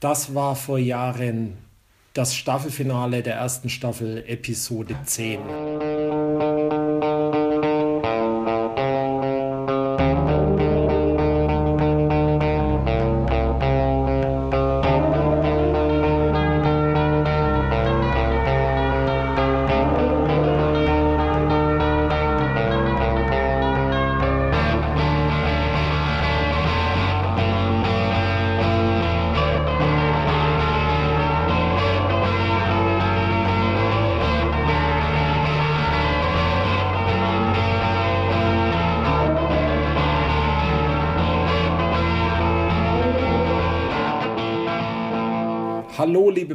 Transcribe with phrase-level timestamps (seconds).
[0.00, 1.58] Das war vor Jahren
[2.14, 5.38] das Staffelfinale der ersten Staffel, Episode 10.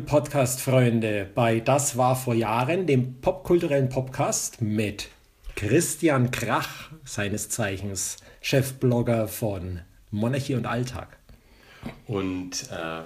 [0.06, 5.10] Podcast-Freunde, bei Das war vor Jahren, dem popkulturellen Podcast mit
[5.56, 9.82] Christian Krach, seines Zeichens Chefblogger von
[10.12, 11.18] Monarchie und Alltag.
[12.08, 13.02] Und äh,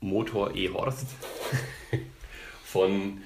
[0.00, 1.06] Motor E-Horst
[2.64, 3.22] von,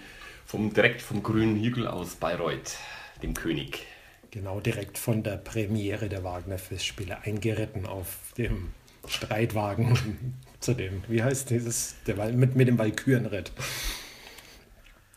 [0.46, 2.76] vom, direkt vom grünen Hügel aus Bayreuth,
[3.22, 3.86] dem König.
[4.30, 8.70] Genau, direkt von der Premiere der Wagner-Festspiele eingeritten auf dem
[9.06, 13.52] Streitwagen zu dem, wie heißt dieses, der, mit, mit dem Walkürenritt.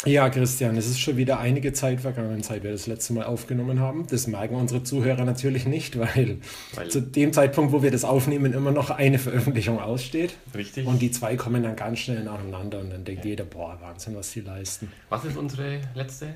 [0.05, 3.79] Ja, Christian, es ist schon wieder einige Zeit vergangen, seit wir das letzte Mal aufgenommen
[3.79, 4.05] haben.
[4.07, 6.37] Das merken unsere Zuhörer natürlich nicht, weil,
[6.75, 10.35] weil, zu dem Zeitpunkt, wo wir das aufnehmen, immer noch eine Veröffentlichung aussteht.
[10.53, 10.85] Richtig.
[10.85, 13.31] Und die zwei kommen dann ganz schnell nacheinander und dann denkt ja.
[13.31, 14.91] jeder, boah, Wahnsinn, was sie leisten.
[15.09, 16.27] Was ist unsere letzte?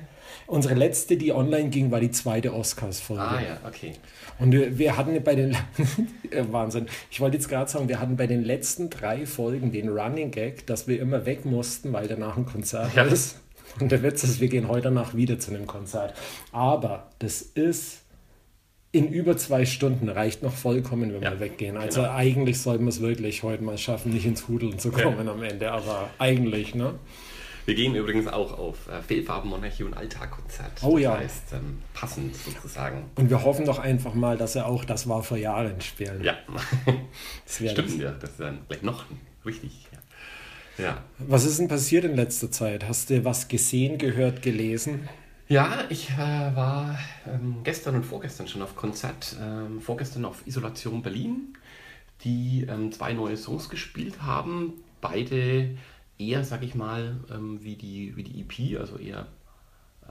[0.46, 3.22] Unsere letzte, die online ging, war die zweite Oscars-Folge.
[3.22, 3.94] Ah ja, okay.
[4.38, 5.56] Und wir, wir hatten bei den,
[6.50, 10.30] Wahnsinn, ich wollte jetzt gerade sagen, wir hatten bei den letzten drei Folgen den Running
[10.30, 13.04] Gag, dass wir immer weg mussten, weil danach ein Konzert ja.
[13.04, 13.40] ist.
[13.78, 16.14] Und der Witz ist, wir gehen heute Nacht wieder zu einem Konzert.
[16.52, 18.00] Aber das ist
[18.92, 21.76] in über zwei Stunden, reicht noch vollkommen, wenn ja, wir weggehen.
[21.76, 22.12] Also genau.
[22.12, 25.32] eigentlich sollten wir es wirklich heute mal schaffen, nicht ins Hudeln zu kommen ja.
[25.32, 26.94] am Ende, aber eigentlich, ne?
[27.66, 30.82] Wir gehen übrigens auch auf äh, Fehlfarben, Monarchie und Alltag-Konzert.
[30.82, 31.12] Oh ja.
[31.12, 33.10] Das heißt, ähm, passend sozusagen.
[33.16, 36.24] Und wir hoffen doch einfach mal, dass er auch das war vor Jahren spielen.
[36.24, 36.34] Ja.
[37.46, 37.96] Stimmt, das.
[37.96, 38.10] ja.
[38.12, 39.04] Das ist dann vielleicht noch
[39.44, 39.86] richtig.
[39.92, 39.98] Ja.
[40.84, 41.04] Ja.
[41.18, 42.88] Was ist denn passiert in letzter Zeit?
[42.88, 45.08] Hast du was gesehen, gehört, gelesen?
[45.48, 49.36] Ja, ich äh, war ähm, gestern und vorgestern schon auf Konzert.
[49.42, 51.56] Ähm, vorgestern auf Isolation Berlin,
[52.24, 54.74] die ähm, zwei neue Songs gespielt haben.
[55.00, 55.76] Beide
[56.20, 59.26] eher, sag ich mal, ähm, wie, die, wie die EP, also eher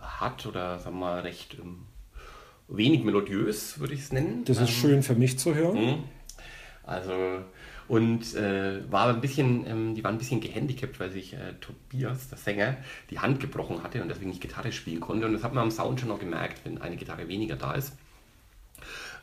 [0.02, 1.86] hart oder sagen wir mal recht ähm,
[2.68, 4.44] wenig melodiös, würde ich es nennen.
[4.46, 5.86] Das ist ähm, schön für mich zu hören.
[5.86, 5.98] Mh.
[6.84, 7.44] Also
[7.90, 12.30] und äh, war ein bisschen, ähm, die waren ein bisschen gehandicapt, weil sich äh, Tobias,
[12.30, 12.78] der Sänger,
[13.10, 15.26] die Hand gebrochen hatte und deswegen nicht Gitarre spielen konnte.
[15.26, 17.98] Und das hat man am Sound schon noch gemerkt, wenn eine Gitarre weniger da ist.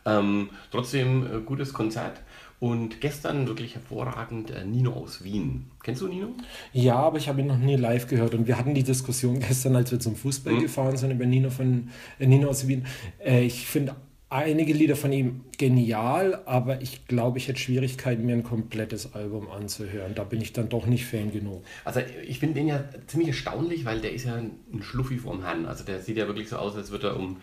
[0.04, 2.20] Ähm, trotzdem äh, gutes Konzert.
[2.58, 5.66] Und gestern wirklich hervorragend äh, Nino aus Wien.
[5.82, 6.28] Kennst du Nino?
[6.72, 8.34] Ja, aber ich habe ihn noch nie live gehört.
[8.34, 10.60] Und wir hatten die Diskussion gestern, als wir zum Fußball mhm.
[10.60, 12.86] gefahren sind, über Nino, von, äh, Nino aus Wien.
[13.22, 13.94] Äh, ich finde
[14.28, 19.50] einige Lieder von ihm genial, aber ich glaube, ich hätte Schwierigkeiten, mir ein komplettes Album
[19.50, 20.14] anzuhören.
[20.14, 21.62] Da bin ich dann doch nicht Fan genug.
[21.84, 25.66] Also ich finde den ja ziemlich erstaunlich, weil der ist ja ein Schluffi vom Herrn.
[25.66, 27.36] Also der sieht ja wirklich so aus, als würde er um,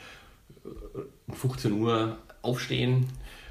[0.65, 0.69] äh,
[1.27, 3.05] um 15 Uhr aufstehen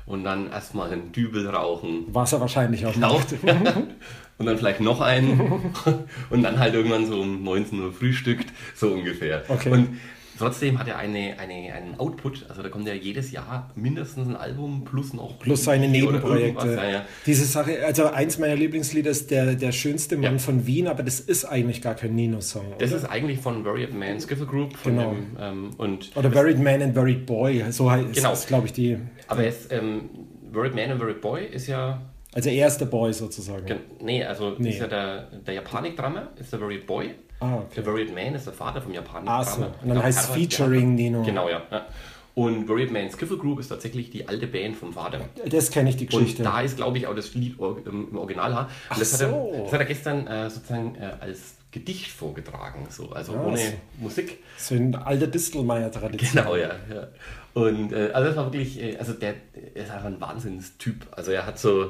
[0.07, 2.07] und dann erstmal einen Dübel rauchen.
[2.09, 3.15] Was er wahrscheinlich auch genau.
[3.15, 3.33] macht.
[4.39, 5.73] und dann vielleicht noch einen
[6.31, 9.45] und dann halt irgendwann so um 19 Uhr frühstückt, so ungefähr.
[9.49, 9.71] Okay.
[9.71, 10.01] Und
[10.43, 14.37] Trotzdem hat er eine, eine, einen Output, also da kommt ja jedes Jahr mindestens ein
[14.37, 15.39] Album plus noch.
[15.39, 16.75] Plus seine Nebenprojekte.
[16.75, 17.07] Ja, ja.
[17.27, 20.39] Diese Sache, also eins meiner Lieblingslieder ist der, der schönste Mann ja.
[20.39, 22.75] von Wien, aber das ist eigentlich gar kein Nino-Song.
[22.79, 24.75] Das ist eigentlich von Buried Man Skiffle Group.
[24.85, 25.13] genau.
[25.13, 28.33] Dem, ähm, und Oder Buried Man and Buried Boy, so heißt genau.
[28.33, 28.99] es, glaube ich, die.
[29.29, 30.11] Aber es, ähm,
[30.53, 32.01] Buried Man and Buried Boy ist ja
[32.35, 33.67] also er ist der Boy sozusagen.
[34.01, 34.71] Nee, also nee.
[34.71, 37.15] ist ja der, der Japanik-Drummer, ist der Buried Boy.
[37.43, 37.75] Ah, okay.
[37.77, 39.29] Der Buried Man ist der Vater vom Japanik.
[39.29, 39.63] Ah, so.
[39.63, 41.23] Und dann heißt es Featuring Nino.
[41.23, 41.63] Genau, ja.
[41.71, 41.87] ja.
[42.35, 45.21] Und Buried Man Skiffle Group ist tatsächlich die alte Band vom Vater.
[45.47, 46.43] Das kenne ich, die Geschichte.
[46.43, 48.69] Und da ist, glaube ich, auch das Lied im Original.
[48.89, 49.27] Ach das, so.
[49.27, 53.43] hat er, das hat er gestern äh, sozusagen äh, als Gedicht vorgetragen, so, also ja,
[53.43, 53.73] ohne so.
[53.99, 54.39] Musik.
[54.59, 56.45] So ein alter Distelmeier-Tradition.
[56.45, 56.69] Genau, ja.
[56.93, 57.09] ja.
[57.55, 59.35] Und äh, also das war wirklich, äh, also der,
[59.75, 61.07] der ist einfach ein Wahnsinnstyp.
[61.13, 61.89] Also er hat so, äh,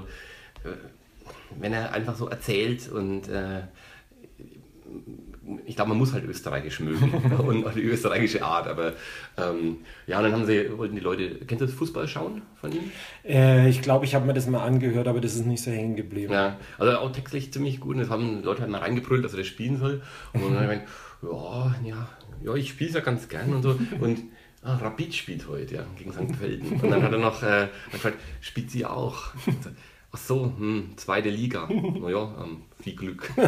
[1.59, 3.63] wenn er einfach so erzählt und äh,
[5.73, 8.93] ich glaube, man muss halt Österreichisch mögen und die österreichische Art, aber
[9.39, 12.73] ähm, ja, und dann haben sie, wollten die Leute, kennst du das Fußball schauen von
[12.73, 12.93] ihm?
[13.25, 15.97] Äh, ich glaube, ich habe mir das mal angehört, aber das ist nicht so hängen
[15.97, 16.31] geblieben.
[16.31, 19.39] Ja, also auch textlich ziemlich gut und das haben Leute halt mal reingebrüllt, dass er
[19.39, 20.03] das spielen soll
[20.35, 20.81] und dann habe ich
[21.23, 22.09] ja, ja,
[22.45, 24.25] ja, ich spiele es ja ganz gern und so und
[24.63, 26.39] ah, Rapid spielt heute, ja, gegen St.
[26.39, 29.33] Pölten und dann hat er noch äh, gefragt, spielt sie auch?
[30.15, 31.69] Ach so, hm, zweite Liga.
[32.01, 33.31] naja, ähm, viel Glück.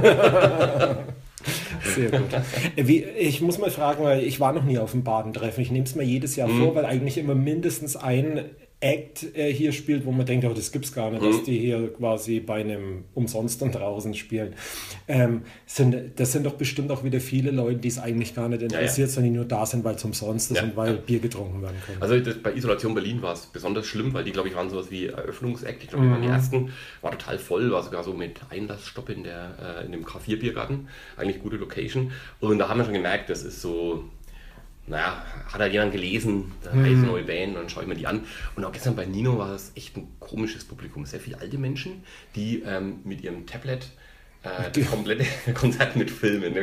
[1.84, 2.32] Sehr gut.
[2.76, 5.62] Äh, wie, ich muss mal fragen, weil ich war noch nie auf dem Badentreffen.
[5.62, 6.62] Ich nehme es mir jedes Jahr mhm.
[6.62, 8.46] vor, weil eigentlich immer mindestens ein
[8.84, 11.30] Act äh, hier spielt, wo man denkt, oh, das gibt's gar nicht, mhm.
[11.30, 14.54] dass die hier quasi bei einem umsonst und draußen spielen.
[15.08, 18.60] Ähm, sind, das sind doch bestimmt auch wieder viele Leute, die es eigentlich gar nicht
[18.60, 19.08] interessiert, ja, ja.
[19.10, 21.76] sondern die nur da sind, weil es umsonst ist ja, und weil Bier getrunken werden
[21.86, 21.96] kann.
[22.00, 24.90] Also das, bei Isolation Berlin war es besonders schlimm, weil die, glaube ich, waren sowas
[24.90, 25.82] wie Eröffnungsakt.
[25.82, 26.20] Ich glaube, mhm.
[26.20, 26.70] die ersten,
[27.00, 30.88] war total voll, war sogar so mit Einlassstopp in, der, äh, in dem K4-Biergarten.
[31.16, 32.12] Eigentlich gute Location.
[32.40, 34.04] Und da haben wir schon gemerkt, das ist so
[34.86, 36.80] naja, hat halt jemand gelesen, da hm.
[36.82, 38.24] heißt eine neue Band und dann schaue ich mir die an.
[38.54, 41.06] Und auch gestern bei Nino war es echt ein komisches Publikum.
[41.06, 42.02] Sehr viele alte Menschen,
[42.34, 43.90] die ähm, mit ihrem Tablet
[44.44, 45.24] äh, das komplette
[45.54, 46.54] Konzert mit Filmen.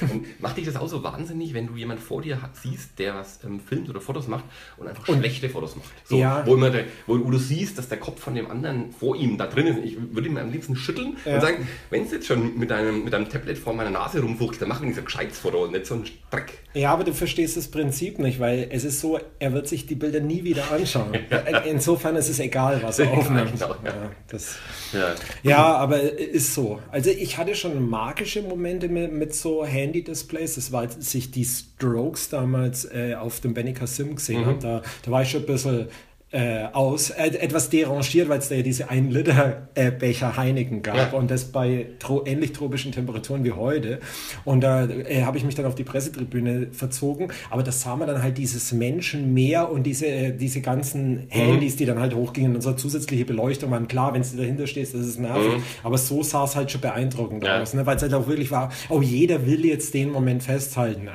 [0.00, 3.40] Und macht dich das auch so wahnsinnig, wenn du jemanden vor dir siehst, der was
[3.44, 4.44] ähm, filmt oder Fotos macht
[4.76, 5.88] und einfach und schlechte Fotos macht.
[6.04, 6.46] So, ja.
[6.46, 9.46] wo, immer der, wo, du siehst, dass der Kopf von dem anderen vor ihm da
[9.46, 9.78] drin ist.
[9.84, 11.34] Ich würde ihm am liebsten schütteln ja.
[11.34, 14.60] und sagen, wenn es jetzt schon mit deinem, mit deinem Tablet vor meiner Nase rumfuchst,
[14.62, 16.58] dann mach mir nicht so ein gescheites Foto und nicht so ein Dreck.
[16.74, 19.94] Ja, aber du verstehst das Prinzip nicht, weil es ist so, er wird sich die
[19.94, 21.12] Bilder nie wieder anschauen.
[21.66, 23.52] Insofern ist es egal, was er aufnimmt.
[23.52, 23.88] Genau, ja.
[23.88, 24.56] Ja, das,
[24.92, 25.14] ja.
[25.42, 26.77] ja, aber ist so.
[26.90, 30.56] Also ich hatte schon magische Momente mit, mit so Handy-Displays.
[30.56, 34.46] Das war, als ich die Strokes damals äh, auf dem Benica Sim gesehen mhm.
[34.46, 34.58] habe.
[34.58, 35.88] Da, da war ich schon ein bisschen
[36.30, 40.82] äh, aus, äh, etwas derangiert, weil es da ja diese 1 Liter äh, Becher Heineken
[40.82, 41.18] gab ja.
[41.18, 44.00] und das bei tro ähnlich tropischen Temperaturen wie heute.
[44.44, 48.08] Und da äh, habe ich mich dann auf die Pressetribüne verzogen, aber das sah man
[48.08, 51.30] dann halt dieses Menschenmeer und diese, äh, diese ganzen mhm.
[51.30, 54.94] Handys, die dann halt hochgingen und so zusätzliche Beleuchtung waren klar, wenn du dahinter stehst,
[54.94, 55.62] das ist nervig, mhm.
[55.82, 57.62] aber so sah es halt schon beeindruckend ja.
[57.62, 57.86] aus, ne?
[57.86, 61.08] weil es halt auch wirklich war, oh, jeder will jetzt den Moment festhalten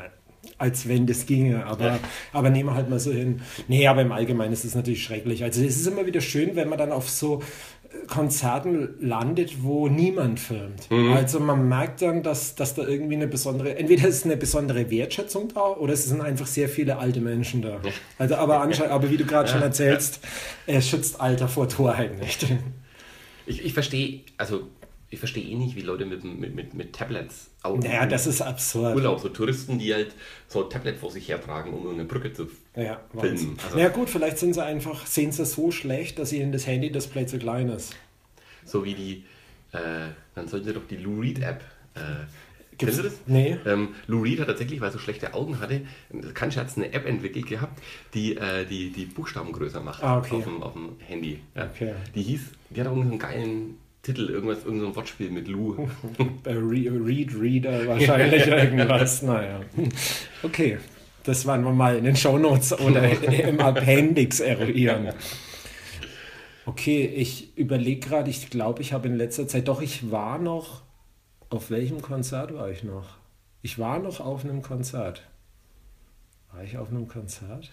[0.57, 1.65] als wenn das ginge.
[1.65, 1.99] Aber, ja.
[2.31, 3.41] aber nehmen wir halt mal so hin.
[3.67, 5.43] Nee, aber im Allgemeinen ist es natürlich schrecklich.
[5.43, 7.41] Also es ist immer wieder schön, wenn man dann auf so
[8.07, 10.89] Konzerten landet, wo niemand filmt.
[10.89, 11.13] Mhm.
[11.13, 15.49] Also man merkt dann, dass, dass da irgendwie eine besondere, entweder ist eine besondere Wertschätzung
[15.53, 17.79] da oder es sind einfach sehr viele alte Menschen da.
[18.17, 19.53] Also aber anscheinend, aber wie du gerade ja.
[19.53, 20.19] schon erzählst,
[20.65, 22.45] es schützt Alter vor Torheit nicht.
[23.45, 24.69] Ich, ich verstehe, also
[25.13, 28.41] ich verstehe eh nicht, wie Leute mit, mit, mit, mit Tablets auch naja, das ist
[28.41, 28.95] absurd.
[28.95, 30.13] Urlaub, so Touristen, die halt
[30.47, 33.57] so ein Tablet vor sich hertragen, um eine Brücke zu ja, filmen.
[33.63, 37.27] Also, ja gut, vielleicht sind sie einfach, sehen sie so schlecht, dass ihnen das Handy-Display
[37.27, 37.95] zu klein ist.
[38.65, 39.23] So wie die,
[39.71, 41.63] äh, dann sollten sie doch die Lou Reed App
[41.95, 41.99] äh,
[42.77, 43.19] Kennst du das?
[43.27, 43.57] Nee.
[43.67, 45.81] Ähm, Lou Reed hat tatsächlich, weil er so schlechte Augen hatte,
[46.33, 47.79] kein Scherz, eine App entwickelt gehabt,
[48.15, 50.37] die äh, die, die Buchstaben größer macht ah, okay.
[50.37, 51.39] auf, dem, auf dem Handy.
[51.55, 51.65] Ja.
[51.65, 51.93] Okay.
[52.15, 55.87] Die hieß, die hat auch einen geilen Titel, irgendwas, irgendein Wortspiel mit Lou.
[56.45, 59.61] Read Reader wahrscheinlich irgendwas, naja.
[60.43, 60.77] Okay,
[61.23, 63.09] das werden wir mal in den Shownotes oder
[63.47, 65.13] im Appendix eruieren.
[66.65, 70.81] Okay, ich überlege gerade, ich glaube, ich habe in letzter Zeit, doch, ich war noch,
[71.49, 73.17] auf welchem Konzert war ich noch?
[73.61, 75.23] Ich war noch auf einem Konzert.
[76.51, 77.71] War ich auf einem Konzert?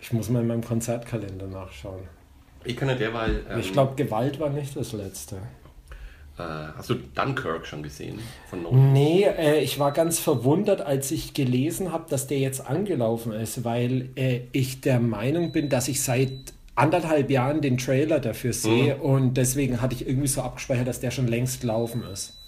[0.00, 2.19] Ich muss mal in meinem Konzertkalender nachschauen.
[2.64, 3.42] Ich kann ja derweil.
[3.50, 5.36] Ähm, ich glaube, Gewalt war nicht das letzte.
[6.38, 8.18] Äh, hast du Dunkirk schon gesehen?
[8.48, 8.92] Von Nolan?
[8.92, 13.64] Nee, äh, ich war ganz verwundert, als ich gelesen habe, dass der jetzt angelaufen ist,
[13.64, 16.32] weil äh, ich der Meinung bin, dass ich seit
[16.74, 19.02] anderthalb Jahren den Trailer dafür sehe mhm.
[19.02, 22.38] und deswegen hatte ich irgendwie so abgespeichert, dass der schon längst gelaufen ist.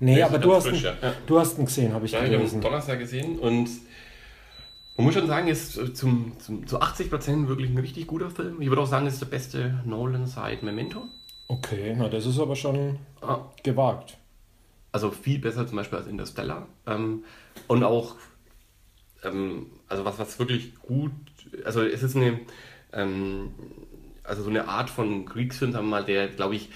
[0.00, 1.14] Nee, ja, aber du hast, frisch, ihn, ja.
[1.26, 2.44] du hast ihn gesehen, habe ich ja, gelesen.
[2.44, 3.68] Ich habe Donnerstag gesehen und
[5.00, 8.60] man muss schon sagen, ist zum, zum, zu 80 Prozent wirklich ein richtig guter Film.
[8.60, 11.04] Ich würde auch sagen, es ist der beste Nolan seit Memento.
[11.48, 13.38] Okay, na das ist aber schon ah.
[13.62, 14.18] gewagt.
[14.92, 16.66] Also viel besser zum Beispiel als Interstellar.
[16.86, 17.24] Ähm,
[17.66, 18.16] und auch,
[19.24, 21.12] ähm, also was, was wirklich gut,
[21.64, 22.40] also es ist eine,
[22.92, 23.52] ähm,
[24.22, 26.68] also so eine Art von Kriegsfilm, sagen wir mal, der, glaube ich,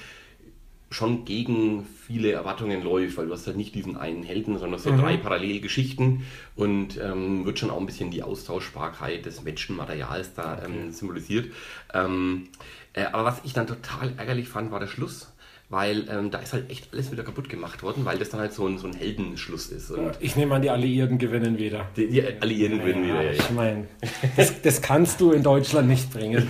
[0.94, 4.92] schon gegen viele Erwartungen läuft, weil du hast halt nicht diesen einen Helden, sondern so
[4.92, 5.00] mhm.
[5.00, 6.22] drei Parallelgeschichten
[6.54, 11.52] und ähm, wird schon auch ein bisschen die Austauschbarkeit des Menschenmaterials da ähm, symbolisiert.
[11.92, 12.48] Ähm,
[12.92, 15.34] äh, aber was ich dann total ärgerlich fand, war der Schluss
[15.75, 18.52] weil ähm, da ist halt echt alles wieder kaputt gemacht worden, weil das dann halt
[18.52, 19.90] so ein, so ein Heldenschluss ist.
[19.90, 21.88] Und ich nehme an, die Alliierten gewinnen wieder.
[21.97, 23.33] Die, die Alliierten ja, gewinnen wieder, ja.
[23.33, 23.88] Ich meine,
[24.37, 26.49] das, das, kannst du in Deutschland nicht bringen.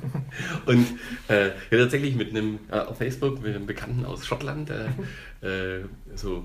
[0.66, 0.86] und
[1.28, 5.84] äh, ja, tatsächlich mit einem, äh, auf Facebook, mit einem Bekannten aus Schottland, äh, äh
[6.16, 6.42] so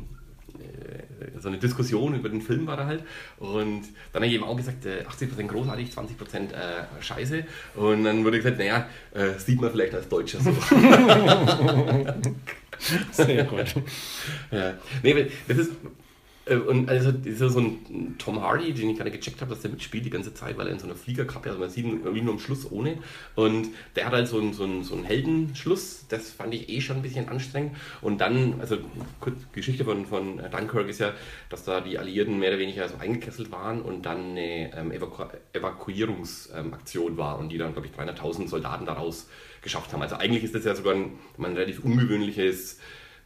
[1.39, 3.03] so eine Diskussion über den Film war da halt.
[3.38, 7.45] Und dann habe ich eben auch gesagt, 80% äh, großartig, 20% äh, scheiße.
[7.75, 10.51] Und dann wurde gesagt, naja, äh, sieht man vielleicht als Deutscher so.
[13.12, 13.75] Sehr gut.
[14.51, 14.74] ja.
[15.01, 16.02] Nee, das ist, Äh,
[16.45, 20.05] und also ist so ein Tom Hardy, den ich gerade gecheckt habe, dass der mitspielt
[20.05, 22.33] die ganze Zeit, weil er in so einer Fliegerkappe, also man sieht ihn irgendwie nur
[22.33, 22.97] am Schluss ohne.
[23.35, 26.81] Und der hat halt so einen, so, einen, so einen Heldenschluss, das fand ich eh
[26.81, 27.77] schon ein bisschen anstrengend.
[28.01, 28.77] Und dann, also
[29.21, 31.13] kurz, Geschichte von, von Dunkirk ist ja,
[31.50, 35.23] dass da die Alliierten mehr oder weniger so eingekesselt waren und dann eine ähm, Evaku
[35.53, 39.29] Evakuierungsaktion war und die dann, glaube ich, 300.000 Soldaten daraus
[39.62, 40.01] geschafft haben.
[40.01, 42.79] Also eigentlich ist das ja sogar ein, ein relativ ungewöhnliches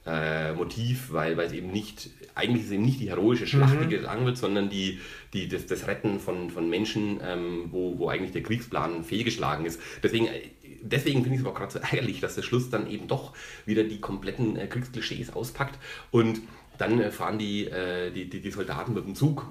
[0.07, 3.89] äh, Motiv, weil, weil es eben nicht, eigentlich ist eben nicht die heroische Schlacht, mhm.
[3.89, 4.99] die geschlagen wird, sondern die,
[5.33, 9.79] die, das, das Retten von, von Menschen, ähm, wo, wo eigentlich der Kriegsplan fehlgeschlagen ist.
[10.01, 10.41] Deswegen, äh,
[10.81, 13.33] deswegen finde ich es auch gerade so ärgerlich, dass der Schluss dann eben doch
[13.65, 15.77] wieder die kompletten äh, Kriegsklischees auspackt
[16.11, 16.41] und
[16.77, 19.45] dann äh, fahren die, äh, die, die, die Soldaten mit dem Zug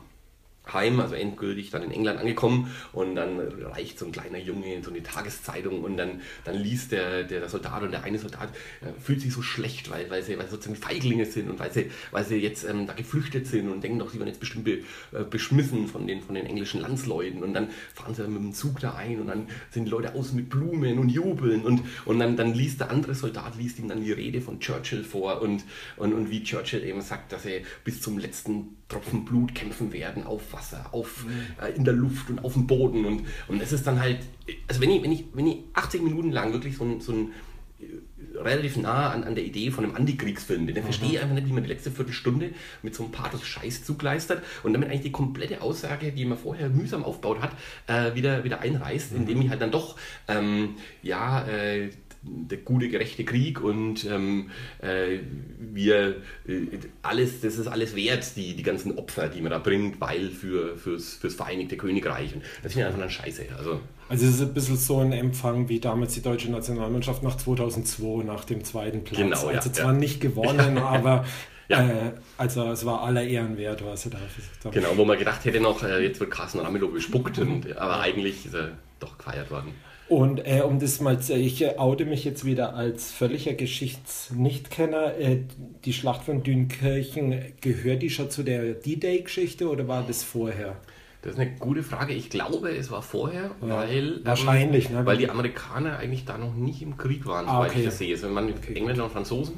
[0.72, 4.82] heim, also endgültig dann in England angekommen und dann reicht so ein kleiner Junge in
[4.82, 9.00] so eine Tageszeitung und dann, dann liest der, der Soldat und der eine Soldat äh,
[9.00, 11.90] fühlt sich so schlecht, weil, weil, sie, weil sie sozusagen Feiglinge sind und weil sie,
[12.10, 14.82] weil sie jetzt ähm, da geflüchtet sind und denken doch, sie werden jetzt bestimmt be,
[15.12, 18.52] äh, beschmissen von den, von den englischen Landsleuten und dann fahren sie dann mit dem
[18.52, 22.18] Zug da ein und dann sind die Leute außen mit Blumen und jubeln und, und
[22.18, 25.64] dann, dann liest der andere Soldat, liest ihm dann die Rede von Churchill vor und,
[25.96, 30.24] und, und wie Churchill eben sagt, dass er bis zum letzten Tropfen Blut kämpfen werden
[30.24, 31.64] auf Wasser, auf, mhm.
[31.64, 33.04] äh, in der Luft und auf dem Boden.
[33.04, 34.20] Und, und es ist dann halt,
[34.68, 37.32] also wenn ich, wenn ich, wenn ich 80 Minuten lang wirklich so ein, so ein
[37.80, 40.88] äh, relativ nah an, an der Idee von einem Antikriegsfilm bin, dann mhm.
[40.88, 42.50] verstehe ich einfach nicht, wie man die letzte Viertelstunde
[42.82, 46.68] mit so einem Pathos Scheiß zugleistert und damit eigentlich die komplette Aussage, die man vorher
[46.68, 47.56] mühsam aufgebaut hat,
[47.88, 49.18] äh, wieder, wieder einreißt, mhm.
[49.18, 49.96] indem ich halt dann doch,
[50.28, 51.90] ähm, ja, äh,
[52.26, 55.18] der gute, gerechte Krieg und ähm, äh,
[55.58, 56.16] wir
[56.46, 56.66] äh,
[57.02, 60.76] alles, das ist alles wert, die, die ganzen Opfer, die man da bringt, weil für,
[60.76, 62.34] fürs, fürs Vereinigte Königreich.
[62.34, 63.42] Und das finde ich einfach dann scheiße.
[63.56, 67.36] Also, also es ist ein bisschen so ein Empfang wie damals die deutsche Nationalmannschaft nach
[67.36, 69.18] 2002, nach dem zweiten Platz.
[69.18, 69.98] Genau, ja, also zwar ja.
[69.98, 71.24] nicht gewonnen, aber
[71.68, 71.84] ja.
[71.84, 74.72] Äh, also es war aller Ehren wert, was sie da gesagt haben.
[74.72, 78.46] Genau, wo man gedacht hätte noch, äh, jetzt wird Carsten Ramelow bespuckt, und, aber eigentlich
[78.46, 79.74] ist er doch gefeiert worden.
[80.08, 85.18] Und äh, um das mal zu, ich oute mich jetzt wieder als völliger Geschichtsnichtkenner.
[85.18, 85.40] Äh,
[85.84, 90.76] die Schlacht von Dünkirchen, gehört die schon zu der D-Day-Geschichte oder war das vorher?
[91.22, 92.12] Das ist eine gute Frage.
[92.12, 95.06] Ich glaube, es war vorher, ja, weil, wahrscheinlich, ähm, ne?
[95.06, 97.80] weil die Amerikaner eigentlich da noch nicht im Krieg waren, ah, okay.
[97.80, 98.14] ich das sehe.
[98.14, 98.74] Also man okay.
[98.76, 99.56] Engländer und Franzosen.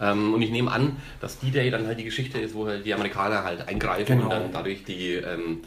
[0.00, 2.94] Ähm, und ich nehme an, dass D-Day dann halt die Geschichte ist, wo halt die
[2.94, 4.24] Amerikaner halt eingreifen genau.
[4.24, 5.62] und dann dadurch die, ähm,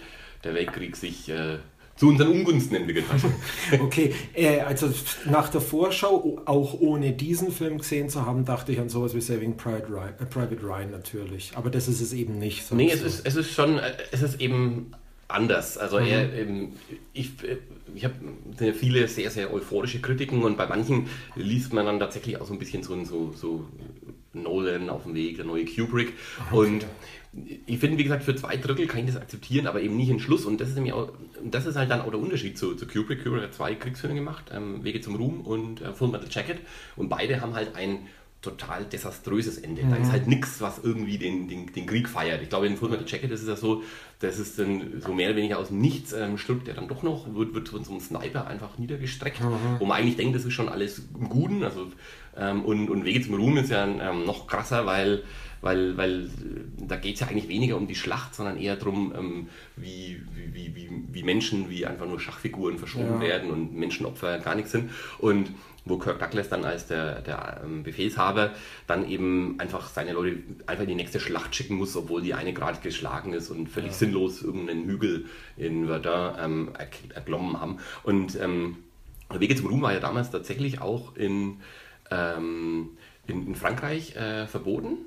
[0.45, 1.57] der Weltkrieg sich äh,
[1.95, 3.79] zu unseren Ungunsten entwickelt hat.
[3.79, 4.91] okay, äh, also
[5.25, 9.21] nach der Vorschau, auch ohne diesen Film gesehen zu haben, dachte ich an sowas wie
[9.21, 11.51] Saving Private Ryan, äh, Private Ryan natürlich.
[11.55, 12.71] Aber das ist es eben nicht.
[12.73, 14.91] Nee, es ist, es ist schon, äh, es ist eben
[15.27, 15.77] anders.
[15.77, 16.07] Also mhm.
[16.07, 16.73] er, ähm,
[17.13, 17.57] ich, äh,
[17.93, 18.15] ich habe
[18.73, 22.59] viele sehr, sehr euphorische Kritiken und bei manchen liest man dann tatsächlich auch so ein
[22.59, 23.65] bisschen so, so, so
[24.33, 26.13] Nolan auf dem Weg, der neue Kubrick.
[26.47, 26.57] Okay.
[26.57, 26.85] Und
[27.65, 30.19] ich finde, wie gesagt, für zwei Drittel kann ich das akzeptieren, aber eben nicht in
[30.19, 30.45] Schluss.
[30.45, 31.11] Und das ist, nämlich auch,
[31.43, 33.23] das ist halt dann auch der Unterschied zu, zu Kubrick.
[33.23, 36.59] Kubrick hat zwei Kriegsfilme gemacht, ähm, Wege zum Ruhm und äh, Full Metal Jacket.
[36.95, 38.07] Und beide haben halt ein
[38.41, 39.83] total desaströses Ende.
[39.83, 39.89] Mhm.
[39.89, 42.41] Da ist halt nichts, was irgendwie den, den, den, Krieg feiert.
[42.41, 43.83] Ich glaube, in Full Metal Jacket ist es ja so,
[44.19, 47.33] das ist dann so mehr oder weniger aus Nichts ähm, stirbt der dann doch noch,
[47.33, 49.79] wird, wird von so einem Sniper einfach niedergestreckt, mhm.
[49.79, 51.63] wo man eigentlich denkt, das ist schon alles im Guten.
[51.63, 51.87] Also,
[52.37, 55.23] ähm, und, und Wege zum Ruhm ist ja ähm, noch krasser, weil
[55.65, 56.27] weil, weil äh,
[56.87, 60.21] da geht es ja eigentlich weniger um die Schlacht, sondern eher darum, ähm, wie,
[60.53, 63.21] wie, wie, wie Menschen, wie einfach nur Schachfiguren verschoben ja.
[63.21, 64.91] werden und Menschenopfer gar nichts sind.
[65.17, 65.49] Und
[65.83, 68.53] wo Kirk Douglas dann als der, der ähm, Befehlshaber
[68.85, 72.53] dann eben einfach seine Leute einfach in die nächste Schlacht schicken muss, obwohl die eine
[72.53, 73.97] gerade geschlagen ist und völlig ja.
[73.97, 75.25] sinnlos irgendeinen Hügel
[75.57, 76.73] in Verdun ähm,
[77.13, 77.79] erklommen haben.
[78.03, 78.77] Und ähm,
[79.33, 81.57] Wege zum Ruhm war ja damals tatsächlich auch in,
[82.11, 82.89] ähm,
[83.25, 84.97] in, in, Frankreich äh, verboten.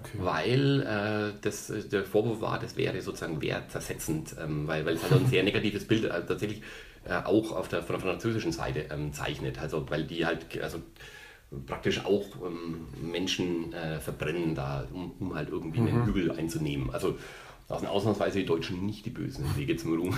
[0.00, 0.18] Okay.
[0.18, 5.12] Weil äh, das, der Vorwurf war, das wäre sozusagen wertzersetzend, ähm, weil, weil es halt
[5.12, 6.62] ein sehr negatives Bild äh, tatsächlich
[7.04, 9.60] äh, auch auf der, von der französischen Seite ähm, zeichnet.
[9.60, 10.78] Also weil die halt also
[11.66, 15.88] praktisch auch ähm, Menschen äh, verbrennen da, um, um, halt irgendwie mhm.
[15.88, 16.90] einen Hügel einzunehmen.
[16.90, 17.18] Also
[17.68, 20.16] da sind ausnahmsweise die Deutschen nicht die Bösen im Wege zum Ruhm.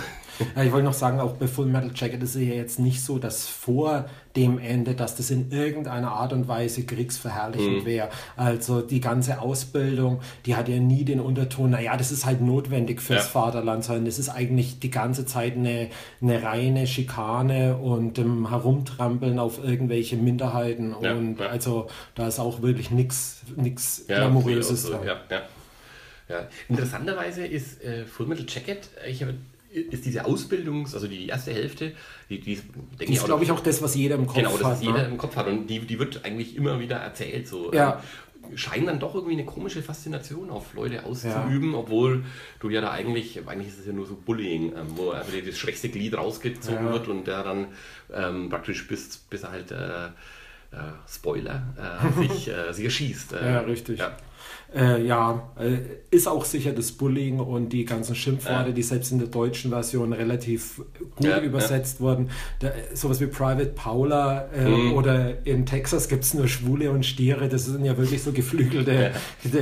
[0.55, 3.01] Ja, ich wollte noch sagen, auch bei Full Metal Jacket ist es ja jetzt nicht
[3.01, 7.85] so, dass vor dem Ende, dass das in irgendeiner Art und Weise kriegsverherrlichend mhm.
[7.85, 8.09] wäre.
[8.37, 13.01] Also die ganze Ausbildung, die hat ja nie den Unterton, naja, das ist halt notwendig
[13.01, 13.29] fürs ja.
[13.31, 15.89] Vaterland, sondern das ist eigentlich die ganze Zeit eine,
[16.21, 20.95] eine reine Schikane und um, ähm, Herumtrampeln auf irgendwelche Minderheiten.
[21.01, 23.41] Ja, und also da ist auch wirklich nichts
[24.07, 25.01] Glamouröses dran.
[26.29, 26.47] Ja.
[26.69, 29.35] Interessanterweise ist äh, Full Metal Jacket, ich habe
[29.71, 31.93] ist diese Ausbildungs-, also die erste Hälfte,
[32.29, 32.59] die, die,
[32.99, 34.43] die ist, glaube ich, auch das, was jeder im Kopf hat.
[34.43, 34.87] Genau, das, was ne?
[34.87, 35.47] jeder im Kopf hat.
[35.47, 37.47] Und die, die wird eigentlich immer wieder erzählt.
[37.47, 37.71] So.
[37.71, 38.01] Ja.
[38.55, 41.77] scheinen dann doch irgendwie eine komische Faszination auf Leute auszuüben, ja.
[41.77, 42.25] obwohl
[42.59, 45.57] du ja da eigentlich, eigentlich ist es ja nur so Bullying, ähm, wo einfach das
[45.57, 46.93] schwächste Glied rausgezogen ja.
[46.93, 47.67] wird und der dann
[48.11, 50.05] ähm, praktisch bis, bis er halt äh,
[50.71, 53.33] äh, Spoiler äh, sich, äh, sich erschießt.
[53.33, 53.99] Äh, ja, richtig.
[53.99, 54.17] Ja.
[54.75, 55.77] Äh, ja, äh,
[56.11, 58.71] ist auch sicher das Bullying und die ganzen Schimpfworte, ja.
[58.71, 60.81] die selbst in der deutschen Version relativ
[61.15, 62.05] gut ja, übersetzt ja.
[62.05, 62.29] wurden.
[62.59, 64.93] Da, sowas wie Private Paula äh, mhm.
[64.93, 67.49] oder in Texas gibt es nur Schwule und Stiere.
[67.49, 69.11] Das sind ja wirklich so geflügelte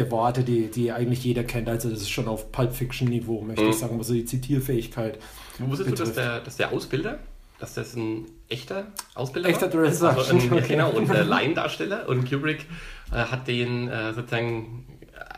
[0.10, 1.70] Worte, die, die eigentlich jeder kennt.
[1.70, 3.70] Also das ist schon auf Pulp Fiction Niveau, möchte mhm.
[3.70, 5.20] ich sagen, was so die Zitierfähigkeit.
[5.60, 6.00] Wusstest betrifft.
[6.00, 7.20] du, dass der, dass der Ausbilder
[7.60, 10.64] dass das ein echter Ausbilder echter Drill also ein, okay.
[10.68, 12.08] Genau, und äh, Laiendarsteller.
[12.08, 12.66] Und Kubrick
[13.12, 14.86] äh, hat den äh, sozusagen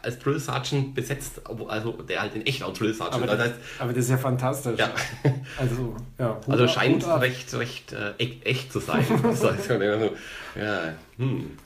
[0.01, 3.23] als Drill Sergeant besetzt, also der halt in echt auch Drill Sergeant.
[3.23, 4.79] Aber, das, heißt, aber das ist ja fantastisch.
[4.79, 4.91] Ja.
[5.57, 8.13] Also, ja, also scheint recht, recht äh,
[8.43, 9.03] echt zu sein.
[9.23, 11.57] das heißt, ja, hm.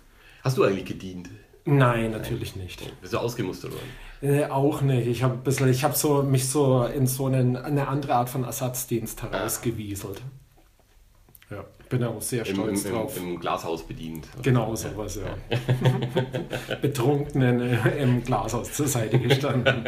[0.43, 1.29] Hast du eigentlich gedient?
[1.65, 2.65] Nein, natürlich Nein.
[2.65, 3.01] nicht.
[3.01, 3.89] Bist du ausgemustert worden?
[4.21, 5.07] Äh, auch nicht.
[5.07, 10.21] Ich habe hab so, mich so in so einen, eine andere Art von Ersatzdienst herausgewieselt.
[10.23, 10.42] Ah.
[11.93, 13.17] Bin auch sehr stolz Im, im, drauf.
[13.17, 14.27] Im, Glashaus bedient.
[14.41, 15.23] Genau sowas, ja.
[15.49, 16.75] ja.
[16.81, 19.85] Betrunkenen äh, im Glashaus zur Seite gestanden.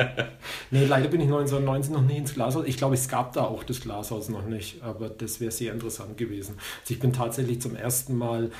[0.72, 2.66] nee, leider bin ich 1990 noch nie ins Glashaus.
[2.68, 6.18] Ich glaube, es gab da auch das Glashaus noch nicht, aber das wäre sehr interessant
[6.18, 6.58] gewesen.
[6.82, 8.52] Also ich bin tatsächlich zum ersten Mal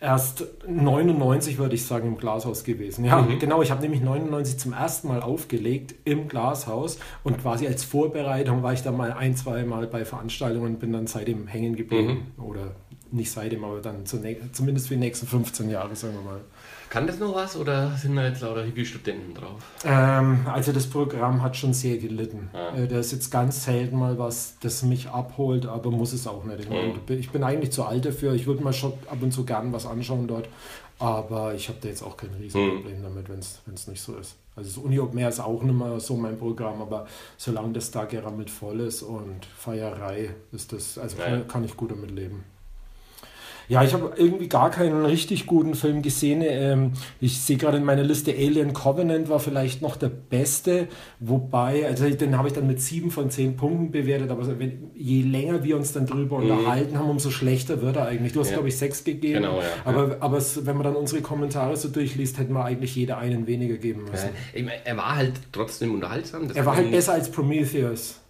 [0.00, 3.04] erst 99, würde ich sagen, im Glashaus gewesen.
[3.04, 3.38] Ja, mhm.
[3.38, 3.62] genau.
[3.62, 8.72] Ich habe nämlich 99 zum ersten Mal aufgelegt im Glashaus und quasi als Vorbereitung war
[8.72, 12.32] ich da mal ein, zwei Mal bei Veranstaltungen und bin dann seitdem hängen geblieben.
[12.36, 12.44] Mhm.
[12.44, 12.76] Oder
[13.14, 16.40] nicht seitdem, aber dann zumindest für die nächsten 15 Jahre, sagen wir mal.
[16.90, 19.60] Kann das noch was oder sind da jetzt lauter Hippie-Studenten drauf?
[19.84, 22.50] Ähm, also das Programm hat schon sehr gelitten.
[22.52, 22.76] Ah.
[22.76, 26.44] Äh, da ist jetzt ganz selten mal was, das mich abholt, aber muss es auch
[26.44, 26.60] nicht.
[26.60, 27.00] Ich, mhm.
[27.08, 28.34] ich bin eigentlich zu alt dafür.
[28.34, 30.48] Ich würde mal schon ab und zu gern was anschauen dort,
[30.98, 33.02] aber ich habe da jetzt auch kein Riesenproblem mhm.
[33.02, 34.36] damit, wenn es nicht so ist.
[34.56, 37.06] Also das Uni Open Air ist auch nicht mehr so mein Programm, aber
[37.36, 41.40] solange das da gerammelt voll ist und Feierei ist das, also ja.
[41.40, 42.44] kann ich gut damit leben.
[43.68, 46.42] Ja, ich habe irgendwie gar keinen richtig guten Film gesehen.
[46.44, 50.88] Ähm, ich sehe gerade in meiner Liste Alien Covenant war vielleicht noch der beste,
[51.20, 55.22] wobei, also den habe ich dann mit sieben von zehn Punkten bewertet, aber wenn, je
[55.22, 56.50] länger wir uns dann drüber mhm.
[56.50, 58.32] unterhalten haben, umso schlechter wird er eigentlich.
[58.32, 58.54] Du hast, ja.
[58.54, 59.42] glaube ich, sechs gegeben.
[59.42, 59.66] Genau, ja.
[59.84, 63.76] Aber, aber wenn man dann unsere Kommentare so durchliest, hätten wir eigentlich jeder einen weniger
[63.76, 64.30] geben müssen.
[64.54, 64.72] Ja.
[64.84, 66.48] er war halt trotzdem unterhaltsam.
[66.52, 68.20] er war halt besser als Prometheus.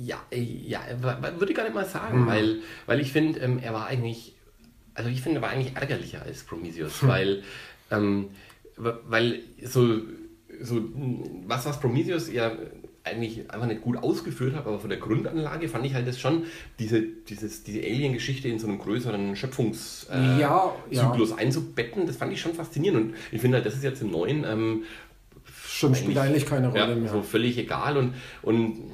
[0.00, 2.26] Ja, ja, würde ich gar nicht mal sagen, mhm.
[2.26, 2.56] weil,
[2.86, 4.34] weil ich finde, ähm, er war eigentlich,
[4.94, 7.08] also ich finde, er war eigentlich ärgerlicher als Prometheus, mhm.
[7.08, 7.42] weil,
[7.90, 8.30] ähm,
[8.76, 9.98] weil so,
[10.60, 10.82] so
[11.46, 12.52] was, was Prometheus ja
[13.04, 16.44] eigentlich einfach nicht gut ausgeführt hat, aber von der Grundanlage fand ich halt das schon,
[16.78, 21.36] diese, dieses, diese Alien-Geschichte in so einem größeren Schöpfungszyklus äh, ja, ja.
[21.36, 23.00] einzubetten, das fand ich schon faszinierend.
[23.00, 24.84] Und ich finde halt, das ist jetzt im neuen ähm,
[25.66, 27.10] schon spielt eigentlich keine Rolle ja, mehr.
[27.10, 28.92] So völlig egal und, und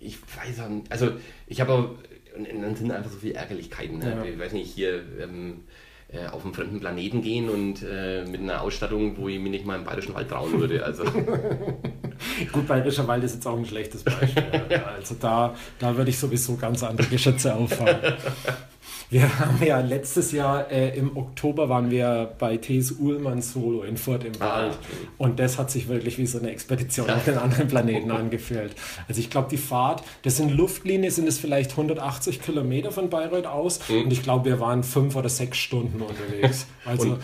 [0.00, 1.12] ich weiß auch nicht, also
[1.46, 1.90] ich habe auch,
[2.36, 3.98] und dann sind einfach so viele Ärgerlichkeiten.
[3.98, 4.10] Ne?
[4.10, 4.24] Ja.
[4.24, 5.64] Ich weiß nicht, hier ähm,
[6.10, 9.66] äh, auf einen fremden Planeten gehen und äh, mit einer Ausstattung, wo ich mir nicht
[9.66, 10.84] mal im Bayerischen Wald trauen würde.
[10.84, 11.04] Also.
[12.52, 14.42] Gut, Bayerischer Wald ist jetzt auch ein schlechtes Beispiel.
[14.96, 17.98] also da, da würde ich sowieso ganz andere Geschütze auffahren.
[19.10, 22.92] Wir haben ja letztes Jahr äh, im Oktober waren wir bei T.S.
[22.92, 24.78] Uhlmann Solo in Furt im ah, Wald.
[25.16, 28.74] Und das hat sich wirklich wie so eine Expedition auf den anderen Planeten angefühlt.
[29.08, 33.46] Also ich glaube, die Fahrt, das sind Luftlinie, sind es vielleicht 180 Kilometer von Bayreuth
[33.46, 33.80] aus.
[33.88, 34.04] Mhm.
[34.04, 36.66] Und ich glaube, wir waren fünf oder sechs Stunden unterwegs.
[36.84, 37.18] Also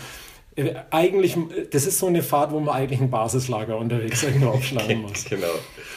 [0.91, 1.37] eigentlich,
[1.73, 5.25] das ist so eine Fahrt, wo man eigentlich ein Basislager unterwegs irgendwo aufschlagen muss.
[5.25, 5.47] genau.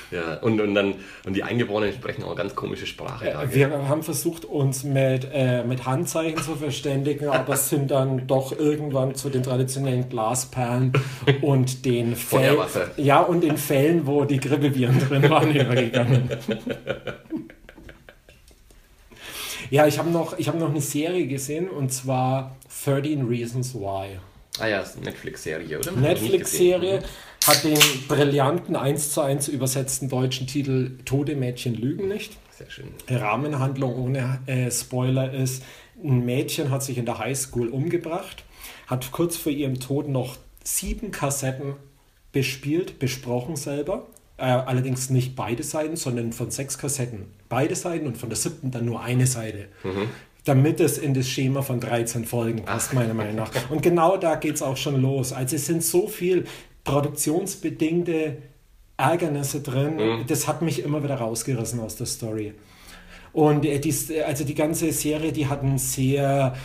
[0.10, 3.30] Ja, und, und dann, und die Eingeborenen sprechen auch ganz komische Sprache.
[3.30, 8.58] Äh, wir haben versucht, uns mit, äh, mit Handzeichen zu verständigen, aber sind dann doch
[8.58, 10.94] irgendwann zu den traditionellen Glasperlen
[11.42, 12.58] und den Fällen.
[12.96, 16.30] Ja, und den Fällen, wo die Grippeviren drin waren, übergegangen.
[19.70, 24.20] Ja, ich habe noch, hab noch eine Serie gesehen und zwar 13 Reasons Why.
[24.60, 25.92] Ah ja, Netflix-Serie, oder?
[25.92, 27.04] Netflix-Serie
[27.46, 32.38] hat den brillanten 1 zu 1 übersetzten deutschen Titel Tode Mädchen lügen nicht.
[32.52, 32.88] Sehr schön.
[33.10, 35.64] Rahmenhandlung ohne äh, Spoiler ist,
[36.04, 38.44] ein Mädchen hat sich in der Highschool umgebracht,
[38.88, 41.76] hat kurz vor ihrem Tod noch sieben Kassetten
[42.32, 44.08] bespielt, besprochen selber.
[44.38, 48.72] Äh, allerdings nicht beide Seiten, sondern von sechs Kassetten beide Seiten und von der siebten
[48.72, 49.68] dann nur eine Seite.
[49.84, 50.10] Mhm
[50.48, 53.52] damit es in das Schema von 13 Folgen passt, meiner Meinung nach.
[53.70, 55.34] Und genau da geht es auch schon los.
[55.34, 56.46] Also es sind so viel
[56.84, 58.38] produktionsbedingte
[58.98, 59.96] Ärgernisse drin.
[59.96, 60.26] Mhm.
[60.28, 62.54] Das hat mich immer wieder rausgerissen aus der Story.
[63.34, 63.94] Und äh, die,
[64.26, 66.56] also die ganze Serie, die hat einen sehr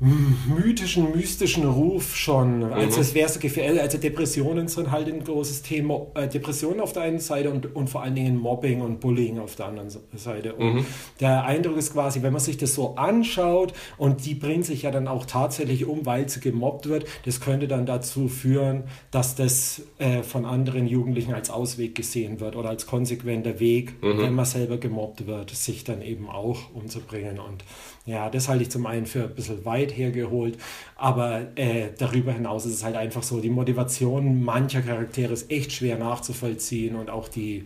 [0.00, 2.58] mythischen, mystischen Ruf schon.
[2.58, 2.72] Mhm.
[2.72, 3.80] Also es wäre so gefährlich.
[3.80, 6.06] Also Depressionen sind halt ein großes Thema.
[6.14, 9.54] Äh, Depressionen auf der einen Seite und, und vor allen Dingen Mobbing und Bullying auf
[9.54, 10.54] der anderen Seite.
[10.54, 10.86] Und mhm.
[11.20, 14.90] der Eindruck ist quasi, wenn man sich das so anschaut und die bringt sich ja
[14.90, 19.82] dann auch tatsächlich um, weil sie gemobbt wird, das könnte dann dazu führen, dass das
[19.98, 24.18] äh, von anderen Jugendlichen als Ausweg gesehen wird oder als konsequenter Weg, mhm.
[24.18, 27.38] wenn man selber gemobbt wird, sich dann eben auch umzubringen.
[27.38, 27.64] Und
[28.06, 30.58] ja, das halte ich zum einen für ein bisschen weit hergeholt,
[30.96, 35.72] aber äh, darüber hinaus ist es halt einfach so, die Motivation mancher Charaktere ist echt
[35.72, 37.64] schwer nachzuvollziehen und auch die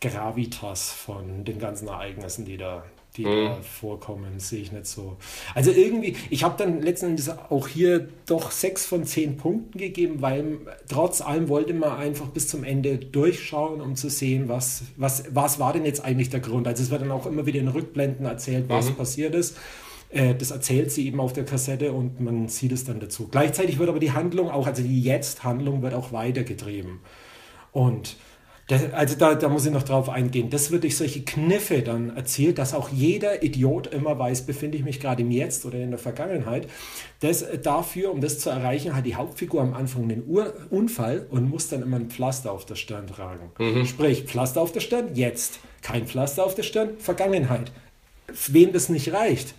[0.00, 2.84] Gravitas von den ganzen Ereignissen, die da
[3.16, 3.46] die mhm.
[3.46, 5.16] da vorkommen, sehe ich nicht so.
[5.54, 10.16] Also irgendwie, ich habe dann letzten Endes auch hier doch sechs von zehn Punkten gegeben,
[10.20, 15.24] weil trotz allem wollte man einfach bis zum Ende durchschauen, um zu sehen, was, was,
[15.30, 16.66] was war denn jetzt eigentlich der Grund.
[16.66, 18.94] Also es wird dann auch immer wieder in Rückblenden erzählt, was mhm.
[18.94, 19.56] passiert ist.
[20.10, 23.28] Äh, das erzählt sie eben auf der Kassette und man sieht es dann dazu.
[23.28, 27.00] Gleichzeitig wird aber die Handlung auch, also die Jetzt-Handlung wird auch weitergetrieben.
[27.72, 28.16] Und
[28.68, 30.50] das, also da, da muss ich noch drauf eingehen.
[30.50, 34.84] Das wird durch solche Kniffe dann erzählt, dass auch jeder Idiot immer weiß, befinde ich
[34.84, 36.66] mich gerade im Jetzt oder in der Vergangenheit.
[37.20, 41.26] Das, äh, dafür, um das zu erreichen, hat die Hauptfigur am Anfang einen Ur Unfall
[41.30, 43.52] und muss dann immer ein Pflaster auf der Stirn tragen.
[43.58, 43.86] Mhm.
[43.86, 45.60] Sprich, Pflaster auf der Stirn, jetzt.
[45.82, 47.70] Kein Pflaster auf der Stirn, Vergangenheit.
[48.48, 49.54] Wem das nicht reicht,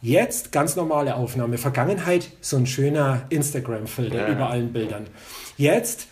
[0.00, 1.58] Jetzt ganz normale Aufnahme.
[1.58, 4.32] Vergangenheit, so ein schöner Instagram-Filter ja.
[4.32, 5.08] über allen Bildern.
[5.56, 6.06] Jetzt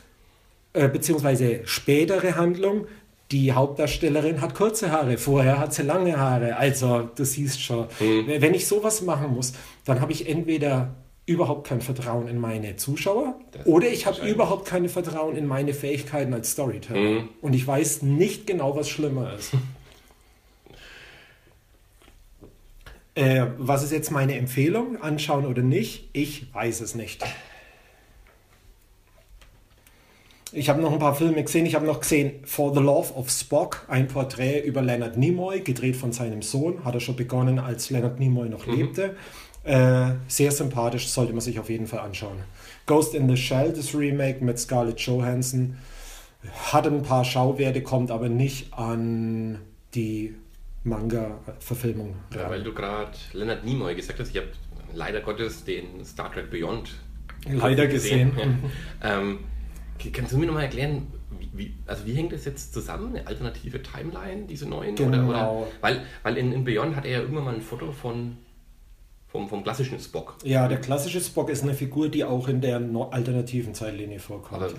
[0.76, 2.86] äh, beziehungsweise spätere Handlung,
[3.30, 6.56] die Hauptdarstellerin hat kurze Haare, vorher hat sie lange Haare.
[6.56, 8.26] Also, du siehst schon, mhm.
[8.26, 9.54] wenn ich sowas machen muss,
[9.86, 14.66] dann habe ich entweder überhaupt kein Vertrauen in meine Zuschauer das oder ich habe überhaupt
[14.66, 17.00] kein Vertrauen in meine Fähigkeiten als Storyteller.
[17.00, 17.28] Mhm.
[17.40, 19.54] Und ich weiß nicht genau, was schlimmer ist.
[23.14, 25.02] äh, was ist jetzt meine Empfehlung?
[25.02, 26.10] Anschauen oder nicht?
[26.12, 27.24] Ich weiß es nicht.
[30.56, 31.66] Ich habe noch ein paar Filme gesehen.
[31.66, 35.96] Ich habe noch gesehen For the Love of Spock, ein Porträt über Leonard Nimoy, gedreht
[35.96, 36.82] von seinem Sohn.
[36.82, 38.74] Hat er schon begonnen, als Leonard Nimoy noch mhm.
[38.74, 39.16] lebte.
[39.64, 42.38] Äh, sehr sympathisch, sollte man sich auf jeden Fall anschauen.
[42.86, 45.76] Ghost in the Shell, das Remake mit Scarlett Johansson,
[46.72, 49.58] hat ein paar Schauwerte, kommt aber nicht an
[49.94, 50.36] die
[50.84, 52.14] Manga-Verfilmung.
[52.34, 54.48] Ja, weil du gerade Leonard Nimoy gesagt hast, ich habe
[54.94, 56.94] leider Gottes den Star Trek Beyond
[57.46, 58.34] leider gesehen.
[58.34, 58.58] gesehen.
[59.02, 59.18] Ja.
[59.18, 59.40] ähm,
[60.12, 61.06] Kannst du mir nochmal erklären,
[61.52, 63.16] wie, also wie hängt das jetzt zusammen?
[63.16, 64.94] Eine alternative Timeline, diese neuen?
[64.94, 65.28] Genau.
[65.28, 68.36] Oder, oder, weil weil in, in Beyond hat er ja irgendwann mal ein Foto von
[69.28, 70.36] vom, vom klassischen Spock.
[70.44, 72.80] Ja, der klassische Spock ist eine Figur, die auch in der
[73.10, 74.62] alternativen Zeitlinie vorkommt.
[74.62, 74.72] Aber,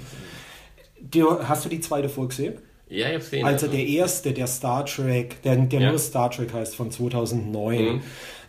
[1.01, 2.55] du, hast du die zweite vorgesehen?
[2.89, 3.45] Ja, ich hab's gesehen.
[3.45, 5.89] Also, also der erste, der Star Trek, der, der ja.
[5.89, 7.83] nur Star Trek heißt, von 2009.
[7.83, 8.01] Mhm.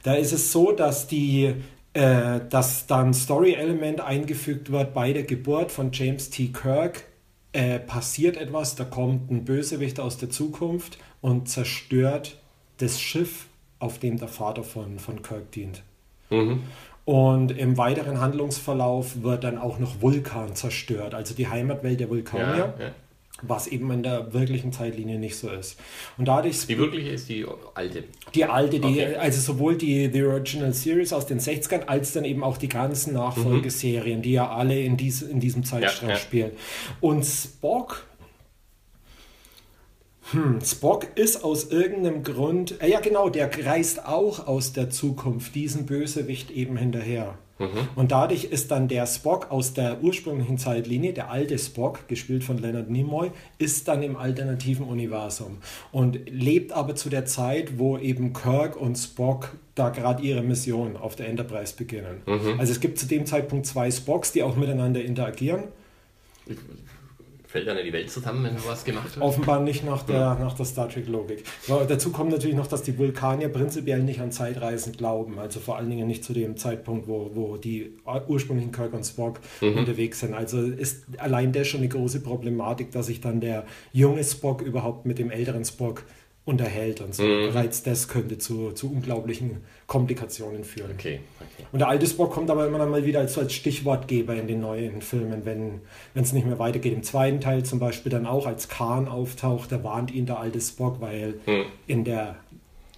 [0.03, 1.55] Da ist es so, dass die
[1.99, 6.53] äh, dass dann Story-Element eingefügt wird bei der Geburt von James T.
[6.53, 7.03] Kirk.
[7.51, 12.39] Äh, passiert etwas, da kommt ein Bösewicht aus der Zukunft und zerstört
[12.77, 13.47] das Schiff,
[13.81, 15.83] auf dem der Vater von, von Kirk dient.
[16.31, 16.63] Mhm.
[17.05, 22.75] Und im weiteren Handlungsverlauf wird dann auch noch Vulkan zerstört, also die Heimatwelt der Vulkanier.
[22.79, 22.91] Ja, ja
[23.43, 25.79] was eben in der wirklichen Zeitlinie nicht so ist.
[26.17, 28.05] Und dadurch die wirkliche ist die alte.
[28.35, 29.17] Die alte, die, okay.
[29.17, 33.15] also sowohl die The Original Series aus den 60ern als dann eben auch die ganzen
[33.15, 34.23] Nachfolgeserien, mhm.
[34.23, 36.21] die ja alle in, dies, in diesem Zeitstrahl ja, ja.
[36.21, 36.51] spielen.
[37.01, 38.05] Und Spock
[40.33, 45.55] hm, Spock ist aus irgendeinem Grund, äh, ja genau, der reist auch aus der Zukunft
[45.55, 47.39] diesen Bösewicht eben hinterher.
[47.59, 47.89] Mhm.
[47.97, 52.59] Und dadurch ist dann der Spock aus der ursprünglichen Zeitlinie, der alte Spock, gespielt von
[52.59, 55.59] Leonard Nimoy, ist dann im alternativen Universum
[55.93, 60.97] und lebt aber zu der Zeit, wo eben Kirk und Spock da gerade ihre Mission
[60.97, 62.23] auf der Enterprise beginnen.
[62.27, 62.59] Mhm.
[62.59, 65.65] Also es gibt zu dem Zeitpunkt zwei Spocks, die auch miteinander interagieren.
[67.59, 69.21] Fällt dann die Welt zusammen, wenn du was gemacht hast?
[69.21, 70.35] Offenbar nicht nach der, ja.
[70.37, 71.43] nach der Star Trek-Logik.
[71.67, 75.39] Dazu kommt natürlich noch, dass die Vulkanier prinzipiell nicht an Zeitreisen glauben.
[75.41, 77.97] Also vor allen Dingen nicht zu dem Zeitpunkt, wo, wo die
[78.29, 79.79] ursprünglichen Kirk und Spock mhm.
[79.79, 80.35] unterwegs sind.
[80.35, 85.05] Also ist allein das schon eine große Problematik, dass sich dann der junge Spock überhaupt
[85.05, 86.05] mit dem älteren Spock
[86.49, 87.23] unterhält und so.
[87.23, 87.49] Mhm.
[87.49, 90.93] Bereits das könnte zu, zu unglaublichen Komplikationen führen.
[90.95, 91.21] Okay.
[91.39, 91.67] okay.
[91.71, 95.03] Und der alte Spock kommt aber immer mal wieder als, als Stichwortgeber in den neuen
[95.03, 95.81] Filmen, wenn
[96.15, 96.95] es nicht mehr weitergeht.
[96.95, 100.61] Im zweiten Teil zum Beispiel dann auch, als Khan auftaucht, da warnt ihn der alte
[100.61, 101.65] Spock, weil mhm.
[101.87, 102.37] in der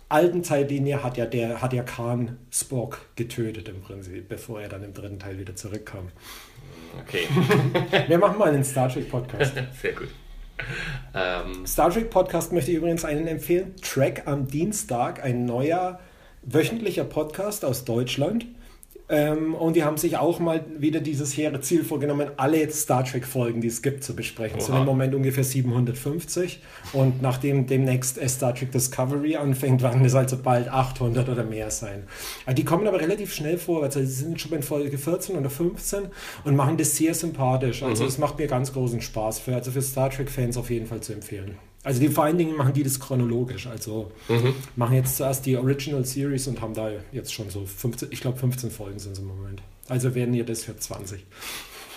[0.09, 4.83] alten Zeitlinie hat ja der hat ja Khan Spock getötet im Prinzip, bevor er dann
[4.85, 6.09] im dritten Teil wieder zurückkam.
[7.03, 7.27] Okay.
[8.09, 9.55] Wir machen mal einen Star Trek Podcast.
[9.81, 10.09] Sehr gut.
[11.15, 13.75] Ähm, Star Trek Podcast möchte ich übrigens einen empfehlen.
[13.83, 16.01] Track am Dienstag, ein neuer
[16.43, 18.47] wöchentlicher Podcast aus Deutschland.
[19.11, 23.61] Ähm, und die haben sich auch mal wieder dieses hehre Ziel vorgenommen, alle Star Trek-Folgen,
[23.61, 24.59] die es gibt, zu besprechen.
[24.59, 26.63] Es sind im Moment ungefähr 750.
[26.93, 32.05] Und nachdem demnächst Star Trek Discovery anfängt, werden es also bald 800 oder mehr sein.
[32.47, 33.83] Äh, die kommen aber relativ schnell vor.
[33.83, 36.03] Also sie sind schon bei Folge 14 oder 15
[36.45, 37.83] und machen das sehr sympathisch.
[37.83, 38.23] Also es mhm.
[38.23, 39.41] macht mir ganz großen Spaß.
[39.41, 41.57] Für, also für Star Trek-Fans auf jeden Fall zu empfehlen.
[41.83, 43.67] Also die vor allen Dingen machen die das chronologisch.
[43.67, 44.55] Also mhm.
[44.77, 48.39] machen jetzt zuerst die Original Series und haben da jetzt schon so 15, ich glaube
[48.39, 49.63] 15 Folgen sind es im Moment.
[49.89, 51.25] Also werden ihr das für 20.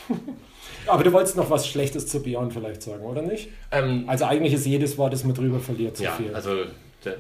[0.88, 3.50] Aber du wolltest noch was Schlechtes zu Beyond vielleicht sagen, oder nicht?
[3.72, 6.34] Ähm, also eigentlich ist jedes Wort, das man drüber verliert, zu ja, viel.
[6.34, 6.66] Also
[7.06, 7.18] der,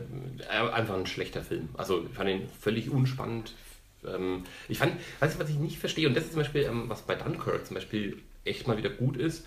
[0.50, 1.70] äh, einfach ein schlechter Film.
[1.76, 3.54] Also ich fand ihn völlig unspannend.
[4.06, 6.86] Ähm, ich fand, weißt du, was ich nicht verstehe, und das ist zum Beispiel, ähm,
[6.88, 9.46] was bei Dunkirk zum Beispiel echt mal wieder gut ist,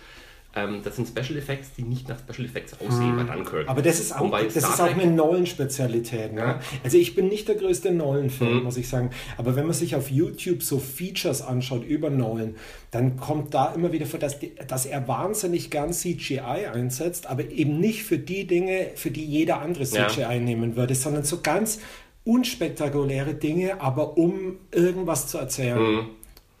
[0.57, 3.27] ähm, das sind Special Effects, die nicht nach Special Effects aussehen mhm.
[3.27, 3.69] bei Dunkirk.
[3.69, 6.33] Aber das ist auch, das ist auch eine Nolan-Spezialität.
[6.33, 6.41] Ne?
[6.41, 6.59] Ja.
[6.83, 8.63] Also ich bin nicht der größte Nolan-Fan, mhm.
[8.63, 9.11] muss ich sagen.
[9.37, 12.55] Aber wenn man sich auf YouTube so Features anschaut über Nolan,
[12.91, 17.49] dann kommt da immer wieder vor, dass, die, dass er wahnsinnig gern CGI einsetzt, aber
[17.51, 20.39] eben nicht für die Dinge, für die jeder andere CGI ja.
[20.39, 21.79] nehmen würde, sondern so ganz
[22.23, 25.79] unspektakuläre Dinge, aber um irgendwas zu erzählen.
[25.79, 26.09] Mhm.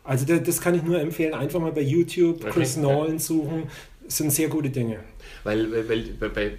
[0.07, 1.33] Also das kann ich nur empfehlen.
[1.33, 3.63] Einfach mal bei YouTube Chris okay, Nolan suchen.
[4.05, 4.99] Das sind sehr gute Dinge.
[5.43, 6.51] Weil, weil, weil bei,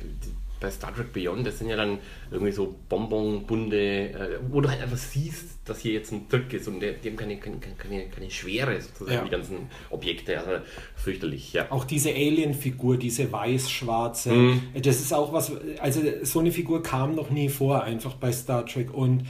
[0.60, 1.98] bei Star Trek Beyond, das sind ja dann
[2.30, 6.68] irgendwie so Bonbonbunde, äh, wo du halt einfach siehst, dass hier jetzt ein Trick ist
[6.68, 9.24] und der, die haben keine, keine, keine, keine Schwere sozusagen, ja.
[9.24, 9.56] die ganzen
[9.88, 10.38] Objekte.
[10.38, 10.62] Also
[10.94, 11.70] fürchterlich, ja.
[11.70, 14.62] Auch diese Alien-Figur, diese weiß-schwarze, mhm.
[14.74, 18.66] das ist auch was, also so eine Figur kam noch nie vor, einfach bei Star
[18.66, 19.24] Trek und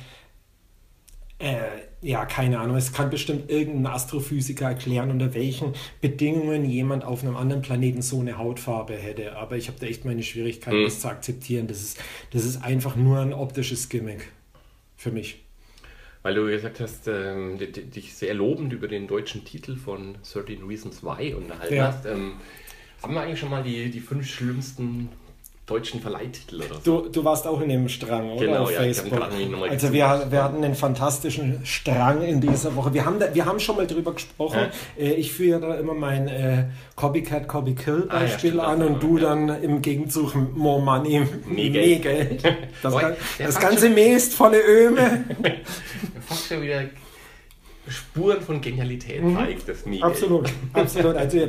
[1.38, 1.56] äh,
[2.00, 7.36] ja, keine Ahnung, es kann bestimmt irgendein Astrophysiker erklären, unter welchen Bedingungen jemand auf einem
[7.36, 9.36] anderen Planeten so eine Hautfarbe hätte.
[9.36, 10.84] Aber ich habe da echt meine Schwierigkeiten, mhm.
[10.84, 11.66] das zu akzeptieren.
[11.66, 14.28] Das ist, das ist einfach nur ein optisches Gimmick
[14.96, 15.44] für mich.
[16.22, 21.02] Weil du gesagt hast, ähm, dich sehr lobend über den deutschen Titel von 13 Reasons
[21.04, 21.86] Why unterhalten ja.
[21.86, 22.06] hast.
[22.06, 22.32] Ähm,
[23.02, 25.08] haben wir eigentlich schon mal die, die fünf schlimmsten
[25.68, 27.02] deutschen Verleihtitel oder so.
[27.02, 28.46] Du, du warst auch in dem Strang, oder?
[28.46, 29.20] Genau, Auf ja, Facebook.
[29.68, 32.94] also wir, wir hatten einen fantastischen Strang in dieser Woche.
[32.94, 34.60] Wir haben, da, wir haben schon mal drüber gesprochen.
[34.96, 35.04] Ja.
[35.04, 36.64] Äh, ich führe da immer mein äh,
[36.96, 41.98] Copycat, Copy Kill Beispiel ah, ja, an und du dann im Gegenzug More Money, mehr
[41.98, 42.42] Geld.
[42.82, 43.02] Das, Boy,
[43.38, 45.24] das ganze Mehr ist volle Öme.
[46.26, 46.82] Fast schon wieder
[47.88, 49.36] Spuren von Genialität mhm.
[49.36, 50.04] zeigt, das Miguel.
[50.04, 51.16] Absolut, absolut.
[51.16, 51.48] Also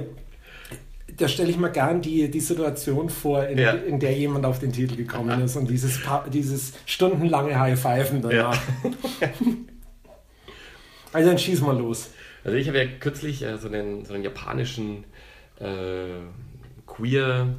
[1.19, 3.71] da stelle ich mir gern die, die Situation vor, in, ja.
[3.71, 5.99] in der jemand auf den Titel gekommen ist und dieses,
[6.31, 8.59] dieses stundenlange High-Pfeifen danach.
[9.21, 9.29] Ja.
[11.13, 12.11] also dann schieß mal los.
[12.43, 15.03] Also ich habe ja kürzlich äh, so, einen, so einen japanischen
[15.59, 16.21] äh,
[16.87, 17.55] queer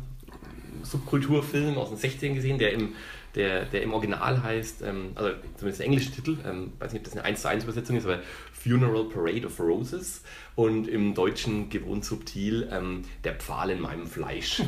[0.82, 2.94] Subkulturfilm aus den 16 gesehen, der im,
[3.34, 7.04] der, der im Original heißt, ähm, also zumindest der englische Titel, ähm, weiß nicht, ob
[7.04, 8.20] das eine 1 zu 1 Übersetzung ist, aber
[8.62, 10.22] Funeral Parade of Roses
[10.54, 14.62] und im Deutschen gewohnt subtil ähm, Der Pfahl in meinem Fleisch.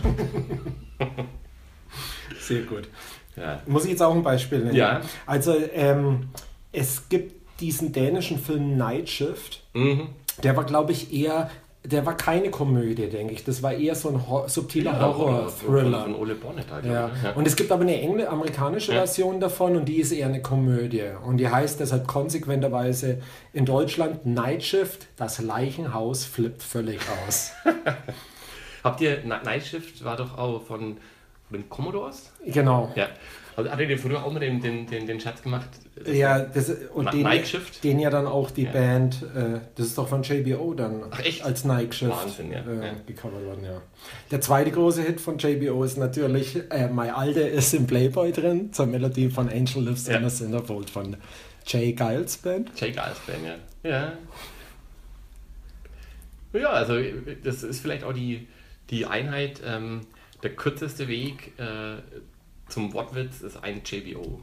[2.41, 2.89] Sehr gut.
[3.37, 3.61] Ja.
[3.67, 4.75] Muss ich jetzt auch ein Beispiel nennen?
[4.75, 5.03] Ja.
[5.27, 6.29] Also ähm,
[6.73, 9.63] es gibt diesen dänischen Film Night Shift.
[9.75, 10.09] Mhm.
[10.43, 11.51] Der war, glaube ich, eher
[11.85, 13.43] der war keine Komödie, denke ich.
[13.43, 16.03] Das war eher so ein ho subtiler ja, Horror-Thriller.
[16.03, 16.85] Von Ole Bonnet halt.
[16.85, 17.11] Ja.
[17.23, 17.33] ja.
[17.35, 18.99] Und es gibt aber eine englische, amerikanische ja.
[18.99, 21.11] Version davon und die ist eher eine Komödie.
[21.25, 23.21] Und die heißt deshalb konsequenterweise
[23.53, 27.51] in Deutschland Night Shift, das Leichenhaus flippt völlig aus.
[28.85, 30.99] Habt ihr, Night Shift war doch auch von,
[31.49, 32.33] von den Commodores?
[32.47, 32.93] Genau.
[32.95, 33.09] Ja.
[33.55, 35.69] Also hat er dir früher auch mal den, den, den, den Schatz gemacht?
[36.07, 37.27] Ja, das, und den,
[37.85, 38.73] den ja dann auch die ja.
[38.73, 41.45] Band, äh, das ist doch von JBO dann Ach, echt?
[41.45, 42.61] als Nike Shift Wahnsinn, ja.
[42.61, 42.95] Äh, ja.
[43.07, 43.83] gecovert worden, ja.
[44.31, 48.73] Der zweite große Hit von JBO ist natürlich äh, My Alte ist im Playboy drin,
[48.73, 50.17] zur Melodie von Angel Lives ja.
[50.17, 51.17] in a Cinderfold von
[51.67, 52.71] Jay Giles Band.
[52.77, 53.91] Jay Giles Band, ja.
[53.91, 54.13] Ja.
[56.55, 56.95] Ja, also
[57.45, 58.47] das ist vielleicht auch die,
[58.91, 60.01] die Einheit, ähm,
[60.43, 61.97] der kürzeste Weg äh,
[62.73, 64.41] zum Wortwitz ist ein JBO.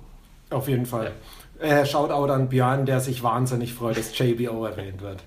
[0.52, 1.12] Auf jeden Fall.
[1.60, 1.82] Ja.
[1.82, 5.24] Äh, Shoutout an Björn, der sich wahnsinnig freut, dass JBO erwähnt wird.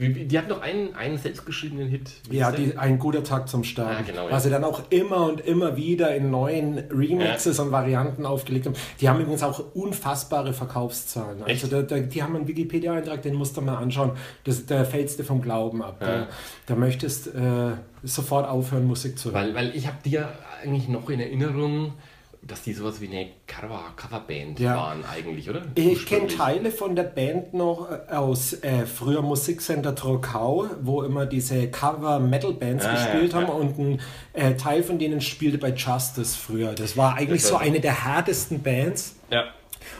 [0.00, 2.12] Die hat noch einen, einen selbstgeschriebenen Hit.
[2.30, 3.98] Wie ja, die, ein guter Tag zum Start.
[3.98, 4.32] Ja, genau, ja.
[4.32, 7.64] Was sie dann auch immer und immer wieder in neuen Remixes ja.
[7.64, 8.76] und Varianten aufgelegt haben.
[9.00, 11.42] Die haben übrigens auch unfassbare Verkaufszahlen.
[11.42, 14.12] Also da, da, die haben einen Wikipedia-Eintrag, den musst du mal anschauen.
[14.44, 15.96] Das, da fällst du vom Glauben ab.
[15.98, 16.28] Da,
[16.66, 17.72] da möchtest äh,
[18.04, 19.52] sofort aufhören, Musik zu hören.
[19.52, 20.28] Weil, weil ich habe dir
[20.62, 21.94] eigentlich noch in Erinnerung,
[22.42, 24.76] dass die sowas wie eine Cover Coverband ja.
[24.76, 25.62] waren eigentlich, oder?
[25.74, 31.26] Ich kenne Teile von der Band noch äh, aus äh, früher Musikcenter Trokau, wo immer
[31.26, 33.52] diese Cover-Metal-Bands ah, gespielt ja, haben ja.
[33.52, 34.00] und ein
[34.32, 36.72] äh, Teil von denen spielte bei Justice früher.
[36.74, 39.16] Das war eigentlich das so eine der härtesten Bands.
[39.30, 39.44] Ja.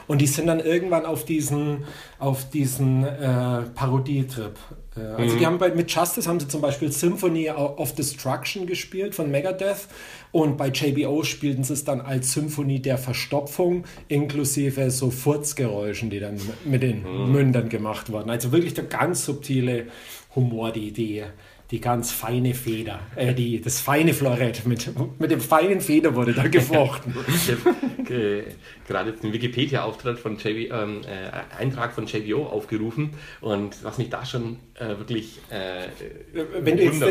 [0.07, 1.85] Und die sind dann irgendwann auf diesen,
[2.17, 4.57] auf diesen äh, Parodietrip.
[5.17, 5.39] Also mhm.
[5.39, 9.87] die haben bei, mit Justice haben sie zum Beispiel Symphony of Destruction gespielt von Megadeth
[10.31, 16.19] und bei JBO spielten sie es dann als Symphonie der Verstopfung inklusive so Furzgeräuschen, die
[16.19, 17.31] dann mit den mhm.
[17.31, 18.29] Mündern gemacht wurden.
[18.29, 19.87] Also wirklich der ganz subtile
[20.35, 21.23] Humor, die, die
[21.71, 26.33] die ganz feine Feder, äh, die, das feine Florett, mit, mit dem feinen Feder wurde
[26.33, 27.15] da gefochten.
[27.27, 28.45] ich habe
[28.87, 34.09] gerade jetzt den Wikipedia-Auftritt von JV, ähm, äh, Eintrag von JVO aufgerufen und was mich
[34.09, 35.89] da schon äh, wirklich äh,
[36.33, 37.03] Wenn du jetzt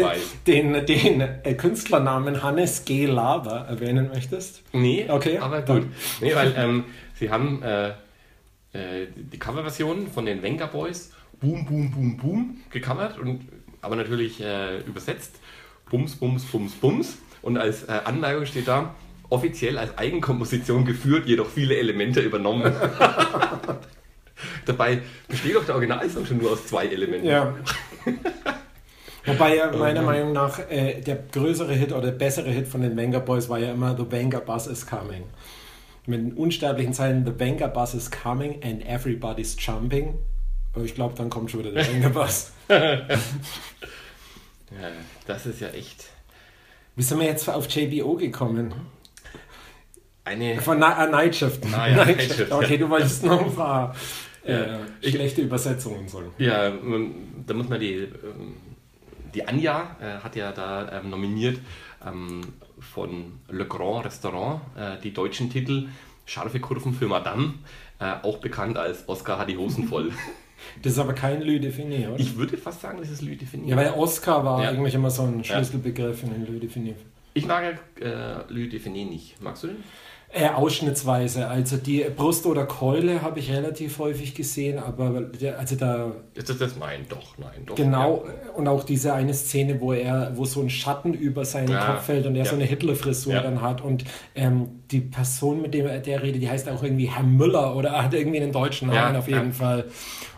[0.46, 3.06] den, den, den äh, Künstlernamen Hannes G.
[3.06, 4.62] Lava erwähnen möchtest?
[4.72, 5.86] Nee, okay, aber gut.
[6.20, 7.92] Nee, weil ähm, sie haben äh,
[8.72, 13.42] die Coverversion von den Venga Boys Boom, Boom, Boom, Boom gecovert und
[13.82, 15.36] aber natürlich äh, übersetzt.
[15.90, 17.18] Bums, Bums, Bums, Bums.
[17.42, 18.94] Und als äh, Anmerkung steht da,
[19.30, 22.72] offiziell als Eigenkomposition geführt, jedoch viele Elemente übernommen.
[24.66, 27.26] Dabei besteht doch der Originalsong schon nur aus zwei Elementen.
[27.26, 27.54] Ja.
[29.26, 33.18] Wobei ja meiner Meinung nach äh, der größere Hit oder bessere Hit von den Venga
[33.18, 35.24] Boys war ja immer The Venga Bus is Coming.
[36.06, 40.14] Mit den unsterblichen Zeilen The Venga Bus is Coming and Everybody's Jumping.
[40.84, 42.52] Ich glaube, dann kommt schon wieder der Venga Bus.
[42.68, 43.08] ja,
[45.26, 46.06] das ist ja echt.
[46.96, 48.74] Wie sind wir jetzt auf JBO gekommen?
[50.24, 50.60] Eine.
[50.60, 51.64] Von Na äh, Nightshift.
[51.72, 52.52] Ah, ja, Night Shift.
[52.52, 53.94] Okay, du wolltest noch ein paar
[54.44, 56.32] äh, schlechte Übersetzungen sagen.
[56.38, 56.70] Ja,
[57.46, 57.94] da muss man die.
[57.94, 58.56] Ähm,
[59.34, 61.60] die Anja äh, hat ja da ähm, nominiert
[62.04, 62.40] ähm,
[62.80, 65.88] von Le Grand Restaurant äh, die deutschen Titel
[66.24, 67.54] Scharfe Kurven für Madame,
[67.98, 70.12] äh, auch bekannt als Oscar hat die Hosen voll.
[70.82, 72.20] Das ist aber kein Louis Define, oder?
[72.20, 73.68] Ich würde fast sagen, das ist Louis Define.
[73.68, 74.70] Ja, weil Oscar war ja.
[74.70, 76.94] eigentlich immer so ein Schlüsselbegriff in den Louis Define.
[77.34, 79.40] Ich mag äh, Louis Define nicht.
[79.40, 79.84] Magst du den?
[80.30, 81.48] Äh, ausschnittsweise.
[81.48, 86.12] Also die Brust oder Keule habe ich relativ häufig gesehen, aber der, also da.
[86.34, 86.76] Ist das das?
[86.76, 87.74] Nein, doch, nein, doch.
[87.74, 88.52] Genau, ja.
[88.52, 91.82] und auch diese eine Szene, wo er, wo so ein Schatten über seinen ja.
[91.82, 92.50] Kopf fällt und er ja.
[92.50, 93.80] so eine Hitler-Frisur dann hat.
[93.80, 97.92] Und ähm, die Person, mit der der redet, die heißt auch irgendwie Herr Müller oder
[98.02, 99.86] hat irgendwie einen deutschen Namen auf jeden Fall.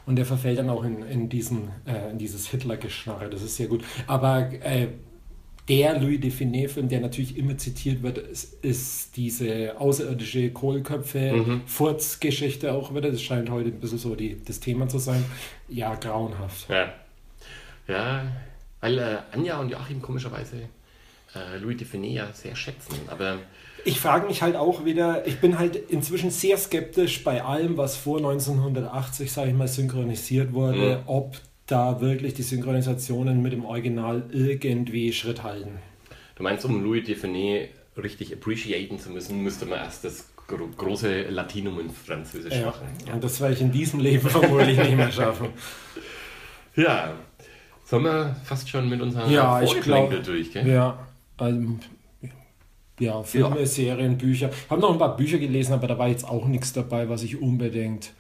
[0.07, 3.29] Und der verfällt dann auch in, in, diesen, äh, in dieses Hitler-Geschnarre.
[3.29, 3.83] Das ist sehr gut.
[4.07, 4.87] Aber äh,
[5.71, 12.77] der Louis Define-Film, der natürlich immer zitiert wird, ist, ist diese außerirdische Kohlköpfe-Furz-Geschichte mhm.
[12.77, 13.13] auch wieder.
[13.13, 15.25] Das scheint heute ein bisschen so die, das Thema zu sein.
[15.69, 16.69] Ja, grauenhaft.
[16.69, 16.93] Ja,
[17.87, 18.25] ja
[18.81, 20.57] weil äh, Anja und Joachim komischerweise
[21.37, 22.97] äh, Louis Define ja sehr schätzen.
[23.07, 23.39] Aber
[23.85, 27.97] ich frage mich halt auch wieder, ich bin halt inzwischen sehr skeptisch bei allem, was
[27.97, 31.03] vor 1980, sage ich mal, synchronisiert wurde, mhm.
[31.07, 31.37] ob
[31.71, 35.79] da wirklich die Synchronisationen mit dem Original irgendwie Schritt halten.
[36.37, 40.27] Du meinst, um Louis Define richtig appreciaten zu müssen, müsste man erst das
[40.77, 42.87] große Latinum in Französisch ja, machen.
[43.07, 43.15] Ja.
[43.15, 45.49] Und das werde ich in diesem Leben vermutlich nicht mehr schaffen.
[46.75, 47.13] Ja,
[47.85, 50.67] sollen wir fast schon mit unserer ja, ich glaub, durch, gell?
[50.67, 51.07] Ja,
[51.37, 51.79] also,
[52.99, 53.67] ja, Filme, ja.
[53.67, 54.51] Serien, Bücher.
[54.51, 57.23] Ich habe noch ein paar Bücher gelesen, aber da war jetzt auch nichts dabei, was
[57.23, 58.13] ich unbedingt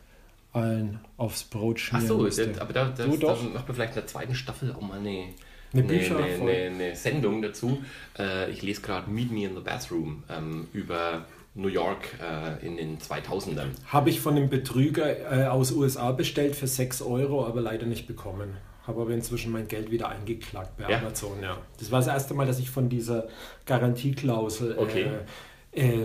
[0.52, 2.52] allen aufs Brot schmieren Ach so, musste.
[2.58, 5.28] aber da, das, da macht man vielleicht in der zweiten Staffel auch mal eine,
[5.72, 7.82] eine, eine, eine, eine Sendung dazu.
[8.18, 12.76] Äh, ich lese gerade Meet Me in the Bathroom ähm, über New York äh, in
[12.76, 13.68] den 2000ern.
[13.86, 18.06] Habe ich von einem Betrüger äh, aus USA bestellt für 6 Euro, aber leider nicht
[18.06, 18.56] bekommen.
[18.86, 20.98] Habe aber inzwischen mein Geld wieder eingeklagt bei ja.
[20.98, 21.42] Amazon.
[21.42, 21.58] Ja.
[21.78, 23.28] Das war das erste Mal, dass ich von dieser
[23.66, 25.06] Garantieklausel okay.
[25.72, 26.04] äh,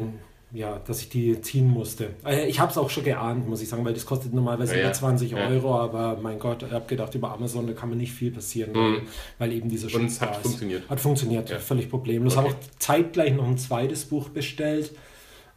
[0.55, 2.11] ja, dass ich die ziehen musste.
[2.25, 4.83] Äh, ich habe es auch schon geahnt, muss ich sagen, weil das kostet normalerweise ja,
[4.83, 5.47] über 20 ja.
[5.47, 8.71] Euro, aber mein Gott, ich habe gedacht, über Amazon, da kann man nicht viel passieren,
[8.73, 9.01] mhm.
[9.37, 10.43] weil, eben dieser Schutz da hat ist.
[10.43, 10.89] funktioniert.
[10.89, 11.59] Hat funktioniert, ja.
[11.59, 12.37] völlig problemlos.
[12.37, 12.47] Okay.
[12.47, 14.91] Habe auch zeitgleich noch ein zweites Buch bestellt.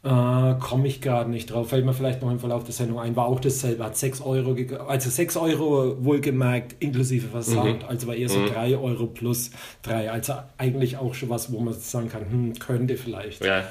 [0.04, 3.16] Äh, Komme ich gerade nicht drauf, fällt mir vielleicht noch im Verlauf der Sendung ein,
[3.16, 4.56] war auch dasselbe, hat 6 Euro,
[4.86, 7.88] also 6 Euro wohlgemerkt inklusive Versand, mhm.
[7.88, 8.46] also war eher so mhm.
[8.46, 9.50] 3 Euro plus
[9.82, 13.44] 3, also eigentlich auch schon was, wo man sagen kann, hm, könnte vielleicht.
[13.44, 13.64] Ja.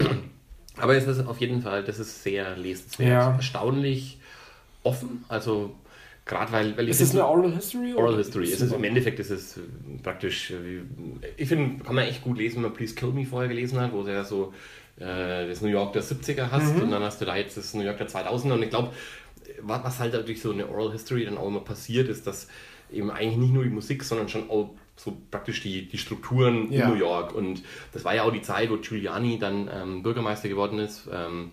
[0.00, 0.16] ja.
[0.78, 3.08] Aber es ist auf jeden Fall, das ist sehr lesenswert.
[3.08, 3.32] Ja.
[3.32, 4.18] Erstaunlich
[4.82, 5.74] offen, also
[6.24, 7.94] gerade weil, weil ist es eine Oral History?
[7.94, 8.44] Oral History.
[8.44, 9.60] Ist es, Im Endeffekt ist es
[10.02, 10.52] praktisch,
[11.36, 13.92] ich finde, kann man echt gut lesen, wenn man Please Kill Me vorher gelesen hat,
[13.92, 14.52] wo ja so
[14.98, 16.82] äh, das New York der 70er hast mhm.
[16.82, 18.92] und dann hast du da jetzt das New York der 2000er und ich glaube,
[19.62, 22.48] was halt durch so eine Oral History dann auch immer passiert, ist, dass
[22.92, 26.84] eben eigentlich nicht nur die Musik, sondern schon auch so praktisch die, die Strukturen ja.
[26.84, 27.34] in New York.
[27.34, 31.08] Und das war ja auch die Zeit, wo Giuliani dann ähm, Bürgermeister geworden ist.
[31.12, 31.52] Ähm,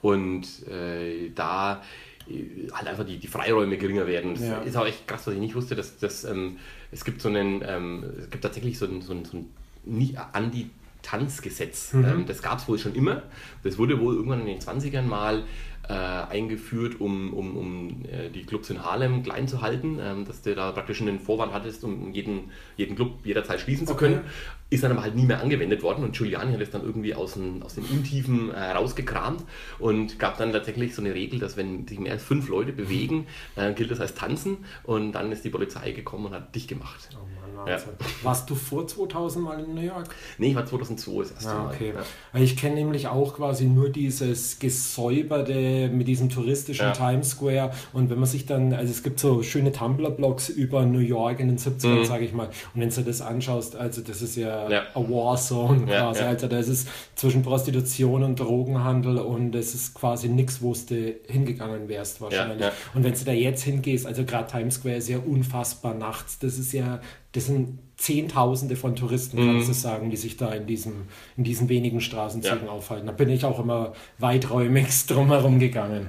[0.00, 1.82] und äh, da
[2.28, 4.34] äh, halt einfach die, die Freiräume geringer werden.
[4.34, 4.58] Das ja.
[4.60, 6.58] ist auch echt krass, was ich nicht wusste, dass, dass ähm,
[6.90, 10.70] es gibt so einen, ähm, es gibt tatsächlich so ein, so ein, so ein Anti-
[11.02, 11.94] Tanzgesetz.
[11.94, 12.04] Mhm.
[12.04, 13.22] Ähm, das gab es wohl schon immer.
[13.62, 15.44] Das wurde wohl irgendwann in den 20ern mal
[15.88, 20.42] äh, eingeführt, um, um, um äh, die Clubs in Harlem klein zu halten, ähm, dass
[20.42, 24.18] du da praktisch einen Vorwand hattest, um jeden, jeden Club jederzeit schließen zu können.
[24.18, 24.28] Okay.
[24.70, 27.34] Ist dann aber halt nie mehr angewendet worden und Giuliani hat es dann irgendwie aus
[27.34, 29.44] den, aus den Untiefen äh, rausgekramt
[29.78, 33.26] und gab dann tatsächlich so eine Regel, dass wenn sich mehr als fünf Leute bewegen,
[33.56, 37.08] äh, gilt das als Tanzen und dann ist die Polizei gekommen und hat dich gemacht.
[37.14, 37.37] Oh.
[37.66, 37.78] Ja.
[38.22, 40.08] Warst du vor 2000 mal in New York?
[40.38, 41.92] Nee, ich war 2002 das erste ah, okay.
[41.92, 42.02] Mal.
[42.34, 42.40] Ja.
[42.40, 46.92] Ich kenne nämlich auch quasi nur dieses gesäuberte mit diesem touristischen ja.
[46.92, 50.98] Times Square und wenn man sich dann, also es gibt so schöne Tumblr-Blogs über New
[50.98, 52.04] York in den 70ern, mhm.
[52.04, 54.82] sage ich mal, und wenn du das anschaust, also das ist ja, ja.
[54.94, 60.62] a Warzone quasi, also das ist zwischen Prostitution und Drogenhandel und es ist quasi nichts,
[60.62, 62.68] wo du hingegangen wärst wahrscheinlich.
[62.94, 66.58] Und wenn du da jetzt hingehst, also gerade Times Square ist ja unfassbar nachts, das
[66.58, 67.00] ist ja
[67.32, 69.52] das sind Zehntausende von Touristen, mhm.
[69.52, 72.70] kannst du sagen, die sich da in, diesem, in diesen wenigen Straßenzügen ja.
[72.70, 73.06] aufhalten.
[73.06, 76.08] Da bin ich auch immer weiträumigst drumherum gegangen.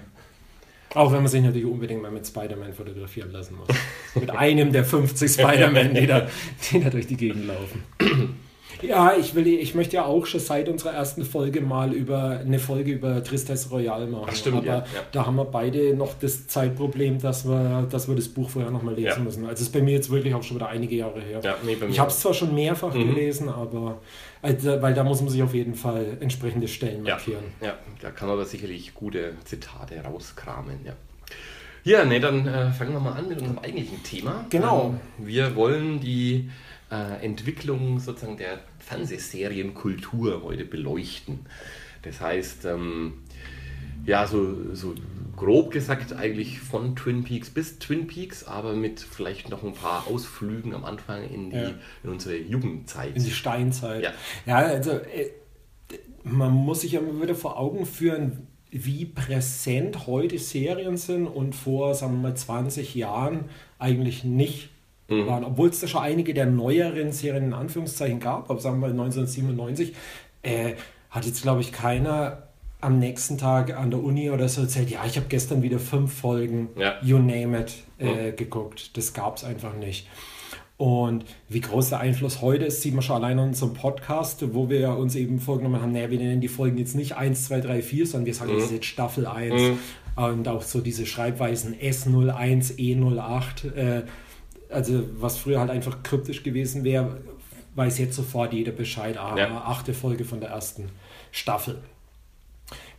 [0.94, 3.68] Auch wenn man sich natürlich unbedingt mal mit Spider-Man fotografieren lassen muss.
[4.16, 6.28] mit einem der 50 Spider-Man, die da,
[6.72, 7.84] die da durch die Gegend laufen.
[8.82, 12.60] Ja, ich will, ich möchte ja auch schon seit unserer ersten Folge mal über eine
[12.60, 14.28] Folge über Tristesse Royale machen.
[14.30, 14.86] Ach, stimmt, Aber ja, ja.
[15.12, 18.96] da haben wir beide noch das Zeitproblem, dass wir, dass wir das Buch vorher nochmal
[18.96, 19.24] lesen ja.
[19.24, 19.46] müssen.
[19.46, 21.42] Also ist bei mir jetzt wirklich auch schon wieder einige Jahre her.
[21.64, 23.14] Nee, ich habe es zwar schon mehrfach mhm.
[23.14, 24.00] gelesen, aber
[24.42, 27.44] also, weil da muss man sich auf jeden Fall entsprechende Stellen markieren.
[27.62, 30.94] Ja, da kann man aber sicherlich gute Zitate rauskramen, ja.
[31.84, 34.46] Ja, nee, dann äh, fangen wir mal an mit unserem eigentlichen Thema.
[34.50, 34.94] Genau.
[35.18, 36.50] Ähm, wir wollen die
[36.92, 41.40] äh, Entwicklung sozusagen der Fernsehserienkultur heute beleuchten.
[42.02, 43.14] Das heißt, ähm,
[44.06, 44.96] ja, so, so
[45.36, 50.08] grob gesagt eigentlich von Twin Peaks bis Twin Peaks, aber mit vielleicht noch ein paar
[50.08, 51.72] Ausflügen am Anfang in, die, ja.
[52.04, 53.16] in unsere Jugendzeit.
[53.16, 54.04] In die Steinzeit.
[54.04, 54.14] Ja,
[54.46, 55.32] ja also äh,
[56.24, 61.56] man muss sich ja immer wieder vor Augen führen, wie präsent heute Serien sind und
[61.56, 63.46] vor, sagen wir mal, 20 Jahren
[63.80, 64.70] eigentlich nicht
[65.10, 65.28] mhm.
[65.28, 65.44] waren.
[65.44, 68.92] Obwohl es da schon einige der neueren Serien in Anführungszeichen gab, aber sagen wir mal
[68.92, 69.94] 1997,
[70.44, 70.74] äh,
[71.10, 72.44] hat jetzt, glaube ich, keiner
[72.82, 76.14] am nächsten Tag an der Uni oder so erzählt, ja, ich habe gestern wieder fünf
[76.14, 76.96] Folgen, ja.
[77.02, 78.36] you name it, äh, mhm.
[78.36, 78.96] geguckt.
[78.96, 80.08] Das gab es einfach nicht.
[80.78, 84.70] Und wie groß der Einfluss heute ist, sieht man schon allein in unserem Podcast, wo
[84.70, 87.82] wir uns eben vorgenommen haben, naja, wir nennen die Folgen jetzt nicht 1, 2, 3,
[87.82, 88.56] 4, sondern wir sagen, mhm.
[88.56, 89.62] das ist jetzt Staffel 1.
[89.62, 89.80] Mhm.
[90.16, 93.76] Und auch so diese Schreibweisen S01, E08.
[93.76, 94.04] Äh,
[94.70, 97.22] also was früher halt einfach kryptisch gewesen wäre,
[97.76, 99.18] weiß jetzt sofort jeder Bescheid.
[99.18, 99.62] Ah, ja.
[99.62, 100.90] achte Folge von der ersten
[101.32, 101.82] Staffel.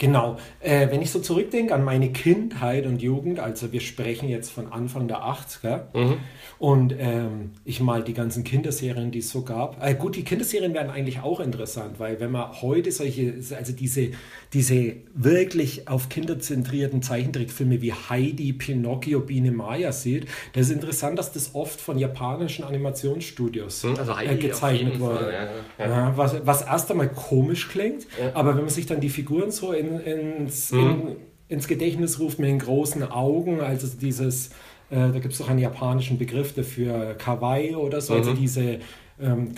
[0.00, 0.38] Genau.
[0.60, 4.72] Äh, wenn ich so zurückdenke an meine Kindheit und Jugend, also wir sprechen jetzt von
[4.72, 6.16] Anfang der 80er mhm.
[6.58, 9.84] und ähm, ich mal die ganzen Kinderserien, die es so gab.
[9.84, 14.12] Äh, gut, die Kinderserien werden eigentlich auch interessant, weil wenn man heute solche, also diese,
[14.54, 21.18] diese wirklich auf Kinder zentrierten Zeichentrickfilme wie Heidi, Pinocchio, Biene Maya sieht, das ist interessant,
[21.18, 25.30] dass das oft von japanischen Animationsstudios hm, also äh, gezeichnet wurde.
[25.78, 25.90] Ja, ja.
[25.90, 29.72] Ja, was, was erst einmal komisch klingt, aber wenn man sich dann die Figuren so
[29.72, 30.78] in ins, mhm.
[30.78, 31.16] in,
[31.48, 34.48] ins Gedächtnis ruft mit den großen Augen, also dieses,
[34.90, 38.36] äh, da gibt es doch einen japanischen Begriff dafür, Kawaii oder so, also mhm.
[38.36, 38.78] also diese
[39.22, 39.54] ähm,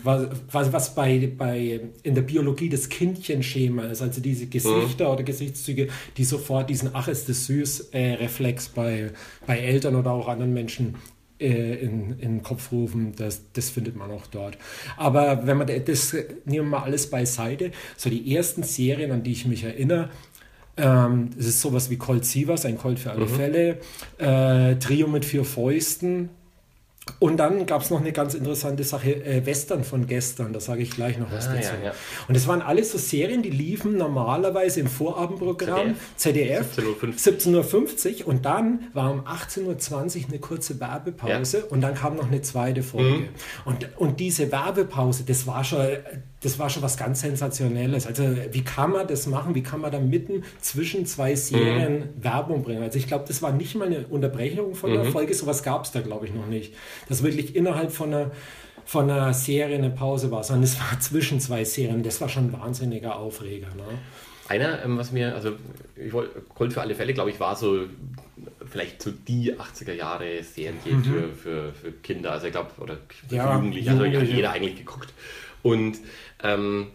[0.51, 5.11] quasi was bei, bei in der Biologie das Kindchenschema ist, also diese Gesichter mhm.
[5.12, 9.11] oder Gesichtszüge, die sofort diesen Ach ist das süß äh, Reflex bei,
[9.47, 10.97] bei Eltern oder auch anderen Menschen
[11.43, 14.57] äh, in, in den Kopf rufen, das, das findet man auch dort.
[14.97, 19.32] Aber wenn man das, nehmen wir mal alles beiseite, so die ersten Serien, an die
[19.32, 20.09] ich mich erinnere,
[20.76, 23.28] ähm, es ist sowas wie Colt Sievers, ein Colt für alle mhm.
[23.28, 23.78] Fälle,
[24.18, 26.30] äh, Trio mit vier Fäusten,
[27.18, 30.82] und dann gab es noch eine ganz interessante Sache, äh, Western von gestern, da sage
[30.82, 31.72] ich gleich noch was ah, dazu.
[31.80, 31.94] Ja, ja.
[32.28, 38.28] Und es waren alles so Serien, die liefen normalerweise im Vorabendprogramm ZDF, ZDF 17.50 Uhr
[38.28, 41.64] und dann war um 18.20 Uhr eine kurze Werbepause ja.
[41.70, 43.18] und dann kam noch eine zweite Folge.
[43.18, 43.28] Mhm.
[43.64, 45.80] Und, und diese Werbepause, das war schon
[46.43, 48.07] das war schon was ganz Sensationelles.
[48.07, 49.55] Also wie kann man das machen?
[49.55, 52.24] Wie kann man da mitten zwischen zwei Serien mhm.
[52.24, 52.82] Werbung bringen?
[52.82, 55.12] Also ich glaube, das war nicht mal eine Unterbrechung von der mhm.
[55.12, 55.34] Folge.
[55.34, 56.74] Sowas gab es da, glaube ich, noch nicht.
[57.09, 58.30] Das wirklich innerhalb von einer,
[58.84, 62.03] von einer Serie eine Pause war, sondern es war zwischen zwei Serien.
[62.03, 63.68] Das war schon ein wahnsinniger Aufreger.
[63.68, 63.84] Ne?
[64.49, 65.53] Einer, ähm, was mir, also
[65.95, 67.84] ich wollte, Colt für alle Fälle, glaube ich, war so
[68.68, 71.05] vielleicht so die 80er Jahre Serie mhm.
[71.05, 72.32] für, für, für Kinder.
[72.32, 73.90] Also ich glaube, oder für ja, Jugendliche.
[73.93, 75.12] Also hat jeder eigentlich geguckt.
[75.62, 75.99] Und
[76.43, 76.88] ähm,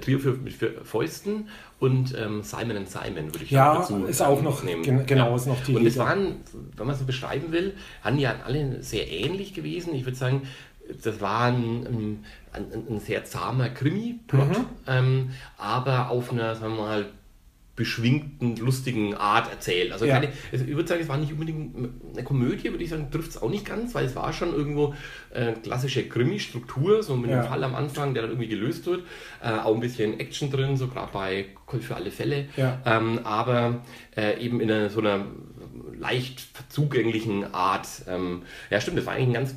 [0.00, 4.62] Trio für, für Fäusten und ähm, Simon Simon würde ich ja, dazu ist auch noch
[4.62, 4.82] nehmen.
[4.82, 5.36] Gen genau, ja.
[5.36, 6.36] ist noch die Und es waren,
[6.76, 9.94] wenn man es so beschreiben will, haben die alle sehr ähnlich gewesen.
[9.94, 10.42] Ich würde sagen,
[11.02, 14.66] das war ein, ein, ein sehr zahmer Krimi-Plot, mhm.
[14.86, 17.06] ähm, aber auf einer, sagen wir mal,
[17.76, 19.92] beschwingten, lustigen Art erzählt.
[19.92, 20.14] Also ja.
[20.14, 23.30] keine, also ich würde sagen, es war nicht unbedingt eine Komödie, würde ich sagen, trifft
[23.30, 24.94] es auch nicht ganz, weil es war schon irgendwo
[25.30, 27.40] äh, klassische Krimi-Struktur, so mit ja.
[27.40, 29.02] einem Fall am Anfang, der dann irgendwie gelöst wird.
[29.42, 32.46] Äh, auch ein bisschen Action drin, so gerade bei Colt für alle Fälle.
[32.56, 32.80] Ja.
[32.86, 33.82] Ähm, aber
[34.16, 35.26] äh, eben in einer, so einer
[35.98, 37.88] leicht zugänglichen Art.
[38.08, 39.56] Ähm, ja, stimmt, das war eigentlich ein ganz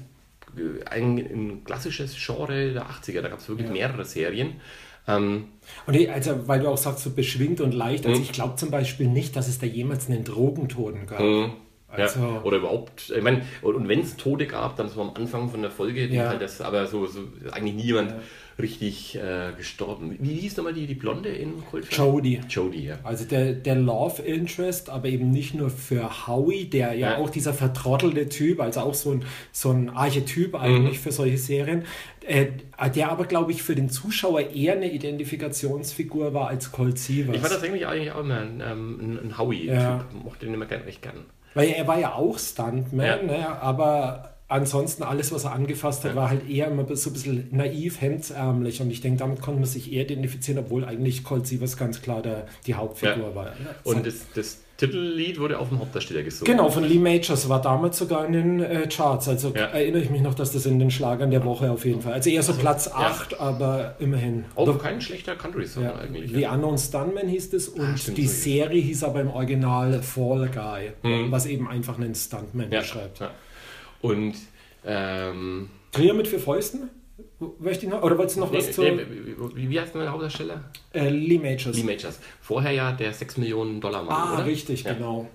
[0.58, 3.22] äh, ein, ein klassisches Genre der 80er.
[3.22, 4.60] Da gab es wirklich mehrere Serien.
[5.08, 5.46] Ähm,
[5.86, 8.24] und ich, also, weil du auch sagst, so beschwingt und leicht, also hm.
[8.24, 11.20] ich glaube zum Beispiel nicht, dass es da jemals einen Drogentoten gab.
[11.20, 11.52] Mhm.
[11.90, 15.50] Also, ja, oder überhaupt, ich meine, und wenn es Tode gab, dann so am Anfang
[15.50, 16.30] von der Folge, ja.
[16.30, 18.20] halt das, aber so, so eigentlich niemand ja.
[18.60, 20.16] Richtig äh, gestorben.
[20.20, 22.42] Wie hieß nochmal die, die Blonde in Cold Jodie.
[22.50, 22.98] Jodie, ja.
[23.04, 27.18] Also der, der Love Interest, aber eben nicht nur für Howie, der ja, ja.
[27.18, 31.04] auch dieser vertrottelte Typ, also auch so ein, so ein Archetyp eigentlich mhm.
[31.04, 31.84] für solche Serien,
[32.26, 32.48] äh,
[32.96, 37.36] der aber, glaube ich, für den Zuschauer eher eine Identifikationsfigur war als Colt Sievers.
[37.36, 40.06] Ich war tatsächlich eigentlich auch immer ein, ähm, ein Howie-Typ, ja.
[40.24, 41.26] mochte den immer gern, recht gern.
[41.54, 43.24] Weil er war ja auch Stuntman, ja.
[43.24, 46.16] Ne, aber ansonsten alles, was er angefasst hat, ja.
[46.16, 49.70] war halt eher immer so ein bisschen naiv, hemdsärmlich und ich denke, damit konnte man
[49.70, 53.54] sich eher identifizieren, obwohl eigentlich Colt Sievers ganz klar der, die Hauptfigur war.
[53.84, 56.56] Und das, das Titellied wurde auf dem Hauptdarsteller gesungen.
[56.56, 59.28] Genau, von Lee Majors war damals sogar in den äh, Charts.
[59.28, 59.66] Also ja.
[59.66, 62.14] erinnere ich mich noch, dass das in den Schlagern der Woche auf jeden Fall.
[62.14, 63.40] Also eher so also, Platz 8, ja.
[63.40, 64.46] aber immerhin.
[64.56, 65.96] Auch Doch, kein schlechter Country-Song ja.
[65.96, 66.32] eigentlich.
[66.32, 70.92] The Unknown Stuntman hieß es und Ach, die Serie hieß aber im Original Fall Guy,
[71.02, 71.32] mhm.
[71.32, 73.22] was eben einfach einen Stuntman beschreibt.
[74.02, 74.36] Und
[74.86, 76.90] ähm, Trier mit vier Fäusten?
[77.60, 78.82] Möchte ich noch, oder wolltest du noch nee, was zu.
[78.82, 79.06] Nee,
[79.56, 80.72] wie, wie heißt der Hauptdarsteller?
[80.94, 81.76] Äh, Lee Majors.
[81.76, 82.20] Lee Majors.
[82.42, 84.14] Vorher ja der 6 Millionen Dollar Mann.
[84.14, 84.46] Ah, oder?
[84.46, 84.94] richtig, ja.
[84.94, 85.28] genau.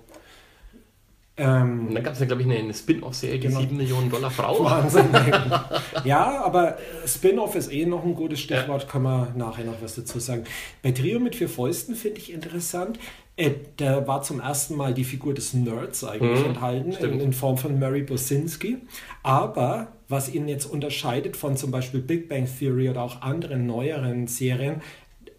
[1.35, 3.61] Ähm, und dann gab es ja, glaube ich, eine, eine Spin-off-Serie, die genau.
[3.61, 4.63] 7 Millionen Dollar Frau.
[4.63, 5.07] Wahnsinn.
[6.03, 8.89] ja, aber Spin-off ist eh noch ein gutes Stichwort, ja.
[8.89, 10.43] kann man nachher noch was dazu sagen.
[10.83, 12.99] Bei Trio mit vier Fäusten finde ich interessant.
[13.35, 17.33] Äh, da war zum ersten Mal die Figur des Nerds eigentlich mhm, enthalten, in, in,
[17.33, 18.77] Form von Mary Bosinski.
[19.23, 24.27] Aber was ihn jetzt unterscheidet von zum Beispiel Big Bang Theory oder auch anderen neueren
[24.27, 24.81] Serien,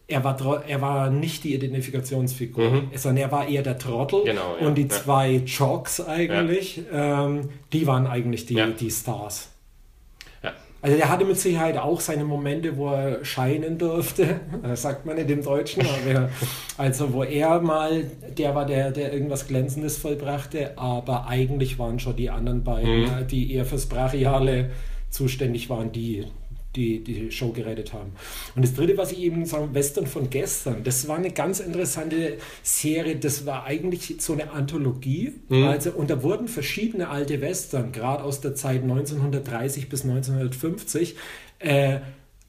[0.06, 2.90] er war, er war nicht die Identifikationsfigur, mhm.
[2.94, 4.24] sondern er war eher der Trottel.
[4.24, 4.88] Genau, ja, und die ja.
[4.88, 7.26] zwei Jocks eigentlich, ja.
[7.26, 9.53] ähm, die waren eigentlich die, die Stars.
[10.84, 15.16] Also der hatte mit Sicherheit auch seine Momente, wo er scheinen durfte, das sagt man
[15.16, 16.28] in dem Deutschen, aber
[16.76, 18.04] also wo er mal
[18.36, 23.26] der war, der, der irgendwas Glänzendes vollbrachte, aber eigentlich waren schon die anderen beiden, mhm.
[23.30, 24.72] die eher fürs Brachiale
[25.08, 26.26] zuständig waren, die
[26.76, 28.12] die, die Show gerettet haben.
[28.54, 32.38] Und das dritte, was ich eben sagen, Western von gestern, das war eine ganz interessante
[32.62, 35.32] Serie, das war eigentlich so eine Anthologie.
[35.48, 35.64] Mhm.
[35.64, 41.16] Also, und da wurden verschiedene alte Western, gerade aus der Zeit 1930 bis 1950,
[41.60, 42.00] äh,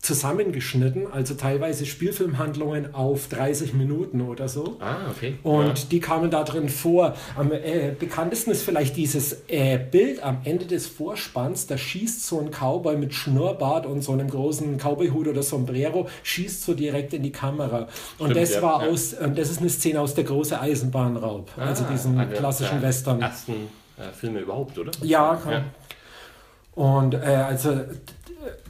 [0.06, 4.78] zusammengeschnitten, also teilweise Spielfilmhandlungen auf 30 Minuten oder so.
[4.80, 5.38] Ah, okay.
[5.43, 5.86] Und ja.
[5.91, 7.16] die kamen da drin vor.
[7.36, 12.39] Am äh, bekanntesten ist vielleicht dieses äh, Bild am Ende des Vorspanns, da schießt so
[12.39, 17.24] ein Cowboy mit Schnurrbart und so einem großen Cowboyhut oder Sombrero, schießt so direkt in
[17.24, 17.88] die Kamera.
[18.20, 18.91] Und Stimmt, das ja, war ja.
[18.91, 23.22] aus, äh, das ist eine Szene aus der große Eisenbahnraub, ah, also diesen klassischen Western.
[23.22, 23.53] ersten
[23.97, 24.91] äh, Filme überhaupt, oder?
[25.01, 25.64] Ja, ja.
[26.76, 27.80] Und äh, also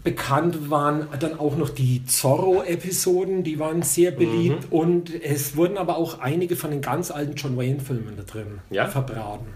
[0.03, 4.77] bekannt waren dann auch noch die Zorro-Episoden, die waren sehr beliebt mhm.
[4.77, 8.87] und es wurden aber auch einige von den ganz alten John Wayne-Filmen da drin ja?
[8.87, 9.47] verbraten.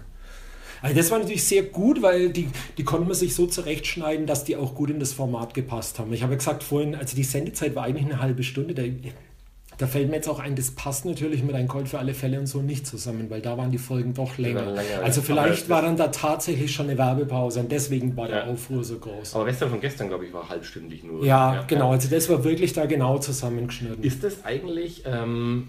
[0.82, 2.48] Also das war natürlich sehr gut, weil die,
[2.78, 6.12] die konnte man sich so zurechtschneiden, dass die auch gut in das Format gepasst haben.
[6.12, 8.74] Ich habe ja gesagt vorhin, also die Sendezeit war eigentlich eine halbe Stunde.
[8.74, 8.82] Da,
[9.80, 12.38] da fällt mir jetzt auch ein, das passt natürlich mit einem Colt für alle Fälle
[12.38, 14.66] und so nicht zusammen, weil da waren die Folgen doch länger.
[14.66, 18.84] länger also vielleicht war dann da tatsächlich schon eine Werbepause und deswegen war der Aufruhr
[18.84, 19.34] so groß.
[19.34, 21.24] Aber gestern von gestern, glaube ich, war halbstündig nur.
[21.24, 21.92] Ja, ja, genau.
[21.92, 24.04] Also das war wirklich da genau zusammengeschnitten.
[24.04, 25.04] Ist das eigentlich...
[25.06, 25.68] Ähm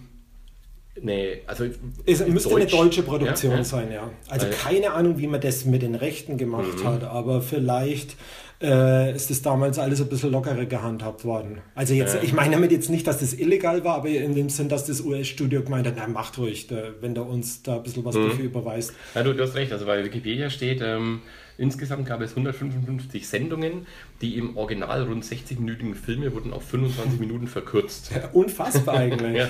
[1.01, 1.66] Nee, also.
[2.05, 2.62] Es müsste Deutsch.
[2.62, 3.64] eine deutsche Produktion ja, ja.
[3.64, 4.09] sein, ja.
[4.28, 6.88] Also keine Ahnung, wie man das mit den Rechten gemacht mhm.
[6.88, 8.18] hat, aber vielleicht
[8.62, 11.59] äh, ist das damals alles ein bisschen lockerer gehandhabt worden.
[11.76, 12.24] Also jetzt, äh.
[12.24, 15.01] ich meine damit jetzt nicht, dass das illegal war, aber in dem Sinn, dass das
[15.01, 18.30] US-Studio gemeint hat, na macht ruhig, da, wenn der uns da ein bisschen was mhm.
[18.30, 18.93] dafür überweist.
[19.16, 21.22] Ja, du, du, hast recht, also bei Wikipedia steht, ähm,
[21.57, 23.88] insgesamt gab es 155 Sendungen,
[24.22, 28.12] die im Original rund 60-minütigen Filme wurden auf 25 Minuten verkürzt.
[28.22, 29.38] Ja, unfassbar eigentlich.
[29.38, 29.49] ja,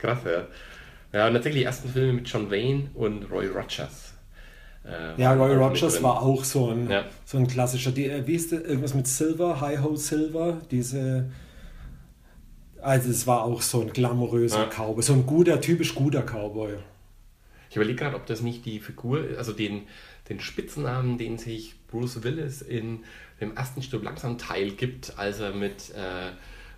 [0.00, 0.46] krass, ja.
[1.12, 4.07] Ja, und tatsächlich die ersten Filme mit John Wayne und Roy Rogers.
[4.88, 7.04] Äh, ja, Roy Rogers war auch so ein, ja.
[7.24, 7.92] so ein klassischer.
[7.92, 8.62] Die, äh, wie ist das?
[8.62, 11.30] Irgendwas mit Silver, High Ho Silver, diese.
[12.80, 14.66] Also es war auch so ein glamouröser ja.
[14.66, 16.74] Cowboy, so ein guter, typisch guter Cowboy.
[17.70, 19.82] Ich überlege gerade, ob das nicht die Figur, also den,
[20.28, 23.00] den Spitznamen, den sich Bruce Willis in
[23.40, 26.30] dem ersten Stück langsam Teil gibt, als er mit äh,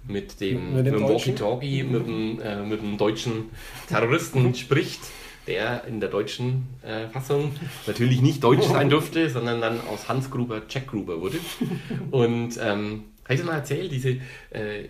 [0.06, 3.50] mit dem, mit dem, dem Walkie-Talkie, mit, dem, äh, mit dem deutschen
[3.88, 5.00] Terroristen spricht,
[5.47, 7.53] der in der deutschen äh, Fassung
[7.86, 11.38] natürlich nicht deutsch sein durfte, sondern dann aus Hans Gruber Jack Gruber wurde.
[12.11, 13.93] Und ähm, habe ich das mal erzählt?
[13.93, 14.18] Diese,
[14.51, 14.88] äh,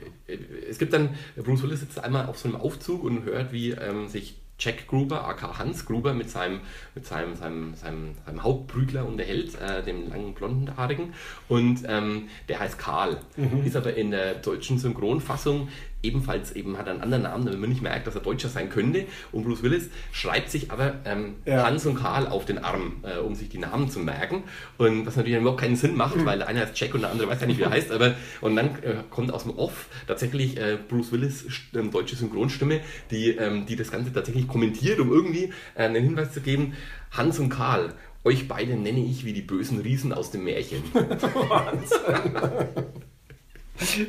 [0.69, 4.09] es gibt dann, Bruce Willis sitzt einmal auf so einem Aufzug und hört, wie ähm,
[4.09, 6.61] sich Jack Gruber, aka Hans Gruber, mit seinem,
[6.95, 11.15] mit seinem, seinem, seinem, seinem Hauptprügler unterhält, äh, dem langen blonden Haarigen.
[11.49, 13.19] Und ähm, der heißt Karl.
[13.37, 13.65] Mhm.
[13.65, 15.69] Ist aber in der deutschen Synchronfassung
[16.03, 19.05] ebenfalls eben hat einen anderen Namen, damit man nicht merkt, dass er Deutscher sein könnte.
[19.33, 21.65] Und Bruce Willis schreibt sich aber ähm, ja.
[21.65, 24.45] Hans und Karl auf den Arm, äh, um sich die Namen zu merken.
[24.79, 26.27] Und was natürlich überhaupt keinen Sinn macht, mhm.
[26.27, 27.91] weil der eine heißt Jack und der andere weiß ja nicht, wie er heißt.
[27.93, 31.45] Aber, und dann äh, kommt aus dem Off tatsächlich äh, Bruce Willis
[31.75, 32.81] ähm, deutsche Synchronstimme,
[33.11, 36.75] die, ähm, die das Ganze tatsächlich kommentiert, um irgendwie äh, einen Hinweis zu geben.
[37.11, 37.93] Hans und Karl,
[38.25, 40.83] euch beide nenne ich wie die bösen Riesen aus dem Märchen.
[40.95, 41.99] Wahnsinn.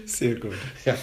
[0.05, 0.53] Sehr gut.
[0.85, 0.95] Ja.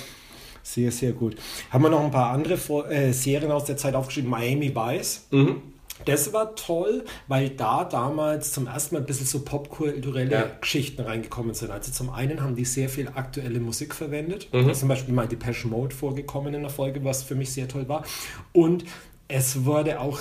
[0.68, 1.36] Sehr, sehr gut.
[1.70, 4.28] Haben wir noch ein paar andere Vor äh, Serien aus der Zeit aufgeschrieben?
[4.28, 5.26] Miami Vice.
[5.30, 5.62] Mhm.
[6.04, 10.50] Das war toll, weil da damals zum ersten Mal ein bisschen so popkulturelle ja.
[10.60, 11.70] Geschichten reingekommen sind.
[11.70, 14.48] Also zum einen haben die sehr viel aktuelle Musik verwendet.
[14.52, 14.74] Mhm.
[14.74, 18.04] Zum Beispiel mal Depeche Mode vorgekommen in der Folge, was für mich sehr toll war.
[18.52, 18.84] Und
[19.26, 20.20] es wurde auch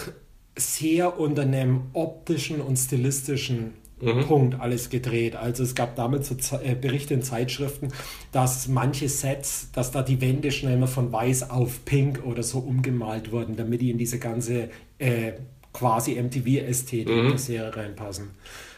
[0.56, 4.26] sehr unter einem optischen und stilistischen Mhm.
[4.26, 5.36] Punkt alles gedreht.
[5.36, 7.90] Also es gab damals so äh, Berichte in Zeitschriften,
[8.32, 12.60] dass manche Sets, dass da die Wände schnell mal von weiß auf pink oder so
[12.60, 14.70] umgemalt wurden, damit die in diese ganze
[15.00, 15.34] äh,
[15.74, 17.30] quasi MTV-Ästhetik mhm.
[17.30, 18.32] der Serie reinpassen.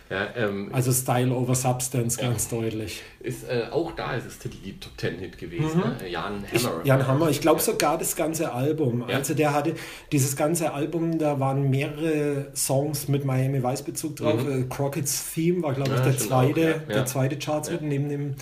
[0.10, 2.58] Ja, ähm, also Style over Substance, ganz ja.
[2.58, 3.04] deutlich.
[3.20, 5.78] Ist, äh, auch da ist es die Top Ten Hit gewesen.
[5.78, 5.98] Mhm.
[6.02, 6.10] Ne?
[6.10, 6.82] Jan Hammer.
[6.82, 9.04] Ich, Jan Hammer, ich glaube sogar das ganze Album.
[9.04, 9.76] Also der hatte
[10.12, 14.44] dieses ganze Album, da waren mehrere Songs mit Miami Vice Bezug drauf.
[14.44, 14.64] Mhm.
[14.64, 18.36] Äh, Crockett's Theme war, glaube ich, der, zweite, auch, der zweite Charts neben dem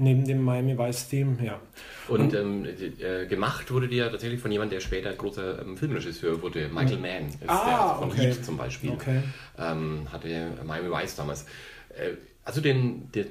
[0.00, 1.60] neben dem Miami Vice Theme, ja.
[2.08, 5.76] Und, und ähm, äh, gemacht wurde die ja tatsächlich von jemandem, der später großer ähm,
[5.76, 6.68] Filmregisseur wurde.
[6.68, 7.02] Michael hm.
[7.02, 8.26] Mann ist ah, der von okay.
[8.28, 8.90] Heat zum Beispiel.
[8.90, 9.22] Okay.
[9.58, 10.28] Ähm, hatte
[10.64, 11.44] Miami Vice damals.
[11.90, 13.26] Äh, also den, der,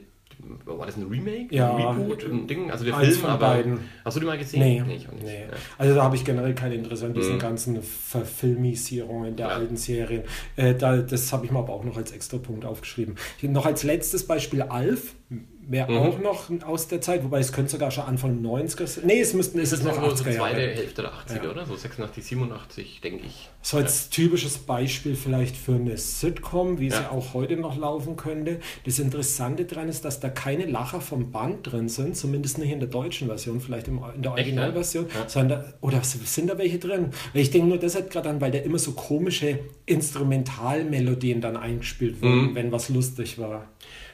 [0.65, 1.53] war das ein Remake?
[1.53, 1.75] Ja.
[1.75, 2.23] Ein Reboot?
[2.23, 2.71] Ein Ding?
[2.71, 3.47] Also der Eins Film, aber.
[3.47, 3.79] Beiden.
[4.05, 4.61] Hast du die mal gesehen?
[4.61, 4.83] Nee.
[4.85, 5.41] nee, nee.
[5.41, 5.57] Ja.
[5.77, 7.39] Also da habe ich generell kein Interesse an diesen mhm.
[7.39, 9.55] ganzen Verfilmisierungen der ja.
[9.55, 10.23] alten Serien.
[10.55, 13.15] Äh, da, das habe ich mir aber auch noch als extra Punkt aufgeschrieben.
[13.41, 15.97] Noch als letztes Beispiel Alf wäre mhm.
[15.99, 19.03] auch noch aus der Zeit, wobei es könnte sogar schon Anfang 90er sein.
[19.05, 21.51] Nee, es müssten, ist es noch 80er so zweite Hälfte der 80er, ja.
[21.51, 21.65] oder?
[21.67, 23.47] So 86, 87, denke ich.
[23.61, 24.15] So als ja.
[24.15, 26.97] typisches Beispiel vielleicht für eine Sitcom, wie ja.
[26.97, 28.59] sie auch heute noch laufen könnte.
[28.85, 32.79] Das Interessante daran ist, dass da keine Lacher vom Band drin sind, zumindest nicht in
[32.79, 37.11] der deutschen Version, vielleicht in der Originalversion, sondern, oder sind da welche drin?
[37.35, 42.51] Ich denke nur deshalb gerade an, weil da immer so komische Instrumentalmelodien dann eingespielt wurden,
[42.51, 42.55] mhm.
[42.55, 43.67] wenn was lustig war.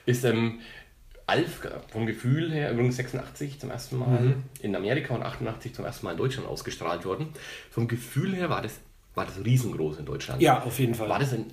[0.06, 0.60] Ist, ähm,
[1.28, 4.44] Alf vom Gefühl her übrigens 86 zum ersten Mal mhm.
[4.62, 7.30] in Amerika und 88 zum ersten Mal in Deutschland ausgestrahlt worden.
[7.72, 8.80] Vom Gefühl her war das,
[9.16, 10.42] war das riesengroß in Deutschland.
[10.42, 11.10] Ja, auf jeden Fall.
[11.10, 11.46] War das ein,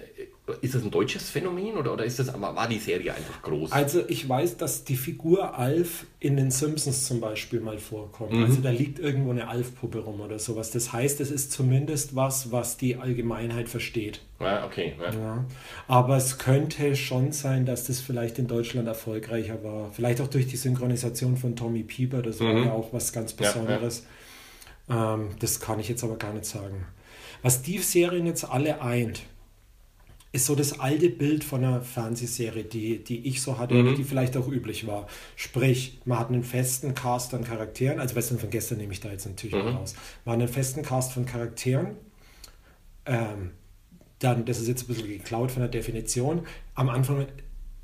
[0.61, 3.71] ist das ein deutsches Phänomen oder, oder ist das, war die Serie einfach groß?
[3.71, 8.33] Also ich weiß, dass die Figur Alf in den Simpsons zum Beispiel mal vorkommt.
[8.33, 8.45] Mhm.
[8.45, 10.73] Also da liegt irgendwo eine Alf-Puppe rum oder sowas.
[10.73, 14.21] Das heißt, es ist zumindest was, was die Allgemeinheit versteht.
[14.41, 14.95] Ja, okay.
[15.01, 15.13] Ja.
[15.15, 15.45] Ja.
[15.87, 19.93] Aber es könnte schon sein, dass das vielleicht in Deutschland erfolgreicher war.
[19.93, 22.21] Vielleicht auch durch die Synchronisation von Tommy Pieper.
[22.21, 22.47] Das mhm.
[22.47, 24.07] war ja auch was ganz Besonderes.
[24.89, 26.85] Ja, ähm, das kann ich jetzt aber gar nicht sagen.
[27.43, 29.23] Was die Serien jetzt alle eint,
[30.33, 33.95] ist so das alte Bild von einer Fernsehserie, die, die ich so hatte, mhm.
[33.95, 35.07] die vielleicht auch üblich war.
[35.37, 39.11] Sprich, man hat einen festen Cast an Charakteren, also Western von gestern nehme ich da
[39.11, 39.77] jetzt natürlich mhm.
[39.77, 39.95] raus.
[40.25, 41.97] Man hat einen festen Cast von Charakteren.
[43.05, 43.51] Ähm,
[44.21, 46.47] dann, das ist jetzt ein bisschen geklaut von der Definition.
[46.75, 47.27] Am Anfang,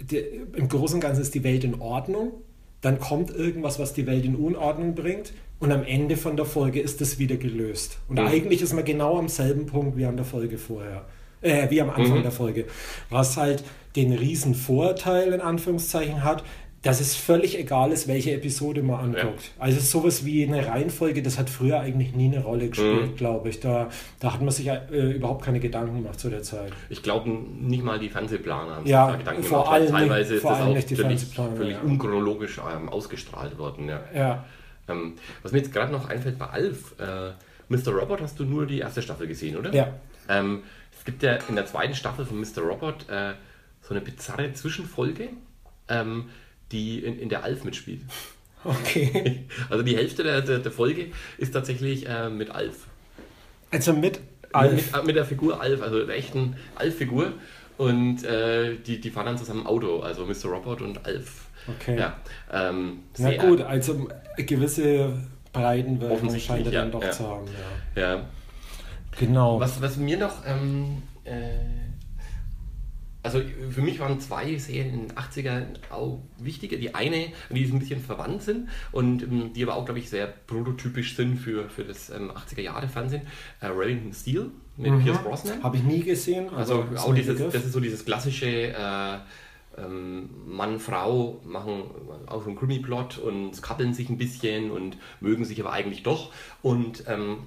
[0.01, 2.33] die, im Großen und Ganzen ist die Welt in Ordnung.
[2.81, 5.35] Dann kommt irgendwas, was die Welt in Unordnung bringt.
[5.59, 7.99] Und am Ende von der Folge ist das wieder gelöst.
[8.09, 8.27] Und mhm.
[8.27, 11.05] eigentlich ist man genau am selben Punkt wie an der Folge vorher
[11.41, 12.23] äh, wie am Anfang mhm.
[12.23, 12.65] der Folge.
[13.11, 13.65] Was halt
[13.97, 16.45] den riesen Vorteil in Anführungszeichen hat,
[16.83, 19.43] dass es völlig egal ist, welche Episode man anguckt.
[19.57, 19.65] Ja.
[19.65, 23.17] Also sowas wie eine Reihenfolge, das hat früher eigentlich nie eine Rolle gespielt, mhm.
[23.17, 23.59] glaube ich.
[23.59, 23.89] Da,
[24.21, 26.73] da hat man sich äh, überhaupt keine Gedanken gemacht zu der Zeit.
[26.89, 29.73] Ich glaube, nicht mal die Fernsehplaner haben ja, sich Gedanken vor gemacht.
[29.73, 31.83] Allem teilweise nicht, vor ist das auch völlig, völlig ja.
[31.83, 33.89] unchronologisch ähm, ausgestrahlt worden.
[33.89, 34.01] Ja.
[34.15, 34.45] ja.
[34.89, 37.33] Ähm, was mir jetzt gerade noch einfällt bei Alf, äh,
[37.69, 37.93] Mr.
[37.93, 39.75] Robot hast du nur die erste Staffel gesehen, oder?
[39.75, 39.89] Ja.
[40.29, 40.63] Ähm,
[41.09, 42.61] gibt ja in der zweiten Staffel von Mr.
[42.61, 43.33] Robot äh,
[43.81, 45.31] so eine bizarre Zwischenfolge,
[45.89, 46.29] ähm,
[46.71, 48.03] die in, in der Alf mitspielt.
[48.65, 49.45] Okay.
[49.71, 51.07] Also die Hälfte der, der, der Folge
[51.39, 52.89] ist tatsächlich äh, mit Alf.
[53.71, 54.19] Also mit
[54.53, 54.73] Alf?
[54.73, 57.35] Mit, mit, mit, der Figur Alf, also der echten Alf-Figur.
[57.79, 60.47] und äh, die, die fahren dann zusammen Auto, also Mr.
[60.51, 61.47] Robot und Alf.
[61.69, 61.97] Okay.
[61.99, 62.17] Ja,
[62.53, 65.15] ähm, Na gut, also gewisse
[65.53, 67.13] Breitenwirkung scheint er ja, dann doch ja.
[67.13, 67.47] zu haben.
[67.95, 68.03] Ja.
[68.03, 68.25] Ja.
[69.19, 69.61] Genau.
[69.61, 71.41] Was, was mir noch, ähm, äh,
[73.23, 73.41] also
[73.71, 76.79] für mich waren zwei Serien in den 80ern auch wichtige.
[76.79, 80.27] Die eine, die ein bisschen verwandt sind und ähm, die aber auch, glaube ich, sehr
[80.27, 83.23] prototypisch sind für, für das ähm, 80er-Jahre-Fernsehen.
[83.61, 85.03] Äh, Remington Steel mit Mhm.
[85.03, 85.63] Pierce Brosnan.
[85.63, 86.49] Habe ich nie gesehen.
[86.55, 87.53] Also ist auch dieses, Begriff.
[87.53, 89.19] das ist so dieses klassische äh,
[89.77, 91.85] ähm, Mann, Frau machen
[92.27, 96.33] auch so einen Krimi-Plot und kappeln sich ein bisschen und mögen sich aber eigentlich doch.
[96.63, 97.39] Und ähm,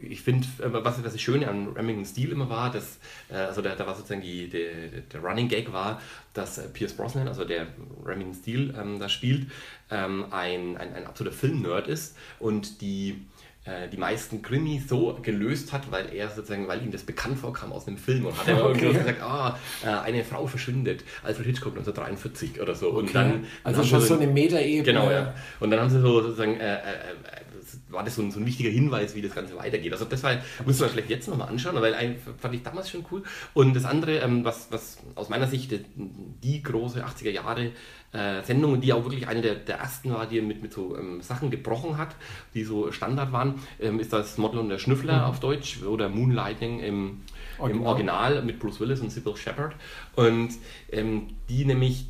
[0.00, 2.98] ich finde, was, was das Schöne an Remington Steel immer war, dass,
[3.30, 4.70] äh, also da, da war sozusagen die, der,
[5.12, 6.00] der Running Gag war,
[6.34, 7.66] dass äh, Pierce Brosnan, also der
[8.04, 9.46] Remington Steel ähm, da spielt,
[9.90, 13.22] ähm, ein, ein, ein absoluter Film-Nerd ist und die
[13.64, 17.72] äh, die meisten Krimis so gelöst hat, weil er sozusagen, weil ihm das bekannt vorkam
[17.72, 18.84] aus einem Film und hat er Okay.
[18.84, 22.90] irgendwie gesagt, ah, äh, eine Frau verschwindet, Alfred Hitchcock 1943 oder so.
[22.90, 23.12] Und Okay.
[23.14, 24.82] dann, also dann schon so eine Metaebene.
[24.84, 25.34] Genau, ja.
[25.60, 27.47] Und dann haben sie so sozusagen, äh, äh, äh,
[27.88, 29.92] war das so ein, so ein wichtiger Hinweis, wie das Ganze weitergeht.
[29.92, 33.04] Also das war, müssen wir vielleicht jetzt nochmal anschauen, weil ein, fand ich damals schon
[33.10, 33.22] cool.
[33.54, 37.72] Und das andere, ähm, was, was aus meiner Sicht die, die große 80er Jahre
[38.12, 41.20] äh, Sendung, die auch wirklich eine der, der ersten war, die mit, mit so ähm,
[41.20, 42.16] Sachen gebrochen hat,
[42.54, 46.80] die so Standard waren, ähm, ist das Model und der Schnüffler auf Deutsch oder Moonlighting
[46.80, 47.20] im
[47.58, 49.74] Original, im Original mit Bruce Willis und Sybil Shepherd.
[50.14, 50.50] Und
[50.90, 52.06] ähm, die nämlich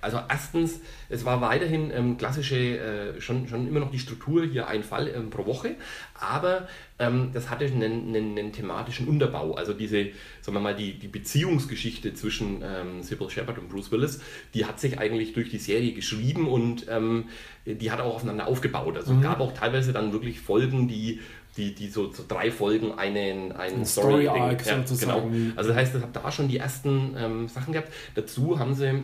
[0.00, 4.68] also erstens, es war weiterhin ähm, klassische, äh, schon, schon immer noch die Struktur, hier
[4.68, 5.76] ein Fall ähm, pro Woche,
[6.14, 6.68] aber
[6.98, 9.54] ähm, das hatte einen, einen, einen thematischen Unterbau.
[9.54, 10.10] Also diese,
[10.40, 14.20] sagen wir mal, die, die Beziehungsgeschichte zwischen ähm, Sybil Shepherd und Bruce Willis,
[14.54, 17.28] die hat sich eigentlich durch die Serie geschrieben und ähm,
[17.66, 18.96] die hat auch aufeinander aufgebaut.
[18.96, 21.20] Also es gab auch teilweise dann wirklich Folgen, die
[21.56, 25.32] die, die so, so drei Folgen einen, einen Ein Story-Arc ja, sozusagen.
[25.32, 25.52] Genau.
[25.56, 27.92] Also das heißt, ich habe da schon die ersten ähm, Sachen gehabt.
[28.14, 29.02] Dazu haben sie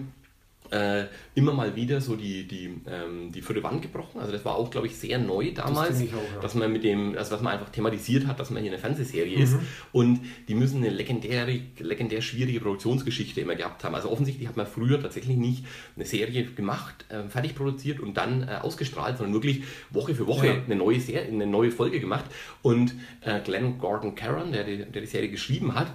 [0.70, 1.06] äh,
[1.38, 4.20] immer mal wieder so die, die, ähm, die vierte Wand gebrochen.
[4.20, 6.40] Also das war auch, glaube ich, sehr neu damals, ich auch, ja.
[6.40, 9.36] dass man mit dem, also dass man einfach thematisiert hat, dass man hier eine Fernsehserie
[9.36, 9.42] Mhm.
[9.42, 9.56] ist.
[9.92, 13.94] Und die müssen eine legendäre, legendär schwierige Produktionsgeschichte immer gehabt haben.
[13.94, 15.64] Also offensichtlich hat man früher tatsächlich nicht
[15.94, 20.46] eine Serie gemacht, äh, fertig produziert und dann äh, ausgestrahlt, sondern wirklich Woche für Woche
[20.48, 20.54] Ja.
[20.66, 22.24] eine neue Serie, eine neue Folge gemacht.
[22.62, 25.86] Und äh, Glenn Gordon Caron, der die, der die Serie geschrieben hat,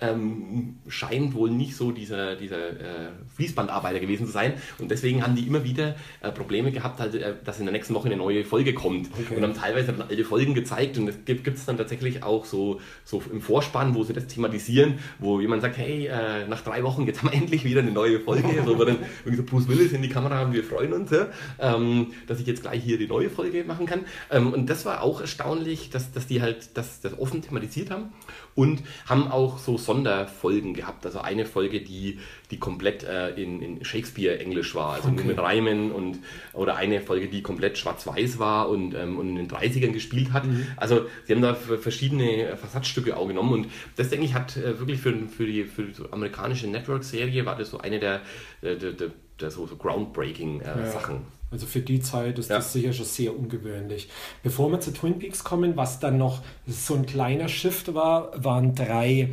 [0.00, 4.54] ähm, scheint wohl nicht so dieser, dieser äh, Fließbandarbeiter gewesen zu sein.
[4.78, 7.94] Und deswegen haben die immer wieder äh, Probleme gehabt, halt, äh, dass in der nächsten
[7.94, 9.08] Woche eine neue Folge kommt.
[9.12, 9.36] Okay.
[9.36, 10.98] Und haben teilweise dann alte Folgen gezeigt.
[10.98, 14.98] Und es gibt es dann tatsächlich auch so, so im Vorspann, wo sie das thematisieren,
[15.18, 18.20] wo jemand sagt, hey, äh, nach drei Wochen jetzt haben wir endlich wieder eine neue
[18.20, 18.48] Folge.
[18.64, 21.28] so, wo dann irgendwie so Bruce Willis in die Kamera haben, wir freuen uns, ja,
[21.58, 24.04] ähm, dass ich jetzt gleich hier die neue Folge machen kann.
[24.30, 28.10] Ähm, und das war auch erstaunlich, dass, dass die halt das, das offen thematisiert haben
[28.54, 31.06] und haben auch so Sonderfolgen gehabt.
[31.06, 32.18] Also eine Folge, die,
[32.50, 35.24] die komplett äh, in, in Shakespeare-Englisch war, also Okay.
[35.24, 36.18] mit Reimen und
[36.52, 40.44] oder eine Folge, die komplett schwarz-weiß war und, ähm, und in den 30ern gespielt hat.
[40.76, 45.00] Also sie haben da verschiedene Versatzstücke auch genommen und das denke ich hat äh, wirklich
[45.00, 48.20] für, für die, für die amerikanische Network-Serie war das so eine der,
[48.62, 50.86] der, der, der, der so, so groundbreaking äh, Ja.
[50.90, 51.26] Sachen.
[51.52, 52.56] Also für die Zeit ist Ja.
[52.56, 54.08] das sicher schon sehr ungewöhnlich.
[54.42, 58.74] Bevor wir zu Twin Peaks kommen, was dann noch so ein kleiner Shift war, waren
[58.74, 59.32] drei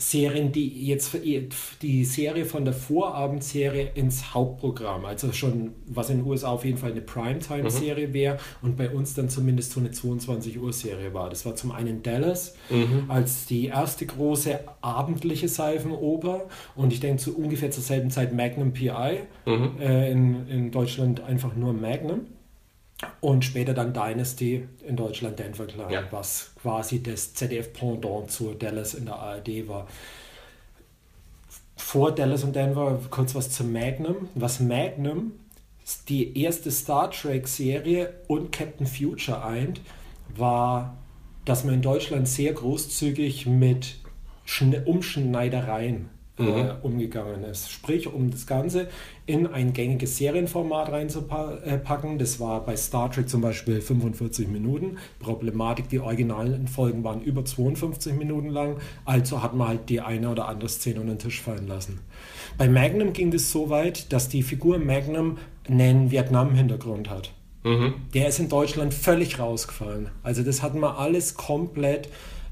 [0.00, 1.14] Serien, die jetzt
[1.82, 6.78] die Serie von der Vorabendserie ins Hauptprogramm, also schon, was in den USA auf jeden
[6.78, 11.28] Fall eine Primetime-Serie wäre und bei uns dann zumindest so eine 22-Uhr-Serie war.
[11.28, 12.54] Das war zum einen Dallas
[13.08, 18.72] als die erste große abendliche Seifenoper und ich denke zu ungefähr zur selben Zeit Magnum
[18.72, 19.20] PI,
[19.80, 22.20] äh, in, in Deutschland einfach nur Magnum.
[23.20, 26.02] Und später dann Dynasty in Deutschland Denver Clan, Ja.
[26.10, 29.86] was quasi das ZDF-Pendant zu Dallas in der ARD war.
[31.76, 34.28] Vor Dallas und Denver kurz was zu Magnum.
[34.34, 35.32] Was Magnum
[36.08, 39.80] die erste Star Trek-Serie und Captain Future eint,
[40.36, 40.96] war,
[41.44, 43.96] dass man in Deutschland sehr großzügig mit
[44.44, 46.10] Schn Umschneidereien
[46.48, 47.70] äh, umgegangen ist.
[47.70, 48.88] Sprich, um das Ganze
[49.26, 52.18] in ein gängiges Serienformat reinzupacken.
[52.18, 54.98] Das war bei Star Trek zum Beispiel 45 Minuten.
[55.18, 58.76] Problematik, die originalen Folgen waren über 52 Minuten lang.
[59.04, 62.00] Also hat man halt die eine oder andere Szene unter den Tisch fallen lassen.
[62.58, 65.38] Bei Magnum ging es so weit, dass die Figur Magnum
[65.68, 67.32] einen Vietnam-Hintergrund hat.
[68.14, 70.08] Der ist in Deutschland völlig rausgefallen.
[70.22, 72.08] Also das hatten wir alles komplett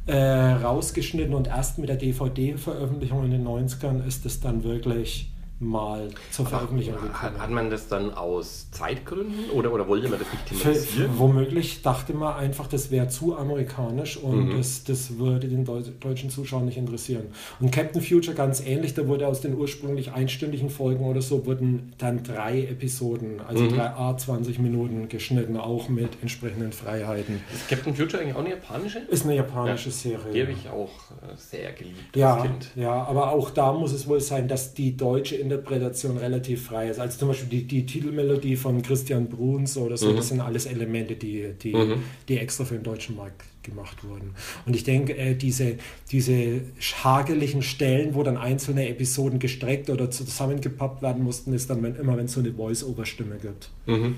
[0.08, 5.30] äh, rausgeschnitten und erst mit der DVD-Veröffentlichung in den 90ern ist es dann wirklich
[5.60, 7.22] mal zur Veröffentlichung gekommen.
[7.22, 11.10] Hat, hat, man das dann aus Zeitgründen oder, oder wollte man das nicht thematisieren?
[11.10, 14.56] Für, womöglich dachte man einfach, das wäre zu amerikanisch und mhm.
[14.56, 17.26] das, das würde den deutschen Zuschauern nicht interessieren.
[17.58, 21.92] Und Captain Future ganz ähnlich, da wurde aus den ursprünglich einstündigen Folgen oder so, wurden
[21.98, 23.70] dann drei Episoden, also mhm.
[23.70, 27.40] drei A 20 Minuten geschnitten, auch mit entsprechenden Freiheiten.
[27.52, 28.98] Ist Captain Future eigentlich auch eine japanische?
[29.00, 29.94] Ist eine japanische ja.
[29.94, 30.32] Serie.
[30.32, 30.90] Die habe ich auch
[31.22, 32.14] äh, sehr geliebt.
[32.14, 32.44] Ja,
[32.76, 37.00] ja, aber auch da muss es wohl sein, dass die deutsche Interpretation relativ frei ist.
[37.00, 40.16] Also zum Beispiel die, die Titelmelodie von Christian Bruns oder so, mhm.
[40.16, 42.02] das sind alles Elemente, die, die, mhm.
[42.28, 44.34] die extra für den deutschen Markt gemacht wurden.
[44.66, 45.76] Und ich denke, äh, diese,
[46.10, 46.62] diese
[47.02, 52.16] hageligen Stellen, wo dann einzelne Episoden gestreckt oder zusammengepappt werden mussten, ist dann wenn, immer,
[52.16, 53.70] wenn es so eine Voice-Over-Stimme gibt.
[53.86, 54.16] Mhm.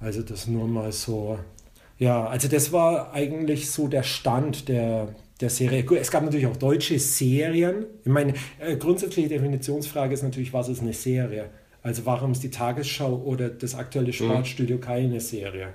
[0.00, 1.38] Also das nur mal so.
[1.98, 5.84] Ja, also das war eigentlich so der Stand der, der Serie.
[6.00, 7.86] Es gab natürlich auch deutsche Serien.
[8.04, 11.50] Ich meine, äh, grundsätzliche Definitionsfrage ist natürlich, was ist eine Serie?
[11.82, 14.12] Also warum ist die Tagesschau oder das aktuelle mhm.
[14.12, 14.80] Sportstudio mhm.
[14.80, 15.68] keine Serie?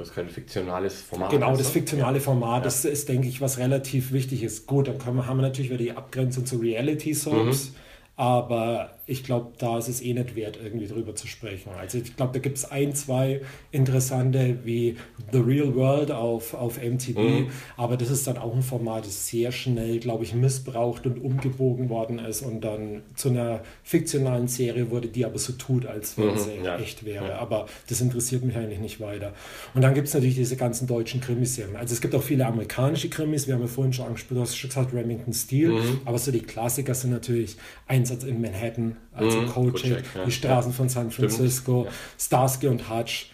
[0.00, 1.30] Ist kein fiktionales Format.
[1.30, 2.64] Genau, das fiktionale Format, ja.
[2.64, 4.66] das ist, denke ich, was relativ wichtig ist.
[4.66, 7.74] Gut, dann wir, haben wir natürlich wieder die Abgrenzung zu Reality-Soaps, mhm.
[8.16, 11.70] aber ich glaube, da ist es eh nicht wert, irgendwie drüber zu sprechen.
[11.78, 13.40] Also ich glaube, da gibt es ein, zwei
[13.72, 14.96] interessante wie
[15.32, 17.46] The Real World auf, auf MTV, mhm.
[17.76, 21.88] aber das ist dann auch ein Format, das sehr schnell, glaube ich, missbraucht und umgebogen
[21.88, 26.34] worden ist und dann zu einer fiktionalen Serie wurde, die aber so tut, als wenn
[26.34, 26.78] mhm, sie ja.
[26.78, 27.28] echt wäre.
[27.28, 27.38] Ja.
[27.38, 29.32] Aber das interessiert mich eigentlich nicht weiter.
[29.74, 31.74] Und dann gibt es natürlich diese ganzen deutschen Krimiserien.
[31.74, 34.56] Also es gibt auch viele amerikanische Krimis, wir haben ja vorhin schon angesprochen, du hast
[34.56, 36.00] schon gesagt, Remington Steel, mhm.
[36.04, 37.56] aber so die Klassiker sind natürlich
[37.88, 40.24] Einsatz in Manhattan, also mhm, Kojak, ja.
[40.24, 41.90] die Straßen von San Francisco, ja.
[42.18, 43.31] Starsky und Hutch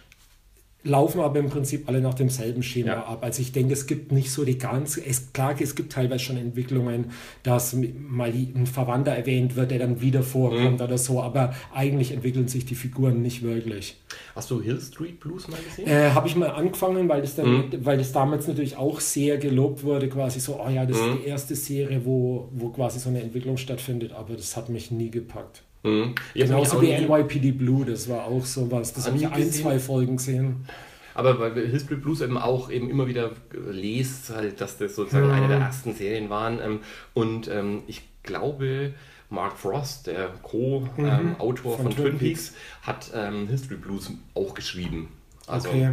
[0.83, 3.05] laufen aber im Prinzip alle nach demselben Schema ja.
[3.05, 3.19] ab.
[3.21, 6.37] Also ich denke, es gibt nicht so die ganze, es, klar, es gibt teilweise schon
[6.37, 7.11] Entwicklungen,
[7.43, 10.85] dass mal ein Verwandter erwähnt wird, der dann wieder vorkommt mhm.
[10.85, 13.97] oder so, aber eigentlich entwickeln sich die Figuren nicht wirklich.
[14.35, 15.87] Hast du Hill Street Blues mal gesehen?
[15.87, 17.85] Äh, Habe ich mal angefangen, weil das, dann, mhm.
[17.85, 21.07] weil das damals natürlich auch sehr gelobt wurde, quasi so, oh ja, das mhm.
[21.07, 24.91] ist die erste Serie, wo, wo quasi so eine Entwicklung stattfindet, aber das hat mich
[24.91, 25.63] nie gepackt.
[25.83, 26.15] Mhm.
[26.33, 28.93] Genauso wie NYPD Blue, das war auch sowas.
[28.93, 30.65] Das habe ich ein, zwei Folgen gesehen.
[31.13, 35.33] Aber weil History Blues eben auch eben immer wieder lest, halt, dass das sozusagen mhm.
[35.33, 36.59] eine der ersten Serien waren.
[36.61, 36.79] Ähm,
[37.13, 38.93] und ähm, ich glaube,
[39.29, 41.83] Mark Frost, der Co-Autor mhm.
[41.83, 45.09] von, von, Twin Peaks, hat ähm, History Blues auch geschrieben.
[45.45, 45.91] Also okay.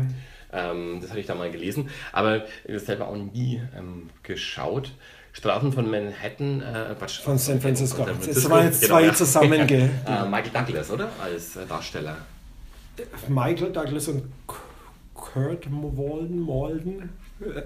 [0.53, 4.93] ähm, das hatte ich da mal gelesen, aber selber auch nie ähm, geschaut.
[5.37, 7.99] Straßen von Manhattan, äh, Quatsch, von San Francisco.
[7.99, 8.41] San Francisco.
[8.41, 9.13] Das waren jetzt genau, zwei ja.
[9.13, 9.53] zusammen.
[9.69, 9.89] äh,
[10.31, 11.11] Michael Douglas, oder?
[11.23, 12.17] Als äh, Darsteller.
[13.29, 14.23] Michael Douglas und
[15.13, 17.11] Kurt Walden, Walden.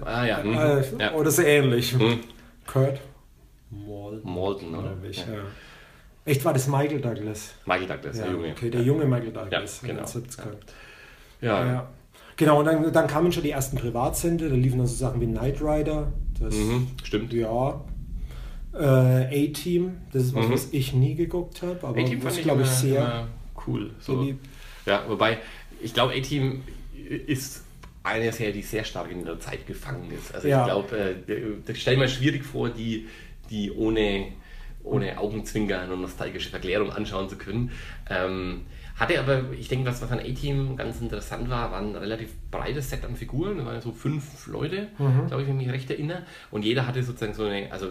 [0.03, 0.43] Ah ja.
[0.43, 0.57] Mhm.
[0.57, 1.13] Äh, ja.
[1.13, 1.93] Oder so ähnlich.
[1.93, 2.19] Mhm.
[2.67, 2.99] Kurt
[3.69, 4.33] Malden.
[4.33, 4.93] Malden, oder?
[5.09, 5.25] Ich, ja.
[6.25, 7.53] Echt war das Michael Douglas?
[7.65, 8.49] Michael Douglas, der Junge.
[8.49, 9.81] Okay, der junge Michael Douglas.
[9.81, 10.05] Ja, genau.
[11.39, 11.65] Ja.
[11.65, 11.89] ja.
[12.35, 15.27] Genau, und dann, dann kamen schon die ersten Privatsender, da liefen dann so Sachen wie
[15.27, 16.11] Knight Rider.
[16.41, 17.33] Das, mhm, stimmt.
[17.33, 17.81] Ja.
[18.73, 20.53] Äh, A-Team, das ist was, mhm.
[20.53, 23.27] was ich nie geguckt habe, aber das glaube ich sehr
[23.67, 23.91] cool.
[23.99, 24.33] So.
[24.85, 25.39] Ja, wobei,
[25.81, 26.63] ich glaube, A-Team
[27.27, 27.63] ist
[28.03, 30.33] eine Serie, die sehr stark in der Zeit gefangen ist.
[30.33, 30.61] Also ja.
[30.61, 33.07] ich glaube, äh, das stelle mir schwierig vor, die,
[33.49, 34.31] die ohne,
[34.83, 37.71] ohne Augenzwinkern und nostalgische Verklärung anschauen zu können.
[38.09, 38.61] Ähm,
[39.01, 42.89] hatte aber, ich denke, was, was an A-Team ganz interessant war, war ein relativ breites
[42.89, 43.57] Set an Figuren.
[43.57, 45.27] Da waren so fünf Leute, mhm.
[45.27, 46.23] glaube ich, wenn ich mich recht erinnere.
[46.51, 47.87] Und jeder hatte sozusagen so eine, also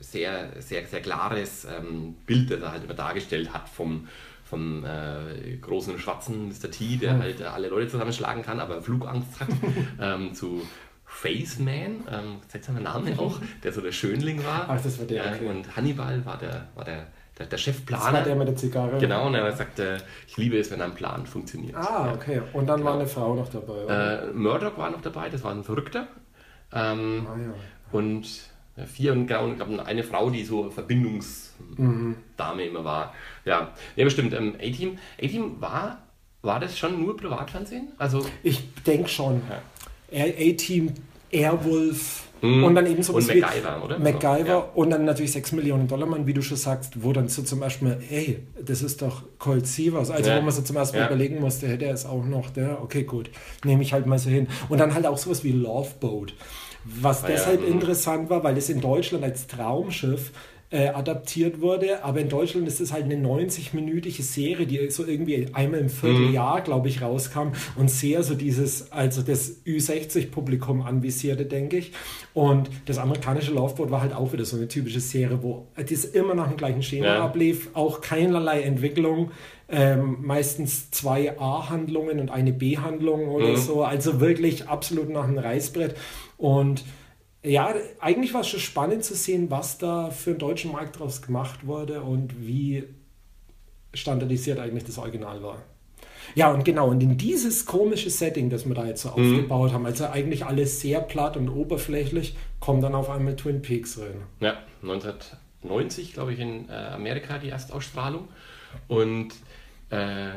[0.00, 4.06] sehr, sehr, sehr klares ähm, Bild, das er halt immer dargestellt hat vom,
[4.44, 6.70] vom äh, großen schwarzen Mr.
[6.70, 7.22] T, der mhm.
[7.22, 9.48] halt äh, alle Leute zusammenschlagen kann, aber Flugangst hat,
[10.00, 10.62] ähm, zu
[11.06, 14.66] Faceman, ähm, seltsamer Name auch, der so der Schönling war.
[14.68, 15.26] Ach, das war der.
[15.34, 15.46] Okay.
[15.46, 18.04] Und Hannibal war der, war der der, der Chefplaner.
[18.04, 18.98] Das war der mit der Zigarre.
[18.98, 21.76] Genau, und er sagte, ich liebe es, wenn ein Plan funktioniert.
[21.76, 22.42] Ah, okay.
[22.52, 22.90] Und dann genau.
[22.90, 23.84] war eine Frau noch dabei.
[23.86, 26.08] Äh, Murdoch war noch dabei, das war ein Verrückter.
[26.72, 27.54] Ähm, ah, ja.
[27.92, 28.26] Und
[28.84, 32.68] vier und, und eine Frau, die so Verbindungsdame mhm.
[32.68, 33.14] immer war.
[33.44, 34.34] Ja, ja bestimmt.
[34.34, 36.02] Ähm, A-Team A-Team war,
[36.42, 37.92] war das schon nur Privatfernsehen?
[37.98, 39.42] Also, ich denke schon.
[39.48, 40.24] Ja.
[40.24, 40.92] A-Team,
[41.30, 42.64] Airwolf, Mhm.
[42.64, 43.98] Und dann eben so und MacGyver, oder?
[43.98, 44.68] MacGyver ja.
[44.74, 47.62] und dann natürlich 6 Millionen Dollar Mann, wie du schon sagst, wo dann so zum
[47.62, 50.10] ersten Mal, hey, das ist doch Colt Sievers.
[50.10, 50.38] Also ja.
[50.38, 51.08] wo man so zum ersten Mal ja.
[51.08, 53.30] überlegen musste, hätte er es auch noch, der, okay, gut,
[53.64, 54.48] nehme ich halt mal so hin.
[54.68, 56.34] Und dann halt auch sowas wie Love Boat.
[56.84, 57.72] Was ah, deshalb mhm.
[57.72, 60.32] interessant war, weil es in Deutschland als Traumschiff
[60.70, 62.04] äh, adaptiert wurde.
[62.04, 66.60] Aber in Deutschland ist es halt eine 90-minütige Serie, die so irgendwie einmal im Vierteljahr,
[66.60, 66.64] mhm.
[66.64, 71.92] glaube ich, rauskam und sehr so dieses, also das Ü60-Publikum anvisierte, denke ich.
[72.36, 76.34] Und das amerikanische Laufboot war halt auch wieder so eine typische Serie, wo das immer
[76.34, 77.24] nach dem gleichen Schema ja.
[77.24, 79.30] ablief, auch keinerlei Entwicklung.
[79.70, 83.56] Ähm, meistens zwei A-Handlungen und eine B-Handlung oder mhm.
[83.56, 83.84] so.
[83.84, 85.96] Also wirklich absolut nach einem Reißbrett.
[86.36, 86.84] Und
[87.42, 91.22] ja, eigentlich war es schon spannend zu sehen, was da für einen deutschen Markt draus
[91.22, 92.84] gemacht wurde und wie
[93.94, 95.62] standardisiert eigentlich das Original war.
[96.34, 99.14] Ja, und genau, und in dieses komische Setting, das wir da jetzt so mhm.
[99.14, 103.98] aufgebaut haben, also eigentlich alles sehr platt und oberflächlich, kommt dann auf einmal Twin Peaks
[103.98, 104.22] rein.
[104.40, 108.28] Ja, 1990, glaube ich, in äh, Amerika die Erstausstrahlung.
[108.88, 109.28] Und
[109.90, 110.30] äh,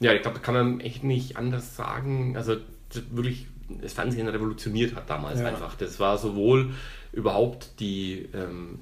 [0.00, 2.36] ja, ich glaube, da kann man echt nicht anders sagen.
[2.36, 2.56] Also
[3.10, 3.46] wirklich
[3.82, 5.48] das Fernsehen revolutioniert hat damals ja.
[5.48, 5.74] einfach.
[5.74, 6.70] Das war sowohl
[7.12, 8.78] überhaupt die, ähm,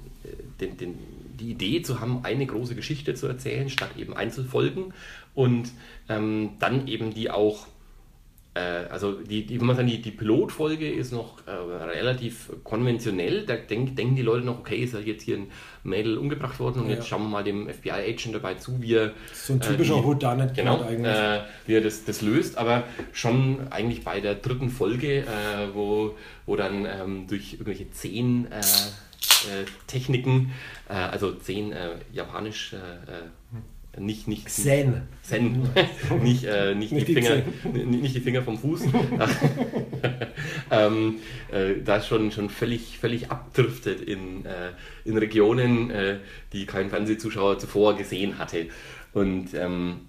[0.59, 0.97] den, den,
[1.37, 4.93] die Idee zu haben, eine große Geschichte zu erzählen, statt eben Einzelfolgen
[5.33, 5.71] und
[6.09, 7.67] ähm, dann eben die auch
[8.57, 13.45] äh, also die, die, wenn man sagen, die, die Pilotfolge ist noch äh, relativ konventionell.
[13.45, 15.51] Da denk, denken die Leute noch, okay, ist ja jetzt hier ein
[15.83, 16.95] Mädel umgebracht worden und ja.
[16.95, 19.11] jetzt schauen wir mal dem FBI-Agent dabei zu, wie er.
[19.33, 21.15] So ein typischer äh, Houdanet genau, eigentlich.
[21.15, 22.83] Äh, wie er das, das löst, aber
[23.13, 25.25] schon eigentlich bei der dritten Folge, äh,
[25.73, 26.15] wo,
[26.45, 28.61] wo dann ähm, durch irgendwelche zehn äh,
[29.87, 30.51] Techniken,
[30.87, 31.73] also zehn
[32.11, 32.73] japanisch
[33.99, 35.03] nicht, nicht, Zen.
[35.23, 35.69] Zen.
[36.21, 37.41] nicht, äh, nicht, nicht, die Finger,
[37.73, 38.83] nicht die Finger vom Fuß.
[40.71, 41.15] ähm,
[41.51, 44.71] äh, da schon, schon völlig, völlig abdriftet in, äh,
[45.05, 46.19] in Regionen, äh,
[46.53, 48.67] die kein Fernsehzuschauer zuvor gesehen hatte.
[49.13, 50.01] Und ähm,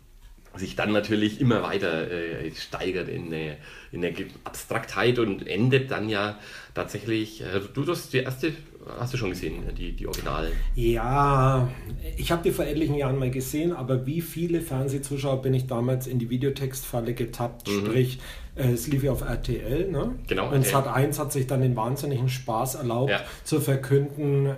[0.55, 3.57] sich dann natürlich immer weiter äh, steigert in der,
[3.93, 4.13] in der
[4.45, 6.39] Abstraktheit und endet dann ja
[6.75, 7.43] tatsächlich.
[7.43, 8.53] Äh, du hast die erste
[8.99, 10.51] hast du schon gesehen, die, die Original?
[10.75, 11.69] Ja,
[12.17, 16.07] ich habe die vor etlichen Jahren mal gesehen, aber wie viele Fernsehzuschauer bin ich damals
[16.07, 17.87] in die Videotextfalle getappt, mhm.
[17.87, 18.19] sprich,
[18.57, 20.15] äh, es lief ja auf RTL, ne?
[20.27, 20.51] Genau.
[20.51, 23.21] Und Sat 1 hat sich dann den wahnsinnigen Spaß erlaubt, ja.
[23.45, 24.57] zu verkünden,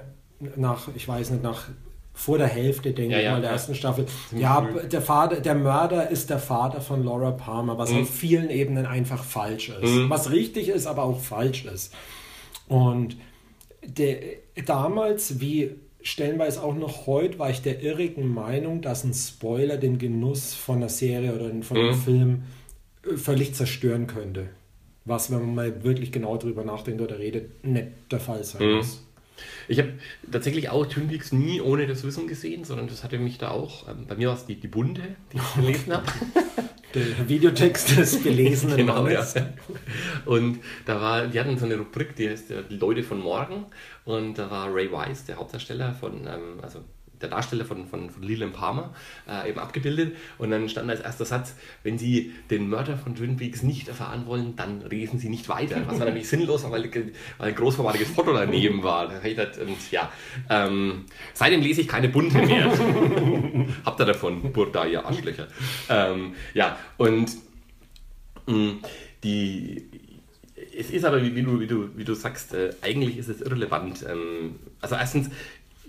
[0.56, 1.68] nach, ich weiß nicht, nach
[2.12, 3.54] vor der Hälfte, denke ja, ich mal, der ja.
[3.54, 4.04] ersten Staffel.
[4.36, 8.02] Ja, der Vater, der Mörder ist der Vater von Laura Palmer, was mhm.
[8.02, 9.90] auf vielen Ebenen einfach falsch ist.
[9.90, 10.10] Mhm.
[10.10, 11.94] Was richtig ist, aber auch falsch ist.
[12.68, 13.16] Und
[13.84, 14.18] der,
[14.66, 19.98] damals, wie stellenweise auch noch heute, war ich der irrigen Meinung, dass ein Spoiler den
[19.98, 21.94] Genuss von einer Serie oder von einem mhm.
[21.94, 22.42] Film
[23.04, 24.48] äh, völlig zerstören könnte.
[25.04, 28.76] Was, wenn man mal wirklich genau darüber nachdenkt oder redet, nicht der Fall sein mhm.
[28.76, 29.06] muss.
[29.68, 29.94] Ich habe
[30.30, 34.06] tatsächlich auch Twin nie ohne das Wissen gesehen, sondern das hatte mich da auch, ähm,
[34.06, 36.06] bei mir war es die, die Bunte, die ich gelesen habe.
[36.94, 39.34] Der Videotext des belesenen genau, Mannes.
[39.34, 39.46] Ja.
[40.24, 43.66] Und da war, die hatten so eine Rubrik, die heißt Die Leute von morgen.
[44.04, 46.80] Und da war Ray Wise, der Hauptdarsteller von, ähm, also
[47.20, 48.94] der Darsteller von, von, von Leland Palmer
[49.28, 50.16] äh, eben abgebildet.
[50.38, 54.26] Und dann stand als erster Satz, wenn Sie den Mörder von Twin Peaks nicht erfahren
[54.26, 55.82] wollen, dann lesen Sie nicht weiter.
[55.86, 56.90] Was war nämlich sinnlos, weil,
[57.38, 59.08] weil ein großformatiges Foto daneben war.
[59.08, 60.10] Und ja,
[60.48, 61.04] ähm,
[61.34, 62.70] seitdem lese ich keine bunte mehr.
[63.84, 65.48] Habt ihr davon, Burda, ihr Arschlöcher.
[65.88, 67.30] Ähm, ja, und
[68.46, 68.80] mh, mm,
[69.24, 69.90] die,
[70.76, 73.40] es ist aber, wie, wie, du, wie, du, wie du sagst, äh, eigentlich ist es
[73.40, 74.04] irrelevant.
[74.08, 75.30] Ähm, also erstens,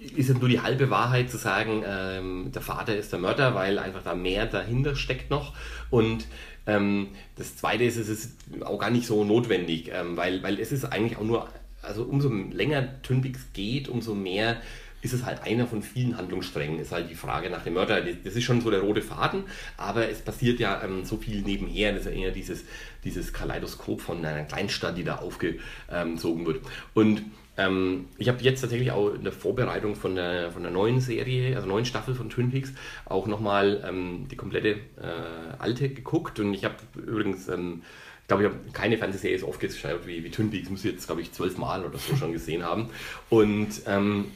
[0.02, 3.78] ist es nur die halbe Wahrheit zu sagen, ähm, der Vater ist der Mörder, weil
[3.78, 5.54] einfach da mehr dahinter steckt noch.
[5.90, 6.26] Und
[6.66, 8.32] ähm, das Zweite ist, es ist
[8.64, 11.48] auch gar nicht so notwendig, ähm, weil, weil es ist eigentlich auch nur,
[11.84, 14.62] also umso länger Peaks geht, umso mehr
[15.04, 18.02] ist es halt einer von vielen Handlungssträngen, ist halt die Frage nach dem Mörder.
[18.02, 19.46] Das ist schon so der rote Faden,
[19.78, 21.94] aber es passiert ja ähm, so viel nebenher.
[21.94, 22.66] Das ist ja eher dieses,
[23.04, 26.62] dieses Kaleidoskop von einer Kleinstadt, die da aufgezogen wird.
[26.94, 27.24] Und
[27.58, 31.56] ähm, ich habe jetzt tatsächlich auch in der Vorbereitung von der, von der neuen Serie,
[31.56, 32.74] also neuen Staffel von Twin Peaks,
[33.06, 37.82] auch nochmal ähm, die komplette äh, alte geguckt und ich habe übrigens, ähm,
[38.22, 40.94] ich glaube, ich habe keine Fernsehserie so oft geschaut wie, wie Twin Peaks, muss ich
[40.94, 42.90] jetzt, glaube ich, zwölfmal oder so schon gesehen haben.
[43.30, 44.32] Und ähm,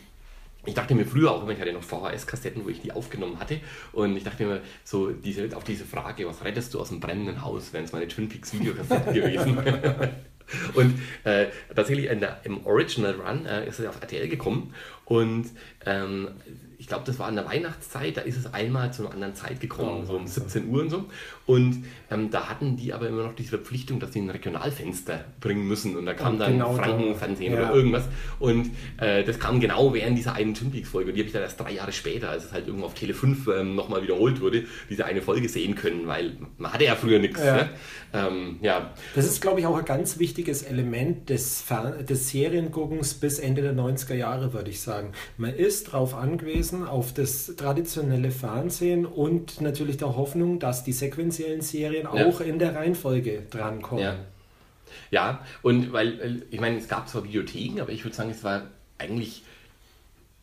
[0.66, 3.62] ich dachte mir früher auch ich hatte noch VHS-Kassetten, wo ich die aufgenommen hatte.
[3.94, 7.42] Und ich dachte mir so, diese, auf diese Frage, was rettest du aus dem brennenden
[7.42, 9.58] Haus, wären es meine Twin Peaks Videokassetten gewesen.
[10.74, 14.74] Und äh, tatsächlich der, im Original Run äh, ist es auf RTL gekommen
[15.06, 15.50] und
[15.86, 16.30] ähm,
[16.78, 19.60] ich glaube, das war in der Weihnachtszeit, da ist es einmal zu einer anderen Zeit
[19.60, 21.06] gekommen, oh, so um 17 Uhr und so.
[21.46, 25.68] Und ähm, da hatten die aber immer noch diese Verpflichtung, dass sie ein Regionalfenster bringen
[25.68, 25.96] müssen.
[25.96, 27.60] Und da kam dann genau Frankenfernsehen ja.
[27.60, 28.06] oder irgendwas.
[28.40, 31.12] Und äh, das kam genau während dieser einen Twin Peaks-Folge.
[31.12, 33.14] Und die habe ich dann erst drei Jahre später, als es halt irgendwo auf Tele
[33.14, 37.20] 5 ähm, nochmal wiederholt wurde, diese eine Folge sehen können, weil man hatte ja früher
[37.20, 37.44] nichts.
[37.44, 37.56] Ja.
[37.58, 37.70] Ne?
[38.14, 38.94] Ähm, ja.
[39.14, 41.64] Das ist, glaube ich, auch ein ganz wichtiges Element des,
[42.10, 45.12] des Serienguckens bis Ende der 90er Jahre, würde ich sagen.
[45.38, 50.94] Man ist darauf angewiesen, auf das traditionelle Fernsehen und natürlich der Hoffnung, dass die
[51.36, 52.26] sequenziellen Serien ja.
[52.26, 54.04] auch in der Reihenfolge drankommen.
[54.04, 54.16] Ja.
[55.12, 58.64] ja, und weil, ich meine, es gab zwar Videotheken, aber ich würde sagen, es war
[58.98, 59.44] eigentlich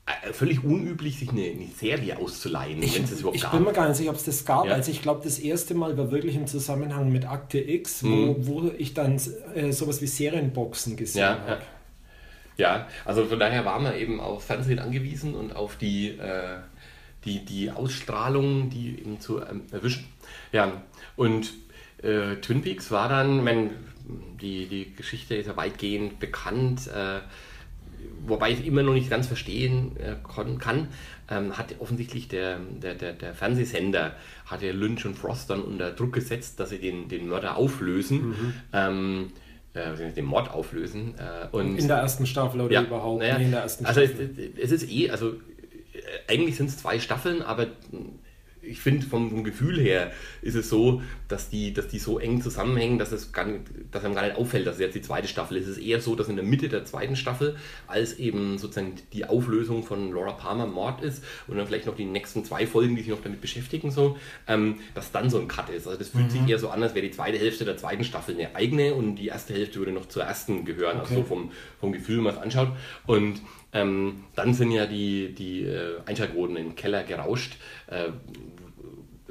[0.06, 3.52] äh, völlig unüblich, sich eine, eine Serie auszuleihen, ich, wenn es überhaupt ich gab.
[3.52, 4.66] Ich bin mir gar nicht sicher, ob es das gab.
[4.66, 4.72] Ja.
[4.72, 8.36] Also ich glaube, das erste Mal war wirklich im Zusammenhang mit Akte X, mhm.
[8.38, 9.20] wo, wo ich dann
[9.54, 11.62] äh, sowas wie Serienboxen gesehen ja, habe.
[12.56, 12.76] Ja.
[12.76, 12.88] ja.
[13.04, 16.58] also von daher waren wir eben auf Fernsehen angewiesen und auf die, äh,
[17.24, 20.06] die, die Ausstrahlung, die eben zu ähm, erwischen.
[20.52, 20.82] Ja,
[21.16, 21.52] und
[22.02, 23.70] äh, Twin Peaks war dann, wenn
[24.40, 27.20] die, die Geschichte ist ja weitgehend bekannt, äh,
[28.26, 30.16] wobei ich immer noch nicht ganz verstehen äh,
[30.58, 30.88] kann,
[31.30, 34.16] ähm, hat offensichtlich der, der, der, der Fernsehsender
[34.46, 38.28] hatte Lynch und Frost dann unter Druck gesetzt, dass sie den, den Mörder auflösen.
[38.28, 38.54] Mhm.
[38.72, 39.32] Ähm,
[39.74, 41.14] äh, den Mord auflösen.
[41.16, 43.20] Äh, und in der ersten Staffel oder ja, überhaupt?
[43.20, 44.52] Naja, nee, in der ersten also Staffel.
[44.58, 45.34] Es, es, ist eh, also
[46.28, 47.68] eigentlich sind es zwei Staffeln, aber
[48.62, 52.40] ich finde vom, vom, Gefühl her ist es so, dass die, dass die so eng
[52.40, 55.26] zusammenhängen, dass es gar nicht, dass einem gar nicht auffällt, dass es jetzt die zweite
[55.26, 55.66] Staffel ist.
[55.66, 57.56] Es ist eher so, dass in der Mitte der zweiten Staffel,
[57.88, 62.04] als eben sozusagen die Auflösung von Laura Palmer Mord ist und dann vielleicht noch die
[62.04, 64.16] nächsten zwei Folgen, die sich noch damit beschäftigen, so,
[64.46, 65.86] ähm, dass dann so ein Cut ist.
[65.86, 66.30] Also das fühlt mhm.
[66.30, 69.16] sich eher so an, als wäre die zweite Hälfte der zweiten Staffel eine eigene und
[69.16, 71.08] die erste Hälfte würde noch zur ersten gehören, okay.
[71.08, 72.68] also so vom, vom Gefühl, wenn man es anschaut.
[73.06, 73.40] Und
[73.72, 77.56] ähm, dann sind ja die, die äh, Einschaltquoten im Keller gerauscht.
[77.86, 78.10] Äh,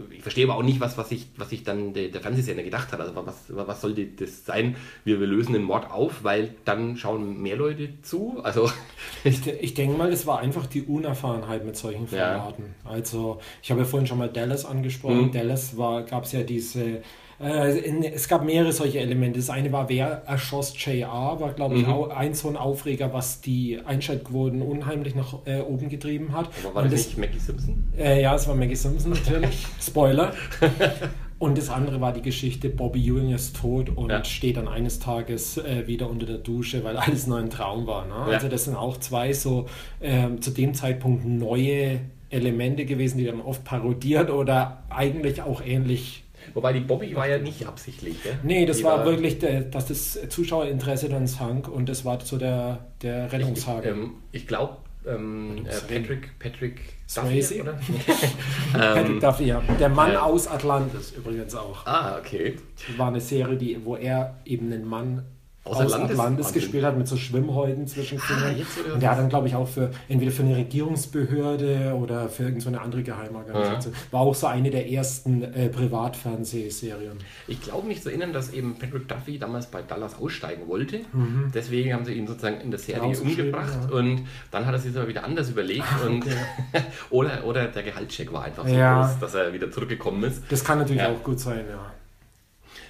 [0.09, 2.91] ich verstehe aber auch nicht, was, was, sich was sich dann der, der Fernsehsender gedacht
[2.91, 2.99] hat.
[2.99, 4.75] Also was, was soll das sein?
[5.03, 8.39] Wir, wir lösen den Mord auf, weil dann schauen mehr Leute zu.
[8.43, 8.69] Also
[9.23, 12.75] ich, ich denke mal, es war einfach die Unerfahrenheit mit solchen Formaten.
[12.83, 12.91] Ja.
[12.91, 15.27] Also ich habe ja vorhin schon mal Dallas angesprochen.
[15.27, 15.31] Mhm.
[15.31, 17.01] Dallas gab es ja diese
[17.41, 19.39] es gab mehrere solche Elemente.
[19.39, 21.93] Das eine war, wer erschoss JR, war glaube ich mhm.
[21.93, 26.49] auch ein so ein Aufreger, was die Einschaltquoten unheimlich nach äh, oben getrieben hat.
[26.63, 27.83] Aber war das, das nicht Maggie Simpson?
[27.97, 29.65] Äh, ja, es war Maggie Simpson natürlich.
[29.81, 30.33] Spoiler.
[31.41, 34.23] Und das andere war die Geschichte, Bobby Ewing ist tot und ja.
[34.23, 38.05] steht dann eines Tages äh, wieder unter der Dusche, weil alles nur ein Traum war.
[38.05, 38.13] Ne?
[38.13, 38.37] Ja.
[38.37, 39.65] Also das sind auch zwei so
[40.01, 46.23] ähm, zu dem Zeitpunkt neue Elemente gewesen, die dann oft parodiert oder eigentlich auch ähnlich
[46.53, 48.21] Wobei die Bobby war ja nicht absichtlich.
[48.23, 48.37] Gell?
[48.43, 52.37] Nee, das war, war, wirklich, der, dass das Zuschauerinteresse dann sank und das war so
[52.37, 53.81] der, der Rettungshaken.
[53.83, 54.77] Ich, ähm, ich glaube,
[55.07, 57.73] ähm, äh, Patrick, Patrick Swayze, oder?
[58.73, 59.61] Patrick ähm, Duffy, ja.
[59.79, 61.85] Der Mann äh, aus Atlantis übrigens auch.
[61.85, 62.55] Ah, okay.
[62.97, 65.25] War eine Serie, die, wo er eben einen Mann
[65.63, 68.55] Außer Landes Atlantis gespielt hat mit so Schwimmhäuten zwischen Fingern.
[68.55, 72.43] Ah, und der hat dann, glaube ich, auch für entweder für eine Regierungsbehörde oder für
[72.43, 73.93] irgendeine so andere Geheimorganisation.
[73.93, 73.99] Ja.
[74.11, 77.19] War auch so eine der ersten äh, Privatfernsehserien.
[77.47, 81.01] Ich glaube mich zu erinnern, dass eben Patrick Duffy damals bei Dallas aussteigen wollte.
[81.13, 81.51] Mhm.
[81.53, 83.95] Deswegen haben sie ihn sozusagen in der Serie umgebracht ja.
[83.95, 85.85] und dann hat er sich aber wieder anders überlegt.
[85.87, 86.25] Ach, und
[87.11, 89.05] oder, oder der Gehaltscheck war einfach so ja.
[89.05, 90.41] groß, dass er wieder zurückgekommen ist.
[90.49, 91.91] Das kann natürlich auch gut sein, ja.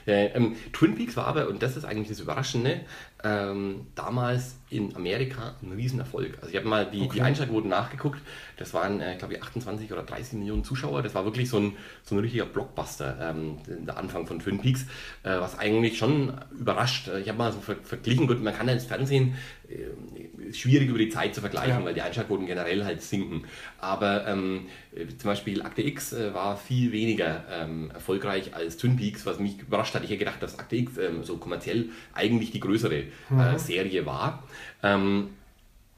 [0.06, 2.82] Äh, ähm, Twin Peaks war aber, und das ist eigentlich das Überraschende,
[3.24, 6.38] ähm, damals in Amerika ein Riesenerfolg.
[6.38, 7.16] Also ich habe mal die, okay.
[7.16, 8.20] die Einschaltquoten nachgeguckt.
[8.58, 11.04] Das waren, äh, glaube ich, 28 oder 30 Millionen Zuschauer.
[11.04, 11.74] Das war wirklich so ein,
[12.04, 14.84] so ein richtiger Blockbuster, ähm, der Anfang von Twin Peaks,
[15.24, 17.10] äh, was eigentlich schon überrascht.
[17.22, 19.36] Ich habe mal so ver verglichen, gut, man kann ja ins Fernsehen
[19.70, 19.76] äh,
[20.54, 21.86] schwierig über die Zeit zu vergleichen, ja.
[21.86, 23.43] weil die Einschaltquoten generell halt sinken.
[23.80, 24.68] Aber ähm,
[25.18, 29.60] zum Beispiel Akte X äh, war viel weniger ähm, erfolgreich als Twin Peaks, was mich
[29.60, 30.04] überrascht hat.
[30.04, 33.58] Ich hätte gedacht, dass Akte X ähm, so kommerziell eigentlich die größere äh, mhm.
[33.58, 34.43] Serie war.
[34.84, 35.30] Ähm,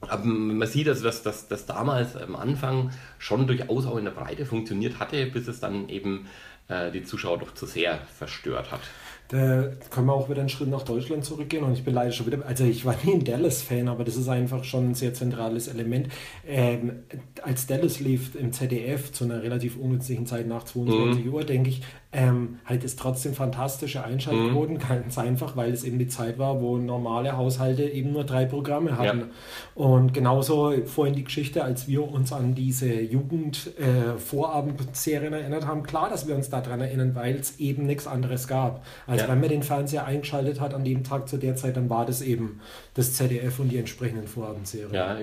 [0.00, 4.44] aber man sieht also, dass das damals am Anfang schon durchaus auch in der Breite
[4.44, 6.26] funktioniert hatte, bis es dann eben
[6.68, 8.80] äh, die Zuschauer doch zu sehr verstört hat.
[9.28, 12.26] Da können wir auch wieder einen Schritt nach Deutschland zurückgehen und ich bin leider schon
[12.26, 15.66] wieder, also ich war nie ein Dallas-Fan, aber das ist einfach schon ein sehr zentrales
[15.68, 16.08] Element.
[16.46, 17.04] Ähm,
[17.42, 21.32] als Dallas lief im ZDF zu einer relativ ungünstigen Zeit nach 22 mhm.
[21.32, 21.82] Uhr, denke ich,
[22.14, 24.80] ähm, halt es trotzdem fantastische Einschaltquoten, mhm.
[24.80, 28.96] ganz einfach, weil es eben die Zeit war, wo normale Haushalte eben nur drei Programme
[28.96, 29.18] hatten.
[29.18, 29.26] Ja.
[29.74, 36.08] Und genauso vorhin die Geschichte, als wir uns an diese Jugend-Vorabendserien äh, erinnert haben, klar,
[36.08, 38.84] dass wir uns daran erinnern, weil es eben nichts anderes gab.
[39.08, 39.30] Also ja.
[39.30, 42.22] wenn man den Fernseher eingeschaltet hat an dem Tag zu der Zeit, dann war das
[42.22, 42.60] eben
[42.94, 44.94] das ZDF und die entsprechenden Vorabendserien.
[44.94, 45.16] Ja,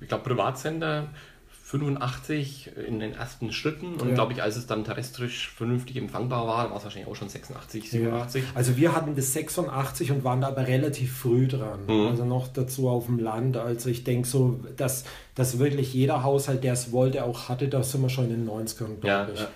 [0.00, 1.08] ich glaube, Privatsender
[1.70, 4.14] 85 in den ersten Schritten und ja.
[4.14, 7.90] glaube ich, als es dann terrestrisch vernünftig empfangbar war, war es wahrscheinlich auch schon 86,
[7.90, 8.42] 87.
[8.42, 8.48] Ja.
[8.56, 11.84] Also wir hatten bis 86 und waren da aber relativ früh dran.
[11.86, 12.08] Mhm.
[12.08, 13.56] Also noch dazu auf dem Land.
[13.56, 15.04] Also ich denke so, dass,
[15.36, 18.48] dass wirklich jeder Haushalt, der es wollte, auch hatte, da sind wir schon in den
[18.48, 19.46] 90ern, glaube ja, ich.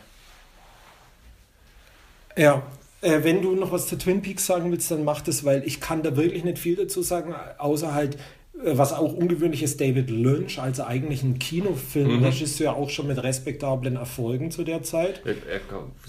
[2.45, 2.62] Ja.
[3.01, 5.81] Äh, wenn du noch was zu Twin Peaks sagen willst, dann mach das, weil ich
[5.81, 8.19] kann da wirklich nicht viel dazu sagen, außer halt,
[8.62, 12.78] was auch ungewöhnlich ist, David Lynch als eigentlich ein Kinofilmregisseur, mhm.
[12.78, 15.22] auch schon mit respektablen Erfolgen zu der Zeit.
[15.24, 15.60] Er, er,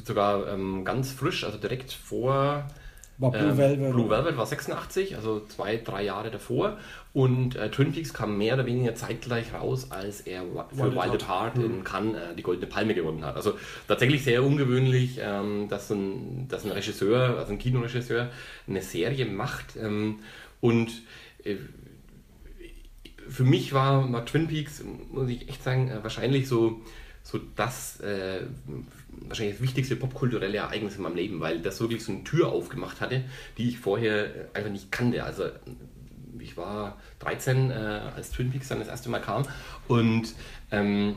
[0.05, 2.67] sogar ähm, ganz frisch, also direkt vor
[3.17, 3.91] war Blue ähm, Velvet.
[3.93, 6.77] Blue Velvet war 86, also zwei, drei Jahre davor.
[7.13, 10.43] Und äh, Twin Peaks kam mehr oder weniger zeitgleich raus, als er
[10.75, 11.83] für Wild at Heart in mhm.
[11.85, 13.37] Cannes äh, die Goldene Palme gewonnen hat.
[13.37, 13.53] Also
[13.87, 18.29] tatsächlich sehr ungewöhnlich, ähm, dass, ein, dass ein Regisseur, also ein Kinoregisseur,
[18.67, 19.77] eine Serie macht.
[19.77, 20.19] Ähm,
[20.59, 20.89] und
[21.45, 21.55] äh,
[23.29, 26.81] für mich war, war Twin Peaks, muss ich echt sagen, äh, wahrscheinlich so,
[27.23, 28.41] so das, äh,
[29.07, 33.01] wahrscheinlich das wichtigste popkulturelle Ereignis in meinem Leben, weil das wirklich so eine Tür aufgemacht
[33.01, 33.23] hatte,
[33.57, 35.23] die ich vorher einfach nicht kannte.
[35.23, 35.45] Also
[36.39, 37.73] ich war 13, äh,
[38.15, 39.45] als Twin Peaks dann das erste Mal kam
[39.87, 40.33] und
[40.71, 41.15] ähm,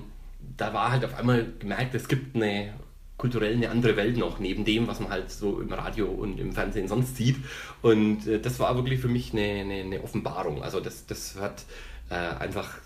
[0.57, 2.73] da war halt auf einmal gemerkt, es gibt eine
[3.19, 6.53] kulturell eine andere Welt noch, neben dem, was man halt so im Radio und im
[6.53, 7.37] Fernsehen sonst sieht.
[7.83, 10.63] Und äh, das war wirklich für mich eine, eine, eine Offenbarung.
[10.63, 11.65] Also das, das hat
[12.11, 12.79] äh, einfach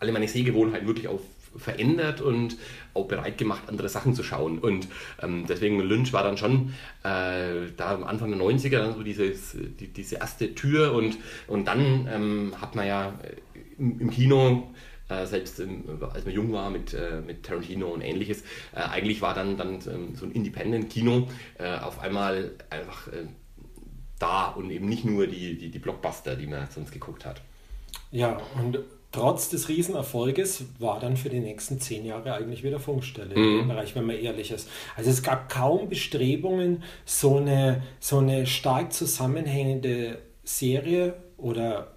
[0.00, 1.20] alle meine Sehgewohnheiten wirklich auf
[1.56, 2.56] verändert und
[2.94, 4.58] auch bereit gemacht, andere Sachen zu schauen.
[4.58, 4.88] Und
[5.22, 9.56] ähm, deswegen Lynch war dann schon äh, da am Anfang der 90er dann so dieses,
[9.78, 11.16] die, diese erste Tür und,
[11.46, 13.18] und dann ähm, hat man ja
[13.78, 14.74] im, im Kino
[15.08, 18.42] äh, selbst im, als man jung war mit, äh, mit Tarantino und ähnliches,
[18.74, 21.28] äh, eigentlich war dann, dann ähm, so ein Independent-Kino
[21.58, 23.26] äh, auf einmal einfach äh,
[24.18, 27.42] da und eben nicht nur die, die, die Blockbuster, die man sonst geguckt hat.
[28.14, 28.78] Ja, und
[29.10, 33.60] trotz des Riesenerfolges war dann für die nächsten zehn Jahre eigentlich wieder Funkstelle mhm.
[33.62, 34.68] im Bereich, wenn man ehrlich ist.
[34.96, 41.88] Also es gab kaum Bestrebungen, so eine, so eine stark zusammenhängende Serie oder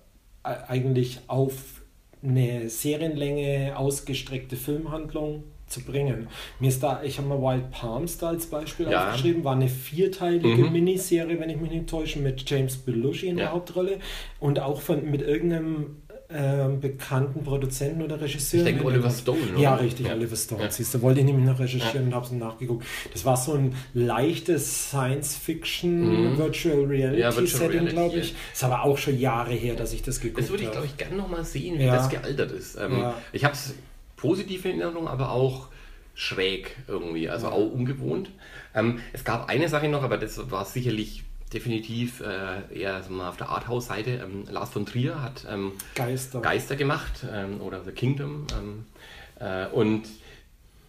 [0.41, 1.81] eigentlich auf
[2.23, 6.27] eine Serienlänge ausgestreckte Filmhandlung zu bringen.
[6.59, 9.09] Mir ist da, ich habe mal Wild Palms da als Beispiel ja.
[9.09, 10.71] aufgeschrieben, war eine vierteilige mhm.
[10.71, 13.45] Miniserie, wenn ich mich nicht täusche, mit James Belushi in ja.
[13.45, 13.99] der Hauptrolle
[14.39, 15.97] und auch von, mit irgendeinem
[16.29, 18.59] ähm, bekannten Produzenten oder Regisseur.
[18.59, 19.61] Ich denke Oliver Stone, oder?
[19.61, 20.13] Ja, richtig, ja.
[20.13, 20.63] Oliver Stone.
[20.63, 20.69] Ja.
[20.69, 22.07] Siehst du, wollte ich nämlich noch recherchieren ja.
[22.07, 22.85] und habe es nachgeguckt.
[23.13, 26.37] Das war so ein leichtes Science-Fiction, mhm.
[26.37, 28.35] Virtual Reality-Setting, glaube ich.
[28.53, 30.41] Ist aber auch schon Jahre her, dass ich das geguckt habe.
[30.41, 32.77] Das würde ich, glaube ich, gerne nochmal sehen, wie das gealtert ist.
[32.77, 33.73] Ähm, ich habe es
[34.17, 35.67] positive Erinnerungen, aber auch
[36.13, 38.31] schräg irgendwie, also auch ungewohnt.
[38.75, 43.29] Ähm, es gab eine Sache noch, aber das war sicherlich definitiv äh, eher so mal
[43.29, 44.21] auf der Arthouse-Seite.
[44.23, 46.41] Ähm, Lars von Trier hat ähm, Geister.
[46.41, 48.47] Geister gemacht ähm, oder The Kingdom.
[48.57, 48.85] Ähm,
[49.39, 50.07] äh, und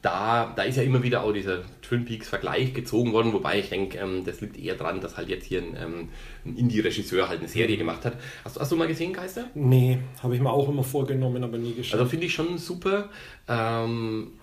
[0.03, 3.99] da, da ist ja immer wieder auch dieser Twin Peaks-Vergleich gezogen worden, wobei ich denke,
[3.99, 6.09] ähm, das liegt eher daran, dass halt jetzt hier ein, ähm,
[6.45, 7.81] ein Indie-Regisseur halt eine Serie mhm.
[7.81, 8.15] gemacht hat.
[8.45, 9.47] Hast, hast du mal gesehen, Geister?
[9.55, 11.99] Nee, habe ich mir auch immer vorgenommen, aber nie geschaut.
[11.99, 13.11] Also finde ich schon super.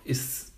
[0.04, 0.55] ist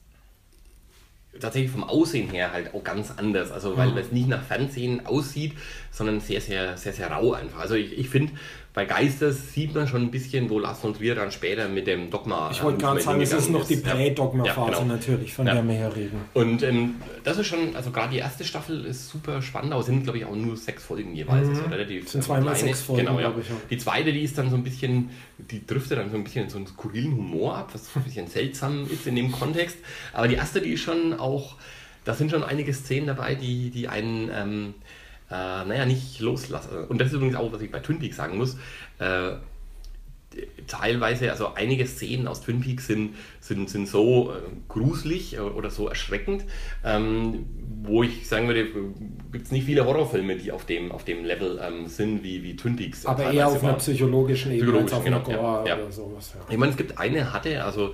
[1.40, 3.52] tatsächlich vom Aussehen her halt auch ganz anders.
[3.52, 3.96] Also weil mhm.
[3.96, 5.54] das nicht nach Fernsehen aussieht,
[5.92, 7.60] sondern sehr, sehr, sehr, sehr rau einfach.
[7.60, 8.34] Also ich, ich finde,
[8.78, 12.12] bei Geisters sieht man schon ein bisschen, wo Lars von Trier dann später mit dem
[12.12, 12.52] Dogma.
[12.52, 14.94] Ich wollte gerade sagen, es ist noch die Prä-Dogma-Phase ja, genau.
[14.94, 15.56] natürlich, von ja.
[15.56, 16.22] der wir hier reden.
[16.36, 19.88] Und ähm, das ist schon, also gerade die erste Staffel ist super spannend, aber es
[19.88, 21.48] sind glaube ich auch nur sechs Folgen jeweils.
[21.48, 21.56] Mhm.
[21.56, 22.68] Das relativ sind zweimal kleine.
[22.68, 23.34] sechs Folgen, genau, ja.
[23.42, 25.10] Ich, Die zweite, die ist dann so ein bisschen,
[25.40, 28.28] die driftet dann so ein bisschen in so einen skurrilen Humor ab, was ein bisschen
[28.28, 29.78] seltsam ist in dem Kontext.
[30.14, 31.56] Aber die erste, die ist schon auch,
[32.06, 34.74] da sind schon einige Szenen dabei, die, die einen ähm,
[35.30, 35.34] äh,
[35.66, 36.86] naja, nicht loslassen.
[36.88, 38.58] Und das ist übrigens auch, was ich bei Twin Peaks sagen muss.
[39.00, 39.34] Äh,
[40.68, 44.36] teilweise, also einige Szenen aus Twin Peaks sind, sind, sind so äh,
[44.68, 46.44] gruselig oder so erschreckend,
[46.84, 47.46] ähm,
[47.84, 48.68] wo ich sagen würde,
[49.32, 52.56] gibt es nicht viele Horrorfilme, die auf dem, auf dem Level ähm, sind wie, wie
[52.56, 53.06] Twin Peaks.
[53.06, 55.84] Aber eher auf einer psychologischen Ebene als auf genau, Gore ja, ja.
[55.84, 56.34] oder sowas.
[56.36, 56.46] Ja.
[56.50, 57.94] Ich meine, es gibt eine hatte, also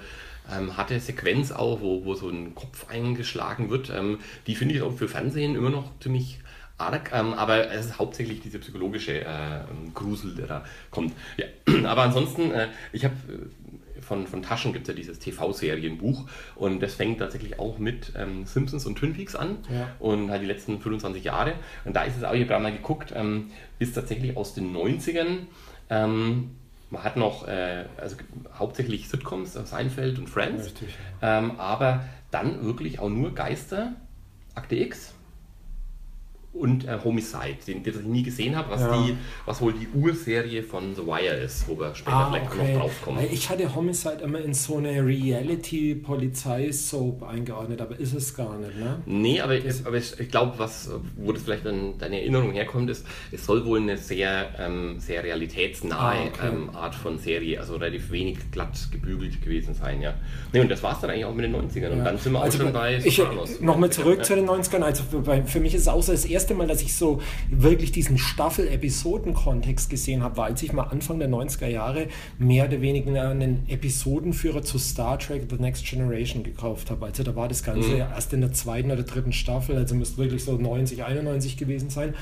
[0.52, 3.92] ähm, hatte Sequenz auch, wo, wo so ein Kopf eingeschlagen wird.
[3.96, 6.40] Ähm, die finde ich auch für Fernsehen immer noch ziemlich
[6.88, 9.62] arg, ähm, aber es ist hauptsächlich dieser psychologische äh,
[9.94, 11.14] Grusel, der da kommt.
[11.38, 11.46] Ja.
[11.90, 16.82] Aber ansonsten, äh, ich habe äh, von, von Taschen gibt es ja dieses TV-Serienbuch und
[16.82, 19.90] das fängt tatsächlich auch mit ähm, Simpsons und Twin Peaks an ja.
[20.00, 21.54] und halt die letzten 25 Jahre.
[21.86, 24.76] Und da ist es auch, ich habe gerade mal geguckt, ähm, ist tatsächlich aus den
[24.76, 25.48] 90ern.
[25.90, 26.52] Ähm,
[26.90, 28.18] man hat noch äh, also
[28.58, 30.74] hauptsächlich Sitcoms, Seinfeld und Friends,
[31.22, 31.40] ja.
[31.40, 33.94] ähm, aber dann wirklich auch nur Geister,
[34.54, 35.12] Akte X
[36.54, 39.02] und äh, Homicide, den, den ich nie gesehen habe, was, ja.
[39.02, 42.74] die, was wohl die Urserie von The Wire ist, wo wir später ah, vielleicht okay.
[42.74, 43.26] noch drauf kommen.
[43.32, 49.02] Ich hatte Homicide immer in so eine Reality-Polizei-Soap eingeordnet, aber ist es gar nicht, ne?
[49.08, 50.70] Nee, aber, aber ich, ich glaube,
[51.18, 55.24] wo das vielleicht an deine Erinnerung herkommt, ist, es soll wohl eine sehr, ähm, sehr
[55.24, 56.50] realitätsnahe ah, okay.
[56.50, 60.14] ähm, Art von Serie, also relativ wenig glatt gebügelt gewesen sein, ja.
[60.52, 61.82] Nee, und das war es dann eigentlich auch mit den 90ern.
[61.82, 61.90] Ja.
[61.94, 63.60] Und dann sind wir also auch schon bei Sopranos.
[63.60, 64.24] Nochmal zurück ja.
[64.24, 66.82] zu den 90ern, also für, für mich ist es so das erste erste Mal, dass
[66.82, 72.07] ich so wirklich diesen Staffel-Episoden-Kontext gesehen habe, war, als ich mal Anfang der 90er Jahre
[72.38, 77.06] mehr oder weniger einen Episodenführer zu Star Trek The Next Generation gekauft habe.
[77.06, 77.95] Also da war das Ganze mhm.
[77.95, 82.14] erst in der zweiten oder dritten Staffel, also müsste wirklich so 90, 91 gewesen sein.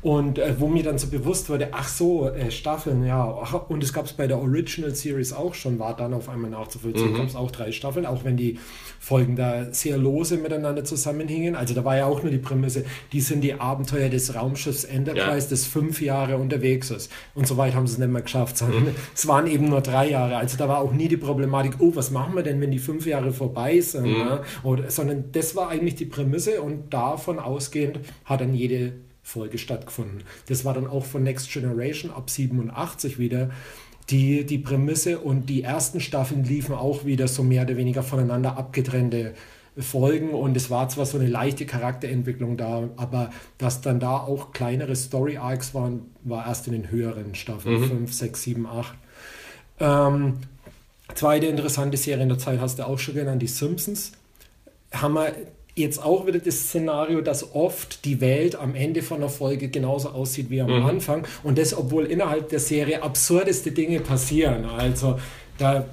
[0.00, 3.92] Und äh, wo mir dann so bewusst wurde, ach so, äh, Staffeln, ja, und es
[3.92, 7.16] gab es bei der Original Series auch schon, war dann auf einmal nachzuvollziehen, mhm.
[7.18, 8.58] gab es auch drei Staffeln, auch wenn die
[8.98, 11.54] Folgen da sehr lose miteinander zusammenhingen.
[11.56, 15.46] Also da war ja auch nur die Prämisse, die sind die Abenteuer des Raumschiffs Enterprise,
[15.46, 15.50] ja.
[15.50, 17.10] das fünf Jahre unterwegs ist.
[17.34, 18.90] Und so weit haben sie es nicht mehr geschafft, sondern mhm.
[19.14, 20.36] es waren eben nur drei Jahre.
[20.36, 23.06] Also da war auch nie die Problematik, oh, was machen wir denn, wenn die fünf
[23.06, 24.06] Jahre vorbei sind?
[24.06, 24.24] Mhm.
[24.24, 24.42] Ne?
[24.62, 30.22] Oder, sondern das war eigentlich die Prämisse und davon ausgehend hat dann jede Folge stattgefunden.
[30.48, 33.50] Das war dann auch von Next Generation ab 87 wieder
[34.10, 38.56] die, die Prämisse und die ersten Staffeln liefen auch wieder so mehr oder weniger voneinander
[38.56, 39.34] abgetrennte
[39.78, 44.52] Folgen und es war zwar so eine leichte Charakterentwicklung da, aber dass dann da auch
[44.52, 48.66] kleinere Story Arcs waren, war erst in den höheren Staffeln, 5, 6, 7,
[49.78, 50.38] 8.
[51.14, 54.12] zweite interessante Serie in der Zeit hast du auch schon genannt, die Simpsons.
[54.92, 55.32] Haben wir
[55.74, 60.08] jetzt auch wieder das Szenario, dass oft die Welt am Ende von der Folge genauso
[60.08, 60.86] aussieht wie am mhm.
[60.86, 64.64] Anfang und das, obwohl innerhalb der Serie absurdeste Dinge passieren.
[64.64, 65.20] Also
[65.58, 65.84] da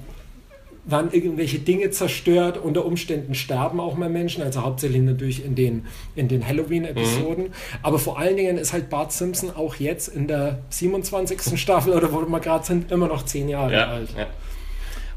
[0.86, 5.86] werden irgendwelche Dinge zerstört, unter Umständen sterben auch mal Menschen, also hauptsächlich natürlich in den,
[6.14, 7.44] in den Halloween-Episoden.
[7.44, 7.52] Mhm.
[7.82, 11.58] Aber vor allen Dingen ist halt Bart Simpson auch jetzt in der 27.
[11.60, 14.10] Staffel oder wo wir gerade sind, immer noch zehn Jahre ja, alt.
[14.16, 14.26] Ja.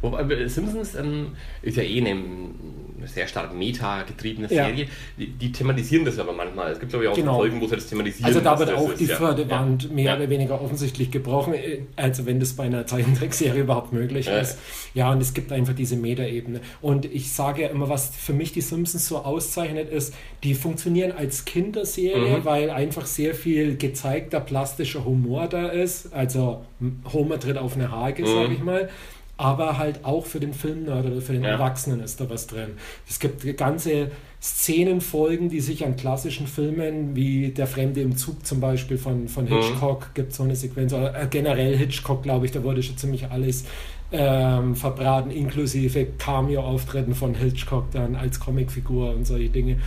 [0.02, 2.22] Wobei äh, Simpsons ähm, ist ja eh eine
[3.08, 4.84] sehr stark meta-getriebene Serie.
[4.84, 4.90] Ja.
[5.18, 6.72] Die, die, thematisieren das aber manchmal.
[6.72, 7.36] Es gibt glaube ich auch genau.
[7.36, 8.26] Folgen, wo sie das thematisieren.
[8.26, 9.00] Also da wird auch ist.
[9.00, 9.90] die Förderwand ja.
[9.90, 10.16] mehr ja.
[10.18, 14.58] oder weniger offensichtlich gebrochen, äh, also wenn das bei einer Zeichentrickserie überhaupt möglich ist.
[14.94, 16.62] Ja, und es gibt einfach diese Meta-Ebene.
[16.82, 20.14] Und ich sage ja immer, was für mich die Simpsons so auszeichnet, ist,
[20.44, 22.46] die funktionieren als Kinderserie, mhm.
[22.46, 26.14] weil einfach sehr viel gezeigter plastischer Humor da ist.
[26.14, 26.66] Also
[27.14, 28.28] Homer tritt auf eine Hake, mhm.
[28.28, 28.90] sage ich mal
[29.38, 31.52] aber halt auch für den Filmnerd oder für den ja.
[31.52, 32.72] Erwachsenen ist da was drin.
[33.08, 34.12] Es gibt ganze
[34.42, 39.46] Szenenfolgen, die sich an klassischen Filmen wie Der Fremde im Zug zum Beispiel von, von
[39.46, 39.50] mhm.
[39.50, 40.14] Hitchcock mhm.
[40.16, 43.66] gibt so eine Sequenz, oder äh, generell Hitchcock, glaube ich, da wurde schon ziemlich alles
[44.12, 49.78] ähm, verbraten, inklusive Cameo-Auftritten von Hitchcock dann als Comicfigur und solche Dinge.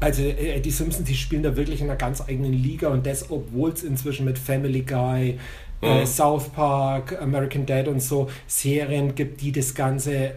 [0.00, 3.30] Also äh, die Simpsons, die spielen da wirklich in einer ganz eigenen Liga und das,
[3.30, 5.38] obwohl es inzwischen mit Family Guy,
[5.82, 10.36] äh, South Park, American Dad und so Serien gibt, die das Ganze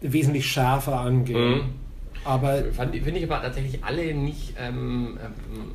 [0.00, 1.50] wesentlich schärfer angehen.
[1.50, 1.64] Mhm.
[2.24, 5.74] Aber finde ich aber tatsächlich alle nicht ähm, ähm,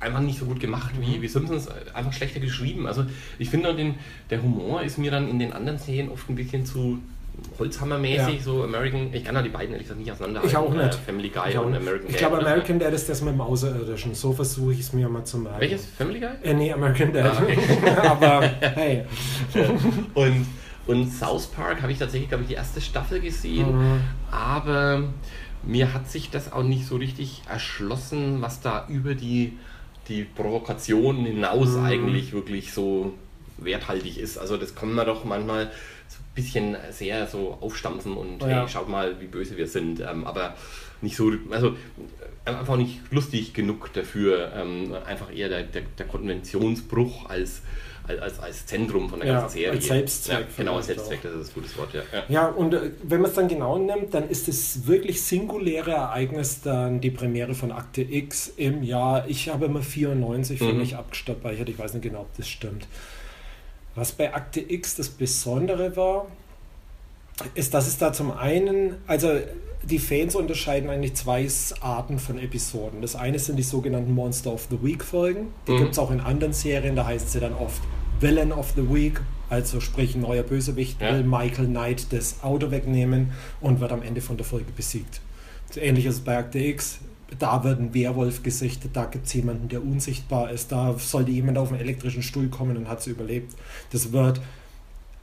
[0.00, 1.22] einfach nicht so gut gemacht wie, mhm.
[1.22, 2.86] wie Simpsons, einfach schlechter geschrieben.
[2.86, 3.04] Also
[3.38, 3.94] ich finde den,
[4.30, 6.98] der Humor ist mir dann in den anderen Serien oft ein bisschen zu
[7.58, 8.42] Holzhammermäßig, ja.
[8.42, 9.12] so American.
[9.12, 10.50] Ich kann da die beiden ehrlich gesagt nicht auseinanderhalten.
[10.50, 10.94] Ich auch nicht.
[10.94, 12.10] Äh, Family Guy und American Dad.
[12.10, 14.14] Ich glaube, American Dad ist das mit dem Außerirdischen.
[14.14, 15.60] So versuche ich es mir mal zu merken.
[15.60, 15.86] Welches?
[15.86, 16.30] Family Guy?
[16.42, 17.36] Äh, nee, American Dad.
[17.36, 17.58] Ah, okay.
[18.08, 19.04] Aber hey.
[20.14, 20.46] und,
[20.86, 23.76] und South Park habe ich tatsächlich, glaube ich, die erste Staffel gesehen.
[23.76, 24.00] Mhm.
[24.30, 25.04] Aber
[25.62, 29.58] mir hat sich das auch nicht so richtig erschlossen, was da über die,
[30.08, 31.84] die Provokation hinaus mhm.
[31.84, 33.14] eigentlich wirklich so
[33.58, 34.38] werthaltig ist.
[34.38, 35.70] Also das kommt man doch manchmal
[36.34, 38.48] bisschen sehr so aufstampfen und ja.
[38.48, 40.00] hey, schaut mal, wie böse wir sind.
[40.00, 40.54] Ähm, aber
[41.02, 41.68] nicht so, also
[42.44, 44.52] äh, einfach nicht lustig genug dafür.
[44.56, 47.62] Ähm, einfach eher der, der, der Konventionsbruch als,
[48.06, 49.70] als, als Zentrum von der ja, ganzen Serie.
[49.72, 50.38] Als Selbstzweck.
[50.38, 51.22] Ja, genau, als Selbstzweck, auch.
[51.24, 52.02] das ist ein gutes Wort, ja.
[52.12, 55.90] Ja, ja und äh, wenn man es dann genau nimmt, dann ist das wirklich singuläre
[55.90, 60.78] Ereignis dann die Premiere von Akte X im Jahr, ich habe immer 94 für mhm.
[60.78, 62.86] mich abgespeichert, ich weiß nicht genau, ob das stimmt.
[63.94, 66.26] Was bei Akte X das Besondere war,
[67.54, 69.38] ist, dass es da zum einen, also
[69.82, 71.48] die Fans unterscheiden eigentlich zwei
[71.80, 73.02] Arten von Episoden.
[73.02, 75.48] Das eine sind die sogenannten Monster of the Week Folgen.
[75.66, 75.78] Die mhm.
[75.78, 77.82] gibt es auch in anderen Serien, da heißt sie dann oft
[78.20, 79.20] Villain of the Week,
[79.50, 81.12] also sprich ein neuer Bösewicht ja.
[81.12, 85.20] will Michael Knight das Auto wegnehmen und wird am Ende von der Folge besiegt.
[85.74, 87.00] Ähnlich ist es bei Akte X
[87.38, 91.58] da wird ein Werwolf gesichtet, da gibt es jemanden, der unsichtbar ist, da sollte jemand
[91.58, 93.54] auf einen elektrischen Stuhl kommen und hat es überlebt.
[93.90, 94.40] Das wird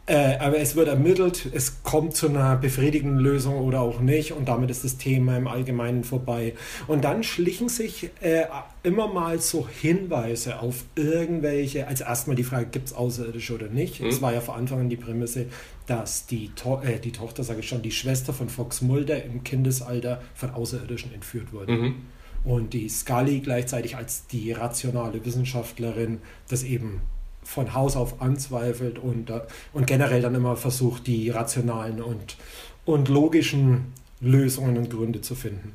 [0.09, 4.47] Äh, aber es wird ermittelt, es kommt zu einer befriedigenden Lösung oder auch nicht und
[4.47, 6.55] damit ist das Thema im Allgemeinen vorbei.
[6.87, 8.45] Und dann schlichen sich äh,
[8.81, 14.01] immer mal so Hinweise auf irgendwelche, also erstmal die Frage, gibt es Außerirdische oder nicht?
[14.01, 14.21] Es mhm.
[14.23, 15.45] war ja vor Anfang an die Prämisse,
[15.89, 19.43] dass die, to äh, die Tochter, sage ich schon, die Schwester von Fox Mulder im
[19.43, 21.73] Kindesalter von Außerirdischen entführt wurde.
[21.73, 21.95] Mhm.
[22.43, 27.01] Und die Scully gleichzeitig als die rationale Wissenschaftlerin das eben
[27.43, 29.41] von Haus auf anzweifelt und, äh,
[29.73, 32.37] und generell dann immer versucht, die rationalen und,
[32.85, 35.73] und logischen Lösungen und Gründe zu finden.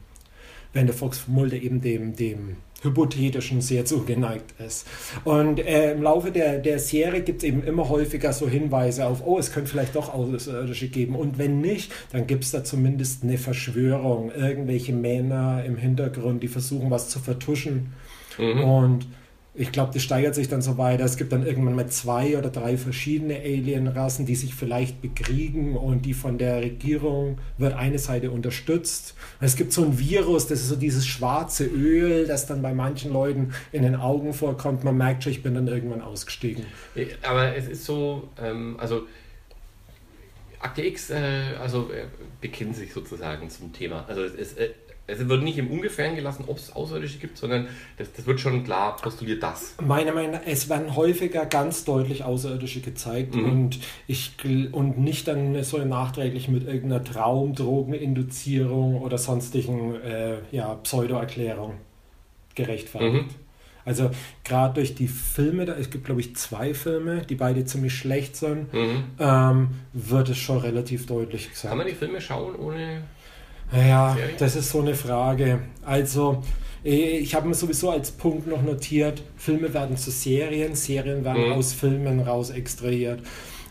[0.72, 4.86] Wenn der Fox Mulder eben dem, dem Hypothetischen sehr zugeneigt ist.
[5.24, 9.22] Und äh, im Laufe der, der Serie gibt es eben immer häufiger so Hinweise auf,
[9.26, 11.16] oh, es könnte vielleicht doch Außerirdische geben.
[11.16, 14.30] Und wenn nicht, dann gibt es da zumindest eine Verschwörung.
[14.30, 17.92] Irgendwelche Männer im Hintergrund, die versuchen, was zu vertuschen.
[18.38, 18.64] Mhm.
[18.64, 19.06] Und
[19.56, 21.04] ich glaube, das steigert sich dann so weiter.
[21.04, 26.04] Es gibt dann irgendwann mal zwei oder drei verschiedene Alienrassen, die sich vielleicht bekriegen und
[26.04, 29.14] die von der Regierung wird eine Seite unterstützt.
[29.40, 32.74] Und es gibt so ein Virus, das ist so dieses schwarze Öl, das dann bei
[32.74, 34.82] manchen Leuten in den Augen vorkommt.
[34.82, 36.66] Man merkt schon, ich bin dann irgendwann ausgestiegen.
[37.22, 39.02] Aber es ist so, ähm, also
[40.58, 42.06] Akte X, äh, also äh,
[42.40, 44.04] bekennt sich sozusagen zum Thema.
[44.08, 44.70] Also es ist, äh,
[45.06, 47.68] es wird nicht im Ungefähren gelassen, ob es Außerirdische gibt, sondern
[47.98, 49.74] das, das, wird schon klar postuliert, das.
[49.82, 53.44] Meiner Meinung nach, es werden häufiger ganz deutlich Außerirdische gezeigt mhm.
[53.44, 54.32] und, ich,
[54.72, 61.74] und nicht dann so nachträglich mit irgendeiner Traumdrogeninduzierung oder sonstigen äh, ja, Pseudo-Erklärung
[62.54, 63.26] gerechtfertigt.
[63.26, 63.44] Mhm.
[63.84, 64.10] Also
[64.44, 68.36] gerade durch die Filme, da, es gibt glaube ich zwei Filme, die beide ziemlich schlecht
[68.36, 69.04] sind, mhm.
[69.18, 71.68] ähm, wird es schon relativ deutlich gesagt.
[71.68, 73.02] Kann man die Filme schauen ohne
[73.72, 75.60] ja, das ist so eine Frage.
[75.84, 76.42] Also,
[76.84, 81.46] eh, ich habe mir sowieso als Punkt noch notiert, Filme werden zu Serien, Serien werden
[81.48, 81.52] mhm.
[81.52, 83.20] aus Filmen raus extrahiert.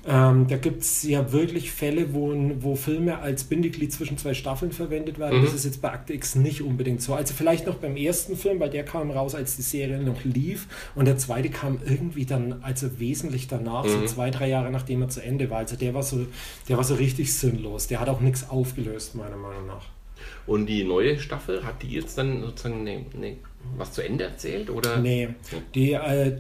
[0.06, 4.74] Ähm, da gibt es ja wirklich Fälle, wo, wo Filme als Bindeglied zwischen zwei Staffeln
[4.74, 5.40] verwendet werden.
[5.40, 5.46] Mhm.
[5.46, 7.14] Das ist jetzt bei Akte X nicht unbedingt so.
[7.14, 10.68] Also vielleicht noch beim ersten Film, weil der kam raus, als die Serie noch lief.
[10.96, 13.90] Und der zweite kam irgendwie dann, also wesentlich danach, mhm.
[13.90, 15.60] so zwei, drei Jahre nachdem er zu Ende war.
[15.60, 16.26] Also der war so,
[16.68, 17.88] der war so richtig sinnlos.
[17.88, 19.86] Der hat auch nichts aufgelöst, meiner Meinung nach.
[20.46, 23.38] Und die neue Staffel, hat die jetzt dann sozusagen ne, ne,
[23.78, 24.70] was zu Ende erzählt?
[24.70, 24.98] Oder?
[24.98, 25.30] Nee,
[25.74, 26.38] die, äh,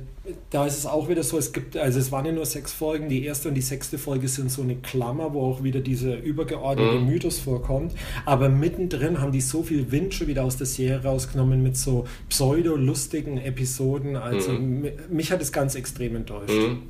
[0.50, 3.10] da ist es auch wieder so, es gibt, also es waren ja nur sechs Folgen,
[3.10, 7.00] die erste und die sechste Folge sind so eine Klammer, wo auch wieder dieser übergeordnete
[7.00, 7.08] mhm.
[7.08, 7.94] Mythos vorkommt.
[8.26, 12.06] Aber mittendrin haben die so viel Wind schon wieder aus der Serie rausgenommen mit so
[12.30, 14.16] pseudo-lustigen Episoden.
[14.16, 14.90] Also mhm.
[15.10, 16.54] mich hat es ganz extrem enttäuscht.
[16.54, 16.84] Mhm.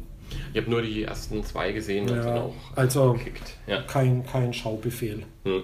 [0.53, 3.57] Ich habe nur die ersten zwei gesehen und ja, dann auch also gekickt.
[3.67, 3.81] Ja.
[3.83, 5.23] Kein, kein Schaubefehl.
[5.43, 5.63] Mhm.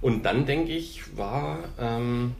[0.00, 2.34] Und dann denke ich, war ähm,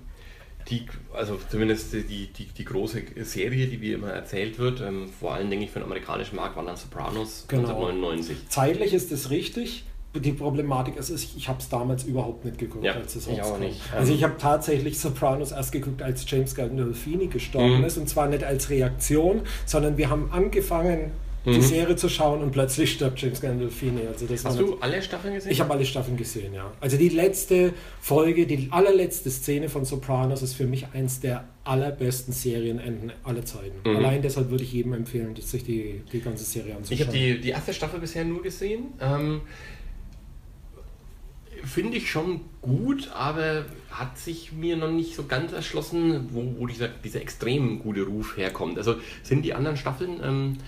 [0.70, 5.34] die, also zumindest die, die, die große Serie, die wie immer erzählt wird, ähm, vor
[5.34, 7.68] allem denke ich für den amerikanischen Markt, waren dann Sopranos genau.
[7.68, 8.48] 1999.
[8.48, 9.84] Zeitlich ist das richtig.
[10.14, 13.58] Die Problematik ist, ich habe es damals überhaupt nicht geguckt, ja, als es ich auch
[13.58, 13.80] nicht.
[13.94, 17.84] Also ich habe tatsächlich Sopranos erst geguckt, als James Gandolfini gestorben mhm.
[17.84, 21.12] ist und zwar nicht als Reaktion, sondern wir haben angefangen
[21.44, 21.52] mhm.
[21.52, 24.06] die Serie zu schauen und plötzlich stirbt James Gandolfini.
[24.06, 25.52] Also das Hast du alle Staffeln gesehen?
[25.52, 26.72] Ich habe alle Staffeln gesehen, ja.
[26.80, 32.32] Also die letzte Folge, die allerletzte Szene von Sopranos ist für mich eins der allerbesten
[32.32, 33.88] Serienenden aller Zeiten.
[33.88, 33.96] Mhm.
[33.96, 37.00] Allein deshalb würde ich jedem empfehlen, sich die, die ganze Serie anzuschauen.
[37.00, 38.86] Ich habe die, die erste Staffel bisher nur gesehen.
[39.00, 39.42] Ähm,
[41.64, 46.66] Finde ich schon gut, aber hat sich mir noch nicht so ganz erschlossen, wo, wo
[46.66, 48.78] dieser, dieser extrem gute Ruf herkommt.
[48.78, 50.58] Also sind die anderen Staffeln ähm,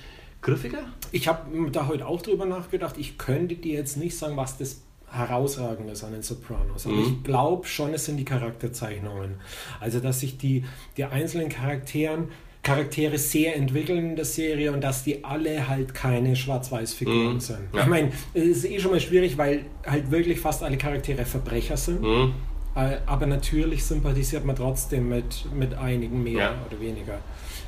[0.43, 0.85] griffiger?
[1.13, 2.97] Ich habe da heute auch drüber nachgedacht.
[2.99, 6.87] Ich könnte dir jetzt nicht sagen, was das herausragend ist an den Sopranos.
[6.87, 7.03] Aber mhm.
[7.03, 9.37] ich glaube schon, es sind die Charakterzeichnungen.
[9.81, 10.65] Also, dass sich die,
[10.97, 12.29] die einzelnen Charakteren,
[12.63, 17.41] Charaktere sehr entwickeln in der Serie und dass die alle halt keine Schwarz-Weiß-Figuren mhm.
[17.41, 17.61] sind.
[17.73, 17.83] Ja.
[17.83, 21.77] Ich meine, es ist eh schon mal schwierig, weil halt wirklich fast alle Charaktere Verbrecher
[21.77, 22.03] sind.
[22.03, 22.35] Mhm.
[22.77, 26.55] Äh, aber natürlich sympathisiert man trotzdem mit, mit einigen mehr ja.
[26.69, 27.19] oder weniger.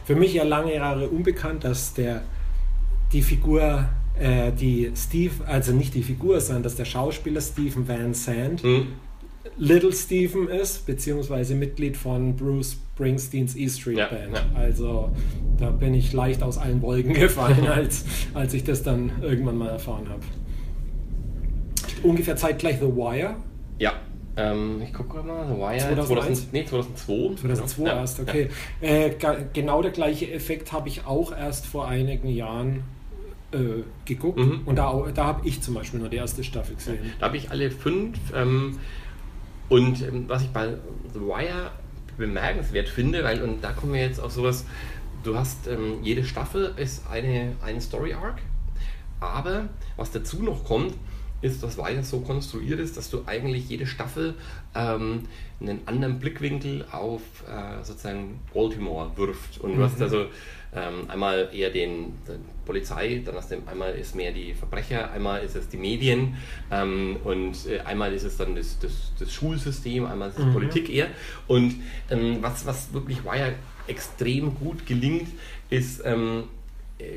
[0.05, 2.23] Für mich ja lange Jahre unbekannt, dass der
[3.13, 8.15] die Figur, äh, die Steve, also nicht die Figur, sondern dass der Schauspieler Stephen Van
[8.15, 8.89] Zandt mhm.
[9.59, 14.37] Little Stephen ist, beziehungsweise Mitglied von Bruce Springsteens E Street ja, Band.
[14.37, 14.59] Ja.
[14.59, 15.11] Also
[15.59, 19.69] da bin ich leicht aus allen Wolken gefallen, als, als ich das dann irgendwann mal
[19.69, 20.23] erfahren habe.
[22.03, 23.37] Ungefähr zeitgleich The Wire.
[23.79, 23.95] Ja,
[24.37, 27.41] ähm, ich gucke mal, The Wire 2000, nee, 2002.
[27.43, 28.01] 2002 ja.
[28.01, 28.49] erst, okay.
[28.81, 28.89] Ja.
[28.89, 29.17] Äh,
[29.53, 32.85] genau der gleiche Effekt habe ich auch erst vor einigen Jahren
[33.53, 34.63] äh, geguckt mhm.
[34.65, 36.99] und da, da habe ich zum Beispiel nur die erste Staffel gesehen.
[37.19, 38.79] Da habe ich alle fünf ähm,
[39.69, 40.75] und ähm, was ich bei
[41.15, 41.71] The Wire
[42.17, 44.67] bemerkenswert finde, weil und da kommen wir jetzt auf sowas,
[45.25, 48.39] du hast ähm, jede Staffel ist eine, eine Story Arc
[49.23, 50.95] aber was dazu noch kommt,
[51.43, 54.35] ist, dass Wire so konstruiert ist, dass du eigentlich jede Staffel
[54.75, 55.27] ähm,
[55.61, 59.61] einen anderen Blickwinkel auf äh, sozusagen Baltimore wirft.
[59.61, 60.03] Und du hast mhm.
[60.05, 60.27] also
[60.75, 65.43] ähm, einmal eher den, den, Polizei, dann hast du einmal ist mehr die Verbrecher, einmal
[65.43, 66.37] ist es die Medien
[66.71, 70.53] ähm, und äh, einmal ist es dann das, das, das Schulsystem, einmal ist es mhm.
[70.53, 71.09] Politik eher.
[71.49, 71.75] Und
[72.09, 73.55] ähm, was, was wirklich Wire
[73.89, 75.29] extrem gut gelingt,
[75.71, 76.62] ist ähm, äh,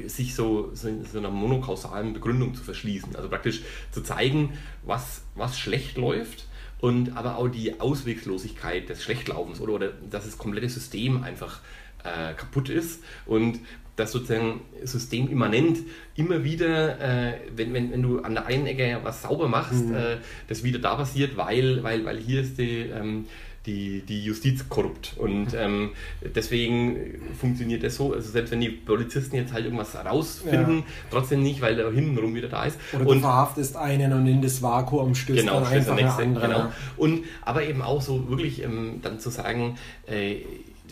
[0.08, 3.16] sich so, so, so einer monokausalen Begründung zu verschließen.
[3.16, 4.54] Also praktisch zu zeigen,
[4.84, 6.48] was, was schlecht läuft
[6.80, 11.62] und aber auch die Auswegslosigkeit des Schlechtlaufens oder, oder dass das komplette System einfach
[12.04, 13.60] äh, kaputt ist und
[13.96, 15.80] das sozusagen systemimmanent
[16.16, 19.96] immer wieder, äh, wenn, wenn, wenn du an der einen Ecke was sauber machst, mhm.
[19.96, 20.18] äh,
[20.48, 23.26] das wieder da passiert, weil, weil, weil hier ist die, ähm,
[23.66, 25.14] die, die Justiz korrupt.
[25.18, 25.92] Und ähm,
[26.36, 28.14] deswegen funktioniert das so.
[28.14, 30.84] Also selbst wenn die Polizisten jetzt halt irgendwas rausfinden, ja.
[31.12, 32.80] trotzdem nicht, weil er hintenrum wieder da ist.
[32.94, 36.24] Oder und, du verhaftest einen und in das Vakuum stößt genau, dann einfach der nächste.
[36.26, 36.72] Genau.
[36.98, 39.78] Und aber eben auch so wirklich ähm, dann zu sagen,
[40.08, 40.38] äh,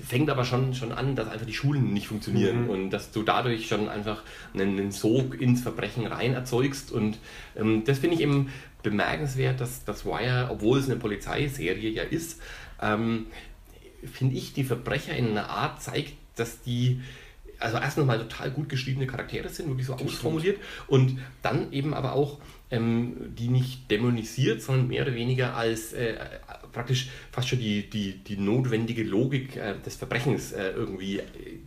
[0.02, 2.70] fängt aber schon, schon an, dass einfach die Schulen nicht funktionieren mhm.
[2.70, 4.24] und dass du dadurch schon einfach
[4.54, 6.92] einen, einen Sog ins Verbrechen rein erzeugst.
[6.92, 7.20] Und
[7.56, 8.50] ähm, das finde ich eben
[8.82, 12.42] bemerkenswert, dass das Wire, obwohl es eine Polizeiserie ja ist,
[12.82, 13.28] ähm,
[14.12, 17.02] finde ich, die Verbrecher in einer Art zeigt, dass die
[17.60, 22.14] also erst nochmal total gut geschriebene Charaktere sind, wirklich so ausformuliert und dann eben aber
[22.14, 22.40] auch
[22.72, 26.16] ähm, die nicht dämonisiert, sondern mehr oder weniger als äh,
[26.74, 31.24] praktisch fast schon die, die, die notwendige Logik äh, des Verbrechens äh, irgendwie äh,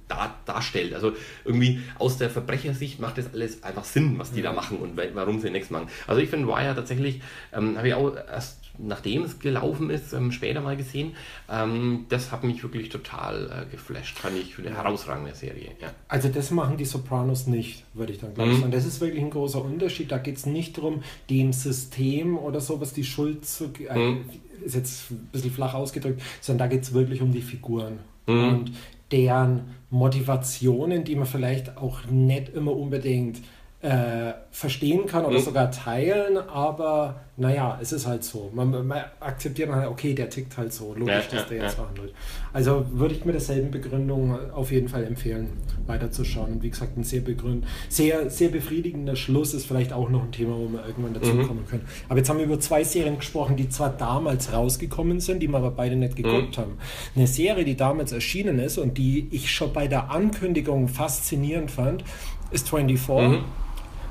[0.08, 0.94] dar, darstellt.
[0.94, 1.12] Also
[1.44, 4.50] irgendwie aus der Verbrechersicht macht das alles einfach Sinn, was die ja.
[4.50, 5.88] da machen und warum sie nichts machen.
[6.06, 7.22] Also ich finde Wire tatsächlich,
[7.52, 11.12] ähm, habe ich auch erst nachdem es gelaufen ist, ähm, später mal gesehen.
[11.50, 14.18] Ähm, das hat mich wirklich total äh, geflasht.
[14.18, 15.70] Fand ich eine herausragende Serie.
[15.80, 15.88] Ja.
[16.08, 18.60] Also das machen die Sopranos nicht, würde ich dann glaube ich mhm.
[18.62, 18.72] sagen.
[18.72, 20.12] Das ist wirklich ein großer Unterschied.
[20.12, 23.70] Da geht es nicht darum, dem System oder sowas die Schuld zu...
[23.88, 24.24] Äh, mhm.
[24.64, 27.98] Ist jetzt ein bisschen flach ausgedrückt, sondern da geht es wirklich um die Figuren.
[28.26, 28.48] Mhm.
[28.48, 28.72] Und
[29.12, 33.40] deren Motivationen, die man vielleicht auch nicht immer unbedingt
[33.86, 35.44] äh, verstehen kann oder mhm.
[35.44, 38.50] sogar teilen, aber naja, es ist halt so.
[38.52, 41.78] Man, man akzeptiert halt, okay, der tickt halt so, logisch, ja, dass ja, der jetzt
[41.78, 41.86] ja.
[41.86, 42.12] handelt.
[42.52, 45.50] Also würde ich mit derselben Begründung auf jeden Fall empfehlen,
[45.86, 46.54] weiterzuschauen.
[46.54, 50.32] Und wie gesagt, ein sehr, begründ sehr, sehr befriedigender Schluss ist vielleicht auch noch ein
[50.32, 51.46] Thema, wo wir irgendwann dazu mhm.
[51.46, 51.86] kommen können.
[52.08, 55.58] Aber jetzt haben wir über zwei Serien gesprochen, die zwar damals rausgekommen sind, die wir
[55.58, 56.60] aber beide nicht geguckt mhm.
[56.60, 56.78] haben.
[57.14, 62.02] Eine Serie, die damals erschienen ist und die ich schon bei der Ankündigung faszinierend fand,
[62.50, 63.42] ist 24.
[63.42, 63.44] Mhm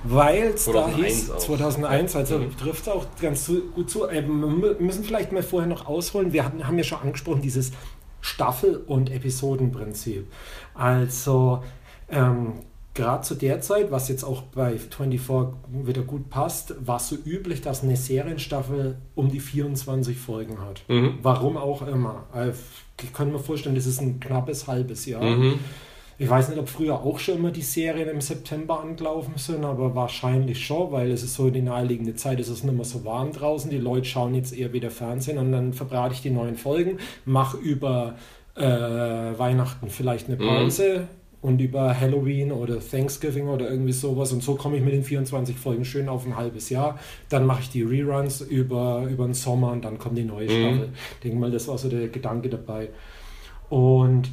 [0.07, 1.37] weil es da hieß, auch.
[1.37, 2.55] 2001, also mhm.
[2.57, 4.07] trifft auch ganz gut zu.
[4.07, 6.33] Äh, wir müssen vielleicht mal vorher noch ausholen.
[6.33, 7.71] Wir hatten, haben ja schon angesprochen, dieses
[8.21, 10.27] Staffel- und Episodenprinzip.
[10.73, 11.63] Also
[12.09, 12.53] ähm,
[12.93, 15.21] gerade zu der Zeit, was jetzt auch bei 24
[15.85, 20.83] wieder gut passt, war es so üblich, dass eine Serienstaffel um die 24 Folgen hat.
[20.87, 21.19] Mhm.
[21.21, 22.25] Warum auch immer.
[22.33, 22.51] Äh,
[23.01, 25.23] ich kann mir vorstellen, das ist ein knappes halbes Jahr.
[25.23, 25.59] Mhm.
[26.17, 29.95] Ich weiß nicht, ob früher auch schon immer die Serien im September angelaufen sind, aber
[29.95, 33.33] wahrscheinlich schon, weil es ist so die naheliegende Zeit, es ist nicht mehr so warm
[33.33, 36.99] draußen, die Leute schauen jetzt eher wieder Fernsehen und dann verbrate ich die neuen Folgen,
[37.25, 38.15] mache über
[38.55, 40.47] äh, Weihnachten vielleicht eine mhm.
[40.47, 40.99] Pause.
[40.99, 41.25] Mhm.
[41.41, 44.31] Und über Halloween oder Thanksgiving oder irgendwie sowas.
[44.31, 46.97] Und so komme ich mit den 24 Folgen schön auf ein halbes Jahr.
[47.29, 50.49] Dann mache ich die Reruns über, über den Sommer und dann kommt die neue mhm.
[50.49, 50.89] Staffel.
[51.13, 52.89] Ich denke mal, das war so der Gedanke dabei.
[53.69, 54.31] Und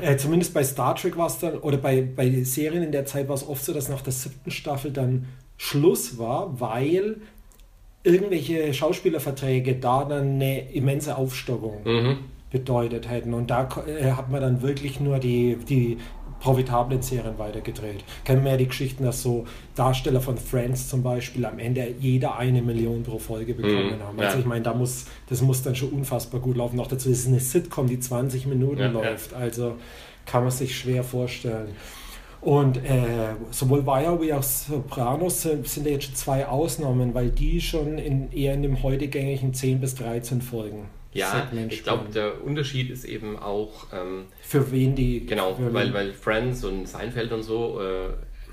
[0.00, 3.28] äh, zumindest bei Star Trek war es dann, oder bei, bei Serien in der Zeit
[3.28, 5.26] war es oft so, dass nach der siebten Staffel dann
[5.56, 7.16] Schluss war, weil
[8.02, 12.18] irgendwelche Schauspielerverträge da dann eine immense Aufstockung mhm.
[12.50, 13.32] bedeutet hätten.
[13.34, 15.98] Und da äh, hat man dann wirklich nur die, die
[16.40, 18.04] profitablen Serien weitergedreht.
[18.24, 22.36] Kennen wir ja die Geschichten, dass so Darsteller von Friends zum Beispiel am Ende jeder
[22.36, 24.20] eine Million pro Folge bekommen mm, haben.
[24.20, 24.40] Also ja.
[24.40, 26.76] ich meine, da muss, das muss dann schon unfassbar gut laufen.
[26.76, 29.32] Noch dazu ist es eine Sitcom, die 20 Minuten ja, läuft.
[29.32, 29.38] Ja.
[29.38, 29.76] Also
[30.24, 31.68] kann man sich schwer vorstellen.
[32.40, 37.98] Und äh, sowohl Wire wie auch Sopranos sind, sind jetzt zwei Ausnahmen, weil die schon
[37.98, 42.90] in, eher in dem heute gängigen 10 bis 13 Folgen ja, ich glaube, der Unterschied
[42.90, 43.86] ist eben auch.
[43.92, 45.26] Ähm, für wen die.
[45.26, 48.08] Genau, weil, weil Friends und Seinfeld und so, äh,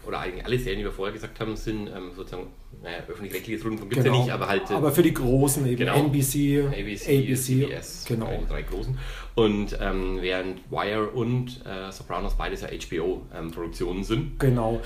[0.07, 2.47] oder eigentlich alle Serien, die wir vorher gesagt haben, sind ähm, sozusagen,
[2.81, 4.17] naja, öffentlich-rechtliches Rundfunk gibt es genau.
[4.17, 4.69] ja nicht, aber halt.
[4.69, 8.29] Äh, aber für die Großen eben, genau, NBC, ABC, ABC CBS, genau.
[8.41, 8.97] die drei großen.
[9.35, 14.39] Und ähm, während Wire und äh, Sopranos beides ja HBO-Produktionen ähm, sind.
[14.39, 14.81] Genau.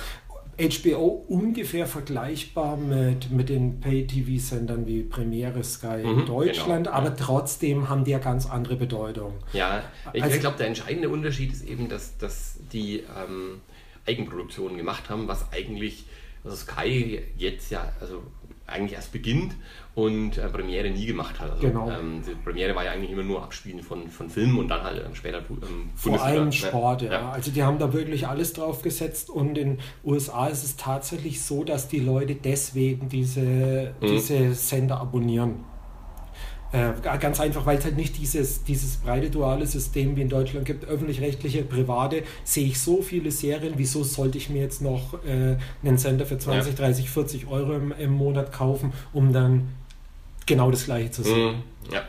[0.60, 7.16] HBO ungefähr vergleichbar mit, mit den Pay-TV-Sendern wie Premiere Sky mhm, in Deutschland, genau, aber
[7.16, 9.34] trotzdem haben die ja ganz andere Bedeutung.
[9.54, 13.62] Ja, ich, also, glaube, der entscheidende Unterschied ist eben, dass, dass die ähm,
[14.08, 16.06] Eigenproduktionen gemacht haben, was eigentlich
[16.44, 18.24] also Sky jetzt ja, also
[18.66, 19.56] eigentlich erst beginnt
[19.98, 21.50] und äh, Premiere nie gemacht hat.
[21.54, 21.90] Also, genau.
[21.90, 25.04] Ähm, die Premiere war ja eigentlich immer nur Abspielen von, von Filmen und dann halt
[25.04, 27.14] ähm, später ähm, Vor allem Sport, ja.
[27.14, 27.32] ja.
[27.32, 31.42] Also die haben da wirklich alles drauf gesetzt und in den USA ist es tatsächlich
[31.42, 33.42] so, dass die Leute deswegen diese,
[34.00, 34.06] mhm.
[34.06, 35.66] diese Sender abonnieren.
[36.72, 40.68] Äh, ganz einfach, weil es halt nicht dieses, dieses breite duale System wie in Deutschland
[40.68, 45.58] gibt, öffentlich-rechtliche, private, sehe ich so viele Serien, wieso sollte ich mir jetzt noch äh,
[45.84, 46.86] einen Sender für 20, ja.
[46.86, 49.70] 30, 40 Euro im, im, Monat kaufen, um dann
[50.48, 51.58] genau das gleiche zu sehen.
[51.58, 51.94] Mhm.
[51.94, 52.04] Ja.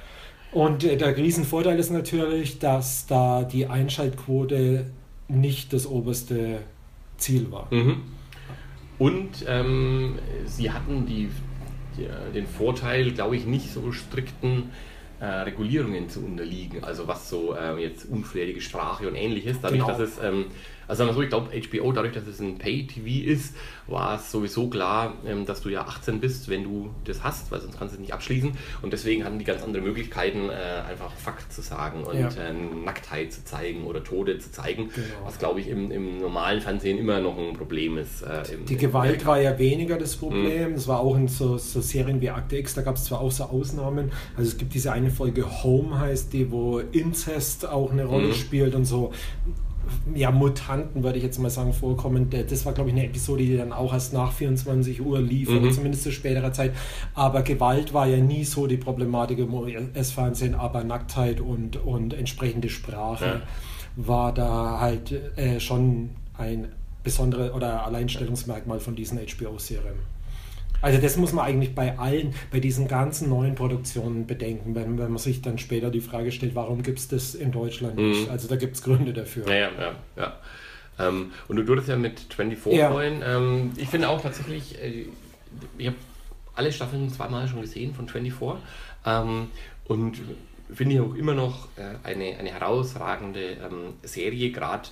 [0.51, 4.87] Und äh, der Riesenvorteil ist natürlich, dass da die Einschaltquote
[5.29, 6.61] nicht das oberste
[7.19, 7.69] Ziel war.
[7.71, 8.03] Mhm.
[8.99, 11.29] Und ähm, sie hatten die
[12.35, 14.71] den Vorteil, glaube ich, nicht so strikten
[15.21, 16.85] äh, Regulierungen zu unterliegen.
[16.85, 19.61] Also was so äh, jetzt unflätige Sprache und ähnliches.
[19.61, 19.99] Dadurch, genau.
[19.99, 20.47] dass es ähm,
[20.89, 23.55] also sagen wir so, ich glaube, HBO, dadurch, dass es ein Pay-TV ist,
[23.87, 27.61] war es sowieso klar, ähm, dass du ja 18 bist, wenn du das hast, weil
[27.61, 28.53] sonst kannst du es nicht abschließen.
[28.81, 32.29] Und deswegen hatten die ganz andere Möglichkeiten, äh, einfach Fakt zu sagen und ja.
[32.29, 35.07] äh, Nacktheit zu zeigen oder Tode zu zeigen, genau.
[35.25, 38.23] was, glaube ich, im, im, normalen Fernsehen immer noch ein Problem ist.
[38.23, 40.71] Äh, im, die Gewalt war ja weniger das Problem.
[40.71, 40.75] Mhm.
[40.75, 43.31] Das war auch in so, so Serien wie Akte X, da gab es zwar auch
[43.31, 44.11] so Ausnahmen.
[44.37, 48.35] Also es gibt diese eine Folge Home heißt die, wo Inzest auch eine Rolle mhm.
[48.35, 49.13] spielt und so
[50.15, 52.31] ja, Mutanten, würde ich jetzt mal sagen, vorkommen.
[52.31, 55.59] Das war, glaube ich, eine Episode, die dann auch erst nach 24 Uhr lief, mhm.
[55.59, 56.73] oder zumindest zu späterer Zeit.
[57.15, 62.69] Aber Gewalt war ja nie so die Problematik im US-Fernsehen, aber Nacktheit und, und entsprechende
[62.69, 63.43] Sprache ja.
[63.97, 66.69] war da halt äh, schon ein
[67.03, 70.18] besonderes oder Alleinstellungsmerkmal von diesen HBO-Serien.
[70.81, 75.09] Also das muss man eigentlich bei allen, bei diesen ganzen neuen Produktionen bedenken, wenn, wenn
[75.09, 78.27] man sich dann später die Frage stellt, warum gibt es das in Deutschland nicht?
[78.27, 78.31] Mhm.
[78.31, 79.49] Also da gibt es Gründe dafür.
[79.49, 79.95] Ja, ja, ja.
[80.17, 80.37] ja.
[80.99, 82.91] Ähm, und du durftest ja mit 24 ja.
[82.91, 83.23] freuen.
[83.25, 85.07] Ähm, ich finde auch tatsächlich, äh,
[85.79, 85.97] ich habe
[86.55, 88.63] alle Staffeln zweimal schon gesehen von 24
[89.07, 89.49] ähm,
[89.87, 90.21] und
[90.73, 94.89] finde ich auch immer noch äh, eine, eine herausragende ähm, Serie, gerade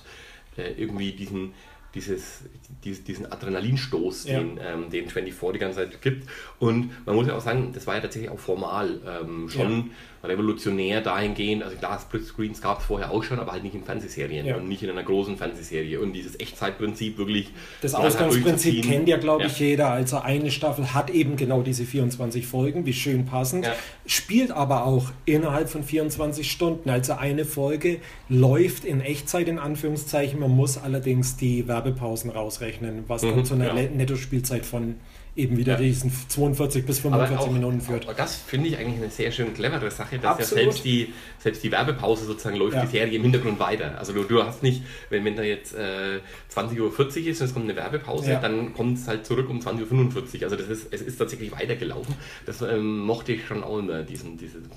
[0.57, 1.53] äh, irgendwie diesen
[1.93, 2.43] dieses,
[2.83, 4.39] diesen Adrenalinstoß, ja.
[4.39, 6.29] den, ähm, den 24 die ganze Zeit gibt.
[6.59, 9.95] Und man muss ja auch sagen, das war ja tatsächlich auch formal ähm, schon ja
[10.27, 14.45] revolutionär dahingehend, also klar, Splitscreens gab es vorher auch schon, aber halt nicht in Fernsehserien
[14.45, 14.57] ja.
[14.57, 15.99] und nicht in einer großen Fernsehserie.
[15.99, 17.51] Und dieses Echtzeitprinzip wirklich.
[17.81, 19.89] Das Ausgangsprinzip kennt ja, glaube ich, jeder.
[19.89, 23.73] Also eine Staffel hat eben genau diese 24 Folgen, wie schön passend, ja.
[24.05, 26.89] spielt aber auch innerhalb von 24 Stunden.
[26.89, 27.99] Also eine Folge
[28.29, 30.39] läuft in Echtzeit in Anführungszeichen.
[30.39, 33.73] Man muss allerdings die Werbepausen rausrechnen, was mhm, dann zu einer.
[33.73, 34.95] Nettospielzeit von
[35.37, 35.79] eben wieder ja.
[35.79, 38.03] diesen 42 bis 45 auch, Minuten führt.
[38.05, 40.65] Aber das finde ich eigentlich eine sehr schön clevere Sache, dass Absolut.
[40.65, 42.81] ja selbst die, selbst die Werbepause sozusagen läuft ja.
[42.81, 43.97] die Serie im Hintergrund weiter.
[43.97, 46.19] Also du, du hast nicht, wenn, wenn da jetzt äh,
[46.53, 48.39] 20.40 Uhr ist und es kommt eine Werbepause, ja.
[48.39, 50.43] dann kommt es halt zurück um 20.45 Uhr.
[50.43, 52.15] Also das ist, es ist tatsächlich weitergelaufen.
[52.45, 54.69] Das ähm, mochte ich schon auch immer, diesen, diesen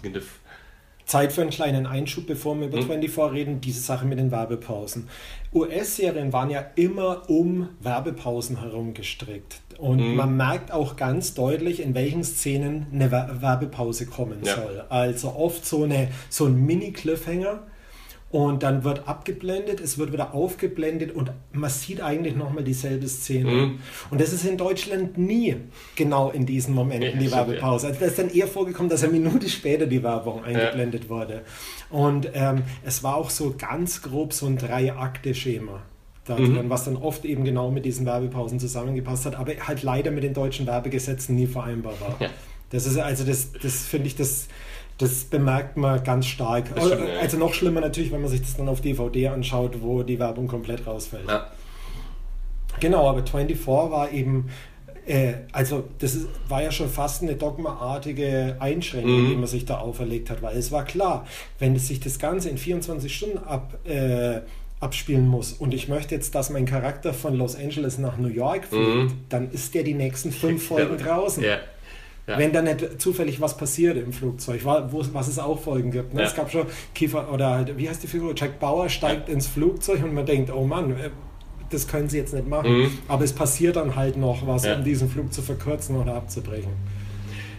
[1.11, 2.87] Zeit für einen kleinen Einschub, bevor wir über mhm.
[2.87, 5.09] 24 reden, diese Sache mit den Werbepausen.
[5.53, 9.61] US-Serien waren ja immer um Werbepausen herum gestrickt.
[9.79, 10.15] Und mhm.
[10.15, 14.55] man merkt auch ganz deutlich, in welchen Szenen eine Werbepause kommen ja.
[14.55, 14.85] soll.
[14.89, 17.65] Also oft so, eine, so ein Mini-Cliffhanger
[18.31, 23.51] und dann wird abgeblendet, es wird wieder aufgeblendet und man sieht eigentlich nochmal dieselbe Szene.
[23.51, 23.79] Mhm.
[24.11, 25.57] Und das ist in Deutschland nie
[25.97, 27.89] genau in diesen Momenten die Werbepause.
[27.89, 31.11] Also das ist dann eher vorgekommen, dass eine Minute später die Werbung eingeblendet ja.
[31.11, 31.43] wurde.
[31.91, 35.83] Und ähm, es war auch so ganz grob so ein Drei-Akte-Schema.
[36.29, 36.71] Mhm.
[36.71, 40.33] was dann oft eben genau mit diesen Werbepausen zusammengepasst hat, aber halt leider mit den
[40.33, 42.17] deutschen Werbegesetzen nie vereinbar war.
[42.21, 42.29] Ja.
[42.71, 44.47] Das ist also das, das finde ich das
[45.01, 46.67] das bemerkt man ganz stark.
[46.77, 50.19] Stimmt, also noch schlimmer natürlich, wenn man sich das dann auf DVD anschaut, wo die
[50.19, 51.29] Werbung komplett rausfällt.
[51.29, 51.51] Ja.
[52.81, 54.51] Genau, aber 24 war eben,
[55.07, 59.29] äh, also das ist, war ja schon fast eine dogmaartige Einschränkung, mhm.
[59.31, 61.27] die man sich da auferlegt hat, weil es war klar,
[61.59, 64.41] wenn es sich das Ganze in 24 Stunden ab, äh,
[64.81, 68.65] abspielen muss und ich möchte jetzt, dass mein Charakter von Los Angeles nach New York
[68.65, 69.13] fliegt, mhm.
[69.29, 71.43] dann ist der die nächsten fünf Folgen draußen.
[71.43, 71.59] Ja.
[72.31, 72.39] Ja.
[72.39, 76.15] Wenn da nicht zufällig was passiert im Flugzeug, wo, was es auch Folgen gibt.
[76.15, 76.21] Ne?
[76.21, 76.29] Ja.
[76.29, 78.35] Es gab schon Kiefer oder halt, wie heißt die Figur?
[78.37, 81.11] Jack Bauer steigt ins Flugzeug und man denkt, oh Mann, äh,
[81.71, 82.83] das können sie jetzt nicht machen.
[82.83, 82.99] Mhm.
[83.09, 86.73] Aber es passiert dann halt noch was, um diesen Flug zu verkürzen oder abzubrechen.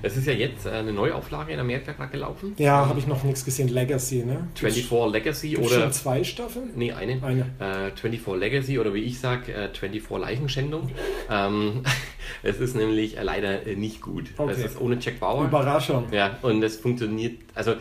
[0.03, 2.53] Es ist ja jetzt äh, eine Neuauflage in Amerika gerade gelaufen.
[2.57, 3.67] Ja, habe ich noch nichts gesehen.
[3.69, 4.47] Legacy, ne?
[4.55, 5.81] 24 Legacy oder.
[5.81, 6.71] Schon zwei Staffeln?
[6.75, 7.21] Nee, eine.
[7.23, 7.41] eine.
[7.59, 10.89] Äh, 24 Legacy oder wie ich sage, äh, 24 Leichenschändung.
[11.29, 11.83] Ähm,
[12.43, 14.25] es ist nämlich äh, leider äh, nicht gut.
[14.37, 14.51] Okay.
[14.51, 15.45] Es ist ohne Jack Bauer.
[15.45, 16.07] Überraschung.
[16.11, 17.39] Ja, und es funktioniert.
[17.53, 17.75] Also,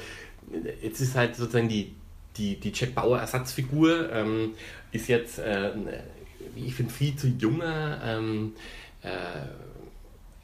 [0.82, 1.94] jetzt ist halt sozusagen die,
[2.36, 4.51] die, die Jack Bauer Ersatzfigur, ähm,
[4.92, 5.70] ist jetzt, äh,
[6.55, 8.01] wie ich finde, viel zu junger.
[8.05, 8.52] Ähm,
[9.02, 9.09] äh,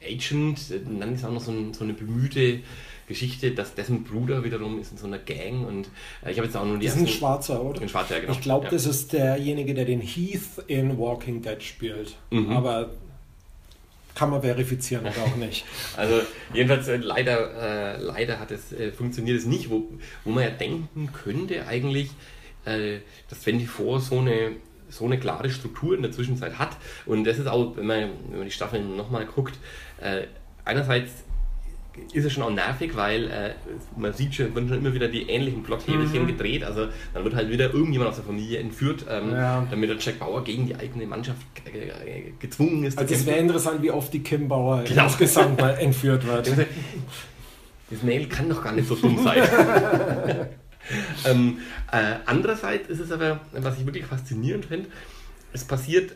[0.03, 0.59] Agent,
[0.99, 2.59] dann ist auch noch so, ein, so eine bemühte
[3.07, 5.87] Geschichte, dass dessen Bruder wiederum ist in so einer Gang und
[6.25, 7.81] äh, ich habe jetzt auch nur die Das ist ein Schwarzer, oder?
[7.81, 8.33] Ein Schwarzer, genau.
[8.33, 8.71] Ich glaube, ja.
[8.71, 12.15] das ist derjenige, der den Heath in Walking Dead spielt.
[12.31, 12.51] Mhm.
[12.51, 12.89] Aber
[14.13, 15.63] kann man verifizieren oder auch nicht.
[15.95, 16.21] Also
[16.53, 19.83] jedenfalls äh, leider, äh, leider hat es, äh, funktioniert es nicht, wo,
[20.23, 22.09] wo man ja denken könnte eigentlich,
[22.65, 22.97] äh,
[23.29, 24.51] dass 24 so eine,
[24.89, 26.77] so eine klare Struktur in der Zwischenzeit hat.
[27.05, 29.53] Und das ist auch, wenn man, wenn man die Staffeln nochmal guckt,
[30.01, 30.23] äh,
[30.65, 31.11] einerseits
[32.13, 33.53] ist es schon auch nervig, weil äh,
[33.95, 36.27] man sieht schon, werden schon immer wieder die ähnlichen Plothäbelchen Mhm.
[36.27, 36.63] gedreht.
[36.63, 39.65] Also dann wird halt wieder irgendjemand aus der Familie entführt, ähm, Ja.
[39.69, 42.99] damit der Jack Bauer gegen die eigene Mannschaft äh, gezwungen ist.
[42.99, 45.05] Also es wäre interessant, wie oft die Kim Bauer Genau.
[45.05, 46.51] insgesamt mal entführt wird.
[47.89, 49.41] Das Mail kann doch gar nicht so dumm sein.
[51.25, 51.57] ähm,
[51.91, 54.87] äh, andererseits ist es aber, was ich wirklich faszinierend finde,
[55.51, 56.15] es passiert,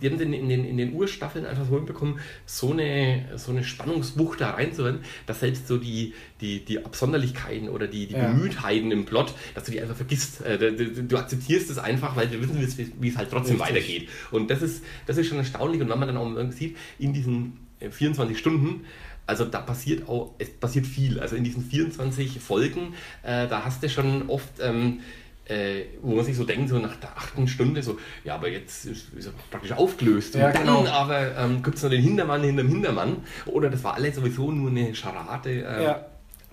[0.00, 3.64] die haben in, in, den, in den Urstaffeln einfach so hinbekommen, so eine, so eine
[3.64, 8.28] Spannungswucht da reinzuhören, dass selbst so die, die, die Absonderlichkeiten oder die, die Ja.
[8.28, 10.40] Bemühtheiten im Plot, dass du die einfach vergisst.
[10.42, 13.30] Äh, du, du, du akzeptierst es einfach, weil wir wissen, wie es- wie es halt
[13.30, 13.76] trotzdem Richtig.
[13.76, 14.08] weitergeht.
[14.30, 15.80] Und das ist, das ist schon erstaunlich.
[15.80, 18.84] Und wenn man dann auch irgendwie sieht, in diesen äh, 24 Stunden,
[19.26, 21.18] also da passiert auch, es passiert viel.
[21.20, 25.00] Also in diesen 24 Folgen, äh, da hast du schon oft, ähm,
[25.48, 28.84] äh, wo man sich so denkt, so nach der achten Stunde, so, ja, aber jetzt
[28.84, 30.34] ist, ist er praktisch aufgelöst.
[30.34, 30.86] Ja, dann genau.
[30.86, 33.18] aber ähm, gibt es noch den Hintermann hinterm Hintermann.
[33.46, 36.06] Oder das war alles sowieso nur eine Scharade äh, Ja.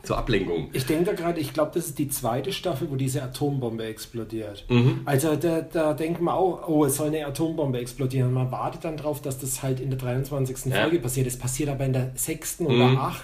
[0.03, 0.69] zur Ablenkung.
[0.73, 4.65] Ich denke da gerade, ich glaube, das ist die zweite Staffel, wo diese Atombombe explodiert.
[4.69, 5.01] Mhm.
[5.05, 8.27] Also da, da denkt man auch, oh, es soll eine Atombombe explodieren.
[8.27, 10.71] Und man wartet dann drauf, dass das halt in der 23.
[10.71, 10.81] Ja.
[10.81, 11.25] Folge passiert.
[11.25, 12.59] Es passiert aber in der 6.
[12.59, 12.67] Mhm.
[12.67, 13.21] oder 8.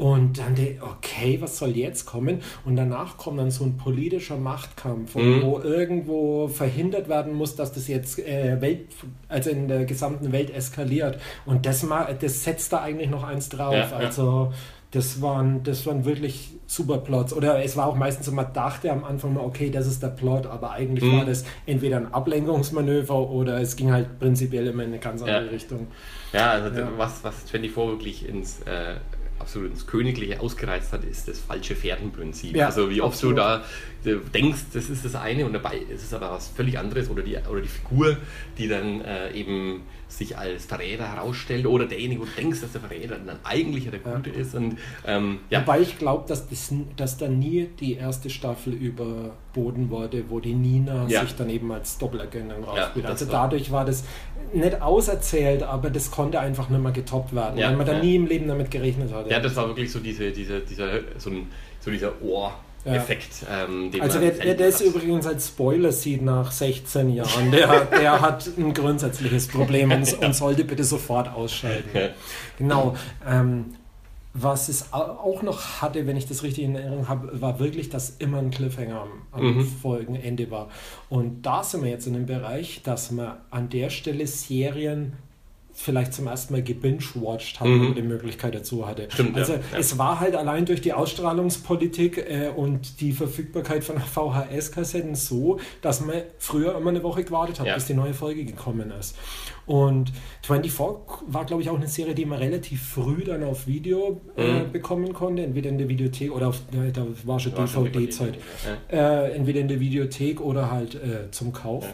[0.00, 2.40] Und dann der, okay, was soll jetzt kommen?
[2.64, 5.42] Und danach kommt dann so ein politischer Machtkampf, Mhm.
[5.42, 8.86] wo irgendwo verhindert werden muss, dass das jetzt äh, Welt,
[9.28, 11.18] also in der gesamten Welt eskaliert.
[11.44, 11.86] Und das,
[12.18, 13.74] das setzt da eigentlich noch eins drauf.
[13.74, 13.96] Ja, ja.
[13.96, 14.54] Also
[14.90, 17.34] das waren, das waren wirklich super Plots.
[17.34, 20.08] Oder es war auch meistens so, man dachte am Anfang mal, okay, das ist der
[20.08, 21.12] Plot, aber eigentlich Mhm.
[21.18, 25.44] war das entweder ein Ablenkungsmanöver oder es ging halt prinzipiell immer in eine ganz andere
[25.44, 25.50] Ja.
[25.50, 25.88] Richtung.
[26.32, 26.88] Ja, also Ja.
[26.96, 28.94] was, was 24 wirklich ins äh,
[29.40, 32.54] absolut ins Königliche ausgereizt hat, ist das falsche Pferdenprinzip.
[32.56, 33.38] Ja, also wie oft absolut.
[33.38, 33.64] du da
[34.04, 37.22] äh, denkst, das ist das eine und dabei ist es aber was völlig anderes oder
[37.22, 38.16] die, oder die Figur,
[38.58, 42.80] die dann äh, eben sich als Verräter herausstellt oder derjenige, wo du denkst, dass der
[42.80, 44.16] Verräter dann eigentlich der Ja.
[44.16, 45.60] Gute ist und ähm, ja.
[45.60, 50.54] Wobei ich glaube, dass, das, dass da nie die erste Staffel überboten wurde, wo die
[50.54, 51.20] Nina Ja.
[51.22, 53.04] sich dann eben als Doppelagentin rausspielt.
[53.04, 54.04] das also war- dadurch war das
[54.52, 58.02] nicht auserzählt, aber das konnte einfach nicht mehr getoppt werden, Ja, weil man da ja.
[58.02, 59.30] nie im Leben damit gerechnet hatte.
[59.30, 61.46] ja, das war wirklich so diese, diese, dieser, so, ein,
[61.78, 62.20] so dieser
[62.84, 64.86] Ohr-Effekt, ähm, den Also wer selten das hat.
[64.86, 70.34] übrigens als Spoiler sieht nach 16 Jahren, der, der hat ein grundsätzliches Problem und, und
[70.34, 71.90] sollte bitte sofort ausschalten.
[71.96, 72.08] Ja.
[72.58, 72.96] Genau.
[73.28, 73.74] Ähm,
[74.32, 77.88] was es au- auch noch hatte, wenn ich das richtig in Erinnerung habe, war wirklich,
[77.88, 79.66] dass immer ein Cliffhanger am, am Mhm.
[79.66, 80.68] Folgenende war.
[81.08, 85.14] Und da sind wir jetzt in dem Bereich, dass man an der Stelle Serien
[85.82, 87.86] vielleicht zum ersten Mal gebinge-watched hat Mhm.
[87.86, 89.08] oder die Möglichkeit dazu hatte.
[89.10, 93.96] Stimmt, also ja, es war halt allein durch die Ausstrahlungspolitik äh, und die Verfügbarkeit von
[93.98, 97.74] VHS-Kassetten so, dass man früher immer eine Woche gewartet hat, Ja.
[97.74, 99.16] bis die neue Folge gekommen ist.
[99.66, 100.12] Und
[100.42, 100.78] 24
[101.28, 104.72] war, glaube ich, auch eine Serie, die man relativ früh dann auf Video äh, Mhm.
[104.72, 108.34] bekommen konnte, entweder in der Videothek oder auf, ja, da war schon DVD-Zeit.
[108.90, 109.24] Ja.
[109.26, 111.86] Äh, entweder in der Videothek oder halt äh, zum Kauf.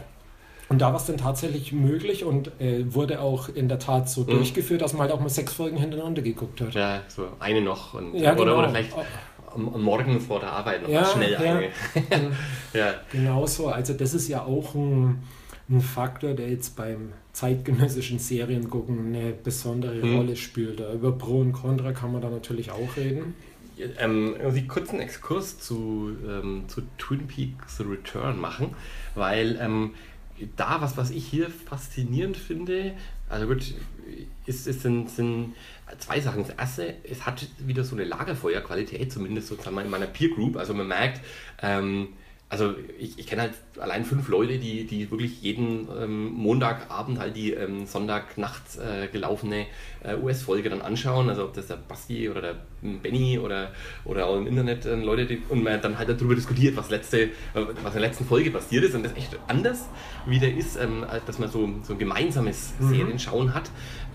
[0.69, 4.21] Und da war es dann tatsächlich möglich und äh, wurde auch in der Tat so
[4.21, 4.27] Mhm.
[4.27, 6.73] durchgeführt, dass man halt auch mal sechs Folgen hintereinander geguckt hat.
[6.73, 7.93] Ja, so eine noch.
[7.93, 8.59] Und, Ja, oder, genau.
[8.59, 8.91] oder vielleicht
[9.55, 11.39] am, am Morgen vor der Arbeit noch Ja, schnell ja.
[11.39, 11.69] eine.
[12.73, 12.93] ja.
[13.11, 15.23] Genauso, also das ist ja auch ein,
[15.69, 20.15] ein Faktor, der jetzt beim zeitgenössischen Seriengucken eine besondere Mhm.
[20.17, 20.81] Rolle spielt.
[20.93, 23.35] Über Pro und Contra kann man da natürlich auch reden.
[23.99, 28.71] Ähm, irgendwie kurz einen Exkurs zu, ähm, zu Twin Peaks The Return machen,
[29.13, 29.91] weil ähm,
[30.55, 32.93] da, was, was ich hier faszinierend finde,
[33.29, 33.73] also gut,
[34.45, 35.53] ist, ist, sind, sind
[35.99, 36.45] zwei Sachen.
[36.45, 40.57] Das erste, es hat wieder so eine Lagerfeuerqualität, zumindest sozusagen in meiner Peer Group.
[40.57, 41.21] Also man merkt,
[41.61, 42.09] ähm,
[42.49, 47.35] also ich, ich kenne halt allein fünf Leute, die, die wirklich jeden ähm, Montagabend halt
[47.35, 49.65] die ähm, Sonntagnacht äh, gelaufene
[50.01, 51.29] äh, US-Folge dann anschauen.
[51.29, 53.71] Also ob das der Basti oder der Benny oder,
[54.05, 57.23] oder auch im Internet äh, Leute, die, und man dann halt darüber diskutiert, was, letzte,
[57.23, 58.95] äh, was in der letzten Folge passiert ist.
[58.95, 59.85] Und das ist echt anders,
[60.25, 62.89] wie der ist, ähm, als dass man so, so ein gemeinsames Mhm.
[62.89, 63.69] Serienschauen hat.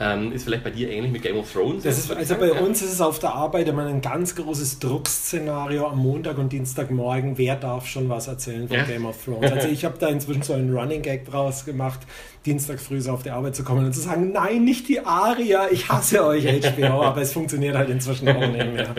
[0.05, 1.85] Ähm, ist vielleicht bei dir ähnlich mit Game of Thrones.
[1.85, 5.99] Ist, also bei uns ist es auf der Arbeit immer ein ganz großes Druckszenario am
[5.99, 7.39] Montag und Dienstagmorgen.
[7.39, 8.83] Wer darf schon was erzählen von ja.
[8.83, 9.53] Game of Thrones.
[9.53, 12.01] Also ich habe da inzwischen so einen Running Gag draus gemacht,
[12.45, 15.69] dienstags früh so auf die Arbeit zu kommen und zu sagen, nein, nicht die Aria,
[15.71, 18.95] ich hasse euch HBO, aber es funktioniert halt inzwischen auch nicht mehr.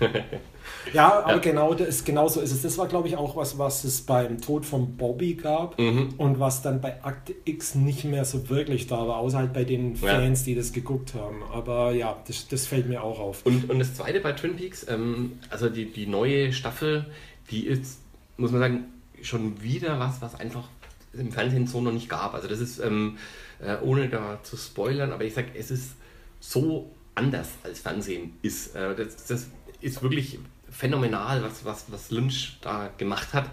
[0.92, 1.38] Ja, aber ja.
[1.38, 2.62] Genau, das, genau so ist es.
[2.62, 6.14] Das war, glaube ich, auch was, was es beim Tod von Bobby gab mhm.
[6.18, 9.64] und was dann bei Akte X nicht mehr so wirklich da war, außer halt bei
[9.64, 10.44] den Fans, ja.
[10.46, 11.42] die das geguckt haben.
[11.52, 13.44] Aber ja, das, das fällt mir auch auf.
[13.44, 17.06] Und, und das Zweite bei Twin Peaks, ähm, also die, die neue Staffel,
[17.50, 18.00] die ist,
[18.36, 18.84] muss man sagen,
[19.22, 20.68] schon wieder was, was einfach
[21.12, 22.34] im Fernsehen so noch nicht gab.
[22.34, 23.18] Also das ist, ähm,
[23.60, 25.92] äh, ohne da zu spoilern, aber ich sage, es ist
[26.40, 28.74] so anders als Fernsehen ist.
[28.74, 29.46] Äh, das, das
[29.80, 30.38] ist wirklich
[30.74, 33.50] phänomenal, was, was, was Lynch da gemacht hat.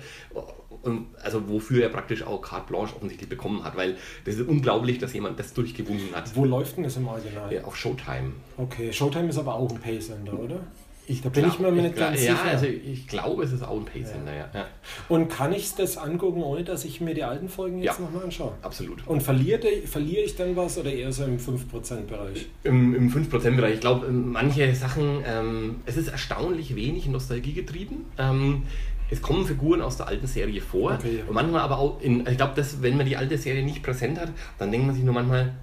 [0.82, 4.98] Und also wofür er praktisch auch Carte Blanche offensichtlich bekommen hat, weil das ist unglaublich,
[4.98, 6.36] dass jemand das durchgewungen hat.
[6.36, 7.54] Wo läuft denn das im Original?
[7.54, 8.32] Ja, auf Showtime.
[8.58, 10.62] Okay, Showtime ist aber auch ein Paysender, oder?
[11.08, 12.34] Ich da bin glaub, ich mir nicht ganz sicher.
[12.34, 14.50] Ja, also ich glaube, es ist auch ein Paysender, ja.
[14.54, 14.68] ja.
[15.10, 18.24] Und kann ich das angucken, ohne dass ich mir die alten Folgen jetzt ja, nochmal
[18.24, 18.54] anschaue?
[18.62, 19.06] absolut.
[19.08, 22.48] Und verliere, verliere ich dann was oder eher so im 5%-Bereich?
[22.64, 23.76] Im, Im 5%-Bereich.
[23.76, 28.06] Ich glaube, manche Sachen, ähm, es ist erstaunlich wenig Nostalgie getrieben.
[28.18, 28.64] Ähm,
[29.12, 30.94] es kommen Figuren aus der alten Serie vor.
[30.94, 31.24] Okay.
[31.28, 34.32] Und manchmal aber auch, in, ich glaube, wenn man die alte Serie nicht präsent hat,
[34.58, 35.54] dann denkt man sich nur manchmal,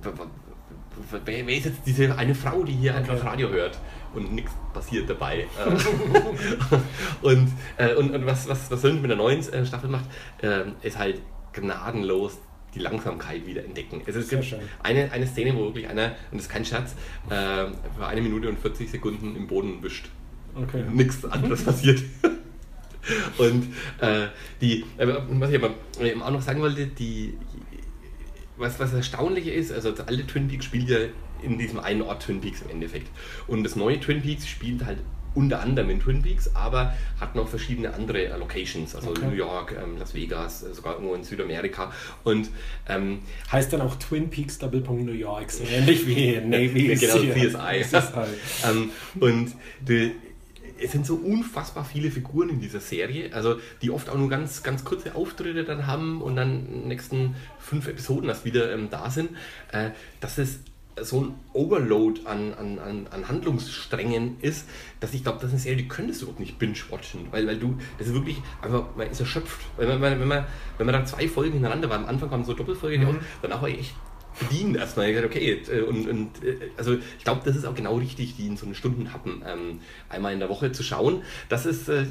[0.00, 0.12] wer,
[1.24, 3.00] wer ist jetzt diese eine Frau, die hier okay.
[3.00, 3.78] einfach Radio hört?
[4.14, 5.40] Und nichts passiert dabei.
[5.40, 5.46] Äh,
[7.22, 10.06] und, äh, und, und was, was, was Sönch mit der neuen äh, Staffel macht,
[10.42, 11.20] äh, ist halt
[11.52, 12.38] gnadenlos
[12.74, 14.02] die Langsamkeit wieder entdecken.
[14.04, 14.34] Es ist
[14.82, 16.94] eine, eine Szene, wo wirklich einer, und das ist kein Scherz,
[17.28, 17.66] äh,
[17.96, 20.08] für eine Minute und 40 Sekunden im Boden wischt.
[20.54, 20.84] Okay.
[20.92, 22.02] Nichts anderes passiert.
[23.38, 23.68] und
[24.00, 24.28] äh,
[24.60, 25.74] die, was ich aber
[26.24, 27.34] auch noch sagen wollte, die,
[28.56, 30.98] was, was erstaunlich ist, also alle Twin Peaks spielt ja
[31.44, 33.08] in diesem einen Ort Twin Peaks im Endeffekt.
[33.46, 34.98] Und das neue Twin Peaks spielt halt
[35.34, 39.26] unter anderem in Twin Peaks, aber hat noch verschiedene andere Locations, also okay.
[39.26, 41.92] New York, ähm, Las Vegas, äh, sogar irgendwo in Südamerika.
[42.22, 42.50] Und
[42.88, 46.94] ähm, heißt dann auch Twin Peaks Doppelpunkt New York, so ähnlich wie Navy.
[46.94, 47.84] genau, CSI.
[48.64, 48.90] ähm,
[49.20, 50.12] und die,
[50.80, 54.62] es sind so unfassbar viele Figuren in dieser Serie, also die oft auch nur ganz,
[54.62, 58.88] ganz kurze Auftritte dann haben und dann in den nächsten fünf Episoden erst wieder ähm,
[58.90, 59.30] da sind.
[59.72, 59.90] Äh,
[60.20, 60.60] das ist
[61.02, 64.68] so ein Overload an, an, an, an Handlungssträngen ist,
[65.00, 67.58] dass ich glaube, das ist eine Serie, die könntest du überhaupt nicht binge-watchen, weil, weil
[67.58, 69.60] du, das ist wirklich, einfach, man ist erschöpft.
[69.76, 70.44] Wenn man, wenn man,
[70.78, 73.18] wenn man dann zwei Folgen hintereinander war, am Anfang kam so Doppelfolge, mhm.
[73.42, 73.94] danach war ich echt
[74.38, 75.08] bedient erstmal.
[75.08, 78.36] Ich gesagt, okay, äh, und, und äh, also ich glaube, das ist auch genau richtig,
[78.36, 81.22] die in so einen Stundenhappen ähm, einmal in der Woche zu schauen.
[81.48, 82.04] Das ist, äh,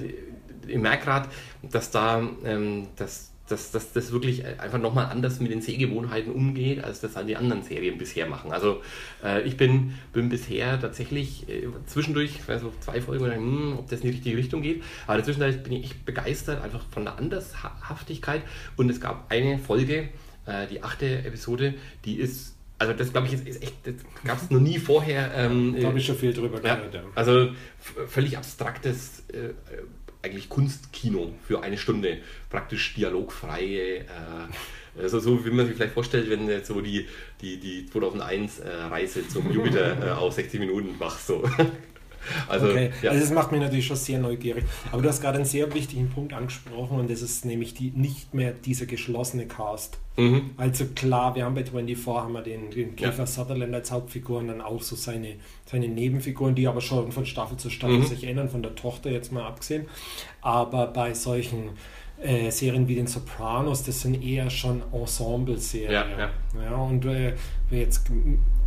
[0.67, 1.29] ich merke gerade,
[1.63, 6.83] dass da, ähm, dass dass, dass das wirklich einfach nochmal anders mit den Sehgewohnheiten umgeht,
[6.83, 8.51] als das all die anderen Serien bisher machen.
[8.51, 8.81] Also
[9.23, 14.07] äh, ich bin, bin bisher tatsächlich äh, zwischendurch, also zwei Folgen, hm, ob das in
[14.07, 18.43] die richtige Richtung geht, aber dazwischen bin ich echt begeistert, einfach von der Andershaftigkeit
[18.77, 20.09] und es gab eine Folge,
[20.45, 21.73] äh, die achte Episode,
[22.05, 23.95] die ist also das glaube ich ist, ist echt, das
[24.25, 25.31] gab es noch nie vorher.
[25.35, 26.93] Ähm, da habe ich schon viel drüber gehört.
[26.93, 27.51] Ja, also
[28.07, 29.53] völlig abstraktes äh,
[30.23, 32.19] eigentlich Kunstkino für eine Stunde,
[32.49, 33.99] praktisch dialogfreie.
[33.99, 37.07] Äh, also so wie man sich vielleicht vorstellt, wenn jetzt so die,
[37.41, 41.27] die, die 2001 äh, zum Jupiter äh, auf 60 Minuten machst.
[41.27, 41.43] So.
[42.47, 42.91] Also, okay.
[43.01, 43.11] ja.
[43.11, 44.65] also das macht mich natürlich schon sehr neugierig.
[44.91, 48.33] Aber du hast gerade einen sehr wichtigen Punkt angesprochen und das ist nämlich die, nicht
[48.33, 49.97] mehr dieser geschlossene Cast.
[50.15, 50.51] Mhm.
[50.57, 53.25] Also klar, wir haben bei 24 haben wir den, den Kiefer ja.
[53.25, 55.35] Sutherland als Hauptfigur und dann auch so seine,
[55.65, 58.05] seine Nebenfiguren, die aber schon von Staffel zu Staffel mhm.
[58.05, 59.85] sich ändern, von der Tochter jetzt mal abgesehen.
[60.41, 61.71] Aber bei solchen
[62.21, 65.91] äh, Serien wie den Sopranos, das sind eher schon Ensemble-Serien.
[65.91, 66.29] Ja, ja.
[66.63, 67.33] ja, und äh,
[67.71, 68.09] jetzt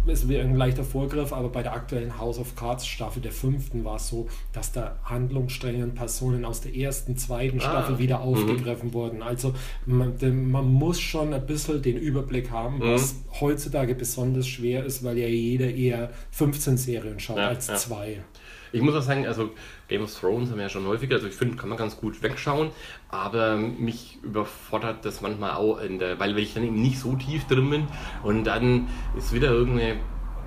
[0.09, 3.85] ist wie ein leichter Vorgriff, aber bei der aktuellen House of Cards Staffel der fünften
[3.85, 7.63] war es so, dass da Handlungsstränge und Personen aus der ersten, zweiten ah.
[7.63, 8.25] Staffel wieder mhm.
[8.25, 8.95] aufgegriffen mhm.
[8.95, 9.23] wurden.
[9.23, 9.55] Also
[9.87, 10.17] man,
[10.51, 12.95] man, muss schon ein bisschen den Überblick haben, mhm.
[12.95, 17.75] was heutzutage besonders schwer ist, weil ja jeder eher 15 Serien schaut ja, als ja.
[17.77, 18.23] zwei.
[18.77, 19.53] Ich muss auch sagen, also
[19.89, 22.23] Game of Thrones haben wir ja schon häufiger, also ich finde, kann man ganz gut
[22.23, 22.73] wegschauen,
[23.09, 27.71] aber mich überfordert das manchmal auch, der, weil ich dann eben nicht so tief drin
[27.71, 27.87] bin
[28.23, 29.97] und dann ist wieder irgendeine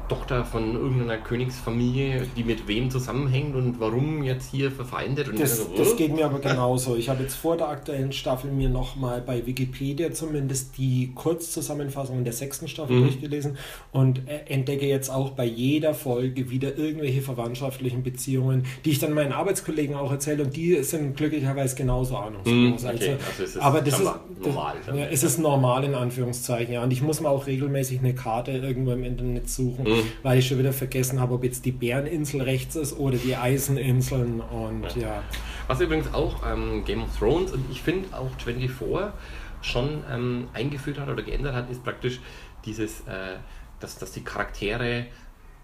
[0.09, 5.29] Tochter von irgendeiner Königsfamilie, die mit wem zusammenhängt und warum jetzt hier verfeindet.
[5.29, 6.95] Und das, so, das geht mir aber genauso.
[6.95, 12.33] Ich habe jetzt vor der aktuellen Staffel mir nochmal bei Wikipedia zumindest die Kurzzusammenfassung der
[12.33, 13.01] sechsten Staffel mhm.
[13.03, 13.57] durchgelesen
[13.91, 19.31] und entdecke jetzt auch bei jeder Folge wieder irgendwelche verwandtschaftlichen Beziehungen, die ich dann meinen
[19.31, 22.53] Arbeitskollegen auch erzähle und die sind glücklicherweise genauso ahnungslos.
[22.53, 22.87] Mhm, okay.
[22.87, 24.09] also, also aber das ist
[24.43, 24.75] normal.
[24.85, 26.83] Das, ja, es ist normal in Anführungszeichen, ja.
[26.83, 29.83] Und ich muss mir auch regelmäßig eine Karte irgendwo im Internet suchen.
[29.83, 33.35] Mhm weil ich schon wieder vergessen habe, ob jetzt die Bäreninsel rechts ist oder die
[33.35, 35.23] Eiseninseln und ja.
[35.67, 39.13] Was übrigens auch ähm, Game of Thrones und ich finde auch 24
[39.61, 42.19] schon ähm, eingeführt hat oder geändert hat, ist praktisch
[42.65, 43.37] dieses, äh,
[43.79, 45.07] dass, dass die Charaktere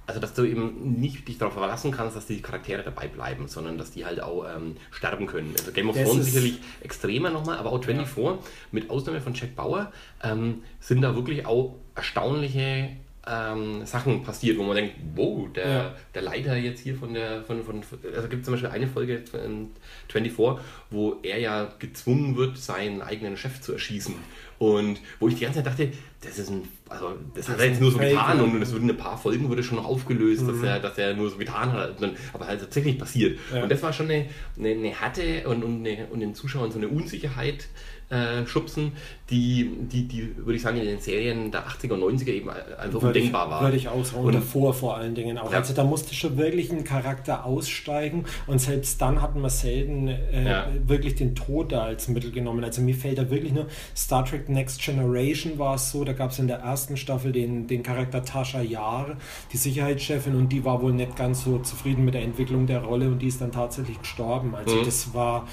[0.07, 3.77] also dass du eben nicht dich darauf verlassen kannst, dass die Charaktere dabei bleiben, sondern
[3.77, 5.53] dass die halt auch ähm, sterben können.
[5.57, 8.37] Also Game of Thrones sicherlich extremer nochmal, aber auch 24, ja.
[8.71, 9.91] mit Ausnahme von Jack Bauer,
[10.23, 12.89] ähm, sind da wirklich auch erstaunliche
[13.27, 15.95] ähm, Sachen passiert, wo man denkt, wow, der, ja.
[16.13, 17.81] der Leiter jetzt hier von der, von, von
[18.15, 19.69] also gibt es zum Beispiel eine Folge in
[20.09, 24.15] 24, wo er ja gezwungen wird, seinen eigenen Chef zu erschießen.
[24.57, 25.91] Und wo ich die ganze Zeit dachte,
[26.21, 28.89] das ist ein, also das, das hat er jetzt nur so getan und es wurden
[28.89, 30.47] ein paar Folgen wurde schon noch aufgelöst, mhm.
[30.47, 31.97] dass er, dass er nur so getan hat,
[32.33, 33.37] aber halt tatsächlich passiert.
[33.53, 33.63] Ja.
[33.63, 34.27] Und das war schon eine,
[34.57, 37.67] eine, eine Härte und, und, eine, und den Zuschauern so eine Unsicherheit,
[38.09, 38.91] äh, schubsen,
[39.31, 43.01] die, die, die, würde ich sagen, in den Serien der 80er und 90er eben einfach
[43.01, 43.63] würde undenkbar waren.
[43.63, 45.51] Würde ich auch sagen, und davor vor allen Dingen auch.
[45.51, 45.57] Ja.
[45.57, 50.45] Also da musste schon wirklich ein Charakter aussteigen und selbst dann hatten wir selten äh,
[50.45, 50.67] ja.
[50.85, 52.63] wirklich den Tod da als Mittel genommen.
[52.63, 53.65] Also mir fällt da wirklich nur
[53.95, 57.65] Star Trek Next Generation war es so, da gab es in der ersten Staffel den,
[57.65, 59.17] den Charakter Tasha Yar,
[59.51, 63.07] die Sicherheitschefin und die war wohl nicht ganz so zufrieden mit der Entwicklung der Rolle
[63.07, 64.53] und die ist dann tatsächlich gestorben.
[64.53, 64.85] Also mhm.
[64.85, 65.47] das war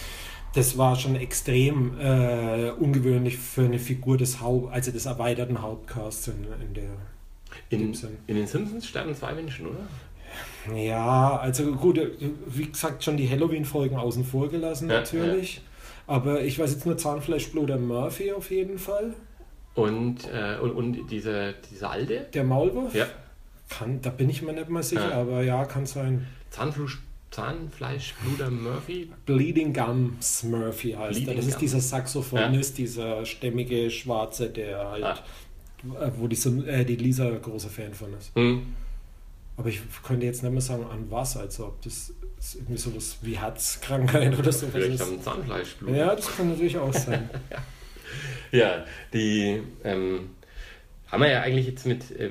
[0.54, 6.28] das war schon extrem äh, ungewöhnlich für eine Figur des Haupt, also des erweiterten Hauptcasts
[6.28, 6.90] in, in der.
[7.68, 7.94] In,
[8.26, 10.74] in, den Simpsons sterben zwei Menschen, oder?
[10.74, 12.00] Ja, also gut,
[12.46, 15.56] wie gesagt, schon die Halloween-Folgen außen vor gelassen, ja, natürlich.
[15.56, 15.62] Ja.
[16.06, 19.14] Aber ich weiß jetzt nur Zahnfleischbluder Murphy auf jeden Fall.
[19.74, 22.26] Und, äh, und, und diese, diese alte?
[22.32, 22.94] Der Maulwurf?
[22.94, 23.06] Ja.
[23.68, 25.20] Kann, da bin ich mir nicht mal sicher, ja.
[25.20, 26.26] aber ja, kann sein.
[26.50, 26.98] Zahnfleisch
[27.32, 29.10] Zahnfleischbluder Murphy?
[29.26, 31.36] Bleeding Gums Murphy heißt Bleeding er.
[31.36, 32.84] Das ist dieser Saxophonist, ja.
[32.84, 36.12] dieser stämmige Schwarze, der halt, ah.
[36.16, 36.36] wo die,
[36.66, 38.36] äh, die Lisa großer Fan von ist.
[38.36, 38.74] Mhm.
[39.56, 42.14] Aber ich könnte jetzt nicht mehr sagen, an was, also ob das
[42.54, 45.94] irgendwie sowas wie Herzkrankheit oder so Vielleicht am Zahnfleischblut.
[45.94, 47.28] Ja, das kann natürlich auch sein.
[48.52, 50.30] ja, die ähm,
[51.12, 52.30] haben wir ja eigentlich jetzt mit, äh,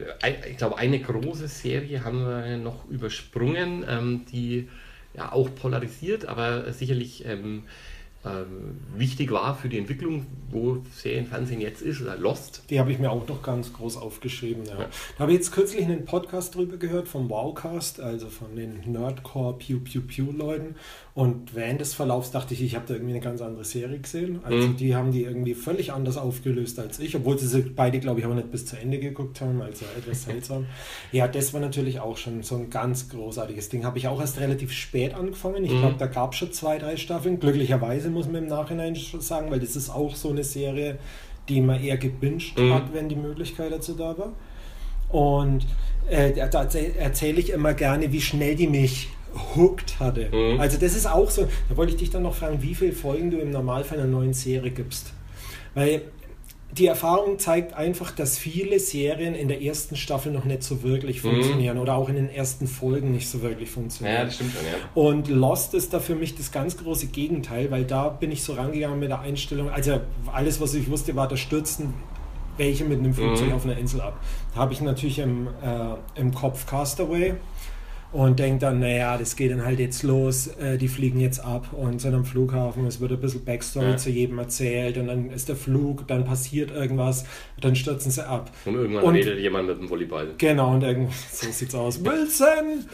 [0.49, 4.67] ich glaube, eine große Serie haben wir noch übersprungen, ähm, die
[5.13, 7.63] ja auch polarisiert, aber sicherlich ähm,
[8.23, 12.61] ähm, wichtig war für die Entwicklung, wo Serienfernsehen jetzt ist, oder Lost.
[12.69, 14.63] Die habe ich mir auch noch ganz groß aufgeschrieben.
[14.65, 14.79] Ja.
[14.79, 14.85] Ja.
[15.17, 19.57] Da habe ich jetzt kürzlich einen Podcast drüber gehört vom Wowcast, also von den Nerdcore
[19.57, 20.75] Pew Pew Pew Leuten.
[21.13, 24.39] Und während des Verlaufs dachte ich, ich habe da irgendwie eine ganz andere Serie gesehen.
[24.43, 24.77] Also mhm.
[24.77, 28.33] die haben die irgendwie völlig anders aufgelöst als ich, obwohl sie beide, glaube ich, auch
[28.33, 30.67] nicht bis zu Ende geguckt haben, also etwas seltsam.
[31.11, 33.83] ja, das war natürlich auch schon so ein ganz großartiges Ding.
[33.83, 35.65] Habe ich auch erst relativ spät angefangen.
[35.65, 35.79] Ich mhm.
[35.79, 37.41] glaube, da gab es schon zwei, drei Staffeln.
[37.41, 40.97] Glücklicherweise muss man im Nachhinein sagen, weil das ist auch so eine Serie,
[41.49, 42.73] die man eher gebinged mhm.
[42.73, 44.31] hat, wenn die Möglichkeit dazu da war.
[45.09, 45.65] Und
[46.09, 49.09] äh, da erzähle ich immer gerne, wie schnell die mich
[49.55, 50.29] hooked hatte.
[50.31, 50.59] Mhm.
[50.59, 53.31] Also das ist auch so, da wollte ich dich dann noch fragen, wie viele Folgen
[53.31, 55.13] du im Normalfall einer neuen Serie gibst.
[55.73, 56.03] Weil
[56.77, 61.23] die Erfahrung zeigt einfach, dass viele Serien in der ersten Staffel noch nicht so wirklich
[61.23, 61.31] mhm.
[61.31, 64.17] funktionieren oder auch in den ersten Folgen nicht so wirklich funktionieren.
[64.17, 64.77] Ja, das stimmt schon, ja.
[64.95, 68.53] Und Lost ist da für mich das ganz große Gegenteil, weil da bin ich so
[68.53, 69.99] rangegangen mit der Einstellung, also
[70.31, 71.93] alles, was ich wusste, war, da stürzen
[72.57, 73.53] welche mit einem Flugzeug mhm.
[73.53, 74.19] auf einer Insel ab.
[74.53, 77.35] Da habe ich natürlich im, äh, im Kopf Castaway
[78.11, 81.69] und denkt dann, naja, das geht dann halt jetzt los, äh, die fliegen jetzt ab
[81.71, 83.97] und sind am Flughafen, es wird ein bisschen Backstory ja.
[83.97, 87.25] zu jedem erzählt und dann ist der Flug, dann passiert irgendwas,
[87.59, 88.51] dann stürzen sie ab.
[88.65, 90.33] Und irgendwann und, redet jemand mit dem Volleyball.
[90.37, 92.85] Genau, und irgendwie, so sieht's aus, Wilson!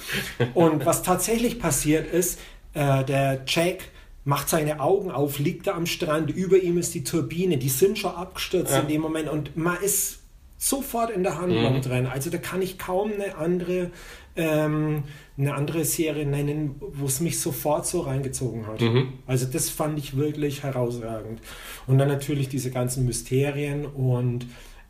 [0.53, 2.39] und was tatsächlich passiert ist,
[2.73, 3.85] äh, der Jack
[4.23, 7.97] macht seine Augen auf, liegt da am Strand, über ihm ist die Turbine, die sind
[7.97, 8.81] schon abgestürzt ja.
[8.81, 10.19] in dem Moment und man ist
[10.57, 11.81] sofort in der Handlung mhm.
[11.81, 12.05] drin.
[12.07, 13.91] Also da kann ich kaum eine andere
[14.37, 15.03] ähm,
[15.37, 18.81] eine andere Serie nennen, wo es mich sofort so reingezogen hat.
[18.81, 19.13] Mhm.
[19.25, 21.41] Also das fand ich wirklich herausragend.
[21.85, 24.45] Und dann natürlich diese ganzen Mysterien und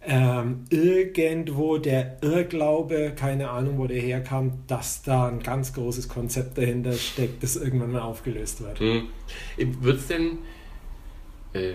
[0.05, 6.57] ähm, irgendwo der Irrglaube, keine Ahnung, wo der herkam, dass da ein ganz großes Konzept
[6.57, 8.79] dahinter steckt, das irgendwann mal aufgelöst wird.
[8.79, 9.07] Mhm.
[9.81, 10.37] Wird es denn
[11.53, 11.73] äh,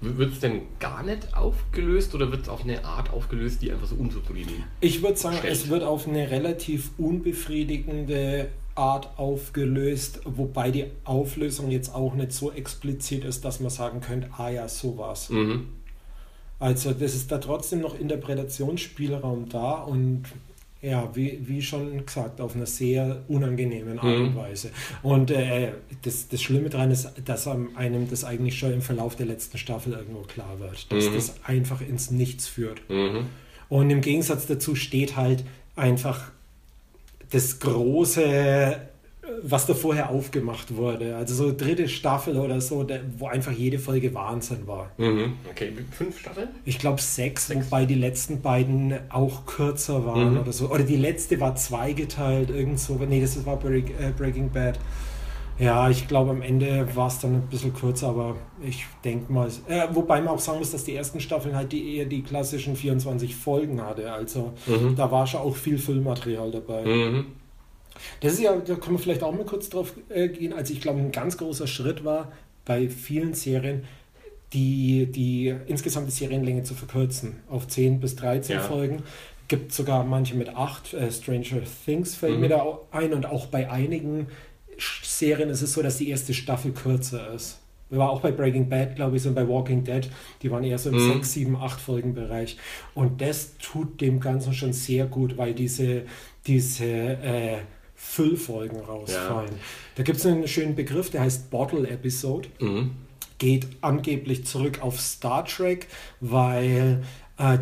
[0.00, 3.86] wird es denn gar nicht aufgelöst oder wird es auf eine Art aufgelöst, die einfach
[3.86, 5.52] so unzufrieden Ich würde sagen, stellt?
[5.52, 12.50] es wird auf eine relativ unbefriedigende Art aufgelöst, wobei die Auflösung jetzt auch nicht so
[12.50, 15.28] explizit ist, dass man sagen könnte, ah ja, so war's.
[15.28, 15.68] Mhm.
[16.58, 20.24] Also das ist da trotzdem noch Interpretationsspielraum da und
[20.82, 24.36] ja, wie, wie schon gesagt, auf einer sehr unangenehmen Art und mhm.
[24.36, 24.70] Weise.
[25.02, 29.26] Und äh, das, das Schlimme daran ist, dass einem das eigentlich schon im Verlauf der
[29.26, 31.14] letzten Staffel irgendwo klar wird, dass mhm.
[31.14, 32.80] das einfach ins Nichts führt.
[32.88, 33.26] Mhm.
[33.68, 35.44] Und im Gegensatz dazu steht halt
[35.76, 36.30] einfach
[37.30, 38.80] das große
[39.42, 41.16] was da vorher aufgemacht wurde.
[41.16, 42.86] Also so dritte Staffel oder so,
[43.18, 44.90] wo einfach jede Folge Wahnsinn war.
[44.98, 45.34] Mhm.
[45.50, 46.48] Okay, fünf Staffeln?
[46.64, 50.40] Ich glaube sechs, sechs, wobei die letzten beiden auch kürzer waren mhm.
[50.40, 50.70] oder so.
[50.70, 52.94] Oder die letzte war zweigeteilt, irgend so.
[52.94, 53.82] Nee, das war äh,
[54.16, 54.78] Breaking Bad.
[55.60, 59.46] Ja, ich glaube, am Ende war es dann ein bisschen kürzer, aber ich denke mal,
[59.68, 62.76] äh, wobei man auch sagen muss, dass die ersten Staffeln halt die eher die klassischen
[62.76, 64.10] 24 Folgen hatte.
[64.10, 64.96] Also mhm.
[64.96, 66.84] da war schon auch viel Füllmaterial dabei.
[66.86, 67.26] Mhm.
[68.20, 70.52] Das ist ja, da können wir vielleicht auch mal kurz drauf äh, gehen.
[70.52, 72.32] Also ich glaube, ein ganz großer Schritt war
[72.64, 73.84] bei vielen Serien,
[74.52, 78.62] die, die insgesamte Serienlänge zu verkürzen auf 10 bis 13 ja.
[78.62, 79.02] Folgen.
[79.48, 80.94] Gibt sogar manche mit 8.
[80.94, 82.40] Äh, Stranger Things fällt mhm.
[82.40, 84.28] mir da ein und auch bei einigen
[85.02, 87.58] Serien ist es so, dass die erste Staffel kürzer ist.
[87.90, 90.08] War auch bei Breaking Bad, glaube ich, und bei Walking Dead.
[90.42, 91.14] Die waren eher so im mhm.
[91.14, 92.56] 6, 7, 8 Folgen Bereich.
[92.94, 96.02] Und das tut dem Ganzen schon sehr gut, weil diese,
[96.46, 97.58] diese äh,
[98.02, 99.52] Füllfolgen rausfallen.
[99.52, 99.62] Ja.
[99.96, 102.48] Da gibt es einen schönen Begriff, der heißt Bottle Episode.
[102.58, 102.92] Mhm.
[103.38, 105.86] Geht angeblich zurück auf Star Trek,
[106.20, 107.02] weil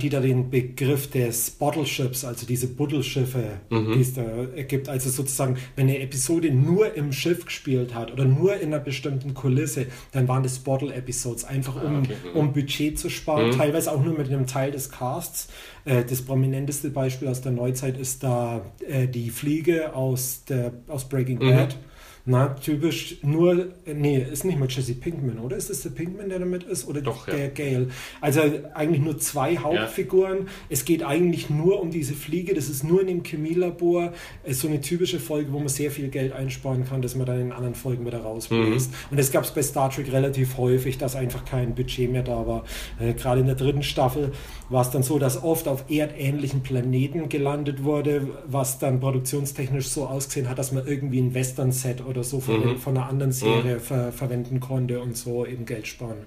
[0.00, 3.92] die da den Begriff des Bottleships, also diese Buddelschiffe, mhm.
[3.92, 4.24] die es da
[4.66, 4.88] gibt.
[4.88, 9.34] Also sozusagen, wenn eine Episode nur im Schiff gespielt hat oder nur in einer bestimmten
[9.34, 12.14] Kulisse, dann waren das Bottle-Episodes, einfach um, ah, okay.
[12.32, 12.38] Mhm.
[12.38, 13.52] um Budget zu sparen, mhm.
[13.52, 15.48] teilweise auch nur mit einem Teil des Casts.
[15.84, 21.08] Äh, das prominenteste Beispiel aus der Neuzeit ist da äh, die Fliege aus, der, aus
[21.08, 21.68] Breaking mhm.
[22.30, 25.56] Na, typisch nur, nee, ist nicht mal Jesse Pinkman, oder?
[25.56, 26.86] Ist es der Pinkman, der damit ist?
[26.86, 27.48] Oder Doch, der ja.
[27.48, 27.88] Gale?
[28.20, 28.42] Also
[28.74, 30.40] eigentlich nur zwei Hauptfiguren.
[30.40, 30.44] Ja.
[30.68, 34.12] Es geht eigentlich nur um diese Fliege, das ist nur in dem Chemielabor.
[34.44, 37.40] Ist so eine typische Folge, wo man sehr viel Geld einsparen kann, dass man dann
[37.40, 38.90] in anderen Folgen wieder rausbläst.
[38.90, 38.96] Mhm.
[39.10, 42.46] Und das gab es bei Star Trek relativ häufig, dass einfach kein Budget mehr da
[42.46, 42.64] war.
[43.00, 44.32] Äh, Gerade in der dritten Staffel
[44.68, 50.06] war es dann so, dass oft auf erdähnlichen Planeten gelandet wurde, was dann produktionstechnisch so
[50.06, 52.78] ausgesehen hat, dass man irgendwie ein Western-Set oder so von, mhm.
[52.78, 53.80] von einer anderen Serie mhm.
[53.80, 56.18] ver verwenden konnte und so eben Geld sparen.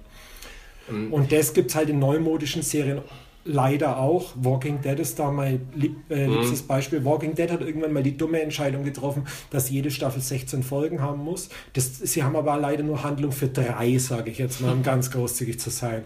[0.89, 1.13] Mhm.
[1.13, 3.01] Und das gibt es halt in neumodischen Serien
[3.43, 4.33] leider auch.
[4.35, 6.33] Walking Dead ist da mein lieb, äh, mhm.
[6.33, 7.03] liebstes Beispiel.
[7.05, 11.23] Walking Dead hat irgendwann mal die dumme Entscheidung getroffen, dass jede Staffel 16 Folgen haben
[11.23, 11.49] muss.
[11.73, 15.11] Das, sie haben aber leider nur Handlung für drei, sage ich jetzt mal, um ganz
[15.11, 16.03] großzügig zu sein.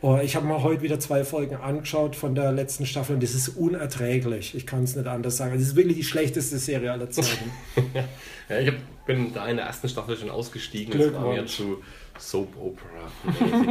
[0.00, 3.34] Oh, ich habe mal heute wieder zwei Folgen angeschaut von der letzten Staffel und das
[3.34, 4.54] ist unerträglich.
[4.54, 5.54] Ich kann es nicht anders sagen.
[5.54, 7.50] Das ist wirklich die schlechteste Serie aller Zeiten.
[8.48, 10.96] ja, ich hab, bin da in der ersten Staffel schon ausgestiegen.
[10.96, 11.82] Das war mir zu
[12.16, 13.10] Soap Opera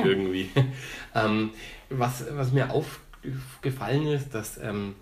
[0.03, 0.49] irgendwie.
[1.15, 1.51] ähm,
[1.89, 4.95] was, was mir aufgefallen ist, dass ähm,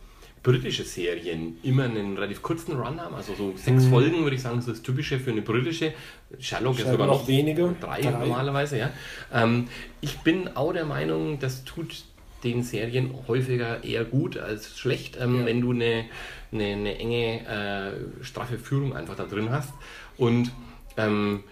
[0.46, 3.90] britische Serien immer einen relativ kurzen Run haben, also so sechs mhm.
[3.90, 5.94] Folgen würde ich sagen, ist das typische für eine britische.
[6.40, 8.12] Sherlock ist sogar noch weniger, drei, drei.
[8.12, 8.78] normalerweise.
[8.78, 8.92] Ja.
[9.34, 9.68] Ähm,
[10.02, 12.04] ich bin auch der Meinung, das tut
[12.44, 15.46] den Serien häufiger eher gut als schlecht, ähm, ja.
[15.48, 16.06] wenn du eine,
[16.52, 17.48] eine, eine enge,
[18.22, 19.74] äh, straffe Führung einfach da drin hast.
[20.16, 20.52] Und
[20.96, 21.44] ähm,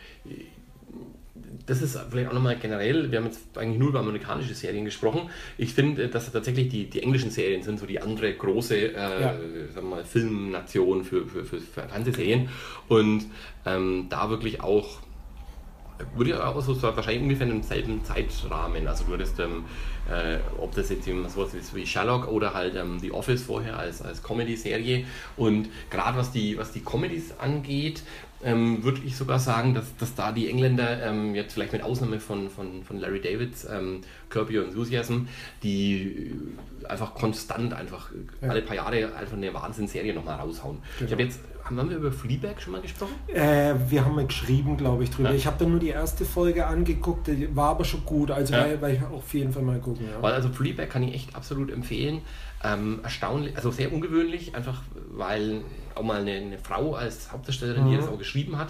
[1.65, 5.30] das ist vielleicht auch nochmal generell, wir haben jetzt eigentlich nur über amerikanische Serien gesprochen.
[5.57, 9.81] Ich finde, dass tatsächlich die, die englischen Serien sind so die andere große äh, ja.
[9.81, 12.49] mal, Filmnation für, für, für, für Fernsehserien.
[12.88, 13.26] Und
[13.65, 14.99] ähm, da wirklich auch
[16.15, 18.88] würde ich auch so wahrscheinlich ungefähr in demselben Zeitrahmen.
[18.88, 19.65] Also du hattest, ähm,
[20.10, 24.02] äh, ob das jetzt sowas ist wie Sherlock oder halt ähm, The Office vorher als,
[24.02, 25.06] als Comedy-Serie.
[25.38, 28.03] Und gerade was die, was die Comedies angeht,
[28.44, 32.20] ähm, würde ich sogar sagen, dass, dass da die Engländer, ähm, jetzt vielleicht mit Ausnahme
[32.20, 35.28] von, von, von Larry Davids, ähm, Curb Your Enthusiasm,
[35.61, 36.32] die
[36.88, 38.10] einfach konstant, einfach
[38.41, 38.49] ja.
[38.49, 40.78] alle paar Jahre einfach eine Wahnsinnsserie nochmal raushauen.
[40.99, 41.07] Genau.
[41.07, 43.14] Ich habe jetzt, haben wir über Fleabag schon mal gesprochen?
[43.28, 45.30] Äh, wir haben mal geschrieben, glaube ich, drüber.
[45.30, 45.36] Ja.
[45.36, 48.82] Ich habe dann nur die erste Folge angeguckt, die war aber schon gut, also ja.
[48.82, 50.06] weil, ich auch auf jeden Fall mal gucken.
[50.06, 50.22] Ja.
[50.22, 52.22] Weil also Fleabag kann ich echt absolut empfehlen.
[52.65, 55.64] Ähm, erstaunlich, also sehr ungewöhnlich, einfach weil
[55.95, 57.91] auch mal eine, eine Frau als Hauptdarstellerin, mhm.
[57.91, 58.70] die das auch geschrieben hat.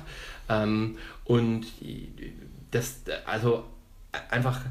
[0.49, 1.65] Ähm, und
[2.71, 3.63] das, also
[4.29, 4.61] einfach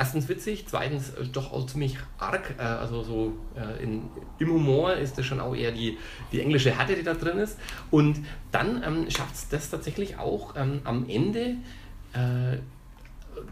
[0.00, 2.54] erstens witzig, zweitens doch auch ziemlich arg.
[2.58, 4.08] Äh, also so äh, in,
[4.38, 5.98] im Humor ist das schon auch eher die,
[6.32, 7.58] die englische Härte, die da drin ist.
[7.90, 11.56] Und dann ähm, schafft es das tatsächlich auch ähm, am Ende
[12.14, 12.58] äh,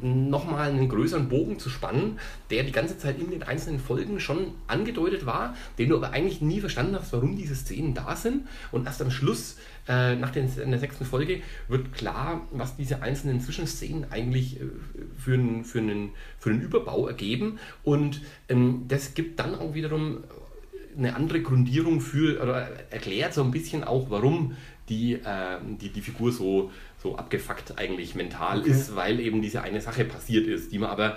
[0.00, 2.18] nochmal einen größeren Bogen zu spannen,
[2.50, 6.40] der die ganze Zeit in den einzelnen Folgen schon angedeutet war, den du aber eigentlich
[6.40, 8.46] nie verstanden hast, warum diese Szenen da sind.
[8.72, 9.56] Und erst am Schluss,
[9.88, 14.64] äh, nach den, der sechsten Folge, wird klar, was diese einzelnen Zwischenszenen eigentlich äh,
[15.18, 17.58] für, einen, für, einen, für einen Überbau ergeben.
[17.82, 20.24] Und ähm, das gibt dann auch wiederum
[20.96, 24.56] eine andere Grundierung für, oder erklärt so ein bisschen auch, warum
[24.88, 28.70] die, äh, die, die Figur so so abgefuckt eigentlich mental okay.
[28.70, 31.16] ist, weil eben diese eine Sache passiert ist, die man aber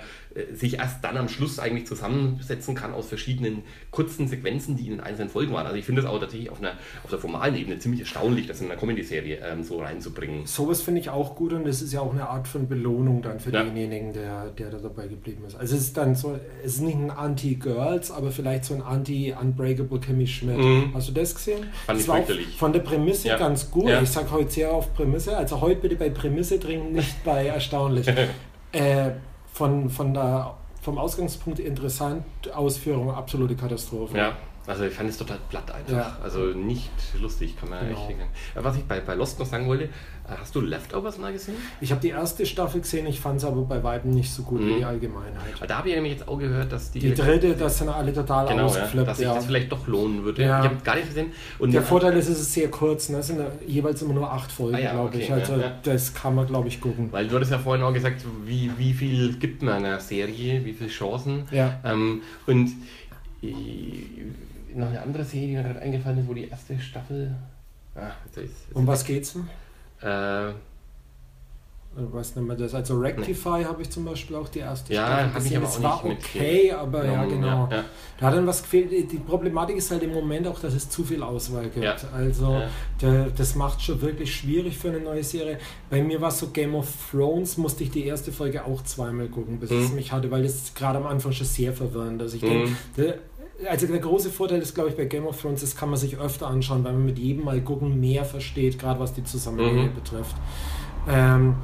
[0.54, 5.02] sich erst dann am Schluss eigentlich zusammensetzen kann aus verschiedenen kurzen Sequenzen, die in den
[5.02, 5.66] einzelnen Folgen waren.
[5.66, 8.62] Also ich finde es auch tatsächlich auf einer auf der formalen Ebene ziemlich erstaunlich, das
[8.62, 10.46] in einer Comedy-Serie ähm, so reinzubringen.
[10.46, 13.40] Sowas finde ich auch gut und das ist ja auch eine Art von Belohnung dann
[13.40, 13.64] für ja.
[13.64, 15.56] denjenigen, der, der da dabei geblieben ist.
[15.56, 20.00] Also es ist dann so, es ist nicht ein Anti-Girls, aber vielleicht so ein Anti-Unbreakable
[20.00, 20.58] Kimmy Schmidt.
[20.58, 20.92] Mhm.
[20.94, 21.66] Hast du das gesehen?
[21.86, 22.58] Fand das ich fürchterlich.
[22.58, 23.38] Von der Prämisse ja.
[23.38, 23.90] ganz gut.
[23.90, 24.02] Ja.
[24.02, 25.36] Ich sage heute sehr auf Prämisse.
[25.36, 28.08] Also heute bitte bei Prämisse dringend, nicht bei erstaunlich.
[28.72, 29.12] äh,
[29.54, 32.24] von, von der, vom Ausgangspunkt interessant,
[32.54, 34.18] Ausführung absolute Katastrophe.
[34.18, 34.34] Ja.
[34.68, 35.94] Also ich fand es total platt einfach.
[35.94, 36.18] Ja.
[36.24, 38.08] Also nicht lustig, kann man genau.
[38.08, 38.30] echt sagen.
[38.56, 39.88] Was ich bei, bei Lost noch sagen wollte, äh,
[40.40, 41.56] hast du Leftovers mal gesehen?
[41.80, 44.62] Ich habe die erste Staffel gesehen, ich fand es aber bei weitem nicht so gut
[44.62, 44.68] mhm.
[44.68, 45.56] wie die Allgemeinheit.
[45.68, 47.00] Da habe ich nämlich jetzt auch gehört, dass die...
[47.00, 48.96] Die dritte, das sind alle total genau, ausgeflippt.
[48.96, 49.34] Ja, dass sich ja.
[49.34, 50.44] das vielleicht doch lohnen würde.
[50.44, 50.60] Ja.
[50.60, 51.32] Ich habe gar nicht gesehen.
[51.58, 53.18] Und Der Vorteil ist, es ist sehr kurz, ne?
[53.18, 55.32] es sind jeweils immer nur acht Folgen, ah, glaube okay, ich.
[55.34, 57.12] Also das kann man, glaube ich, gucken.
[57.12, 60.74] Weil du hattest ja vorhin auch gesagt, wie, wie viel gibt man einer Serie, wie
[60.74, 61.48] viele Chancen.
[61.52, 61.80] Ja.
[61.84, 62.72] Ähm, und
[63.44, 67.36] noch eine andere Serie, die mir gerade eingefallen ist, wo die erste Staffel.
[67.96, 69.50] Ah, jetzt ist, jetzt um was geht's denn?
[70.02, 70.54] Äh,
[71.94, 72.74] was nennt man das?
[72.74, 73.66] Also Rectify nee.
[73.66, 75.62] habe ich zum Beispiel auch die erste ja, Staffel gesehen.
[75.62, 77.68] Ich aber war okay, aber ja, genau.
[77.70, 77.84] Ja, ja.
[78.18, 79.12] Da hat dann was gefehlt.
[79.12, 81.84] Die Problematik ist halt im Moment auch, dass es zu viel Auswahl gibt.
[81.84, 81.98] Ja.
[82.14, 82.62] Also
[83.02, 85.60] der, das macht schon wirklich schwierig für eine neue Serie.
[85.90, 89.28] Bei mir war es so Game of Thrones, musste ich die erste Folge auch zweimal
[89.28, 89.84] gucken, bis mhm.
[89.84, 92.36] es mich hatte, weil es gerade am Anfang schon sehr verwirrend ist.
[92.36, 92.78] Ich mhm.
[92.96, 93.20] denke,
[93.68, 96.18] also der große Vorteil ist, glaube ich, bei Game of Thrones, das kann man sich
[96.18, 99.96] öfter anschauen, weil man mit jedem Mal gucken mehr versteht, gerade was die Zusammenhänge mhm.
[99.96, 100.36] betrifft.
[101.10, 101.56] Ähm,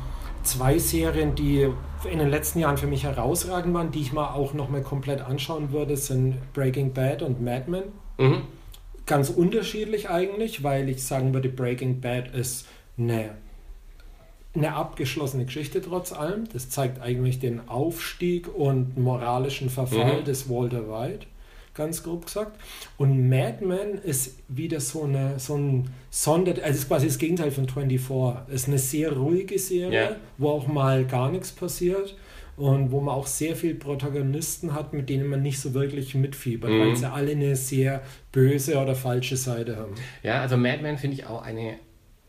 [0.43, 1.69] zwei Serien, die
[2.09, 5.71] in den letzten Jahren für mich herausragend waren, die ich mal auch nochmal komplett anschauen
[5.71, 7.83] würde, sind Breaking Bad und Mad Men.
[8.17, 8.41] Mhm.
[9.05, 12.67] Ganz unterschiedlich eigentlich, weil ich sagen würde, Breaking Bad ist
[12.97, 13.31] eine,
[14.53, 16.47] eine abgeschlossene Geschichte trotz allem.
[16.51, 20.25] Das zeigt eigentlich den Aufstieg und moralischen Verfall mhm.
[20.25, 21.27] des Walter White
[21.77, 22.59] ganz grob gesagt.
[22.97, 27.51] Und Mad Men ist wieder so, eine, so ein Sonder, also ist quasi das Gegenteil
[27.51, 28.53] von 24.
[28.53, 30.15] Ist eine sehr ruhige Serie, yeah.
[30.37, 32.17] wo auch mal gar nichts passiert
[32.57, 36.71] und wo man auch sehr viele Protagonisten hat, mit denen man nicht so wirklich mitfiebert,
[36.71, 36.79] mhm.
[36.79, 38.01] weil sie alle eine sehr
[38.31, 39.93] böse oder falsche Seite haben.
[40.23, 41.75] Ja, also Mad Men finde ich auch eine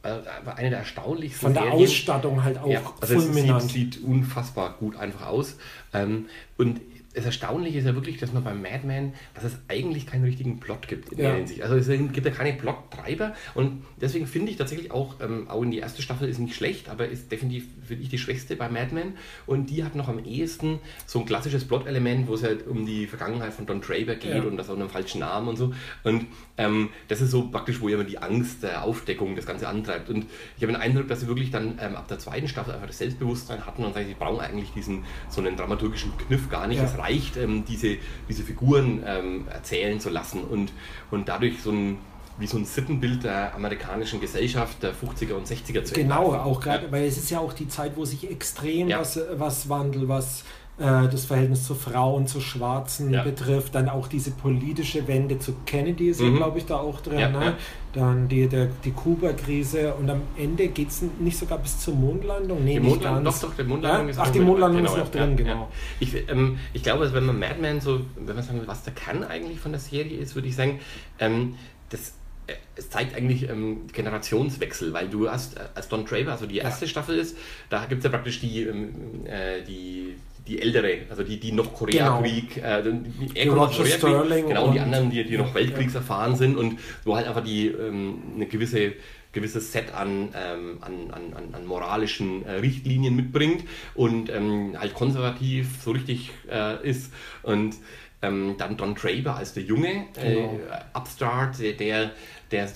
[0.02, 0.20] äh,
[0.54, 1.82] eine der erstaunlichsten Von der Serien.
[1.82, 3.64] Ausstattung halt auch ja, also fulminant.
[3.64, 5.56] Es sieht, sieht, unfassbar gut einfach aus.
[5.92, 6.26] Ähm,
[6.56, 6.80] und
[7.18, 10.86] das Erstaunliche ist ja wirklich, dass man beim Madman, dass es eigentlich keinen richtigen Plot
[10.86, 11.24] gibt in ja.
[11.30, 11.62] der Hinsicht.
[11.62, 15.70] Also es gibt ja keine Plottreiber und deswegen finde ich tatsächlich auch, ähm, auch in
[15.70, 19.14] die erste Staffel ist nicht schlecht, aber ist definitiv für ich die schwächste bei Madman
[19.46, 23.06] und die hat noch am ehesten so ein klassisches Plot-Element, wo es halt um die
[23.06, 24.42] Vergangenheit von Don Draper geht ja.
[24.42, 25.74] und das auch einem falschen Namen und so.
[26.04, 26.26] Und
[26.56, 30.08] ähm, das ist so praktisch, wo immer die Angst der Aufdeckung das Ganze antreibt.
[30.10, 30.26] Und
[30.56, 32.98] ich habe den Eindruck, dass sie wirklich dann ähm, ab der zweiten Staffel einfach das
[32.98, 36.78] Selbstbewusstsein hatten und sagen, sie brauchen eigentlich diesen so einen dramaturgischen Kniff gar nicht.
[36.78, 36.84] Ja.
[37.08, 37.96] Es reicht, ähm, diese,
[38.28, 40.42] diese Figuren ähm, erzählen zu lassen.
[40.42, 40.72] Und,
[41.10, 41.98] und dadurch so ein
[42.38, 46.90] wie so ein Sittenbild der amerikanischen Gesellschaft der 50er und 60er zu Genau, auch gerade,
[46.92, 49.00] weil es ist ja auch die Zeit, wo sich extrem ja.
[49.00, 50.44] was, was wandelt, was
[50.78, 53.24] äh, das Verhältnis zu Frauen, zu Schwarzen ja.
[53.24, 56.36] betrifft, dann auch diese politische Wende zu Kennedy ist mhm.
[56.36, 57.18] glaube ich, da auch drin.
[57.18, 57.44] Ja, ne?
[57.44, 57.56] ja.
[57.94, 62.64] Dann die, der, die Kuba-Krise und am Ende geht es nicht sogar bis zur Mondlandung.
[62.64, 65.36] Nee, die Mondlandung, doch, doch, die Mondlandung ist Ach, die Mondlandung genau, ist noch drin,
[65.36, 65.68] genau.
[65.98, 68.92] Ich, ähm, ich glaube, wenn man Mad Men so, wenn man sagen will, was der
[68.92, 70.78] Kern eigentlich von der Serie ist, würde ich sagen,
[71.18, 71.56] ähm,
[71.90, 72.12] das
[72.46, 76.58] äh, es zeigt eigentlich ähm, Generationswechsel, weil du hast äh, als Don Draper, also die
[76.58, 76.90] erste ja.
[76.90, 77.36] Staffel ist,
[77.68, 80.16] da gibt es ja praktisch die, ähm, äh, die
[80.48, 82.66] die ältere, also die, die noch Koreakrieg, genau.
[82.66, 86.78] äh, die, die Roger Sterling genau, und die anderen, die, die noch Weltkriegserfahren sind und
[87.04, 88.94] wo halt einfach die ähm, eine gewisse
[89.32, 93.64] gewisses Set an, ähm, an, an, an moralischen äh, Richtlinien mitbringt
[93.94, 97.12] und ähm, halt konservativ so richtig äh, ist
[97.42, 97.76] und
[98.22, 100.60] ähm, dann Don Draper als der Junge äh, genau.
[100.94, 102.10] Upstart, der, der,
[102.50, 102.68] der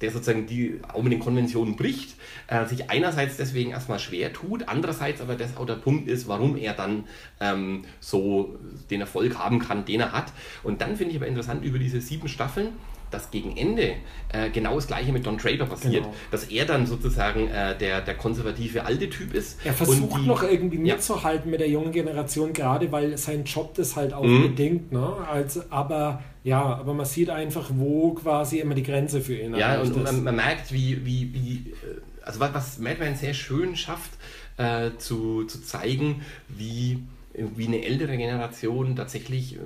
[0.00, 2.16] der sozusagen die auch mit den Konventionen bricht,
[2.48, 6.56] äh, sich einerseits deswegen erstmal schwer tut, andererseits aber das auch der Punkt ist, warum
[6.56, 7.04] er dann
[7.40, 8.58] ähm, so
[8.90, 10.32] den Erfolg haben kann, den er hat.
[10.62, 12.68] Und dann finde ich aber interessant über diese sieben Staffeln,
[13.16, 13.94] dass gegen Ende
[14.32, 16.04] äh, genau das gleiche mit Don Draper passiert.
[16.04, 16.14] Genau.
[16.30, 19.58] Dass er dann sozusagen äh, der, der konservative alte Typ ist.
[19.64, 21.50] Er versucht die, noch irgendwie mitzuhalten ja.
[21.50, 24.42] mit der jungen Generation, gerade weil sein Job das halt auch mhm.
[24.42, 24.92] bedingt.
[24.92, 25.16] Ne?
[25.30, 29.60] Also, aber ja, aber man sieht einfach, wo quasi immer die Grenze für ihn ist.
[29.60, 33.76] Ja, und, man, man, merkt, wie, wie, wie äh, also was, was Madman sehr schön
[33.76, 34.10] schafft,
[34.58, 36.98] äh, zu, zu zeigen, wie,
[37.34, 39.58] wie eine ältere Generation tatsächlich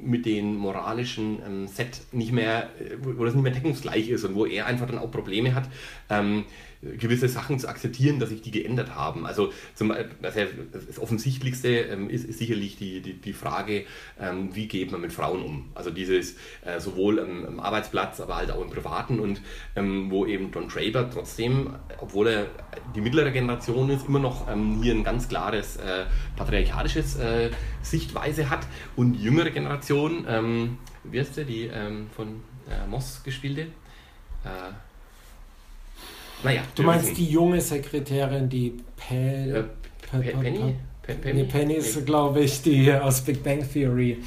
[0.00, 2.70] mit den moralischen ähm, Set nicht mehr,
[3.00, 5.68] wo das nicht mehr deckungsgleich ist und wo er einfach dann auch Probleme hat,
[6.10, 6.44] ähm,
[6.82, 9.26] gewisse Sachen zu akzeptieren, dass sich die geändert haben.
[9.26, 9.92] Also zum,
[10.22, 13.84] das Offensichtlichste ähm, ist, sicherlich die, die, die Frage,
[14.20, 15.70] ähm, wie geht man mit Frauen um?
[15.74, 19.40] Also dieses äh, sowohl am, Arbeitsplatz, aber halt auch im Privaten und
[19.74, 22.46] ähm, wo eben Don Draper trotzdem, obwohl er
[22.94, 24.46] die mittlere Generation ist, immer noch
[24.80, 26.04] hier ein ganz klares äh,
[26.36, 27.50] patriarchalisches äh,
[27.82, 31.70] Sichtweise hat und jüngere Generation, wie heißt sie, die
[32.14, 32.42] von
[32.88, 33.68] Moss gespielte?
[36.42, 38.74] Äh, naja, du meinst die junge Sekretärin, die
[39.10, 39.62] äh,
[40.10, 40.76] Penny?
[41.06, 41.44] Penny?
[41.44, 44.18] Penny ist, glaube ich, die aus Big Bang Theory.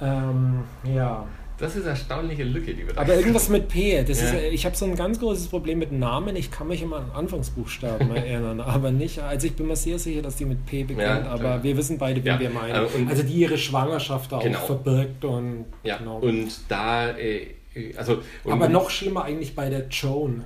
[0.00, 1.26] Ähm, ja.
[1.58, 4.02] Das ist eine erstaunliche Lücke, die wir da Aber irgendwas mit P.
[4.04, 4.28] Das ja.
[4.28, 6.36] ist, ich habe so ein ganz großes Problem mit Namen.
[6.36, 9.18] Ich kann mich immer an Anfangsbuchstaben erinnern, aber nicht.
[9.18, 11.98] Also ich bin mir sehr sicher, dass die mit P beginnt, ja, aber wir wissen
[11.98, 13.08] beide, wie ja, wir meinen.
[13.08, 14.60] also die ihre Schwangerschaft auch genau.
[14.60, 15.64] verbirgt und.
[15.82, 15.96] Ja.
[15.96, 16.18] Genau.
[16.18, 17.54] Und da, äh,
[17.96, 18.22] also.
[18.44, 20.44] Und aber noch schlimmer eigentlich bei der Joan,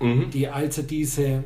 [0.00, 0.30] mhm.
[0.30, 1.44] die also diese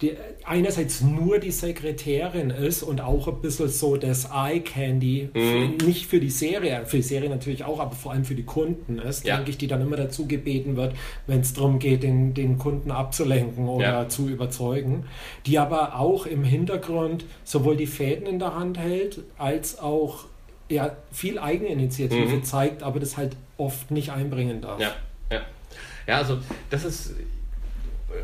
[0.00, 5.76] die einerseits nur die Sekretärin ist und auch ein bisschen so das Eye Candy, mhm.
[5.86, 8.98] nicht für die Serie, für die Serie natürlich auch, aber vor allem für die Kunden
[8.98, 9.36] ist, ja.
[9.36, 10.94] denke ich, die dann immer dazu gebeten wird,
[11.26, 14.08] wenn es darum geht, den, den Kunden abzulenken oder ja.
[14.08, 15.06] zu überzeugen,
[15.46, 20.26] die aber auch im Hintergrund sowohl die Fäden in der Hand hält, als auch
[20.68, 22.44] ja, viel Eigeninitiative mhm.
[22.44, 24.80] zeigt, aber das halt oft nicht einbringen darf.
[24.80, 24.92] Ja,
[25.30, 25.40] ja.
[26.06, 26.38] ja also
[26.70, 27.14] das ist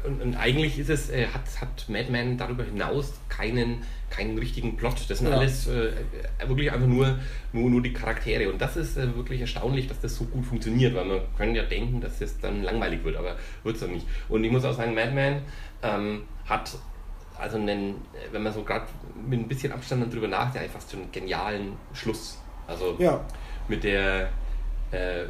[0.07, 4.77] und, und, eigentlich ist es, äh, hat, hat Mad Men darüber hinaus keinen, keinen richtigen
[4.77, 5.09] Plot.
[5.09, 5.37] Das sind ja.
[5.37, 5.93] alles äh,
[6.47, 7.19] wirklich einfach nur,
[7.53, 8.51] nur, nur die Charaktere.
[8.51, 11.65] Und das ist äh, wirklich erstaunlich, dass das so gut funktioniert, weil man könnte ja
[11.67, 14.07] denken, dass es dann langweilig wird, aber wird es doch nicht.
[14.29, 15.43] Und ich muss auch sagen, Mad Men
[15.83, 16.77] ähm, hat
[17.39, 17.97] also einen,
[18.33, 18.87] wenn man so gerade
[19.29, 22.39] mit ein bisschen Abstand darüber nachdenkt, einfach so einen genialen Schluss.
[22.67, 23.25] Also ja.
[23.69, 24.29] mit der,
[24.93, 25.25] äh,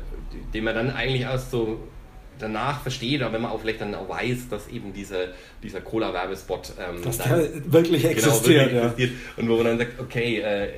[0.53, 1.79] den man dann eigentlich aus so
[2.41, 5.29] danach versteht, aber wenn man auch vielleicht dann auch weiß, dass eben dieser,
[5.63, 9.39] dieser Cola-Werbespot ähm, dass dann, der wirklich existiert, genau, wirklich existiert.
[9.39, 10.69] Und wo man dann sagt, okay, äh,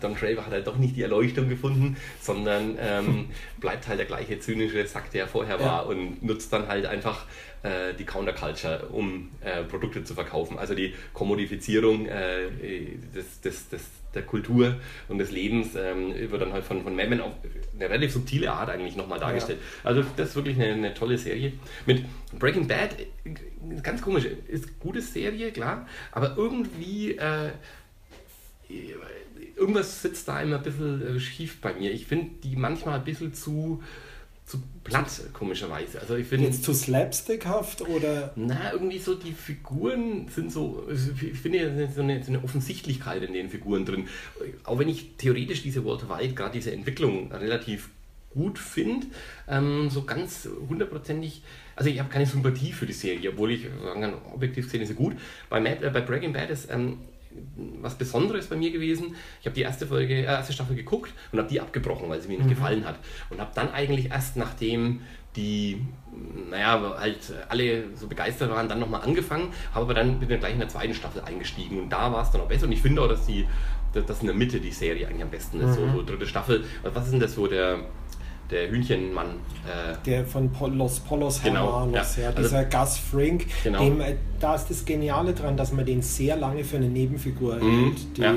[0.00, 3.26] Don Draper hat halt doch nicht die Erleuchtung gefunden, sondern ähm,
[3.60, 5.88] bleibt halt der gleiche zynische Sack, der vorher war ja.
[5.88, 7.26] und nutzt dann halt einfach
[7.62, 10.58] äh, die Counterculture, um äh, Produkte zu verkaufen.
[10.58, 12.48] Also die Kommodifizierung äh,
[13.14, 13.82] des, des, des
[14.14, 14.76] der Kultur
[15.08, 17.32] und des Lebens ähm, wird dann halt von, von Madman auf
[17.74, 19.58] eine relativ subtile Art eigentlich nochmal dargestellt.
[19.60, 19.90] Ja.
[19.90, 21.52] Also das ist wirklich eine, eine, tolle Serie.
[21.86, 22.04] Mit
[22.38, 22.96] Breaking Bad,
[23.82, 27.50] ganz komisch, ist gute Serie, klar, aber irgendwie äh,
[29.56, 31.92] irgendwas sitzt da immer ein bisschen äh, schief bei mir.
[31.92, 33.82] Ich finde die manchmal ein bisschen zu
[34.44, 36.00] zu platt, komischerweise.
[36.00, 38.32] Also ich finde jetzt zu slapstickhaft oder?
[38.36, 43.32] Na, irgendwie so die Figuren sind so, ich finde so eine, so eine Offensichtlichkeit in
[43.32, 44.08] den Figuren drin.
[44.64, 47.90] Auch wenn ich theoretisch diese Walter White, gerade diese Entwicklung relativ
[48.30, 49.06] gut finde,
[49.48, 51.42] ähm, so ganz hundertprozentig,
[51.76, 54.88] also ich habe keine Sympathie für die Serie, obwohl ich sagen kann, objektiv gesehen ist
[54.88, 55.16] sie gut.
[55.50, 56.98] Bei, Mad, äh, bei Breaking Bad ist ähm,
[57.80, 59.14] was Besonderes bei mir gewesen.
[59.40, 62.28] Ich habe die erste Folge, äh, erste Staffel geguckt und habe die abgebrochen, weil sie
[62.28, 62.50] mir nicht mhm.
[62.50, 62.96] gefallen hat.
[63.30, 65.00] Und habe dann eigentlich erst nachdem
[65.36, 65.80] die,
[66.50, 70.52] naja, halt alle so begeistert waren, dann nochmal angefangen, habe aber dann bin dann gleich
[70.52, 73.00] in der zweiten Staffel eingestiegen und da war es dann auch besser und ich finde
[73.00, 73.46] auch, dass die,
[73.94, 75.92] dass in der Mitte die Serie eigentlich am besten ist, mhm.
[75.92, 76.64] so, so dritte Staffel.
[76.82, 77.80] Was ist denn das so der
[78.50, 79.28] der Hühnchenmann.
[79.66, 83.46] Äh, der von Los Polos genau, Hermanos, ja, ja, dieser also, Gus Frink.
[83.62, 83.78] Genau.
[83.84, 87.56] Dem, äh, da ist das Geniale dran, dass man den sehr lange für eine Nebenfigur
[87.56, 88.16] mhm, hält.
[88.16, 88.34] Die, ja.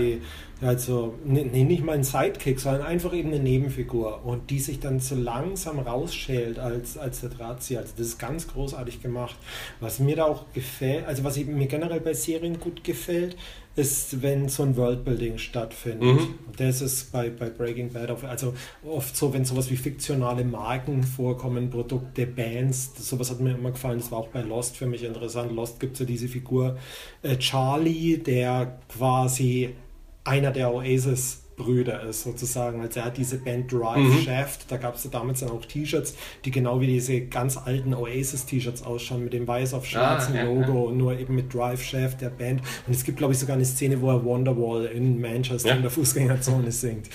[0.62, 5.02] Also nee, nicht mal ein Sidekick, sondern einfach eben eine Nebenfigur und die sich dann
[5.02, 7.80] so langsam rausschält als, als der Drahtzieher.
[7.80, 9.36] Also das ist ganz großartig gemacht.
[9.82, 13.36] Was mir da auch gefällt, also was mir generell bei Serien gut gefällt,
[13.76, 16.22] ist, wenn so ein Worldbuilding stattfindet.
[16.22, 16.36] Mhm.
[16.58, 18.54] Das ist bei, bei Breaking Bad auf, also
[18.86, 24.00] oft so, wenn sowas wie fiktionale Marken vorkommen, Produkte, Bands, sowas hat mir immer gefallen.
[24.00, 25.52] Das war auch bei Lost für mich interessant.
[25.52, 26.78] Lost gibt es ja diese Figur
[27.22, 29.76] äh, Charlie, der quasi
[30.24, 32.82] einer der Oasis Brüder ist, sozusagen.
[32.82, 34.22] Also er hat diese Band Drive mhm.
[34.22, 37.94] Shaft, da gab es ja damals dann auch T-Shirts, die genau wie diese ganz alten
[37.94, 40.96] Oasis-T-Shirts ausschauen, mit dem weiß auf schwarzen ah, ja, Logo, ja.
[40.96, 42.62] nur eben mit Drive Shaft der Band.
[42.88, 45.76] Und es gibt, glaube ich, sogar eine Szene, wo er Wonderwall in Manchester ja.
[45.76, 47.10] in der Fußgängerzone singt.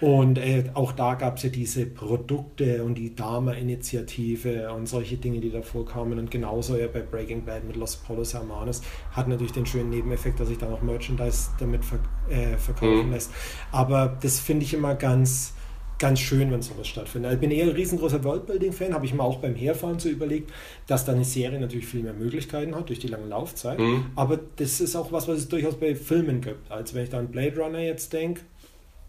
[0.00, 5.40] Und äh, auch da gab es ja diese Produkte und die Dharma-Initiative und solche Dinge,
[5.40, 6.18] die da vorkamen.
[6.18, 8.82] Und genauso ja bei Breaking Bad mit Los Polos Hermanos
[9.12, 11.98] hat natürlich den schönen Nebeneffekt, dass sich da noch Merchandise damit ver
[12.30, 13.12] äh, verkaufen mhm.
[13.12, 13.30] lässt.
[13.72, 15.54] Aber das finde ich immer ganz
[16.00, 17.34] ganz schön, wenn sowas stattfindet.
[17.34, 20.50] Ich bin eher ein riesengroßer Worldbuilding-Fan, habe ich mir auch beim Herfahren so überlegt,
[20.86, 23.78] dass da eine Serie natürlich viel mehr Möglichkeiten hat durch die lange Laufzeit.
[23.78, 24.06] Mhm.
[24.16, 26.70] Aber das ist auch was, was es durchaus bei Filmen gibt.
[26.70, 28.40] Also wenn ich da an Blade Runner jetzt denke,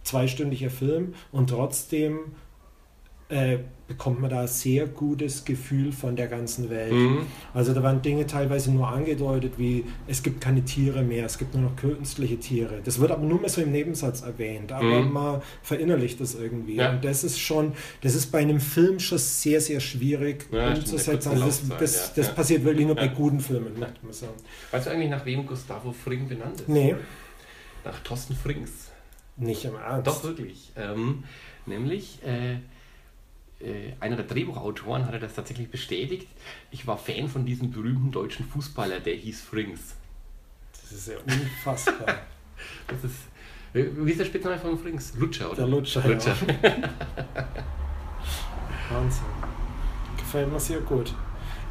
[0.03, 2.19] zweistündiger Film und trotzdem
[3.31, 6.93] äh, bekommt man da ein sehr gutes Gefühl von der ganzen Welt.
[6.93, 7.25] Mhm.
[7.53, 11.53] Also da waren Dinge teilweise nur angedeutet, wie es gibt keine Tiere mehr, es gibt
[11.53, 12.81] nur noch künstliche Tiere.
[12.83, 15.11] Das wird aber nur mal so im Nebensatz erwähnt, aber mhm.
[15.11, 16.75] man verinnerlicht das irgendwie.
[16.75, 16.91] Ja.
[16.91, 21.31] Und das ist schon, das ist bei einem Film schon sehr, sehr schwierig ja, umzusetzen.
[21.31, 22.33] Also das, das, das ja.
[22.33, 24.33] passiert wirklich nur bei guten Filmen, möchte man sagen.
[24.71, 26.69] Weißt du eigentlich, nach wem Gustavo Fring benannt ist?
[26.69, 26.95] Nee.
[27.83, 28.90] Nach Thorsten Frings.
[29.37, 30.07] Nicht im Ernst.
[30.07, 30.71] Doch, wirklich.
[30.75, 31.23] Ähm,
[31.65, 32.55] nämlich äh,
[33.63, 36.27] äh, einer der Drehbuchautoren hatte das tatsächlich bestätigt.
[36.71, 39.95] Ich war Fan von diesem berühmten deutschen Fußballer, der hieß Frings.
[40.71, 42.07] Das ist ja unfassbar.
[42.87, 43.15] das ist,
[43.73, 45.13] wie ist der Spitzname von Frings?
[45.15, 45.57] Lutscher, oder?
[45.57, 46.07] Der Lutscher.
[46.07, 46.35] Lutscher.
[46.61, 46.75] Ja.
[48.91, 49.25] Wahnsinn.
[50.17, 51.13] Gefällt mir sehr gut.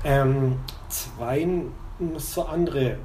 [0.04, 0.58] Ähm,
[0.88, 1.46] zwei
[2.16, 2.98] so andere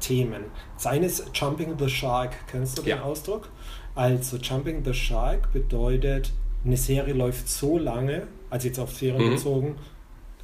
[0.00, 0.44] Themen.
[0.76, 2.32] Seines Jumping the Shark.
[2.48, 3.02] Kennst du den ja.
[3.02, 3.48] Ausdruck?
[3.94, 6.32] Also Jumping the Shark bedeutet
[6.64, 9.34] eine Serie läuft so lange, also jetzt auf Serien mhm.
[9.34, 9.76] bezogen,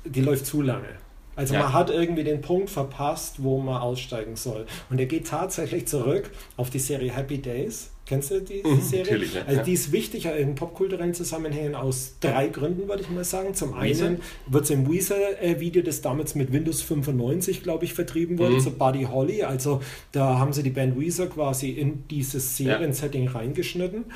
[0.04, 0.88] die läuft zu lange.
[1.38, 1.62] Also ja.
[1.62, 4.66] man hat irgendwie den Punkt verpasst, wo man aussteigen soll.
[4.90, 7.90] Und er geht tatsächlich zurück auf die Serie Happy Days.
[8.06, 9.04] Kennst du die, die mhm, Serie?
[9.04, 9.42] Natürlich, ja.
[9.46, 13.54] Also die ist wichtig in popkulturellen Zusammenhängen aus drei Gründen, würde ich mal sagen.
[13.54, 18.54] Zum einen wird es im Weezer-Video, das damals mit Windows 95, glaube ich, vertrieben wurde,
[18.54, 18.60] mhm.
[18.60, 19.44] zu Buddy Holly.
[19.44, 23.30] Also da haben sie die Band Weezer quasi in dieses Seriensetting ja.
[23.30, 24.06] reingeschnitten.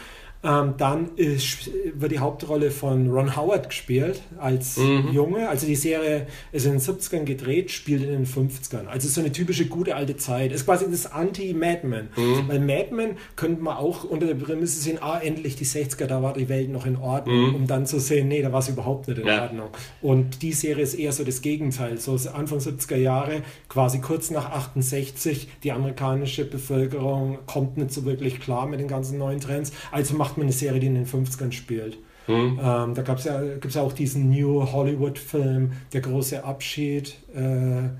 [0.44, 5.10] Ähm, dann ist, wird die Hauptrolle von Ron Howard gespielt als mhm.
[5.12, 5.48] Junge.
[5.48, 8.86] Also die Serie ist in den 70ern gedreht, spielt in den 50ern.
[8.86, 10.51] Also so eine typische gute alte Zeit.
[10.51, 12.09] Ist quasi das Anti-Madman.
[12.16, 12.48] Mhm.
[12.48, 16.35] Weil Madman könnte man auch unter der Prämisse sehen, ah, endlich die 60er, da war
[16.35, 17.55] die Welt noch in Ordnung, mhm.
[17.55, 19.43] um dann zu sehen, nee, da war es überhaupt nicht in ja.
[19.43, 19.69] Ordnung.
[20.01, 21.98] Und die Serie ist eher so das Gegenteil.
[21.98, 28.40] So Anfang 70er Jahre, quasi kurz nach 68, die amerikanische Bevölkerung kommt nicht so wirklich
[28.40, 29.73] klar mit den ganzen neuen Trends.
[29.90, 31.99] Also macht macht man eine Serie, die in den 50ern spielt.
[32.27, 32.59] Mhm.
[32.63, 37.91] Ähm, da gab's ja, gibt es ja auch diesen New Hollywood-Film, Der große Abschied, äh,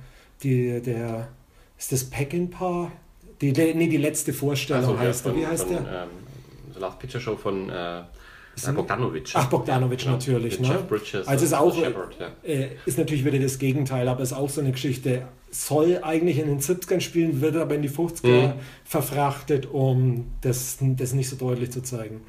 [0.43, 1.29] die, der,
[1.79, 2.91] ist das Peckinpah?
[3.41, 6.03] Die, die, nee, die letzte Vorstellung also, heißt ja, Wie heißt von, der?
[6.05, 6.09] Ähm,
[6.73, 9.33] The Last Picture Show von äh, äh Bogdanovich.
[9.35, 10.59] Ach, Bogdanovich ja, natürlich.
[10.61, 10.79] Ne?
[10.89, 12.29] Bridges also ist auch Shepherd, ja.
[12.45, 15.27] äh, ist natürlich wieder das Gegenteil, aber ist auch so eine Geschichte.
[15.53, 18.53] Soll eigentlich in den 70ern spielen, wird aber in die 50er mhm.
[18.85, 22.23] verfrachtet, um das, das nicht so deutlich zu zeigen.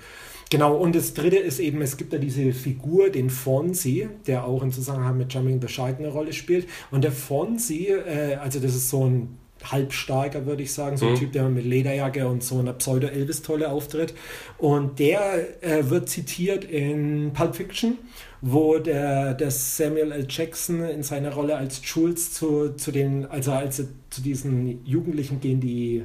[0.49, 4.61] Genau, und das dritte ist eben, es gibt ja diese Figur, den Fonzie, der auch
[4.61, 6.67] im Zusammenhang mit Jumping the Shark eine Rolle spielt.
[6.91, 11.13] Und der Fonzie, äh, also das ist so ein halbstarker, würde ich sagen, so ein
[11.13, 11.17] mhm.
[11.17, 14.13] Typ, der mit Lederjacke und so einer Pseudo-Elvis-Tolle auftritt.
[14.57, 17.97] Und der äh, wird zitiert in Pulp Fiction,
[18.45, 20.27] wo der, der Samuel L.
[20.29, 23.77] Jackson in seiner Rolle als Jules zu, zu den, also als
[24.09, 26.03] zu diesen Jugendlichen gehen, die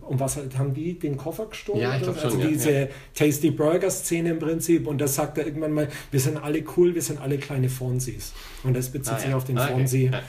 [0.00, 1.82] um was haben die den Koffer gestohlen?
[1.82, 2.32] Ja, ich glaube schon.
[2.32, 2.86] Also diese ja.
[3.14, 6.94] Tasty Burger Szene im Prinzip und das sagt er irgendwann mal, wir sind alle cool,
[6.94, 8.32] wir sind alle kleine Fonzies.
[8.64, 9.36] Und das bezieht ah, sich ja.
[9.36, 10.20] auf den ah, Fonzie okay.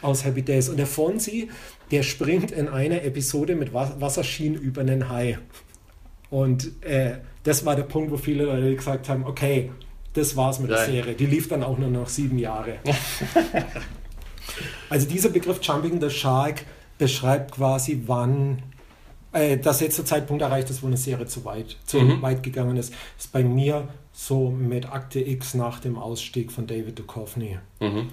[0.00, 0.70] aus Happy Days.
[0.70, 1.50] Und der Fonzie,
[1.90, 5.38] der springt in einer Episode mit Wasserschienen über einen Hai.
[6.30, 9.70] Und äh, das war der Punkt, wo viele Leute gesagt haben, okay,
[10.14, 10.78] das war's mit Nein.
[10.78, 11.14] der Serie.
[11.14, 12.76] Die lief dann auch nur noch sieben Jahre.
[14.90, 16.64] also dieser Begriff Jumping the Shark
[16.98, 18.62] beschreibt quasi, wann
[19.32, 22.22] äh, dass jetzt der Zeitpunkt erreicht ist, wo eine Serie zu weit, zu mhm.
[22.22, 22.92] weit gegangen ist.
[23.16, 27.58] Das ist bei mir so mit Akte X nach dem Ausstieg von David Duchovny.
[27.80, 28.08] Mhm.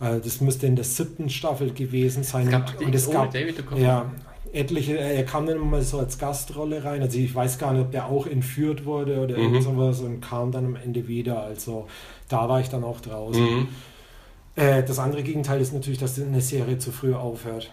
[0.00, 2.46] Äh, das müsste in der siebten Staffel gewesen sein.
[2.46, 4.10] Es gab und, und es gab David ja,
[4.54, 7.02] etliche, er kam dann mal so als Gastrolle rein.
[7.02, 9.42] Also ich weiß gar nicht, ob der auch entführt wurde oder mhm.
[9.42, 11.42] irgend sowas und kam dann am Ende wieder.
[11.42, 11.86] Also
[12.28, 13.42] da war ich dann auch draußen.
[13.42, 13.68] Mhm.
[14.56, 17.72] Äh, das andere Gegenteil ist natürlich, dass eine Serie zu früh aufhört.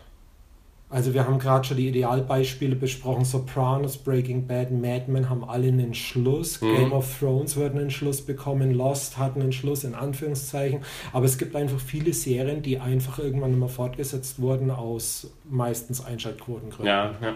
[0.91, 3.23] Also wir haben gerade schon die Idealbeispiele besprochen.
[3.23, 6.61] Sopranos, Breaking Bad, Mad Men haben alle einen Schluss.
[6.61, 6.75] Mhm.
[6.75, 8.73] Game of Thrones wird einen Schluss bekommen.
[8.73, 10.81] Lost hat einen Schluss in Anführungszeichen.
[11.13, 16.85] Aber es gibt einfach viele Serien, die einfach irgendwann immer fortgesetzt wurden aus meistens Einschaltquotengründen.
[16.87, 17.35] Ja, ja.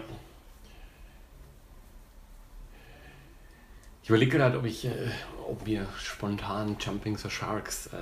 [4.06, 4.90] Ich überlege gerade, ob ich, äh,
[5.50, 7.96] ob mir spontan Jumping the Sharks äh,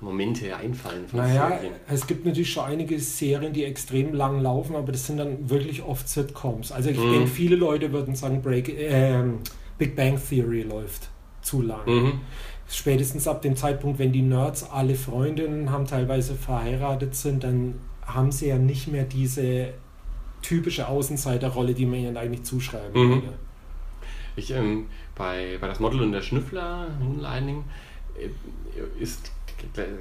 [0.00, 1.04] Momente einfallen.
[1.12, 1.72] Naja, Serien.
[1.88, 5.82] es gibt natürlich schon einige Serien, die extrem lang laufen, aber das sind dann wirklich
[5.82, 6.70] oft Sitcoms.
[6.70, 7.10] Also ich mhm.
[7.10, 9.20] denke, viele Leute würden sagen, Break, äh,
[9.78, 11.08] Big Bang Theory läuft
[11.42, 11.86] zu lang.
[11.86, 12.20] Mhm.
[12.68, 18.30] Spätestens ab dem Zeitpunkt, wenn die Nerds alle Freundinnen haben, teilweise verheiratet sind, dann haben
[18.30, 19.74] sie ja nicht mehr diese
[20.40, 23.10] typische Außenseiterrolle, die man ihnen eigentlich zuschreiben mhm.
[23.10, 23.32] würde.
[24.38, 24.86] Ich ähm,
[25.18, 27.64] bei, bei das Model und der Schnüffler, Moonlighting,
[28.18, 29.32] äh, ist,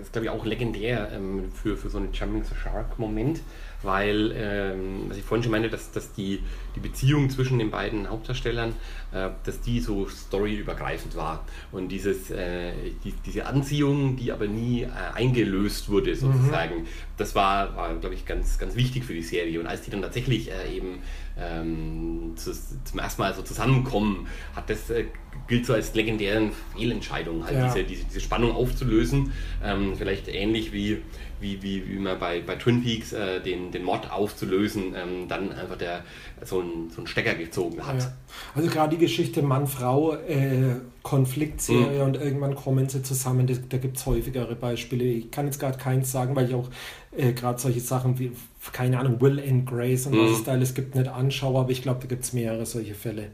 [0.01, 3.41] ist glaube ich, auch legendär ähm, für, für so einen Jumping the Shark-Moment,
[3.81, 6.43] weil, ähm, was ich vorhin schon meinte, dass, dass die,
[6.75, 8.73] die Beziehung zwischen den beiden Hauptdarstellern,
[9.11, 11.45] äh, dass die so storyübergreifend war.
[11.71, 12.71] Und dieses, äh,
[13.03, 16.87] die, diese Anziehung, die aber nie äh, eingelöst wurde, sozusagen, mhm.
[17.17, 19.59] das war, war glaube ich, ganz, ganz wichtig für die Serie.
[19.59, 20.99] Und als die dann tatsächlich äh, eben
[21.39, 22.51] ähm, zu,
[22.83, 25.05] zum ersten Mal so zusammenkommen, hat das äh,
[25.47, 27.67] gilt so als legendären Fehlentscheidung, halt ja.
[27.67, 29.31] diese, diese, diese, Spannung aufzulösen.
[29.63, 31.01] Ähm, vielleicht ähnlich wie,
[31.39, 35.51] wie, wie, wie man bei, bei Twin Peaks äh, den, den Mod aufzulösen, ähm, dann
[35.51, 36.03] einfach der,
[36.43, 38.01] so, ein, so einen Stecker gezogen hat.
[38.01, 38.13] Ja.
[38.55, 42.05] Also gerade die Geschichte Mann-Frau, äh, Konfliktserie mhm.
[42.05, 45.05] und irgendwann kommen sie zusammen, das, da gibt es häufigere Beispiele.
[45.05, 46.69] Ich kann jetzt gerade keins sagen, weil ich auch
[47.15, 48.31] äh, gerade solche Sachen wie,
[48.73, 50.25] keine Ahnung, Will and Grace und mhm.
[50.25, 52.95] was es da alles gibt, nicht anschaue, aber ich glaube, da gibt es mehrere solche
[52.95, 53.29] Fälle.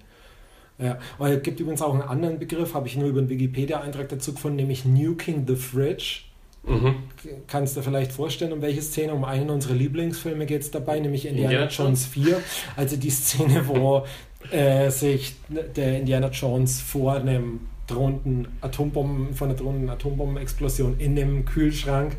[0.80, 4.10] Ja, und es gibt übrigens auch einen anderen Begriff, habe ich nur über einen Wikipedia-Eintrag
[4.10, 6.24] dazu gefunden, nämlich Nuking the Fridge.
[6.66, 6.96] Mhm.
[7.48, 9.14] Kannst du dir vielleicht vorstellen, um welche Szene?
[9.14, 11.68] Um einen unserer Lieblingsfilme geht es dabei, nämlich Indiana ja.
[11.68, 12.42] Jones 4.
[12.76, 14.06] Also die Szene, wo
[14.52, 21.46] äh, sich der Indiana Jones vor einem drohenden Atombomben, von einer drohenden Atombombenexplosion in dem
[21.46, 22.16] Kühlschrank,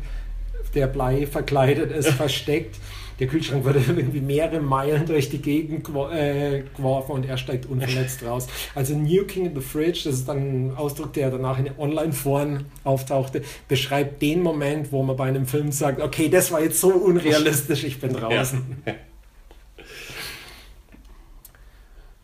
[0.75, 2.75] der Blei verkleidet ist, versteckt
[3.19, 8.23] der Kühlschrank wurde irgendwie mehrere Meilen durch die Gegend äh, geworfen und er steigt unverletzt
[8.25, 8.47] raus.
[8.73, 14.21] Also Nuking the Fridge, das ist dann ein Ausdruck, der danach in Online-Foren auftauchte, beschreibt
[14.21, 17.99] den Moment, wo man bei einem Film sagt, okay, das war jetzt so unrealistisch, ich
[17.99, 18.63] bin draußen.
[18.85, 18.93] Ja.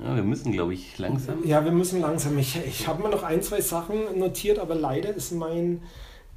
[0.03, 1.45] Ja, wir müssen, glaube ich, langsam.
[1.45, 2.37] Ja, wir müssen langsam.
[2.39, 5.83] Ich, ich habe mir noch ein, zwei Sachen notiert, aber leider ist mein,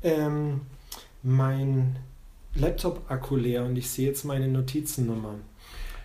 [0.02, 0.60] ähm,
[1.22, 1.96] mein
[2.56, 5.34] Laptop-Akku leer und ich sehe jetzt meine Notizennummer.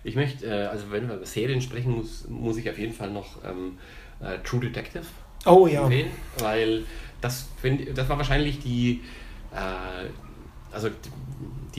[0.04, 3.12] Ich möchte, äh, also wenn wir über Serien sprechen, muss, muss ich auf jeden Fall
[3.12, 3.78] noch ähm,
[4.20, 5.06] äh, True Detective
[5.46, 5.84] oh, ja.
[5.84, 6.86] empfehlen, weil
[7.22, 9.02] das, find, das war wahrscheinlich die,
[9.54, 10.08] äh,
[10.72, 10.90] also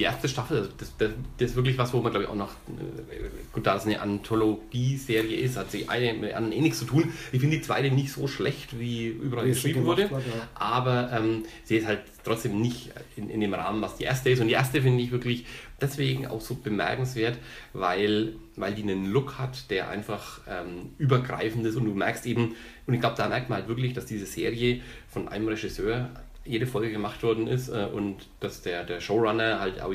[0.00, 2.34] die erste Staffel, also das, das, das, ist wirklich was, wo man glaube ich auch
[2.34, 6.78] noch, äh, gut, da es eine Anthologie-Serie ist, hat sie eine mit anderen eh nichts
[6.78, 7.12] zu tun.
[7.32, 10.48] Ich finde die zweite nicht so schlecht, wie überall wie geschrieben wurde, wird, ja.
[10.54, 14.40] aber ähm, sie ist halt trotzdem nicht in, in dem Rahmen, was die erste ist.
[14.40, 15.44] Und die erste finde ich wirklich
[15.82, 17.36] deswegen auch so bemerkenswert,
[17.74, 22.54] weil, weil die einen Look hat, der einfach ähm, übergreifend ist und du merkst eben,
[22.86, 26.08] und ich glaube, da merkt man halt wirklich, dass diese Serie von einem Regisseur
[26.50, 29.94] jede Folge gemacht worden ist äh, und dass der, der Showrunner halt auch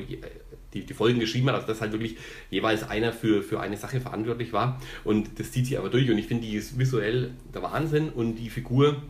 [0.74, 2.18] die, die Folgen geschrieben hat, also dass halt wirklich
[2.50, 6.18] jeweils einer für, für eine Sache verantwortlich war und das zieht sich aber durch und
[6.18, 9.02] ich finde, die ist visuell der Wahnsinn und die Figur,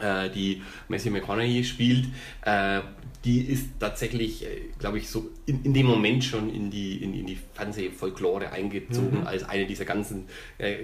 [0.00, 2.06] äh, die Matthew McConaughey spielt,
[2.44, 2.80] äh,
[3.24, 7.14] die ist tatsächlich, äh, glaube ich, so in, in dem Moment schon in die, in,
[7.14, 9.26] in die Fernsehfolklore eingezogen mhm.
[9.26, 10.26] als eine dieser ganzen
[10.58, 10.76] äh,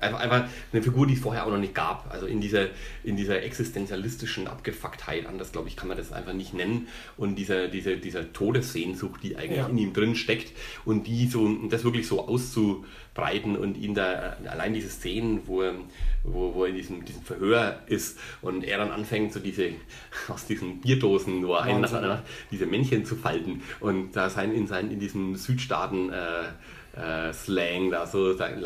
[0.00, 2.10] Einfach, einfach eine Figur, die es vorher auch noch nicht gab.
[2.10, 2.68] Also in dieser,
[3.04, 6.88] in dieser existenzialistischen Abgefucktheit, anders glaube ich, kann man das einfach nicht nennen.
[7.18, 9.66] Und dieser, dieser, dieser Todessehnsucht, die eigentlich ja.
[9.66, 10.52] in ihm drin steckt
[10.86, 15.74] und die so, das wirklich so auszubreiten und ihn da, allein diese Szenen, wo er,
[16.24, 19.70] wo, wo er in diesem, diesem Verhör ist und er dann anfängt, so diese,
[20.28, 24.66] aus diesen Bierdosen nur ein nach einer, diese Männchen zu falten und da sein, in,
[24.66, 26.44] sein, in diesem Südstaaten, äh,
[27.00, 28.62] äh, Slang, da so seine,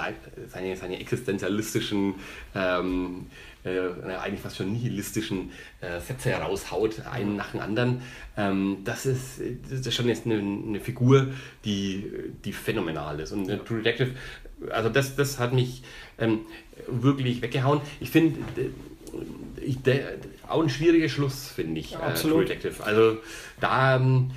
[0.49, 2.15] seine, seine existenzialistischen,
[2.55, 3.27] ähm,
[3.65, 3.89] äh,
[4.21, 5.51] eigentlich fast schon nihilistischen
[5.81, 8.03] äh, Sätze heraushaut, einen nach dem anderen.
[8.37, 9.41] Ähm, das, ist,
[9.71, 11.29] das ist schon jetzt eine, eine, Figur,
[11.65, 12.05] die,
[12.45, 13.33] die phänomenal ist.
[13.33, 14.13] Und True Detective,
[14.71, 15.83] also das, das hat mich
[16.19, 16.41] ähm,
[16.89, 17.81] wirklich weggehauen.
[18.01, 18.39] Ich finde,
[19.61, 19.79] ich,
[20.49, 22.85] auch ein schwieriger Schluss, finde ich, ja, äh, True Detective.
[22.85, 23.19] Also
[23.61, 24.31] da ähm,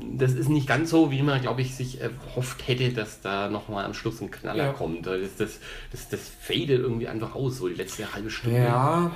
[0.00, 3.84] das ist nicht ganz so, wie man, glaube ich, sich erhofft hätte, dass da nochmal
[3.84, 4.72] am Schluss ein Knaller ja.
[4.72, 5.06] kommt.
[5.06, 5.58] Das, das,
[5.92, 8.58] das, das fadet irgendwie einfach aus, so die letzte halbe Stunde.
[8.58, 9.12] Ja,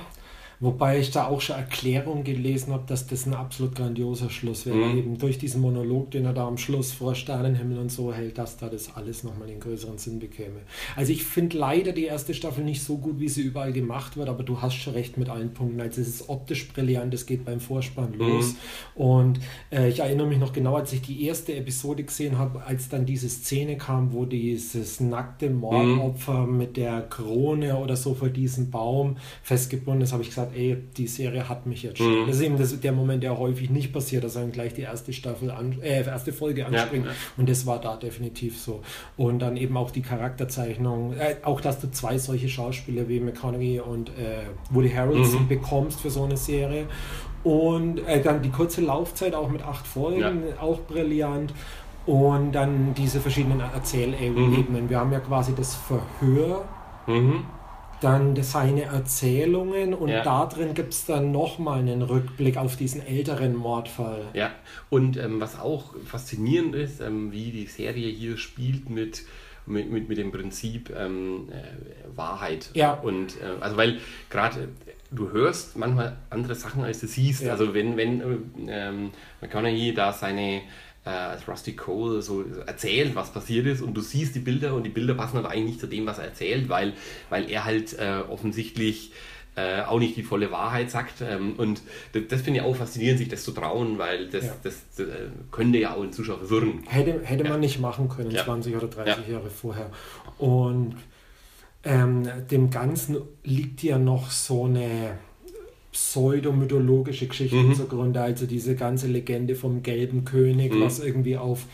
[0.59, 4.77] Wobei ich da auch schon Erklärungen gelesen habe, dass das ein absolut grandioser Schluss wäre.
[4.77, 4.97] Mhm.
[4.97, 8.57] Eben durch diesen Monolog, den er da am Schluss vor Sternenhimmel und so hält, dass
[8.57, 10.61] da das alles nochmal den größeren Sinn bekäme.
[10.95, 14.29] Also ich finde leider die erste Staffel nicht so gut, wie sie überall gemacht wird,
[14.29, 15.81] aber du hast schon recht mit allen Punkten.
[15.81, 18.19] Also es ist optisch brillant, es geht beim Vorspann mhm.
[18.19, 18.53] los.
[18.95, 19.01] Mhm.
[19.01, 19.39] Und
[19.71, 23.05] äh, ich erinnere mich noch genau, als ich die erste Episode gesehen habe, als dann
[23.05, 26.57] diese Szene kam, wo dieses nackte Mordopfer mhm.
[26.57, 31.07] mit der Krone oder so vor diesem Baum festgebunden ist, habe ich gesagt, ey, die
[31.07, 32.23] Serie hat mich jetzt schon.
[32.23, 32.27] Mhm.
[32.27, 34.81] Das ist eben das, der Moment, der häufig nicht passiert, dass er dann gleich die
[34.81, 37.05] erste Staffel, an, äh, erste Folge anspringt.
[37.05, 37.17] Ja, ja.
[37.37, 38.81] Und das war da definitiv so.
[39.17, 43.79] Und dann eben auch die Charakterzeichnung, äh, auch dass du zwei solche Schauspieler wie McConaughey
[43.79, 45.47] und äh, Woody Harrelson mhm.
[45.47, 46.85] bekommst für so eine Serie.
[47.43, 50.61] Und äh, dann die kurze Laufzeit auch mit acht Folgen, ja.
[50.61, 51.53] auch brillant.
[52.05, 54.83] Und dann diese verschiedenen Erzählebenen.
[54.83, 54.89] Mhm.
[54.89, 56.65] Wir haben ja quasi das Verhör.
[57.07, 57.45] Mhm
[58.03, 60.23] dann seine Erzählungen und ja.
[60.23, 64.25] da drin gibt es dann nochmal einen Rückblick auf diesen älteren Mordfall.
[64.33, 64.51] Ja,
[64.89, 69.23] und ähm, was auch faszinierend ist, ähm, wie die Serie hier spielt mit
[69.65, 72.69] mit, mit, mit dem Prinzip ähm, äh, Wahrheit.
[72.73, 72.95] Ja.
[72.95, 73.99] Und äh, also weil
[74.29, 74.67] gerade
[75.11, 77.43] du hörst manchmal andere Sachen, als du siehst.
[77.43, 77.53] Ja.
[77.53, 78.21] Also wenn, wenn
[78.67, 79.11] ähm,
[79.41, 80.61] McConaughey da seine äh,
[81.09, 84.89] als Rusty Cole so erzählt, was passiert ist und du siehst die Bilder und die
[84.89, 86.93] Bilder passen aber eigentlich nicht zu dem, was er erzählt, weil,
[87.29, 89.11] weil er halt äh, offensichtlich
[89.55, 91.21] äh, auch nicht die volle Wahrheit sagt.
[91.21, 91.81] Ähm, und
[92.13, 94.55] das, das finde ich auch faszinierend, sich das zu trauen, weil das, ja.
[94.63, 96.83] das, das, äh, könnte ja auch den Zuschauer verwirren.
[96.87, 97.49] Hätte, hätte ja.
[97.51, 98.43] man nicht machen können, ja.
[98.43, 99.91] 20 oder 30 Jahre vorher.
[100.37, 100.95] Und
[101.83, 105.17] ähm, dem Ganzen liegt ja noch so eine
[105.93, 107.75] pseudomythologische Geschichte mhm.
[107.75, 110.81] zugrunde, also diese ganze Legende vom gelben König, mhm.
[110.81, 111.65] was irgendwie auf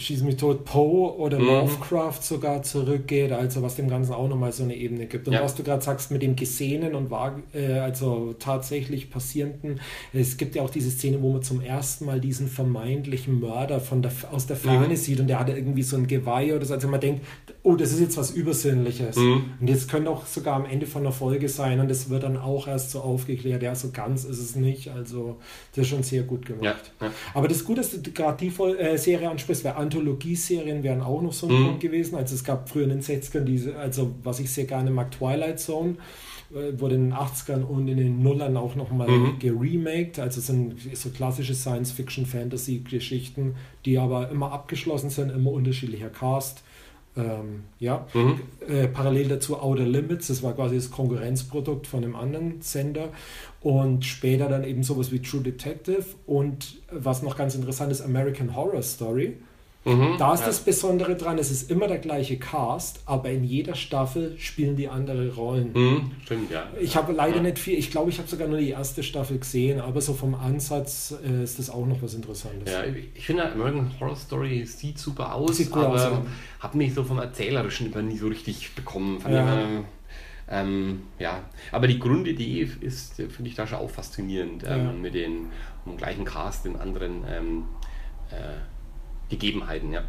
[0.00, 1.46] Schieß mich tot, Poe oder mhm.
[1.46, 5.28] Lovecraft sogar zurückgeht, also was dem Ganzen auch nochmal so eine Ebene gibt.
[5.28, 5.42] Und ja.
[5.42, 7.12] was du gerade sagst mit dem Gesehenen und
[7.52, 9.80] äh, also tatsächlich Passierenden,
[10.12, 14.00] es gibt ja auch diese Szene, wo man zum ersten Mal diesen vermeintlichen Mörder von
[14.00, 14.96] der, aus der Ferne mhm.
[14.96, 17.24] sieht und der hat irgendwie so ein Geweih oder so, also man denkt,
[17.62, 19.16] oh, das ist jetzt was Übersinnliches.
[19.16, 19.44] Mhm.
[19.60, 22.38] Und jetzt könnte auch sogar am Ende von der Folge sein und es wird dann
[22.38, 25.36] auch erst so aufgeklärt, ja, so ganz ist es nicht, also
[25.74, 26.92] das ist schon sehr gut gemacht.
[27.00, 27.06] Ja.
[27.06, 27.12] Ja.
[27.34, 28.48] Aber das Gute, dass du gerade die
[28.78, 31.64] äh, Serie ansprichst, weil Anthologieserien wären auch noch so ein mhm.
[31.64, 32.16] Punkt gewesen.
[32.16, 35.58] Also es gab früher in den 60ern diese, also was ich sehr gerne mag, Twilight
[35.58, 35.96] Zone
[36.54, 39.38] äh, wurde in den 80ern und in den Nullern auch nochmal mhm.
[39.38, 40.18] geremaked.
[40.18, 46.62] Also es sind so klassische Science-Fiction-Fantasy-Geschichten, die aber immer abgeschlossen sind, immer unterschiedlicher Cast.
[47.16, 48.40] Ähm, ja, mhm.
[48.68, 53.08] äh, parallel dazu Outer Limits, das war quasi das Konkurrenzprodukt von einem anderen Sender
[53.60, 58.54] und später dann eben sowas wie True Detective und was noch ganz interessant ist, American
[58.54, 59.38] Horror Story.
[59.82, 60.46] Mhm, da ist ja.
[60.46, 64.88] das Besondere dran, es ist immer der gleiche Cast, aber in jeder Staffel spielen die
[64.88, 65.72] andere Rollen.
[65.72, 66.66] Mhm, stimmt, ja.
[66.78, 67.42] Ich habe leider ja.
[67.42, 70.34] nicht viel, ich glaube, ich habe sogar nur die erste Staffel gesehen, aber so vom
[70.34, 72.70] Ansatz äh, ist das auch noch was Interessantes.
[72.70, 72.82] Ja,
[73.14, 76.22] ich finde American Horror Story sieht super aus, sieht aber aus, ja.
[76.60, 79.18] habe mich so vom Erzählerischen immer nie so richtig bekommen.
[80.52, 85.46] Ähm, ja, aber die Grundidee ist, finde ich da schon auch faszinierend, ähm, mit den
[85.96, 87.64] gleichen Cast in anderen ähm,
[88.30, 88.34] äh,
[89.30, 90.02] Gegebenheiten, ja.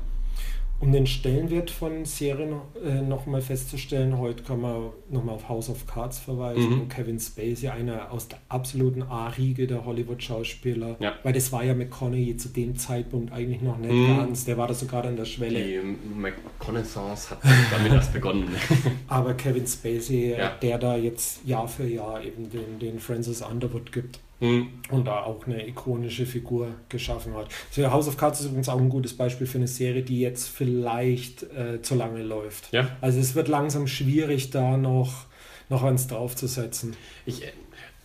[0.82, 5.86] Um den Stellenwert von Serien äh, nochmal festzustellen, heute kann man nochmal auf House of
[5.86, 6.90] Cards verweisen, mhm.
[6.90, 11.14] Kevin Spacey, einer aus der absoluten A-Riege der Hollywood-Schauspieler, ja.
[11.22, 14.18] weil das war ja McConaughey zu dem Zeitpunkt eigentlich noch nicht mhm.
[14.18, 15.64] ganz, der war da sogar an der Schwelle.
[15.64, 15.80] Die
[16.16, 17.40] McConaissance hat
[17.72, 18.50] damit erst begonnen.
[19.08, 20.50] Aber Kevin Spacey, ja.
[20.64, 24.20] der da jetzt Jahr für Jahr eben den, den Francis Underwood gibt.
[24.42, 24.70] Mhm.
[24.90, 27.48] Und da auch eine ikonische Figur geschaffen hat.
[27.70, 30.50] Also House of Cards ist übrigens auch ein gutes Beispiel für eine Serie, die jetzt
[30.50, 32.74] vielleicht äh, zu lange läuft.
[32.74, 32.98] Ja.
[33.02, 35.26] Also es wird langsam schwierig, da noch,
[35.70, 36.96] noch eins draufzusetzen.
[37.26, 37.44] Ich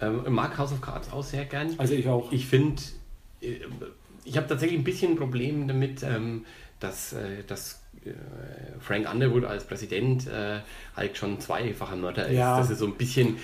[0.00, 1.74] äh, mag House of Cards auch sehr gern.
[1.78, 2.30] Also ich auch.
[2.30, 2.82] Ich finde,
[3.40, 3.56] äh,
[4.24, 6.44] ich habe tatsächlich ein bisschen ein Problem damit, ähm,
[6.80, 7.85] dass, äh, dass äh,
[8.80, 10.60] Frank Underwood als Präsident äh,
[10.96, 12.36] halt schon zweifacher Mörder ist.
[12.36, 12.58] Ja.
[12.58, 13.36] Das ist so ein bisschen.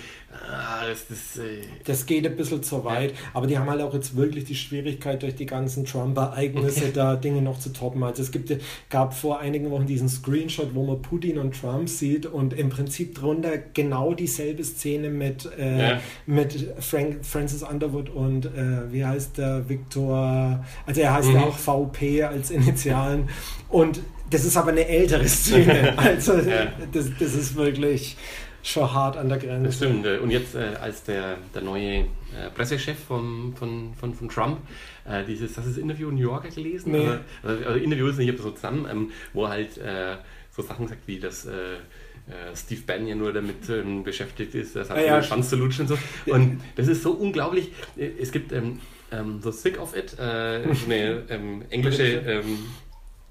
[0.49, 3.11] Ah, das, das, äh, das geht ein bisschen zu weit.
[3.11, 3.17] Ja.
[3.33, 7.41] Aber die haben halt auch jetzt wirklich die Schwierigkeit, durch die ganzen Trump-Ereignisse da Dinge
[7.41, 8.01] noch zu toppen.
[8.03, 8.51] Also es gibt,
[8.89, 13.13] gab vor einigen Wochen diesen Screenshot, wo man Putin und Trump sieht und im Prinzip
[13.13, 16.01] drunter genau dieselbe Szene mit, äh, ja.
[16.25, 21.35] mit Frank, Francis Underwood und äh, wie heißt der Victor, also er heißt mhm.
[21.35, 23.29] ja auch VP als Initialen.
[23.69, 23.99] Und
[24.29, 25.93] das ist aber eine ältere Szene.
[25.97, 26.71] Also ja.
[26.91, 28.17] das, das ist wirklich
[28.63, 29.65] schon hart an der Grenze.
[29.65, 30.05] Das stimmt.
[30.05, 32.05] Und jetzt äh, als der, der neue äh,
[32.55, 34.59] Pressechef von, von, von, von Trump,
[35.05, 36.93] äh, dieses, das ist Interview in New Yorker gelesen?
[36.93, 37.09] Nee.
[37.43, 40.15] Also, also Interview ist nicht so zusammen, ähm, wo er halt äh,
[40.51, 44.89] so Sachen sagt wie das äh, äh, Steve Bannon nur damit ähm, beschäftigt ist, das
[44.89, 45.23] hat ja, ja.
[45.23, 46.33] Schwanz zu lutschen und so.
[46.33, 47.71] Und das ist so unglaublich.
[47.97, 48.79] Es gibt ähm,
[49.11, 52.59] ähm, The Sick of It, so eine ähm, englische ähm,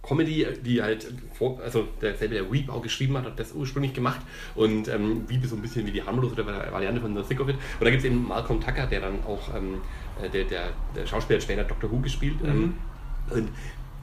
[0.02, 4.20] Comedy, die halt vor, also derselbe, der Weep auch geschrieben hat, hat das ursprünglich gemacht
[4.56, 7.48] und ähm, Weep ist so ein bisschen wie die harmlose Variante von The Thick of
[7.48, 7.54] It.
[7.54, 9.80] Und da gibt es eben Malcolm Tucker, der dann auch, ähm,
[10.20, 12.34] äh, der, der, der Schauspieler hat später Doctor Who gespielt.
[12.44, 12.74] Ähm, mhm.
[13.30, 13.48] und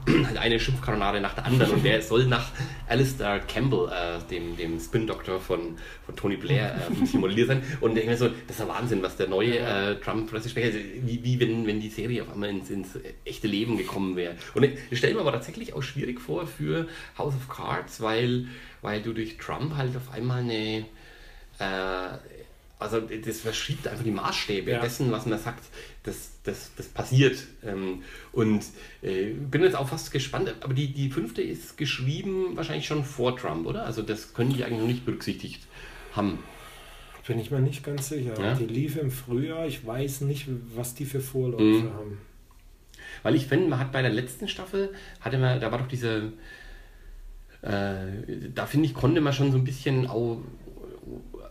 [0.26, 2.50] halt eine Schimpfkanonade nach der anderen und der soll nach
[2.88, 7.62] Alistair Campbell, äh, dem, dem Spin-Doktor von, von Tony Blair, äh, simuliert sein.
[7.80, 11.22] Und ich meine so, das ist ja Wahnsinn, was der neue äh, Trump-Pressesprecher, also wie,
[11.22, 14.34] wie wenn, wenn die Serie auf einmal ins, ins echte Leben gekommen wäre.
[14.54, 16.88] Und ich stelle mir aber tatsächlich auch schwierig vor für
[17.18, 18.46] House of Cards, weil,
[18.82, 20.86] weil du durch Trump halt auf einmal eine
[21.60, 22.18] äh,
[22.80, 24.80] also das verschiebt einfach die Maßstäbe ja.
[24.80, 25.64] dessen, was man sagt,
[26.02, 27.38] das, das, das passiert.
[27.64, 28.02] Ähm,
[28.32, 28.64] und
[29.02, 33.36] äh, bin jetzt auch fast gespannt, aber die, die fünfte ist geschrieben wahrscheinlich schon vor
[33.36, 33.84] Trump, oder?
[33.84, 35.66] Also das können die eigentlich noch nicht berücksichtigt
[36.12, 36.38] haben.
[37.26, 38.34] Bin ich mir nicht ganz sicher.
[38.40, 38.54] Ja?
[38.54, 39.64] Die lief im Frühjahr.
[39.64, 41.94] Ich weiß nicht, was die für Vorläufe mhm.
[41.94, 42.18] haben.
[43.22, 46.32] Weil ich finde, man hat bei der letzten Staffel, hatte man, da war doch diese,
[47.62, 50.42] äh, da finde ich, konnte man schon so ein bisschen auch,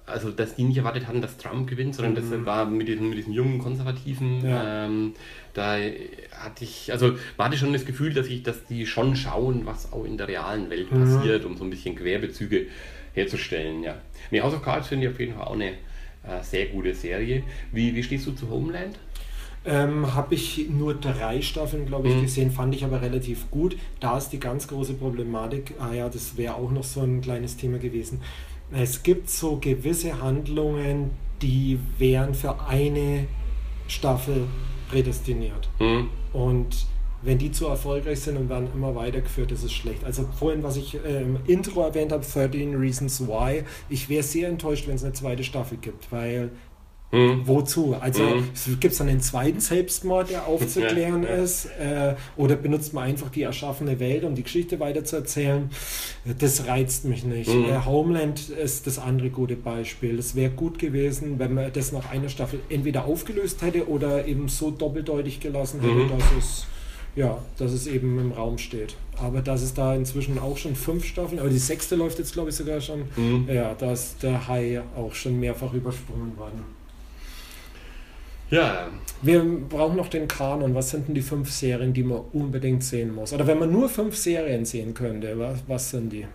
[0.09, 2.31] also dass die nicht erwartet hatten, dass Trump gewinnt, sondern mhm.
[2.31, 4.85] das war mit diesen, mit diesen jungen Konservativen, ja.
[4.85, 5.13] ähm,
[5.53, 5.77] da
[6.31, 10.05] hatte ich, also hatte schon das Gefühl, dass ich, dass die schon schauen, was auch
[10.05, 11.03] in der realen Welt mhm.
[11.03, 12.67] passiert, um so ein bisschen Querbezüge
[13.13, 13.97] herzustellen, ja.
[14.31, 17.43] Nee, House of Cards finde ich auf jeden Fall auch eine äh, sehr gute Serie.
[17.71, 18.97] Wie, wie stehst du zu Homeland?
[19.65, 22.21] Ähm, Habe ich nur drei Staffeln, glaube ich, mhm.
[22.21, 23.77] gesehen, fand ich aber relativ gut.
[23.99, 27.57] Da ist die ganz große Problematik, ah ja, das wäre auch noch so ein kleines
[27.57, 28.21] Thema gewesen.
[28.71, 33.27] Es gibt so gewisse Handlungen, die wären für eine
[33.87, 34.47] Staffel
[34.89, 35.69] prädestiniert.
[35.79, 36.09] Mhm.
[36.33, 36.85] Und
[37.21, 40.03] wenn die zu erfolgreich sind und werden immer weitergeführt, ist es schlecht.
[40.05, 44.47] Also vorhin, was ich äh, im Intro erwähnt habe, 13 Reasons Why, ich wäre sehr
[44.47, 46.51] enttäuscht, wenn es eine zweite Staffel gibt, weil
[47.11, 47.41] hm.
[47.45, 47.95] Wozu?
[47.99, 48.79] Also hm.
[48.79, 51.43] gibt es dann einen zweiten Selbstmord, der aufzuklären ja, ja.
[51.43, 51.65] ist?
[51.65, 55.71] Äh, oder benutzt man einfach die erschaffene Welt, um die Geschichte weiterzuerzählen?
[56.37, 57.51] Das reizt mich nicht.
[57.51, 57.65] Hm.
[57.65, 60.19] Äh, Homeland ist das andere gute Beispiel.
[60.19, 64.47] Es wäre gut gewesen, wenn man das nach einer Staffel entweder aufgelöst hätte oder eben
[64.47, 66.09] so doppeldeutig gelassen hätte, mhm.
[66.09, 66.67] dass es
[67.15, 68.95] ja, dass es eben im Raum steht.
[69.17, 72.49] Aber dass es da inzwischen auch schon fünf Staffeln, aber die sechste läuft jetzt glaube
[72.49, 73.47] ich sogar schon, mhm.
[73.51, 76.78] ja, da ist der Hai auch schon mehrfach übersprungen worden.
[78.49, 78.87] Ja.
[79.21, 80.73] Wir brauchen noch den Kanon.
[80.75, 83.33] Was sind denn die fünf Serien, die man unbedingt sehen muss?
[83.33, 86.25] Oder wenn man nur fünf Serien sehen könnte, was, was sind die?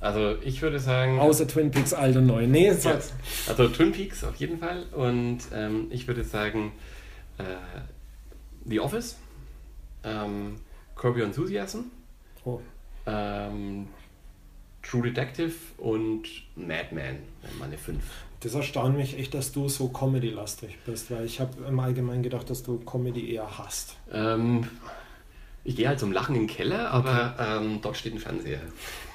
[0.00, 1.18] Also ich würde sagen.
[1.18, 2.46] Außer Twin Peaks alt und neu.
[2.46, 2.98] Nee, ja,
[3.48, 4.84] Also Twin Peaks auf jeden Fall.
[4.92, 6.72] Und ähm, ich würde sagen
[7.38, 7.44] äh,
[8.66, 9.16] The Office,
[10.04, 10.56] ähm,
[10.94, 11.84] Kirby Enthusiasm,
[12.44, 12.60] oh.
[13.06, 13.88] ähm,
[14.82, 17.18] True Detective und Madman,
[17.58, 18.04] meine fünf.
[18.46, 22.48] Das erstaunt mich echt, dass du so Comedy-lastig bist, weil ich habe im Allgemeinen gedacht,
[22.48, 23.96] dass du Comedy eher hast.
[24.12, 24.68] Ähm,
[25.64, 28.60] ich gehe halt zum Lachen in den Keller, aber ähm, dort steht ein Fernseher.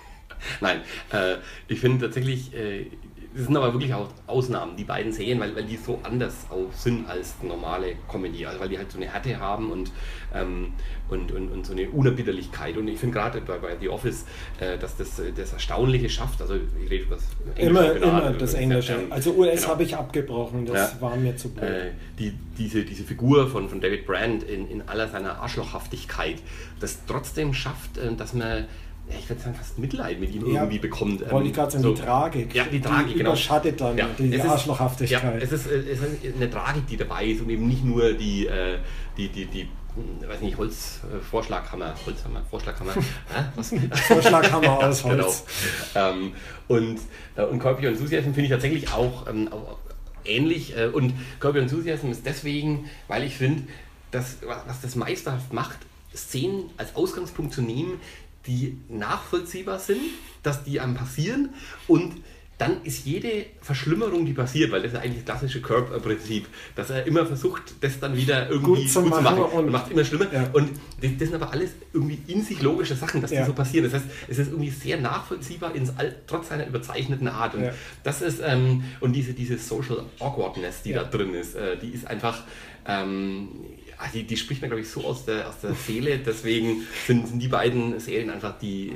[0.60, 0.82] Nein,
[1.14, 1.38] äh,
[1.70, 2.88] ich finde tatsächlich, äh,
[3.34, 6.72] das sind aber wirklich auch Ausnahmen, die beiden Serien, weil, weil die so anders auch
[6.74, 8.46] sind als normale Comedy.
[8.46, 9.92] Also weil die halt so eine Härte haben und,
[10.34, 10.74] ähm,
[11.10, 12.78] und, und, und so eine Unerbitterlichkeit.
[12.78, 14.26] Und ich finde gerade bei, bei The Office,
[14.60, 16.42] äh, dass das das Erstaunliche schafft.
[16.42, 17.70] Also ich rede über das Englische.
[17.70, 19.00] Immer, immer das Englische.
[19.10, 19.74] Also US genau.
[19.74, 21.02] habe ich abgebrochen, das ja.
[21.02, 21.70] war mir zu blöd.
[21.70, 26.38] Äh, die, diese, diese Figur von, von David Brand in, in aller seiner Arschlochhaftigkeit,
[26.80, 28.66] das trotzdem schafft, äh, dass man
[29.12, 31.30] ja, ich würde sagen, fast Mitleid mit ihm ja, irgendwie bekommt.
[31.30, 32.56] Wollte ich gerade sagen, so, die Tragik.
[32.56, 33.32] Ja, die Tragik, die genau.
[33.32, 35.24] überschattet dann ja, die es Arschlochhaftigkeit.
[35.24, 38.48] ja, es, ist, es ist eine Tragik, die dabei ist und eben nicht nur die,
[38.48, 38.78] äh,
[39.18, 39.68] die, die, die
[40.26, 42.94] weiß nicht, Holzvorschlaghammer, äh, Holzhammer, Vorschlaghammer,
[44.08, 45.44] Vorschlaghammer aus Holz.
[45.94, 46.10] Genau.
[46.10, 46.34] Ähm,
[46.68, 47.00] und,
[47.36, 49.78] äh, und und Enthusiasm finde ich tatsächlich auch, ähm, auch
[50.24, 50.78] ähnlich.
[50.78, 53.64] Äh, und und Enthusiasm ist deswegen, weil ich finde,
[54.12, 55.80] dass was das meisterhaft macht,
[56.16, 58.00] Szenen als Ausgangspunkt zu nehmen,
[58.48, 60.02] die nachvollziehbar sind,
[60.44, 61.50] dass die einem passieren
[61.88, 62.14] und
[62.62, 66.46] dann ist jede Verschlimmerung, die passiert, weil das ist eigentlich das klassische Curb-Prinzip,
[66.76, 69.72] dass er immer versucht, das dann wieder irgendwie gut zu, gut machen, zu machen und,
[69.72, 70.32] macht es immer schlimmer.
[70.32, 70.48] Ja.
[70.54, 70.70] Und
[71.02, 73.42] das, das, sind aber alles irgendwie in sich logische Sachen, dass ja.
[73.42, 73.86] die so passieren.
[73.86, 77.56] Das heißt, es ist irgendwie sehr nachvollziehbar ins All, trotz seiner überzeichneten Art.
[77.56, 77.74] Und ja.
[78.04, 82.06] das ist, ähm, und diese, diese Social Awkwardness, die da drin ist, äh, die ist
[82.06, 82.44] einfach,
[82.88, 83.48] ähm,
[84.14, 86.20] die, die spricht mir, glaube ich, so aus der, aus der Seele.
[86.20, 88.92] Deswegen sind, sind die beiden Serien einfach die,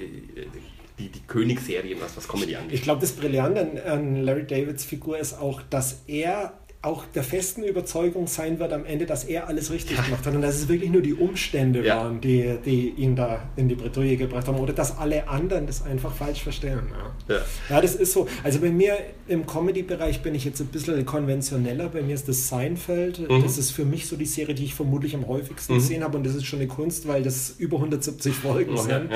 [0.99, 2.73] die, die Königsserien, was, was Comedy angeht.
[2.73, 6.53] Ich glaube, das Brillante an Larry Davids Figur ist auch, dass er
[6.85, 10.03] auch der festen Überzeugung sein wird am Ende, dass er alles richtig ja.
[10.03, 11.97] gemacht hat und dass es wirklich nur die Umstände ja.
[11.97, 15.83] waren, die, die ihn da in die Bredouille gebracht haben oder dass alle anderen das
[15.83, 16.81] einfach falsch verstehen.
[17.27, 17.81] Ja, ja.
[17.81, 18.27] das ist so.
[18.43, 18.97] Also bei mir
[19.27, 21.89] im Comedy-Bereich bin ich jetzt ein bisschen konventioneller.
[21.89, 23.29] Bei mir ist das Seinfeld.
[23.29, 23.41] Mhm.
[23.41, 25.77] Das ist für mich so die Serie, die ich vermutlich am häufigsten mhm.
[25.77, 29.09] gesehen habe und das ist schon eine Kunst, weil das über 170 Folgen oh, sind.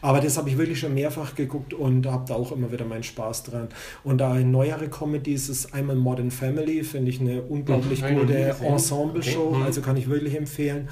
[0.00, 3.02] Aber das habe ich wirklich schon mehrfach geguckt und habe da auch immer wieder meinen
[3.02, 3.68] Spaß dran.
[4.04, 8.20] Und da neuere Comedies ist einmal Modern Family, finde ich wirklich eine unglaublich mhm.
[8.20, 9.62] gute Ensemble-Show, okay.
[9.64, 10.88] Also kann ich wirklich empfehlen.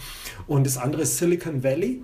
[0.47, 2.03] Und das andere ist Silicon Valley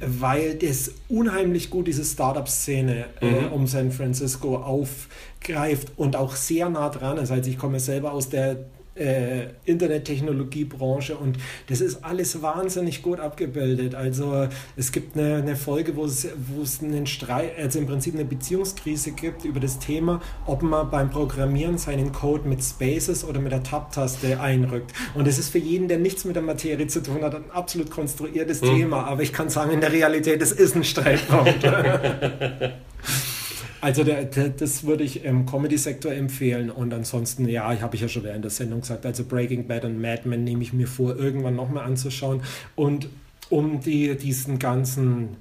[0.00, 3.34] weil das unheimlich gut diese Startup-Szene äh, mhm.
[3.36, 7.30] äh, um San Francisco aufgreift und auch sehr nah dran ist.
[7.30, 8.64] Also ich komme selber aus der
[8.96, 13.94] äh, Internettechnologiebranche und das ist alles wahnsinnig gut abgebildet.
[13.94, 18.14] Also es gibt eine, eine Folge, wo es, wo es einen Streit, also im Prinzip
[18.14, 23.40] eine Beziehungskrise gibt über das Thema, ob man beim Programmieren seinen Code mit Spaces oder
[23.40, 24.92] mit der Tab-Taste einrückt.
[25.14, 27.90] Und das ist für jeden, der nichts mit der Materie zu tun hat, ein absolut
[27.90, 28.66] konstruiertes mhm.
[28.66, 29.04] Thema.
[29.04, 31.64] Aber ich kann sagen, in der Realität, es ist ein Streitpunkt.
[33.80, 38.08] Also der, der, das würde ich im Comedy-Sektor empfehlen und ansonsten, ja, habe ich ja
[38.08, 41.16] schon während der Sendung gesagt, also Breaking Bad und Mad Men nehme ich mir vor,
[41.16, 42.42] irgendwann nochmal anzuschauen
[42.74, 43.08] und
[43.48, 45.36] um die, diesen ganzen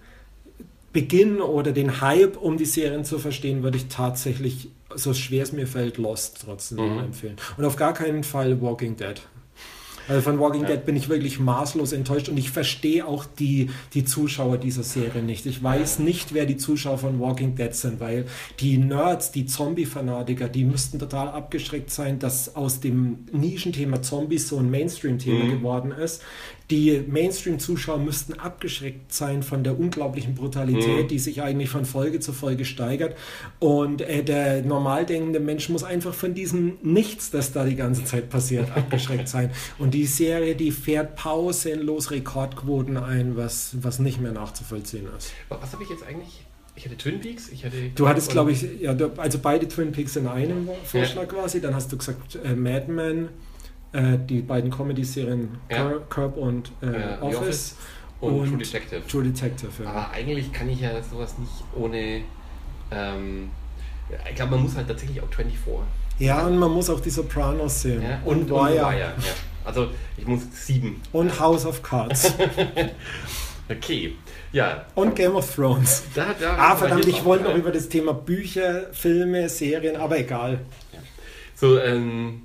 [0.93, 5.51] Beginn oder den Hype um die Serien zu verstehen, würde ich tatsächlich, so schwer es
[5.51, 6.99] mir fällt, Lost trotzdem mhm.
[6.99, 7.35] empfehlen.
[7.57, 9.22] Und auf gar keinen Fall Walking Dead.
[10.08, 10.69] Also von Walking ja.
[10.69, 15.22] Dead bin ich wirklich maßlos enttäuscht und ich verstehe auch die, die Zuschauer dieser Serie
[15.22, 15.45] nicht.
[15.45, 18.25] Ich weiß nicht, wer die Zuschauer von Walking Dead sind, weil
[18.59, 24.58] die Nerds, die Zombie-Fanatiker, die müssten total abgeschreckt sein, dass aus dem Nischenthema Zombies so
[24.58, 25.51] ein Mainstream-Thema mhm.
[25.51, 26.22] geworden ist
[26.72, 31.08] die Mainstream-Zuschauer müssten abgeschreckt sein von der unglaublichen Brutalität, mhm.
[31.08, 33.16] die sich eigentlich von Folge zu Folge steigert.
[33.60, 38.03] Und äh, der normal denkende Mensch muss einfach von diesem Nichts, das da die ganze
[38.03, 39.52] Zeit passiert, abgeschreckt sein.
[39.77, 45.34] Und die Serie, die fährt pausenlos Rekordquoten ein, was, was nicht mehr nachzuvollziehen ist.
[45.50, 46.42] Was habe ich jetzt eigentlich
[46.77, 47.77] ich hatte Twin Peaks, ich hatte.
[47.95, 51.27] Du hattest, glaube ich, ja, also beide Twin Peaks in einem Vorschlag ja.
[51.27, 51.61] quasi.
[51.61, 53.30] Dann hast du gesagt äh, Mad Men,
[53.95, 55.91] äh, die beiden Comedy-Serien ja.
[56.09, 57.75] Curb und äh, Office, Office,
[58.19, 59.07] und, und, True Detective.
[59.07, 59.90] True Detective ja.
[59.90, 62.22] Aber eigentlich kann ich ja sowas nicht ohne.
[62.91, 63.49] Ähm,
[64.30, 65.82] ich glaube, man muss halt tatsächlich auch 24.
[66.19, 68.01] Ja, und man muss auch die Sopranos sehen.
[68.01, 68.85] Ja, und, und, Wire.
[68.85, 69.14] Und Wire ja.
[69.64, 71.01] Also ich muss sieben.
[71.11, 72.33] Und House of Cards.
[73.69, 74.15] okay.
[74.51, 74.85] Ja.
[74.93, 76.03] Und Game of Thrones.
[76.14, 80.59] Da, da ah, verdammt, ich wollte noch über das Thema Bücher, Filme, Serien, aber egal.
[80.93, 80.99] Ja.
[81.56, 82.43] So, ähm,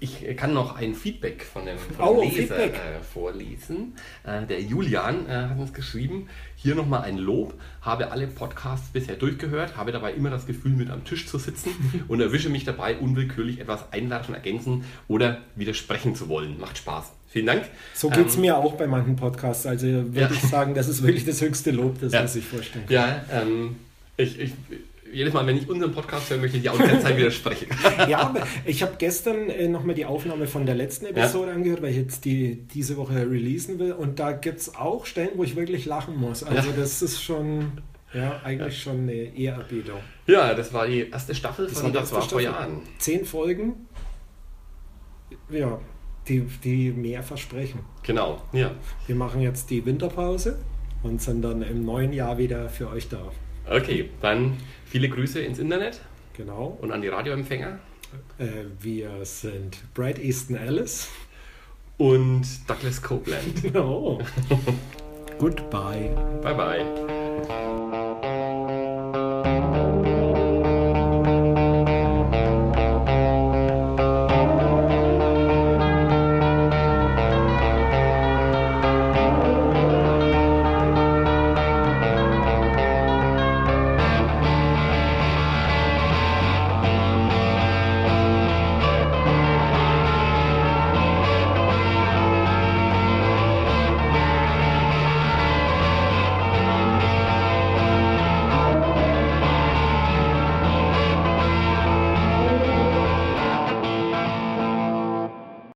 [0.00, 2.70] ich kann noch ein Feedback von dem, von oh, Leser äh,
[3.02, 3.94] vorlesen.
[4.24, 9.16] Äh, der Julian äh, hat uns geschrieben, hier nochmal ein Lob, habe alle Podcasts bisher
[9.16, 12.96] durchgehört, habe dabei immer das Gefühl, mit am Tisch zu sitzen und erwische mich dabei,
[12.96, 16.58] unwillkürlich etwas einwerfen, ergänzen oder widersprechen zu wollen.
[16.58, 17.12] Macht Spaß.
[17.28, 17.64] Vielen Dank.
[17.94, 19.66] So geht es ähm, mir auch bei manchen Podcasts.
[19.66, 20.30] Also würde ja.
[20.30, 22.20] ich sagen, das ist wirklich das höchste Lob, das ja.
[22.20, 22.94] man sich vorstellen kann.
[22.94, 23.76] Ja, ähm,
[24.16, 24.52] ich, ich
[25.12, 27.68] jedes Mal, wenn ich unseren Podcast höre, möchte ich die Auszeit widersprechen.
[28.08, 31.56] ja, aber ich habe gestern äh, nochmal die Aufnahme von der letzten Episode ja.
[31.56, 33.92] angehört, weil ich jetzt die diese Woche releasen will.
[33.92, 36.42] Und da gibt es auch Stellen, wo ich wirklich lachen muss.
[36.42, 36.76] Also ja.
[36.76, 38.80] das ist schon, ja, eigentlich ja.
[38.80, 40.00] schon eine Ehrerbietung.
[40.26, 42.82] Ja, das war die erste Staffel das von Das war vor Jahren.
[42.98, 43.86] Zehn Folgen.
[45.50, 45.78] Ja,
[46.28, 47.80] die, die mehr versprechen.
[48.02, 48.72] Genau, ja.
[49.06, 50.58] Wir machen jetzt die Winterpause
[51.02, 53.30] und sind dann im neuen Jahr wieder für euch da.
[53.70, 54.56] Okay, dann
[54.86, 56.00] viele Grüße ins Internet.
[56.36, 56.78] Genau.
[56.80, 57.78] Und an die Radioempfänger.
[58.38, 58.44] Äh,
[58.80, 61.08] wir sind Brad Easton Ellis.
[61.98, 63.62] Und Douglas Copeland.
[63.62, 64.20] Genau.
[65.38, 66.10] Goodbye.
[66.42, 68.04] Bye bye.